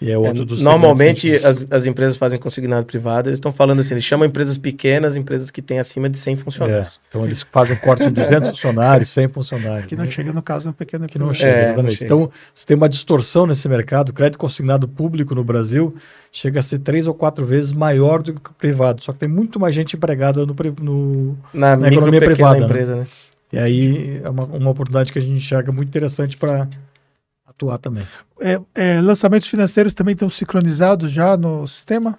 E 0.00 0.10
é 0.10 0.16
outro 0.16 0.42
É, 0.42 0.46
dos 0.46 0.62
normalmente 0.62 1.30
as, 1.44 1.66
as 1.70 1.84
empresas 1.84 2.16
fazem 2.16 2.38
consignado 2.38 2.86
privado, 2.86 3.28
eles 3.28 3.36
estão 3.36 3.52
falando 3.52 3.80
assim, 3.80 3.92
eles 3.92 4.04
chamam 4.04 4.26
empresas 4.26 4.56
pequenas, 4.56 5.16
empresas 5.16 5.50
que 5.50 5.60
têm 5.60 5.78
acima 5.78 6.08
de 6.08 6.16
100 6.16 6.32
é, 6.32 6.36
funcionários. 6.36 7.00
então 7.06 7.26
eles 7.26 7.44
fazem 7.50 7.76
um 7.76 7.78
corte 7.78 8.04
de 8.06 8.10
200 8.12 8.48
funcionários, 8.56 9.10
100 9.10 9.28
funcionários. 9.28 9.86
Que 9.86 9.94
não 9.94 10.06
né? 10.06 10.10
chega, 10.10 10.32
no 10.32 10.40
caso, 10.40 10.68
no 10.68 10.72
pequeno 10.72 11.06
que 11.06 11.18
não 11.18 11.34
chega. 11.34 11.50
É, 11.52 11.64
exatamente. 11.66 11.84
não 11.84 11.90
chega. 11.90 12.04
Então, 12.06 12.30
você 12.54 12.66
tem 12.66 12.74
uma 12.74 12.88
distorção 12.88 13.46
nesse 13.46 13.68
mercado. 13.68 14.08
O 14.08 14.12
crédito 14.14 14.38
consignado 14.38 14.88
público 14.88 15.34
no 15.34 15.44
Brasil 15.44 15.94
chega 16.32 16.60
a 16.60 16.62
ser 16.62 16.78
três 16.78 17.06
ou 17.06 17.12
quatro 17.12 17.44
vezes 17.44 17.74
maior 17.74 18.22
do 18.22 18.32
que 18.32 18.50
o 18.50 18.54
privado. 18.54 19.02
Só 19.04 19.12
que 19.12 19.18
tem 19.18 19.28
muito 19.28 19.60
mais 19.60 19.74
gente 19.74 19.94
empregada 19.94 20.46
no, 20.46 20.54
no- 20.80 21.38
Na, 21.52 21.70
Na 21.70 21.76
micro 21.76 21.94
economia 21.96 22.20
pequena 22.20 22.34
privada, 22.34 22.60
né? 22.60 22.64
empresa, 22.64 22.96
né? 22.96 23.06
E 23.52 23.58
aí 23.58 24.20
é 24.22 24.28
uma, 24.28 24.44
uma 24.44 24.70
oportunidade 24.70 25.12
que 25.12 25.18
a 25.18 25.22
gente 25.22 25.36
enxerga 25.36 25.70
muito 25.72 25.88
interessante 25.88 26.36
para 26.36 26.68
atuar 27.46 27.78
também. 27.78 28.06
É, 28.40 28.60
é, 28.74 29.00
lançamentos 29.00 29.48
financeiros 29.48 29.94
também 29.94 30.12
estão 30.12 30.28
sincronizados 30.28 31.10
já 31.10 31.36
no 31.36 31.66
sistema? 31.66 32.18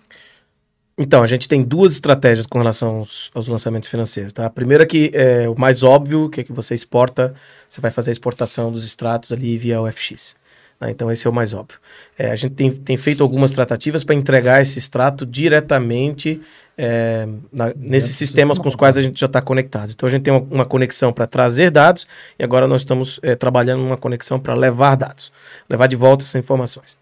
Então, 0.99 1.21
a 1.21 1.27
gente 1.27 1.47
tem 1.47 1.63
duas 1.63 1.93
estratégias 1.93 2.47
com 2.47 2.57
relação 2.57 2.97
aos, 2.97 3.29
aos 3.35 3.47
lançamentos 3.47 3.87
financeiros. 3.87 4.33
Tá? 4.33 4.47
A 4.47 4.49
primeira 4.49 4.83
que 4.83 5.11
é 5.13 5.47
o 5.47 5.55
mais 5.55 5.83
óbvio, 5.83 6.27
que 6.27 6.41
é 6.41 6.43
que 6.43 6.51
você 6.51 6.73
exporta, 6.73 7.35
você 7.69 7.79
vai 7.79 7.91
fazer 7.91 8.09
a 8.09 8.13
exportação 8.13 8.71
dos 8.71 8.83
extratos 8.83 9.31
ali 9.31 9.57
via 9.59 9.79
UFX. 9.79 10.35
Né? 10.79 10.91
Então, 10.91 11.11
esse 11.11 11.25
é 11.25 11.29
o 11.29 11.33
mais 11.33 11.53
óbvio. 11.53 11.79
É, 12.17 12.31
a 12.31 12.35
gente 12.35 12.53
tem, 12.53 12.71
tem 12.71 12.97
feito 12.97 13.23
algumas 13.23 13.51
tratativas 13.51 14.03
para 14.03 14.15
entregar 14.15 14.61
esse 14.61 14.77
extrato 14.77 15.25
diretamente 15.25 16.41
é, 16.77 17.27
na- 17.51 17.73
nesses 17.75 18.15
sistemas 18.15 18.57
sistema 18.57 18.63
com 18.63 18.69
os 18.69 18.75
quais 18.75 18.97
a 18.97 19.01
gente 19.01 19.19
já 19.19 19.25
está 19.25 19.41
conectado. 19.41 19.91
Então, 19.91 20.07
a 20.07 20.09
gente 20.11 20.23
tem 20.23 20.33
uma, 20.33 20.47
uma 20.51 20.65
conexão 20.65 21.11
para 21.11 21.25
trazer 21.25 21.71
dados 21.71 22.07
e 22.37 22.43
agora 22.43 22.67
nós 22.67 22.81
estamos 22.81 23.19
é, 23.23 23.35
trabalhando 23.35 23.81
numa 23.81 23.97
conexão 23.97 24.39
para 24.39 24.53
levar 24.53 24.95
dados, 24.95 25.31
levar 25.69 25.87
de 25.87 25.95
volta 25.95 26.23
essas 26.23 26.35
informações 26.35 26.97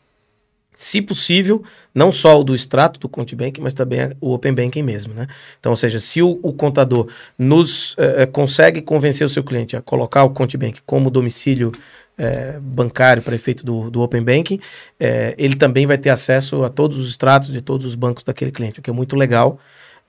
se 0.76 1.02
possível, 1.02 1.64
não 1.94 2.12
só 2.12 2.40
o 2.40 2.44
do 2.44 2.54
extrato 2.54 3.00
do 3.00 3.08
Contibank, 3.08 3.62
mas 3.62 3.74
também 3.74 4.12
o 4.20 4.34
Open 4.34 4.54
Banking 4.54 4.84
mesmo, 4.84 5.14
né? 5.14 5.26
Então, 5.58 5.72
ou 5.72 5.76
seja, 5.78 6.00
se 6.00 6.22
o, 6.22 6.38
o 6.44 6.52
contador 6.52 7.08
nos 7.38 7.96
eh, 7.98 8.24
eh, 8.24 8.26
consegue 8.26 8.82
convencer 8.82 9.26
o 9.26 9.30
seu 9.30 9.44
cliente 9.44 9.78
a 9.78 9.82
colocar 9.82 10.26
o 10.26 10.32
Contibank 10.32 10.82
como 10.86 11.10
domicílio 11.10 11.72
eh, 12.18 12.58
bancário 12.62 13.22
para 13.22 13.36
efeito 13.36 13.66
do, 13.66 13.90
do 13.90 14.02
Open 14.02 14.24
Banking, 14.24 14.60
eh, 15.00 15.36
ele 15.38 15.56
também 15.56 15.86
vai 15.86 15.98
ter 15.98 16.10
acesso 16.10 16.64
a 16.64 16.70
todos 16.70 16.98
os 16.98 17.10
extratos 17.10 17.52
de 17.52 17.62
todos 17.62 17.86
os 17.86 17.96
bancos 17.96 18.24
daquele 18.24 18.52
cliente, 18.52 18.80
o 18.80 18.82
que 18.82 18.90
é 18.90 18.94
muito 18.94 19.16
legal. 19.16 19.60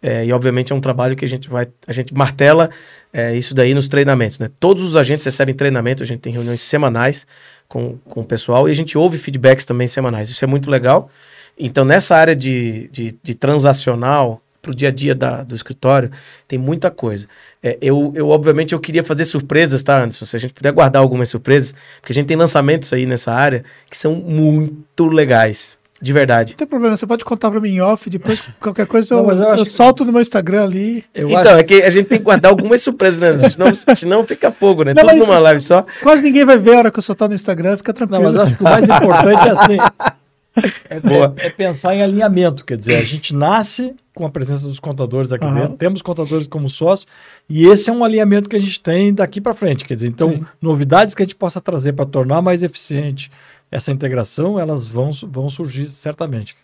Eh, 0.02 0.26
e 0.26 0.32
obviamente 0.32 0.72
é 0.72 0.76
um 0.76 0.80
trabalho 0.80 1.16
que 1.16 1.24
a 1.24 1.28
gente 1.28 1.48
vai, 1.48 1.66
a 1.86 1.92
gente 1.92 2.12
martela 2.14 2.70
eh, 3.12 3.36
isso 3.36 3.54
daí 3.54 3.74
nos 3.74 3.88
treinamentos, 3.88 4.38
né? 4.38 4.50
Todos 4.60 4.82
os 4.82 4.94
agentes 4.94 5.24
recebem 5.24 5.54
treinamento, 5.54 6.02
a 6.02 6.06
gente 6.06 6.20
tem 6.20 6.32
reuniões 6.32 6.60
semanais 6.60 7.26
com, 7.66 7.96
com 7.98 8.20
o 8.20 8.24
pessoal 8.24 8.68
e 8.68 8.72
a 8.72 8.74
gente 8.74 8.96
ouve 8.96 9.18
feedbacks 9.18 9.64
também 9.64 9.86
semanais. 9.86 10.28
Isso 10.28 10.44
é 10.44 10.46
muito 10.46 10.70
legal. 10.70 11.10
Então, 11.58 11.84
nessa 11.84 12.14
área 12.14 12.36
de, 12.36 12.88
de, 12.92 13.18
de 13.22 13.34
transacional, 13.34 14.42
para 14.66 14.72
o 14.72 14.74
dia 14.74 14.88
a 14.88 14.90
dia 14.92 15.14
da, 15.14 15.44
do 15.44 15.54
escritório, 15.54 16.10
tem 16.48 16.58
muita 16.58 16.90
coisa. 16.90 17.28
É, 17.62 17.78
eu, 17.80 18.12
eu, 18.16 18.28
obviamente, 18.28 18.72
eu 18.72 18.80
queria 18.80 19.04
fazer 19.04 19.24
surpresas, 19.24 19.80
tá, 19.82 19.98
Anderson? 20.02 20.24
Se 20.26 20.34
a 20.36 20.40
gente 20.40 20.52
puder 20.52 20.72
guardar 20.72 21.00
algumas 21.00 21.28
surpresas, 21.28 21.72
porque 22.00 22.12
a 22.12 22.14
gente 22.14 22.26
tem 22.26 22.36
lançamentos 22.36 22.92
aí 22.92 23.06
nessa 23.06 23.32
área 23.32 23.64
que 23.88 23.96
são 23.96 24.14
muito 24.16 25.06
legais. 25.06 25.78
De 26.02 26.12
verdade. 26.12 26.52
Não 26.52 26.58
tem 26.58 26.66
problema, 26.66 26.94
você 26.94 27.06
pode 27.06 27.24
contar 27.24 27.50
para 27.50 27.58
mim 27.58 27.70
em 27.76 27.80
off, 27.80 28.10
depois 28.10 28.42
qualquer 28.60 28.86
coisa 28.86 29.14
eu, 29.14 29.22
Não, 29.22 29.30
eu 29.32 29.56
eu 29.56 29.64
que- 29.64 29.70
solto 29.70 30.04
no 30.04 30.12
meu 30.12 30.20
Instagram 30.20 30.64
ali. 30.64 31.02
Eu 31.14 31.26
então, 31.26 31.40
acho- 31.40 31.60
é 31.60 31.62
que 31.62 31.82
a 31.82 31.88
gente 31.88 32.06
tem 32.06 32.18
que 32.18 32.24
guardar 32.24 32.50
algumas 32.50 32.82
surpresas, 32.82 33.18
né? 33.18 33.48
Senão, 33.48 33.72
senão 33.96 34.26
fica 34.26 34.50
fogo, 34.52 34.82
né? 34.84 34.92
Não, 34.92 35.02
Tudo 35.02 35.16
numa 35.16 35.38
live 35.38 35.60
só. 35.62 35.86
Quase 36.02 36.22
ninguém 36.22 36.44
vai 36.44 36.58
ver 36.58 36.74
a 36.74 36.78
hora 36.80 36.90
que 36.90 36.98
eu 36.98 37.02
soltar 37.02 37.28
no 37.30 37.34
Instagram, 37.34 37.78
fica 37.78 37.92
Não, 37.92 38.06
tranquilo. 38.08 38.24
mas 38.24 38.34
eu 38.34 38.42
acho 38.42 38.56
que 38.56 38.60
o 38.60 38.64
mais 38.64 38.84
importante 38.84 39.48
é 39.48 39.50
assim. 39.52 39.76
É, 40.88 41.00
Boa. 41.00 41.34
é- 41.38 41.46
é 41.46 41.50
pensar 41.50 41.94
em 41.94 42.02
alinhamento, 42.02 42.64
quer 42.64 42.76
dizer, 42.78 42.96
a 42.96 43.04
gente 43.04 43.34
nasce 43.34 43.94
com 44.14 44.24
a 44.24 44.30
presença 44.30 44.66
dos 44.66 44.78
contadores 44.80 45.32
aqui 45.32 45.44
Aham. 45.44 45.54
dentro, 45.60 45.76
temos 45.76 46.00
contadores 46.02 46.46
como 46.46 46.68
sócios, 46.68 47.06
e 47.48 47.66
esse 47.66 47.90
é 47.90 47.92
um 47.92 48.02
alinhamento 48.02 48.48
que 48.48 48.56
a 48.56 48.60
gente 48.60 48.80
tem 48.80 49.12
daqui 49.12 49.40
para 49.40 49.52
frente, 49.52 49.84
quer 49.84 49.94
dizer, 49.94 50.08
então, 50.08 50.30
Sim. 50.32 50.46
novidades 50.62 51.14
que 51.14 51.22
a 51.22 51.24
gente 51.26 51.34
possa 51.36 51.60
trazer 51.60 51.92
para 51.92 52.06
tornar 52.06 52.40
mais 52.40 52.62
eficiente 52.62 53.30
essa 53.70 53.90
integração, 53.92 54.58
elas 54.58 54.86
vão, 54.86 55.10
vão 55.24 55.50
surgir 55.50 55.84
certamente. 55.86 56.56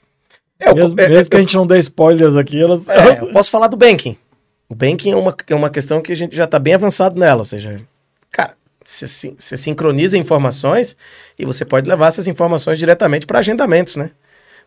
Eu- 0.58 0.74
mesmo 0.74 1.00
é, 1.00 1.08
mesmo 1.08 1.30
que 1.30 1.36
é, 1.36 1.40
a 1.40 1.42
gente 1.42 1.56
não 1.56 1.66
dê 1.66 1.78
spoilers 1.78 2.36
aqui, 2.36 2.60
elas... 2.60 2.88
É, 2.88 3.20
eu 3.20 3.32
posso 3.32 3.50
falar 3.50 3.66
do 3.66 3.76
banking. 3.76 4.16
O 4.68 4.74
banking 4.74 5.10
é 5.10 5.16
uma, 5.16 5.36
é 5.48 5.54
uma 5.54 5.68
questão 5.68 6.00
que 6.00 6.12
a 6.12 6.16
gente 6.16 6.34
já 6.34 6.44
está 6.44 6.58
bem 6.58 6.72
avançado 6.72 7.18
nela. 7.20 7.40
Ou 7.40 7.44
seja, 7.44 7.82
você 8.84 9.34
você 9.38 9.56
sincroniza 9.56 10.16
informações 10.18 10.96
e 11.38 11.44
você 11.44 11.64
pode 11.64 11.88
levar 11.88 12.08
essas 12.08 12.26
informações 12.28 12.78
diretamente 12.78 13.26
para 13.26 13.38
agendamentos, 13.38 13.96
né? 13.96 14.10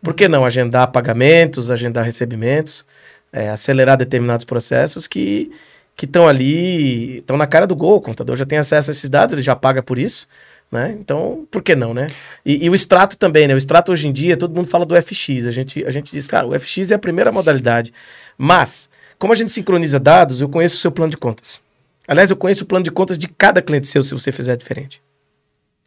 Por 0.02 0.14
que 0.14 0.28
não 0.28 0.44
agendar 0.44 0.90
pagamentos, 0.92 1.70
agendar 1.70 2.04
recebimentos, 2.04 2.84
é, 3.32 3.48
acelerar 3.48 3.96
determinados 3.96 4.44
processos 4.44 5.06
que 5.06 5.50
que 5.96 6.04
estão 6.04 6.28
ali, 6.28 7.18
estão 7.18 7.38
na 7.38 7.46
cara 7.46 7.66
do 7.66 7.74
gol. 7.74 7.96
O 7.96 8.00
contador 8.00 8.36
já 8.36 8.44
tem 8.44 8.58
acesso 8.58 8.90
a 8.90 8.92
esses 8.92 9.08
dados, 9.08 9.32
ele 9.32 9.42
já 9.42 9.56
paga 9.56 9.82
por 9.82 9.98
isso. 9.98 10.28
Né? 10.70 10.96
Então, 11.00 11.46
por 11.50 11.62
que 11.62 11.76
não, 11.76 11.94
né? 11.94 12.08
E, 12.44 12.64
e 12.64 12.68
o 12.68 12.74
extrato 12.74 13.16
também, 13.16 13.46
né? 13.46 13.54
O 13.54 13.56
extrato 13.56 13.92
hoje 13.92 14.08
em 14.08 14.12
dia, 14.12 14.36
todo 14.36 14.54
mundo 14.54 14.68
fala 14.68 14.84
do 14.84 15.00
FX. 15.00 15.46
A 15.46 15.52
gente, 15.52 15.84
a 15.86 15.90
gente 15.90 16.10
diz, 16.10 16.26
cara, 16.26 16.46
o 16.46 16.58
FX 16.58 16.90
é 16.90 16.96
a 16.96 16.98
primeira 16.98 17.30
modalidade. 17.32 17.94
Mas, 18.36 18.88
como 19.16 19.32
a 19.32 19.36
gente 19.36 19.52
sincroniza 19.52 19.98
dados, 19.98 20.40
eu 20.40 20.48
conheço 20.48 20.76
o 20.76 20.78
seu 20.78 20.90
plano 20.90 21.12
de 21.12 21.16
contas. 21.16 21.62
Aliás, 22.06 22.30
eu 22.30 22.36
conheço 22.36 22.64
o 22.64 22.66
plano 22.66 22.84
de 22.84 22.90
contas 22.90 23.18
de 23.18 23.28
cada 23.28 23.60
cliente 23.60 23.86
seu, 23.86 24.02
se 24.02 24.12
você 24.12 24.30
fizer 24.30 24.56
diferente. 24.56 25.02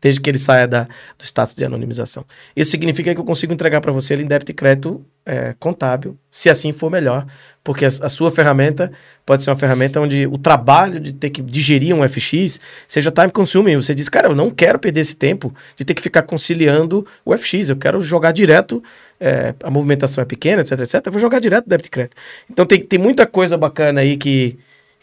Desde 0.02 0.22
que 0.22 0.30
ele 0.30 0.38
saia 0.38 0.66
da, 0.66 0.84
do 1.18 1.26
status 1.26 1.54
de 1.54 1.66
anonimização. 1.66 2.26
Isso 2.56 2.72
significa 2.72 3.14
que 3.14 3.20
eu 3.20 3.26
consigo 3.26 3.52
entregar 3.52 3.82
para 3.82 3.92
você 3.92 4.14
ele 4.14 4.24
em 4.24 4.28
débito 4.28 4.52
e 4.52 4.54
crédito 4.54 5.06
é, 5.26 5.54
contábil, 5.60 6.18
se 6.32 6.50
assim 6.50 6.72
for 6.72 6.90
melhor, 6.90 7.26
porque 7.64 7.84
a, 7.84 7.88
a 7.88 8.10
sua 8.10 8.32
ferramenta 8.32 8.92
pode 9.26 9.44
ser 9.44 9.50
uma 9.50 9.58
ferramenta 9.58 10.00
onde 10.00 10.26
o 10.26 10.38
trabalho 10.38 11.00
de 11.02 11.12
ter 11.12 11.30
que 11.30 11.42
digerir 11.42 11.94
um 11.94 12.08
FX 12.08 12.60
seja 12.88 13.12
time 13.12 13.30
consuming. 13.30 13.76
Você 13.76 13.94
diz, 13.94 14.08
cara, 14.08 14.30
eu 14.30 14.36
não 14.36 14.50
quero 14.50 14.80
perder 14.80 15.02
esse 15.02 15.16
tempo 15.16 15.54
de 15.76 15.84
ter 15.84 15.94
que 15.94 16.02
ficar 16.02 16.24
conciliando 16.24 17.06
o 17.26 17.38
FX, 17.38 17.70
eu 17.70 17.76
quero 17.76 18.00
jogar 18.00 18.32
direto, 18.32 18.82
é, 19.20 19.54
a 19.62 19.70
movimentação 19.70 20.22
é 20.22 20.26
pequena, 20.26 20.62
etc, 20.62 20.80
etc, 20.80 21.06
eu 21.06 21.12
vou 21.12 21.22
jogar 21.22 21.40
direto 21.40 21.68
débito 21.68 21.88
e 21.88 21.92
crédito. 21.92 22.16
Então 22.50 22.66
tem, 22.66 22.82
tem 22.82 22.98
muita 22.98 23.28
coisa 23.28 23.58
bacana 23.58 24.00
aí 24.00 24.16
que, 24.16 24.58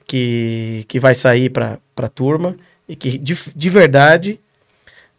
que, 0.07 0.85
que 0.89 1.01
vai 1.01 1.15
sair 1.15 1.51
para 1.51 1.79
a 1.97 2.09
turma 2.09 2.57
e 2.89 2.95
que 2.95 3.19
de, 3.19 3.37
de 3.55 3.69
verdade 3.69 4.41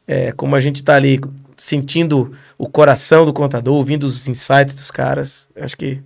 é, 0.07 0.31
como 0.31 0.55
a 0.55 0.59
gente 0.59 0.77
está 0.77 0.95
ali 0.95 1.19
sentindo 1.57 2.31
o 2.57 2.69
coração 2.69 3.25
do 3.25 3.33
contador, 3.33 3.75
ouvindo 3.75 4.03
os 4.05 4.27
insights 4.27 4.75
dos 4.75 4.89
caras, 4.89 5.47
acho 5.55 5.75
que 5.75 6.01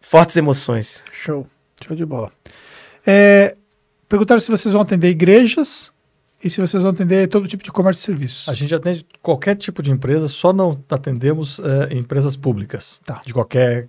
fortes 0.00 0.36
emoções. 0.36 1.02
Show, 1.12 1.46
show 1.86 1.96
de 1.96 2.06
bola. 2.06 2.32
É, 3.06 3.54
perguntaram 4.08 4.40
se 4.40 4.50
vocês 4.50 4.72
vão 4.72 4.82
atender 4.82 5.10
igrejas 5.10 5.92
e 6.42 6.48
se 6.48 6.60
vocês 6.60 6.82
vão 6.82 6.92
atender 6.92 7.28
todo 7.28 7.48
tipo 7.48 7.62
de 7.62 7.72
comércio 7.72 8.00
e 8.02 8.04
serviços. 8.06 8.48
A 8.48 8.54
gente 8.54 8.74
atende 8.74 9.04
qualquer 9.20 9.56
tipo 9.56 9.82
de 9.82 9.90
empresa, 9.90 10.28
só 10.28 10.52
não 10.52 10.78
atendemos 10.88 11.58
eh, 11.58 11.94
empresas 11.94 12.36
públicas, 12.36 13.00
Tá. 13.04 13.20
de 13.24 13.32
qualquer 13.32 13.88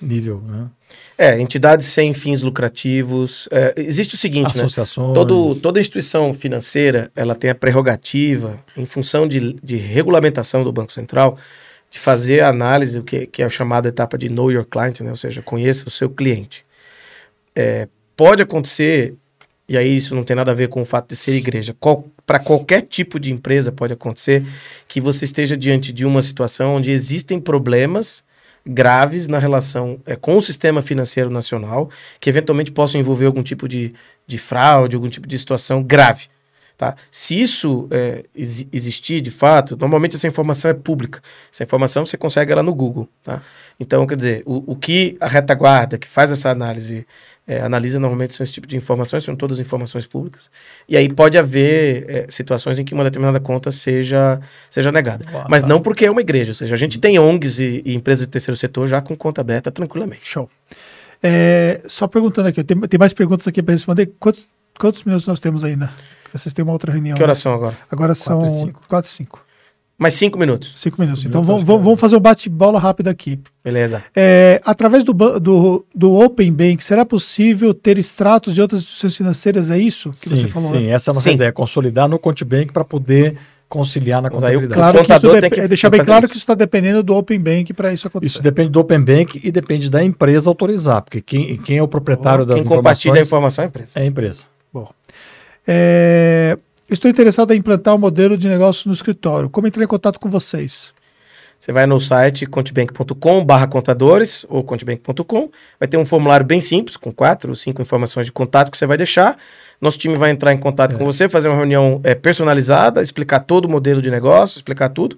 nível, 0.00 0.42
né? 0.46 0.68
É, 1.16 1.40
entidades 1.40 1.86
sem 1.86 2.12
fins 2.12 2.42
lucrativos. 2.42 3.48
é, 3.50 3.74
existe 3.76 4.14
o 4.14 4.18
seguinte, 4.18 4.56
né? 4.56 4.62
Associações. 4.62 5.14
Todo, 5.14 5.54
toda 5.56 5.80
instituição 5.80 6.34
financeira 6.34 7.10
ela 7.14 7.34
tem 7.34 7.50
a 7.50 7.54
prerrogativa, 7.54 8.58
em 8.76 8.84
função 8.84 9.26
de, 9.26 9.54
de 9.62 9.76
regulamentação 9.76 10.64
do 10.64 10.72
Banco 10.72 10.92
Central, 10.92 11.38
de 11.90 11.98
fazer 11.98 12.40
a 12.40 12.48
análise, 12.48 12.98
o 12.98 13.02
que, 13.02 13.26
que 13.26 13.42
é 13.42 13.44
a 13.44 13.50
chamada 13.50 13.88
etapa 13.88 14.16
de 14.16 14.28
Know 14.28 14.50
Your 14.50 14.64
Client, 14.64 15.00
né? 15.00 15.10
ou 15.10 15.16
seja, 15.16 15.42
conheça 15.42 15.86
o 15.86 15.90
seu 15.90 16.08
cliente. 16.08 16.64
É, 17.54 17.86
pode 18.16 18.42
acontecer, 18.42 19.14
e 19.68 19.76
aí 19.76 19.96
isso 19.96 20.14
não 20.14 20.24
tem 20.24 20.34
nada 20.34 20.50
a 20.50 20.54
ver 20.54 20.68
com 20.68 20.80
o 20.80 20.86
fato 20.86 21.10
de 21.10 21.16
ser 21.16 21.32
igreja, 21.34 21.76
para 22.26 22.38
qualquer 22.38 22.82
tipo 22.82 23.20
de 23.20 23.30
empresa 23.30 23.70
pode 23.70 23.92
acontecer 23.92 24.42
que 24.88 25.00
você 25.00 25.26
esteja 25.26 25.56
diante 25.56 25.92
de 25.92 26.06
uma 26.06 26.22
situação 26.22 26.76
onde 26.76 26.90
existem 26.90 27.38
problemas 27.38 28.24
graves 28.64 29.28
na 29.28 29.38
relação 29.38 30.00
é, 30.06 30.16
com 30.16 30.36
o 30.36 30.42
sistema 30.42 30.82
financeiro 30.82 31.30
nacional, 31.30 31.90
que 32.20 32.30
eventualmente 32.30 32.72
possam 32.72 33.00
envolver 33.00 33.26
algum 33.26 33.42
tipo 33.42 33.68
de, 33.68 33.92
de 34.26 34.38
fraude, 34.38 34.96
algum 34.96 35.08
tipo 35.08 35.26
de 35.26 35.38
situação 35.38 35.82
grave. 35.82 36.28
Tá? 36.76 36.96
Se 37.10 37.40
isso 37.40 37.86
é, 37.90 38.24
ex 38.34 38.66
existir 38.72 39.20
de 39.20 39.30
fato, 39.30 39.76
normalmente 39.76 40.16
essa 40.16 40.26
informação 40.26 40.70
é 40.70 40.74
pública. 40.74 41.20
Essa 41.52 41.62
informação 41.64 42.04
você 42.04 42.16
consegue 42.16 42.50
ela 42.50 42.62
no 42.62 42.74
Google. 42.74 43.08
Tá? 43.22 43.42
Então, 43.78 44.06
quer 44.06 44.16
dizer, 44.16 44.42
o, 44.44 44.72
o 44.72 44.76
que 44.76 45.16
a 45.20 45.28
retaguarda 45.28 45.98
que 45.98 46.08
faz 46.08 46.32
essa 46.32 46.50
análise 46.50 47.06
é, 47.46 47.60
analisa 47.60 47.98
normalmente 47.98 48.34
são 48.34 48.44
esse 48.44 48.52
tipo 48.52 48.66
de 48.66 48.76
informações, 48.76 49.24
são 49.24 49.34
todas 49.34 49.58
informações 49.58 50.06
públicas. 50.06 50.50
E 50.88 50.96
aí 50.96 51.08
pode 51.12 51.36
haver 51.36 52.04
é, 52.08 52.26
situações 52.28 52.78
em 52.78 52.84
que 52.84 52.94
uma 52.94 53.02
determinada 53.02 53.40
conta 53.40 53.70
seja, 53.70 54.40
seja 54.70 54.92
negada. 54.92 55.26
Uau, 55.32 55.46
Mas 55.48 55.62
tá. 55.62 55.68
não 55.68 55.80
porque 55.80 56.06
é 56.06 56.10
uma 56.10 56.20
igreja. 56.20 56.52
Ou 56.52 56.54
seja, 56.54 56.74
a 56.74 56.78
gente 56.78 56.98
tem 56.98 57.18
ONGs 57.18 57.58
e, 57.58 57.82
e 57.84 57.94
empresas 57.94 58.26
de 58.26 58.30
terceiro 58.30 58.56
setor 58.56 58.86
já 58.86 59.00
com 59.00 59.16
conta 59.16 59.40
aberta 59.40 59.70
tranquilamente. 59.70 60.22
Show. 60.24 60.48
É, 61.22 61.80
só 61.86 62.06
perguntando 62.06 62.48
aqui, 62.48 62.62
tem, 62.62 62.78
tem 62.80 62.98
mais 62.98 63.12
perguntas 63.12 63.46
aqui 63.46 63.62
para 63.62 63.74
responder. 63.74 64.12
Quantos, 64.18 64.48
quantos 64.78 65.02
minutos 65.04 65.26
nós 65.26 65.40
temos 65.40 65.64
ainda? 65.64 65.92
Vocês 66.32 66.54
têm 66.54 66.62
uma 66.62 66.72
outra 66.72 66.92
reunião. 66.92 67.16
Que 67.16 67.22
oração 67.22 67.52
né? 67.52 67.58
agora? 67.58 67.78
Agora 67.90 68.14
são 68.14 68.40
4 68.88 69.10
e 69.10 69.14
5. 69.14 69.44
Mais 70.02 70.14
cinco 70.14 70.36
minutos. 70.36 70.72
Cinco 70.74 71.00
minutos. 71.00 71.24
Então 71.24 71.44
vamos, 71.44 71.62
vamos 71.62 72.00
fazer 72.00 72.16
um 72.16 72.20
bate-bola 72.20 72.80
rápido 72.80 73.06
aqui. 73.06 73.38
Beleza. 73.62 74.02
É, 74.16 74.60
através 74.64 75.04
do, 75.04 75.12
do, 75.12 75.86
do 75.94 76.14
Open 76.14 76.52
Bank, 76.52 76.82
será 76.82 77.04
possível 77.06 77.72
ter 77.72 77.98
extratos 77.98 78.52
de 78.52 78.60
outras 78.60 78.82
instituições 78.82 79.16
financeiras? 79.16 79.70
É 79.70 79.78
isso 79.78 80.10
que 80.10 80.28
sim, 80.28 80.36
você 80.36 80.48
falou? 80.48 80.72
Sim, 80.72 80.88
essa 80.88 81.10
é 81.10 81.12
a 81.12 81.14
nossa 81.14 81.28
sim. 81.28 81.36
ideia, 81.36 81.52
consolidar 81.52 82.08
no 82.08 82.18
Contibank 82.18 82.72
para 82.72 82.84
poder 82.84 83.36
conciliar 83.68 84.20
na 84.20 84.28
contabilidade. 84.28 84.74
Claro 84.74 85.04
que 85.04 85.12
isso 85.12 85.50
que 85.50 85.68
deixar 85.68 85.88
bem 85.88 86.04
claro 86.04 86.24
isso. 86.24 86.32
que 86.32 86.36
isso 86.36 86.42
está 86.42 86.54
dependendo 86.54 87.00
do 87.00 87.14
Open 87.14 87.38
Bank 87.38 87.72
para 87.72 87.92
isso 87.92 88.08
acontecer. 88.08 88.34
Isso 88.34 88.42
depende 88.42 88.70
do 88.70 88.80
Open 88.80 89.00
Bank 89.00 89.40
e 89.40 89.52
depende 89.52 89.88
da 89.88 90.02
empresa 90.02 90.50
autorizar, 90.50 91.00
porque 91.00 91.22
quem, 91.22 91.56
quem 91.58 91.78
é 91.78 91.82
o 91.82 91.86
proprietário 91.86 92.40
Ou 92.40 92.46
das 92.46 92.56
quem 92.56 92.64
compartilha 92.64 93.14
a 93.14 93.22
informação 93.22 93.62
é 93.62 93.66
a 93.66 93.68
empresa. 93.68 93.90
É 93.94 94.02
a 94.02 94.04
empresa. 94.04 94.42
Bom. 94.72 94.90
É, 95.66 96.58
estou 96.94 97.10
interessado 97.10 97.52
em 97.52 97.58
implantar 97.58 97.94
o 97.94 97.96
um 97.96 98.00
modelo 98.00 98.36
de 98.36 98.48
negócio 98.48 98.88
no 98.88 98.94
escritório. 98.94 99.48
Como 99.48 99.66
entrar 99.66 99.84
em 99.84 99.86
contato 99.86 100.18
com 100.18 100.28
vocês? 100.28 100.92
Você 101.62 101.70
vai 101.70 101.86
no 101.86 102.00
site 102.00 102.44
contebank.com 102.44 103.44
barra 103.44 103.68
contadores 103.68 104.44
ou 104.48 104.64
contebank.com, 104.64 105.48
vai 105.78 105.88
ter 105.88 105.96
um 105.96 106.04
formulário 106.04 106.44
bem 106.44 106.60
simples, 106.60 106.96
com 106.96 107.12
quatro 107.12 107.50
ou 107.50 107.54
cinco 107.54 107.80
informações 107.80 108.26
de 108.26 108.32
contato 108.32 108.68
que 108.68 108.76
você 108.76 108.84
vai 108.84 108.96
deixar. 108.96 109.38
Nosso 109.80 109.96
time 109.96 110.16
vai 110.16 110.30
entrar 110.30 110.52
em 110.52 110.58
contato 110.58 110.96
é. 110.96 110.98
com 110.98 111.04
você, 111.04 111.28
fazer 111.28 111.46
uma 111.46 111.56
reunião 111.56 112.00
é, 112.02 112.16
personalizada, 112.16 113.00
explicar 113.00 113.40
todo 113.40 113.66
o 113.66 113.68
modelo 113.68 114.02
de 114.02 114.10
negócio, 114.10 114.56
explicar 114.56 114.88
tudo. 114.88 115.16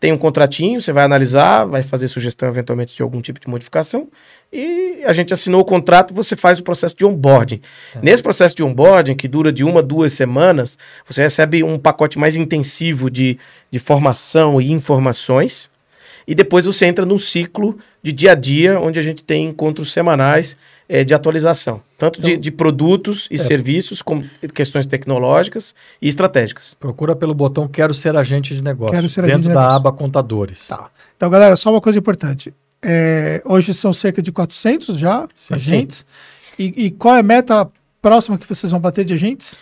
Tem 0.00 0.12
um 0.12 0.18
contratinho, 0.18 0.80
você 0.80 0.92
vai 0.92 1.04
analisar, 1.04 1.66
vai 1.66 1.82
fazer 1.82 2.08
sugestão 2.08 2.48
eventualmente 2.48 2.96
de 2.96 3.02
algum 3.02 3.20
tipo 3.20 3.38
de 3.38 3.46
modificação. 3.46 4.08
E 4.50 5.02
a 5.04 5.12
gente 5.12 5.32
assinou 5.32 5.60
o 5.60 5.64
contrato, 5.64 6.12
você 6.14 6.34
faz 6.34 6.58
o 6.58 6.62
processo 6.62 6.96
de 6.96 7.04
onboarding. 7.04 7.60
É. 7.94 7.98
Nesse 8.02 8.22
processo 8.22 8.54
de 8.54 8.62
onboarding, 8.64 9.14
que 9.14 9.28
dura 9.28 9.52
de 9.52 9.62
uma, 9.62 9.82
duas 9.82 10.14
semanas, 10.14 10.78
você 11.06 11.22
recebe 11.22 11.62
um 11.62 11.78
pacote 11.78 12.18
mais 12.18 12.34
intensivo 12.34 13.10
de, 13.10 13.38
de 13.70 13.78
formação 13.78 14.60
e 14.60 14.72
informações 14.72 15.69
e 16.30 16.34
depois 16.34 16.64
você 16.64 16.86
entra 16.86 17.04
num 17.04 17.18
ciclo 17.18 17.76
de 18.00 18.12
dia 18.12 18.30
a 18.30 18.34
dia, 18.36 18.78
onde 18.78 19.00
a 19.00 19.02
gente 19.02 19.24
tem 19.24 19.48
encontros 19.48 19.92
semanais 19.92 20.56
é, 20.88 21.02
de 21.02 21.12
atualização, 21.12 21.82
tanto 21.98 22.20
então, 22.20 22.30
de, 22.30 22.36
de, 22.36 22.52
produtos 22.52 23.26
e 23.32 23.34
é. 23.34 23.38
serviços, 23.38 24.00
como 24.00 24.24
questões 24.54 24.86
tecnológicas 24.86 25.74
e 26.00 26.08
estratégicas. 26.08 26.72
Procura 26.72 27.16
pelo 27.16 27.34
botão 27.34 27.66
Quero 27.66 27.92
ser 27.92 28.14
agente 28.14 28.54
de 28.54 28.62
negócio, 28.62 28.94
Quero 28.94 29.08
ser 29.08 29.22
dentro 29.22 29.48
da 29.48 29.48
negócio. 29.48 29.70
aba 29.70 29.92
Contadores. 29.92 30.68
Tá. 30.68 30.88
Então, 31.16 31.28
galera, 31.28 31.56
só 31.56 31.68
uma 31.68 31.80
coisa 31.80 31.98
importante. 31.98 32.54
É, 32.80 33.42
hoje 33.44 33.74
são 33.74 33.92
cerca 33.92 34.22
de 34.22 34.30
400 34.30 34.96
já 34.96 35.26
sim, 35.34 35.54
agentes. 35.54 36.06
Sim. 36.56 36.72
E, 36.76 36.84
e 36.86 36.90
qual 36.92 37.16
é 37.16 37.18
a 37.18 37.24
meta 37.24 37.68
próxima 38.00 38.38
que 38.38 38.46
vocês 38.46 38.70
vão 38.70 38.78
bater 38.78 39.04
de 39.04 39.14
agentes? 39.14 39.60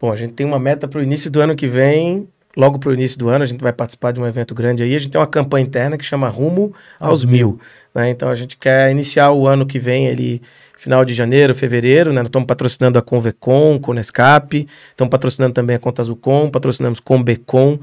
Bom, 0.00 0.10
a 0.10 0.16
gente 0.16 0.32
tem 0.32 0.46
uma 0.46 0.58
meta 0.58 0.88
para 0.88 0.98
o 0.98 1.02
início 1.02 1.30
do 1.30 1.42
ano 1.42 1.54
que 1.54 1.66
vem 1.66 2.26
logo 2.56 2.78
para 2.78 2.90
o 2.90 2.94
início 2.94 3.18
do 3.18 3.28
ano, 3.28 3.44
a 3.44 3.46
gente 3.46 3.60
vai 3.60 3.72
participar 3.72 4.12
de 4.12 4.20
um 4.20 4.26
evento 4.26 4.54
grande 4.54 4.82
aí. 4.82 4.94
A 4.94 4.98
gente 4.98 5.10
tem 5.10 5.20
uma 5.20 5.26
campanha 5.26 5.64
interna 5.64 5.96
que 5.96 6.04
chama 6.04 6.28
Rumo 6.28 6.74
aos 6.98 7.24
Mil. 7.24 7.60
Né? 7.94 8.10
Então 8.10 8.28
a 8.28 8.34
gente 8.34 8.56
quer 8.56 8.90
iniciar 8.90 9.30
o 9.30 9.46
ano 9.46 9.66
que 9.66 9.78
vem 9.78 10.08
ali, 10.08 10.42
final 10.76 11.04
de 11.04 11.14
janeiro, 11.14 11.54
fevereiro. 11.54 12.10
Né? 12.10 12.20
Nós 12.20 12.28
estamos 12.28 12.46
patrocinando 12.46 12.98
a 12.98 13.02
Convecom, 13.02 13.78
Conescap, 13.78 14.66
estamos 14.90 15.10
patrocinando 15.10 15.54
também 15.54 15.76
a 15.76 15.78
Conta 15.78 16.02
Azulcom, 16.02 16.50
patrocinamos 16.50 17.00
Combecom. 17.00 17.78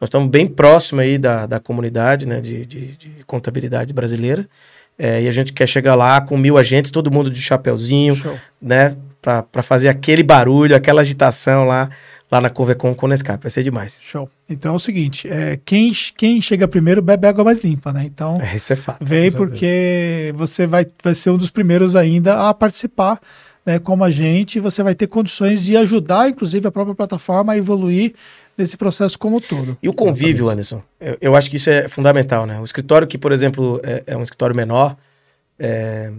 Nós 0.00 0.08
estamos 0.08 0.28
bem 0.28 0.46
próximo 0.46 1.00
aí 1.00 1.18
da, 1.18 1.46
da 1.46 1.60
comunidade 1.60 2.26
né? 2.26 2.40
de, 2.40 2.64
de, 2.66 2.96
de 2.96 3.24
contabilidade 3.26 3.92
brasileira. 3.92 4.48
É, 4.98 5.22
e 5.22 5.28
a 5.28 5.32
gente 5.32 5.52
quer 5.52 5.66
chegar 5.66 5.94
lá 5.94 6.20
com 6.20 6.36
mil 6.36 6.58
agentes, 6.58 6.90
todo 6.90 7.10
mundo 7.10 7.30
de 7.30 7.40
chapeuzinho, 7.40 8.14
Show. 8.14 8.38
né? 8.60 8.96
Para 9.20 9.62
fazer 9.62 9.88
aquele 9.88 10.24
barulho, 10.24 10.74
aquela 10.74 11.00
agitação 11.00 11.64
lá 11.64 11.88
lá 12.32 12.40
na 12.40 12.48
Convecom 12.48 12.94
com 12.94 13.04
o 13.04 13.08
Nescap. 13.10 13.42
Vai 13.42 13.50
ser 13.50 13.62
demais. 13.62 14.00
Show. 14.02 14.28
Então 14.48 14.72
é 14.72 14.76
o 14.76 14.78
seguinte, 14.78 15.28
é, 15.28 15.60
quem, 15.62 15.92
quem 16.16 16.40
chega 16.40 16.66
primeiro 16.66 17.02
bebe 17.02 17.28
água 17.28 17.44
mais 17.44 17.60
limpa, 17.60 17.92
né? 17.92 18.04
Então, 18.06 18.38
é, 18.40 18.56
isso 18.56 18.72
é 18.72 18.76
fato. 18.76 19.04
Vem 19.04 19.30
porque 19.30 20.32
você 20.34 20.66
vai, 20.66 20.86
vai 21.04 21.14
ser 21.14 21.28
um 21.28 21.36
dos 21.36 21.50
primeiros 21.50 21.94
ainda 21.94 22.48
a 22.48 22.54
participar 22.54 23.20
né, 23.64 23.78
como 23.78 24.02
a 24.02 24.10
gente, 24.10 24.58
você 24.58 24.82
vai 24.82 24.94
ter 24.94 25.06
condições 25.06 25.62
de 25.62 25.76
ajudar, 25.76 26.28
inclusive, 26.28 26.66
a 26.66 26.70
própria 26.70 26.96
plataforma 26.96 27.52
a 27.52 27.56
evoluir 27.56 28.14
nesse 28.58 28.76
processo 28.76 29.18
como 29.18 29.36
um 29.36 29.40
todo. 29.40 29.78
E 29.80 29.88
o 29.88 29.92
convívio, 29.92 30.48
Anderson, 30.48 30.82
eu, 31.00 31.16
eu, 31.20 31.36
acho 31.36 31.48
que 31.48 31.56
isso 31.56 31.70
é 31.70 31.88
fundamental, 31.88 32.44
né? 32.44 32.58
O 32.58 32.64
escritório 32.64 33.06
que, 33.06 33.16
por 33.16 33.30
exemplo, 33.30 33.80
é, 33.84 34.02
é 34.06 34.16
um 34.16 34.22
escritório 34.22 34.56
menor, 34.56 34.96
é, 35.58 36.10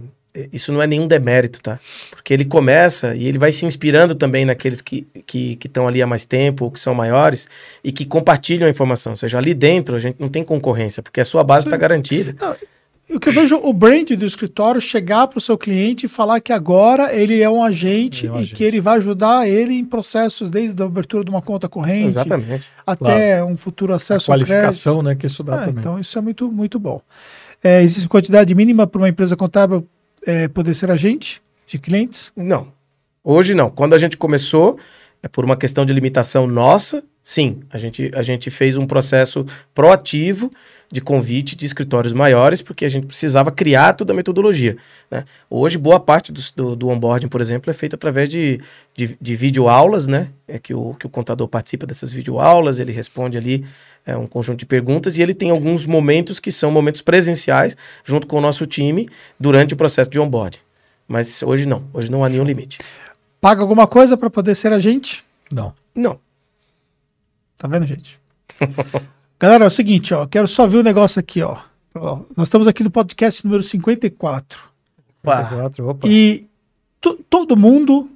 isso 0.52 0.72
não 0.72 0.82
é 0.82 0.86
nenhum 0.86 1.06
demérito, 1.06 1.60
tá? 1.60 1.78
Porque 2.10 2.34
ele 2.34 2.44
começa 2.44 3.14
e 3.14 3.26
ele 3.26 3.38
vai 3.38 3.52
se 3.52 3.64
inspirando 3.64 4.14
também 4.14 4.44
naqueles 4.44 4.80
que 4.80 5.06
estão 5.14 5.22
que, 5.26 5.56
que 5.56 5.80
ali 5.80 6.02
há 6.02 6.06
mais 6.06 6.26
tempo, 6.26 6.64
ou 6.64 6.70
que 6.70 6.80
são 6.80 6.94
maiores, 6.94 7.46
e 7.82 7.92
que 7.92 8.04
compartilham 8.04 8.66
a 8.66 8.70
informação. 8.70 9.12
Ou 9.12 9.16
seja, 9.16 9.38
ali 9.38 9.54
dentro 9.54 9.96
a 9.96 10.00
gente 10.00 10.16
não 10.18 10.28
tem 10.28 10.42
concorrência, 10.42 11.02
porque 11.02 11.20
a 11.20 11.24
sua 11.24 11.44
base 11.44 11.66
está 11.66 11.76
garantida. 11.76 12.34
Não, 12.40 12.56
o 13.10 13.20
que 13.20 13.28
eu 13.28 13.32
vejo 13.32 13.56
o 13.56 13.72
brand 13.72 14.10
do 14.10 14.26
escritório 14.26 14.80
chegar 14.80 15.26
para 15.26 15.38
o 15.38 15.40
seu 15.40 15.58
cliente 15.58 16.06
e 16.06 16.08
falar 16.08 16.40
que 16.40 16.52
agora 16.52 17.14
ele 17.14 17.40
é 17.40 17.48
um 17.48 17.62
agente 17.62 18.26
é 18.26 18.30
um 18.30 18.34
e 18.34 18.38
agente. 18.38 18.54
que 18.54 18.64
ele 18.64 18.80
vai 18.80 18.96
ajudar 18.96 19.46
ele 19.46 19.74
em 19.74 19.84
processos 19.84 20.50
desde 20.50 20.82
a 20.82 20.86
abertura 20.86 21.22
de 21.22 21.30
uma 21.30 21.42
conta 21.42 21.68
corrente 21.68 22.08
Exatamente. 22.08 22.66
até 22.86 23.36
claro. 23.36 23.52
um 23.52 23.56
futuro 23.56 23.92
acesso 23.92 24.32
a 24.32 24.34
qualificação, 24.34 25.02
né, 25.02 25.14
que 25.14 25.26
isso 25.26 25.42
dá 25.44 25.56
é, 25.56 25.66
também. 25.66 25.80
Então 25.80 25.98
isso 25.98 26.18
é 26.18 26.22
muito 26.22 26.50
muito 26.50 26.78
bom. 26.78 27.00
É, 27.62 27.82
existe 27.82 28.08
quantidade 28.08 28.54
mínima 28.54 28.86
para 28.86 28.98
uma 28.98 29.08
empresa 29.08 29.36
contábil 29.36 29.86
é, 30.26 30.48
poder 30.48 30.74
ser 30.74 30.90
agente 30.90 31.42
de 31.66 31.78
clientes? 31.78 32.32
Não. 32.36 32.72
Hoje 33.22 33.54
não. 33.54 33.70
Quando 33.70 33.94
a 33.94 33.98
gente 33.98 34.16
começou, 34.16 34.78
é 35.22 35.28
por 35.28 35.44
uma 35.44 35.56
questão 35.56 35.86
de 35.86 35.92
limitação 35.92 36.46
nossa, 36.46 37.02
sim. 37.24 37.62
A 37.70 37.78
gente, 37.78 38.10
a 38.14 38.22
gente 38.22 38.50
fez 38.50 38.76
um 38.76 38.86
processo 38.86 39.46
proativo 39.74 40.52
de 40.92 41.00
convite 41.00 41.56
de 41.56 41.66
escritórios 41.66 42.12
maiores, 42.12 42.62
porque 42.62 42.84
a 42.84 42.88
gente 42.88 43.06
precisava 43.06 43.50
criar 43.50 43.94
toda 43.94 44.12
a 44.12 44.16
metodologia. 44.16 44.76
Né? 45.10 45.24
Hoje, 45.50 45.76
boa 45.76 45.98
parte 45.98 46.30
do, 46.30 46.40
do, 46.54 46.76
do, 46.76 46.88
onboarding, 46.88 47.26
por 47.26 47.40
exemplo, 47.40 47.70
é 47.70 47.74
feita 47.74 47.96
através 47.96 48.28
de, 48.28 48.60
de, 48.94 49.16
de 49.20 49.34
videoaulas, 49.34 50.06
né? 50.06 50.28
É 50.46 50.58
que 50.58 50.72
o, 50.72 50.94
que 50.94 51.06
o 51.06 51.08
contador 51.08 51.48
participa 51.48 51.86
dessas 51.86 52.12
videoaulas, 52.12 52.78
ele 52.78 52.92
responde 52.92 53.36
ali 53.36 53.64
é, 54.06 54.16
um 54.16 54.26
conjunto 54.26 54.60
de 54.60 54.66
perguntas 54.66 55.18
e 55.18 55.22
ele 55.22 55.34
tem 55.34 55.50
alguns 55.50 55.86
momentos 55.86 56.38
que 56.38 56.52
são 56.52 56.70
momentos 56.70 57.00
presenciais, 57.00 57.76
junto 58.04 58.26
com 58.26 58.36
o 58.36 58.40
nosso 58.40 58.66
time, 58.66 59.08
durante 59.40 59.74
o 59.74 59.76
processo 59.76 60.10
de 60.10 60.20
onboarding. 60.20 60.58
Mas 61.08 61.42
hoje 61.42 61.66
não, 61.66 61.84
hoje 61.92 62.10
não 62.10 62.22
há 62.22 62.28
nenhum 62.28 62.44
limite. 62.44 62.78
Paga 63.40 63.62
alguma 63.62 63.86
coisa 63.86 64.16
para 64.16 64.30
poder 64.30 64.54
ser 64.54 64.72
agente? 64.72 65.24
Não. 65.52 65.72
Não. 65.94 66.18
Tá 67.56 67.68
vendo, 67.68 67.86
gente? 67.86 68.20
Galera, 69.38 69.64
é 69.64 69.66
o 69.66 69.70
seguinte, 69.70 70.14
ó, 70.14 70.26
quero 70.26 70.48
só 70.48 70.66
ver 70.66 70.78
o 70.78 70.80
um 70.80 70.84
negócio 70.84 71.18
aqui, 71.18 71.42
ó. 71.42 71.58
ó. 71.94 72.20
Nós 72.36 72.48
estamos 72.48 72.66
aqui 72.66 72.82
no 72.82 72.90
podcast 72.90 73.44
número 73.44 73.62
54. 73.62 74.60
54 75.22 75.88
opa. 75.88 76.08
E 76.08 76.46
todo 77.28 77.56
mundo 77.56 78.10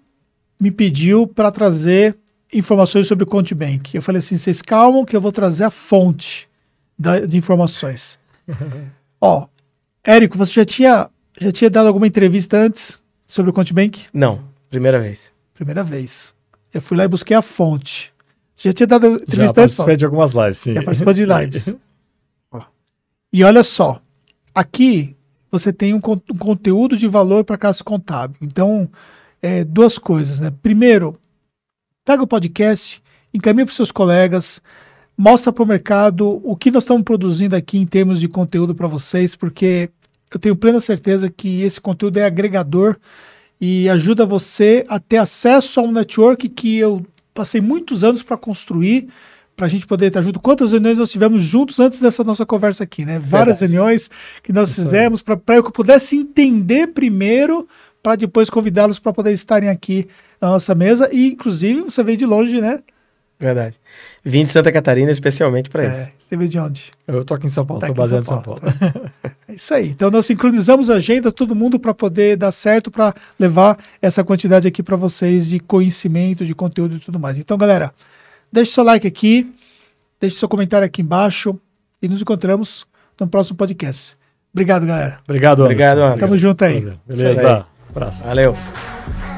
me 0.61 0.71
pediu 0.71 1.27
para 1.27 1.51
trazer 1.51 2.17
informações 2.53 3.07
sobre 3.07 3.25
o 3.25 3.27
ConteBank. 3.27 3.95
Eu 3.95 4.03
falei 4.03 4.21
assim, 4.21 4.37
vocês 4.37 4.63
calmam 4.63 5.05
que 5.05 5.15
eu 5.15 5.21
vou 5.21 5.33
trazer 5.33 5.65
a 5.65 5.71
fonte 5.71 6.49
da, 6.99 7.21
de 7.21 7.37
informações. 7.37 8.19
ó, 9.21 9.47
Érico, 10.05 10.39
você 10.39 10.53
já 10.55 10.65
tinha, 10.65 11.11
já 11.39 11.53
tinha 11.53 11.69
dado 11.69 11.87
alguma 11.87 12.07
entrevista 12.07 12.57
antes 12.57 12.99
sobre 13.27 13.51
o 13.51 13.53
ConteBank? 13.53 14.07
Não, 14.13 14.43
primeira 14.71 14.99
vez. 14.99 15.31
Primeira 15.53 15.85
vez. 15.85 16.35
Eu 16.73 16.81
fui 16.81 16.97
lá 16.97 17.05
e 17.05 17.09
busquei 17.09 17.37
a 17.37 17.43
fonte. 17.43 18.13
Você 18.59 18.71
já 18.71 18.73
tinha 18.73 18.87
dado 18.89 19.07
entrevista 19.07 19.47
já 19.47 19.55
participei 19.55 19.97
de 19.97 20.05
algumas 20.05 20.33
lives, 20.33 20.59
sim. 20.59 20.75
Já 20.75 20.83
participou 20.83 21.15
de 21.15 21.23
lives. 21.33 21.77
e 23.33 23.45
olha 23.45 23.63
só, 23.63 24.03
aqui 24.53 25.17
você 25.49 25.73
tem 25.73 25.95
um, 25.95 25.99
um 25.99 26.37
conteúdo 26.37 26.97
de 26.97 27.07
valor 27.07 27.45
para 27.45 27.57
classe 27.57 27.85
contábil. 27.85 28.37
Então, 28.43 28.91
é, 29.41 29.63
duas 29.63 29.97
coisas, 29.97 30.41
né? 30.41 30.53
Primeiro, 30.61 31.17
pega 32.05 32.25
o 32.25 32.27
podcast, 32.27 33.01
encaminha 33.33 33.65
para 33.65 33.77
seus 33.77 33.93
colegas, 33.93 34.61
mostra 35.17 35.53
para 35.53 35.63
o 35.63 35.67
mercado 35.67 36.41
o 36.43 36.57
que 36.57 36.73
nós 36.73 36.83
estamos 36.83 37.05
produzindo 37.05 37.55
aqui 37.55 37.79
em 37.79 37.87
termos 37.87 38.19
de 38.19 38.27
conteúdo 38.27 38.75
para 38.75 38.89
vocês, 38.89 39.37
porque 39.37 39.89
eu 40.35 40.41
tenho 40.41 40.57
plena 40.57 40.81
certeza 40.81 41.31
que 41.31 41.63
esse 41.63 41.81
conteúdo 41.81 42.17
é 42.17 42.25
agregador 42.25 42.97
e 43.61 43.89
ajuda 43.89 44.27
você 44.27 44.85
a 44.89 44.99
ter 44.99 45.19
acesso 45.19 45.79
a 45.79 45.85
um 45.85 45.93
network 45.93 46.49
que 46.49 46.77
eu 46.77 47.07
passei 47.39 47.61
muitos 47.61 48.03
anos 48.03 48.21
para 48.21 48.37
construir, 48.37 49.09
para 49.57 49.67
a 49.67 49.69
gente 49.69 49.87
poder 49.87 50.07
estar 50.07 50.23
junto. 50.23 50.41
Quantas 50.41 50.73
reuniões 50.73 50.99
nós 50.99 51.09
tivemos 51.11 51.41
juntos 51.41 51.79
antes 51.79 52.01
dessa 52.01 52.25
nossa 52.25 52.45
conversa 52.45 52.83
aqui, 52.83 53.05
né? 53.05 53.21
Várias 53.21 53.61
Verdade. 53.61 53.73
reuniões 53.73 54.11
que 54.43 54.53
nós 54.53 54.71
Isso 54.71 54.83
fizemos 54.83 55.23
para 55.23 55.39
eu 55.55 55.63
pudesse 55.71 56.17
entender 56.17 56.89
primeiro, 56.89 57.69
para 58.03 58.17
depois 58.17 58.51
convidá-los 58.51 58.99
para 58.99 59.13
poder 59.13 59.33
estarem 59.33 59.69
aqui 59.69 60.09
na 60.41 60.49
nossa 60.51 60.75
mesa. 60.75 61.09
E, 61.13 61.29
inclusive, 61.29 61.83
você 61.83 62.03
veio 62.03 62.17
de 62.17 62.27
longe, 62.27 62.61
né? 62.61 62.81
Verdade. 63.39 63.79
Vim 64.25 64.43
de 64.43 64.49
Santa 64.49 64.73
Catarina 64.73 65.13
especialmente 65.13 65.71
para 65.71 65.87
isso. 65.87 66.01
É, 66.01 66.13
você 66.19 66.37
veio 66.37 66.51
de 66.51 66.59
onde? 66.59 66.91
Eu 67.07 67.25
tô 67.25 67.35
aqui 67.35 67.47
em 67.47 67.51
São 67.51 67.65
Paulo, 67.65 67.81
tá 67.81 67.87
tô 67.87 67.95
baseado 67.95 68.23
em 68.23 68.27
São 68.27 68.43
Paulo. 68.43 68.61
São 68.61 68.91
Paulo. 68.91 69.11
é 69.47 69.55
isso 69.55 69.73
aí. 69.73 69.91
Então 69.91 70.11
nós 70.11 70.27
sincronizamos 70.27 70.91
a 70.91 70.95
agenda, 70.95 71.31
todo 71.31 71.55
mundo 71.55 71.79
para 71.79 71.95
poder 71.95 72.37
dar 72.37 72.51
certo, 72.51 72.91
para 72.91 73.15
levar 73.39 73.79
essa 74.03 74.25
quantidade 74.25 74.67
aqui 74.67 74.83
para 74.83 74.97
vocês 74.97 75.49
de 75.49 75.61
conhecimento, 75.61 76.45
de 76.45 76.55
conteúdo 76.55 76.97
e 76.97 76.99
tudo 76.99 77.21
mais. 77.21 77.39
Então, 77.39 77.57
galera, 77.57 77.95
deixe 78.53 78.73
seu 78.73 78.83
like 78.83 79.07
aqui, 79.07 79.53
deixe 80.21 80.37
seu 80.37 80.49
comentário 80.49 80.85
aqui 80.85 81.03
embaixo 81.03 81.59
e 82.03 82.09
nos 82.09 82.21
encontramos 82.21 82.87
no 83.21 83.29
próximo 83.29 83.57
podcast. 83.57 84.17
Obrigado, 84.53 84.85
galera. 84.85 85.21
Obrigado, 85.25 85.63
Obrigado, 85.63 85.99
Anderson. 85.99 86.19
Tamo 86.19 86.39
junto 86.39 86.65
aí. 86.65 86.81
Beleza. 86.81 87.01
Beleza. 87.07 87.67
Abraço. 87.91 88.25
Valeu. 88.25 89.38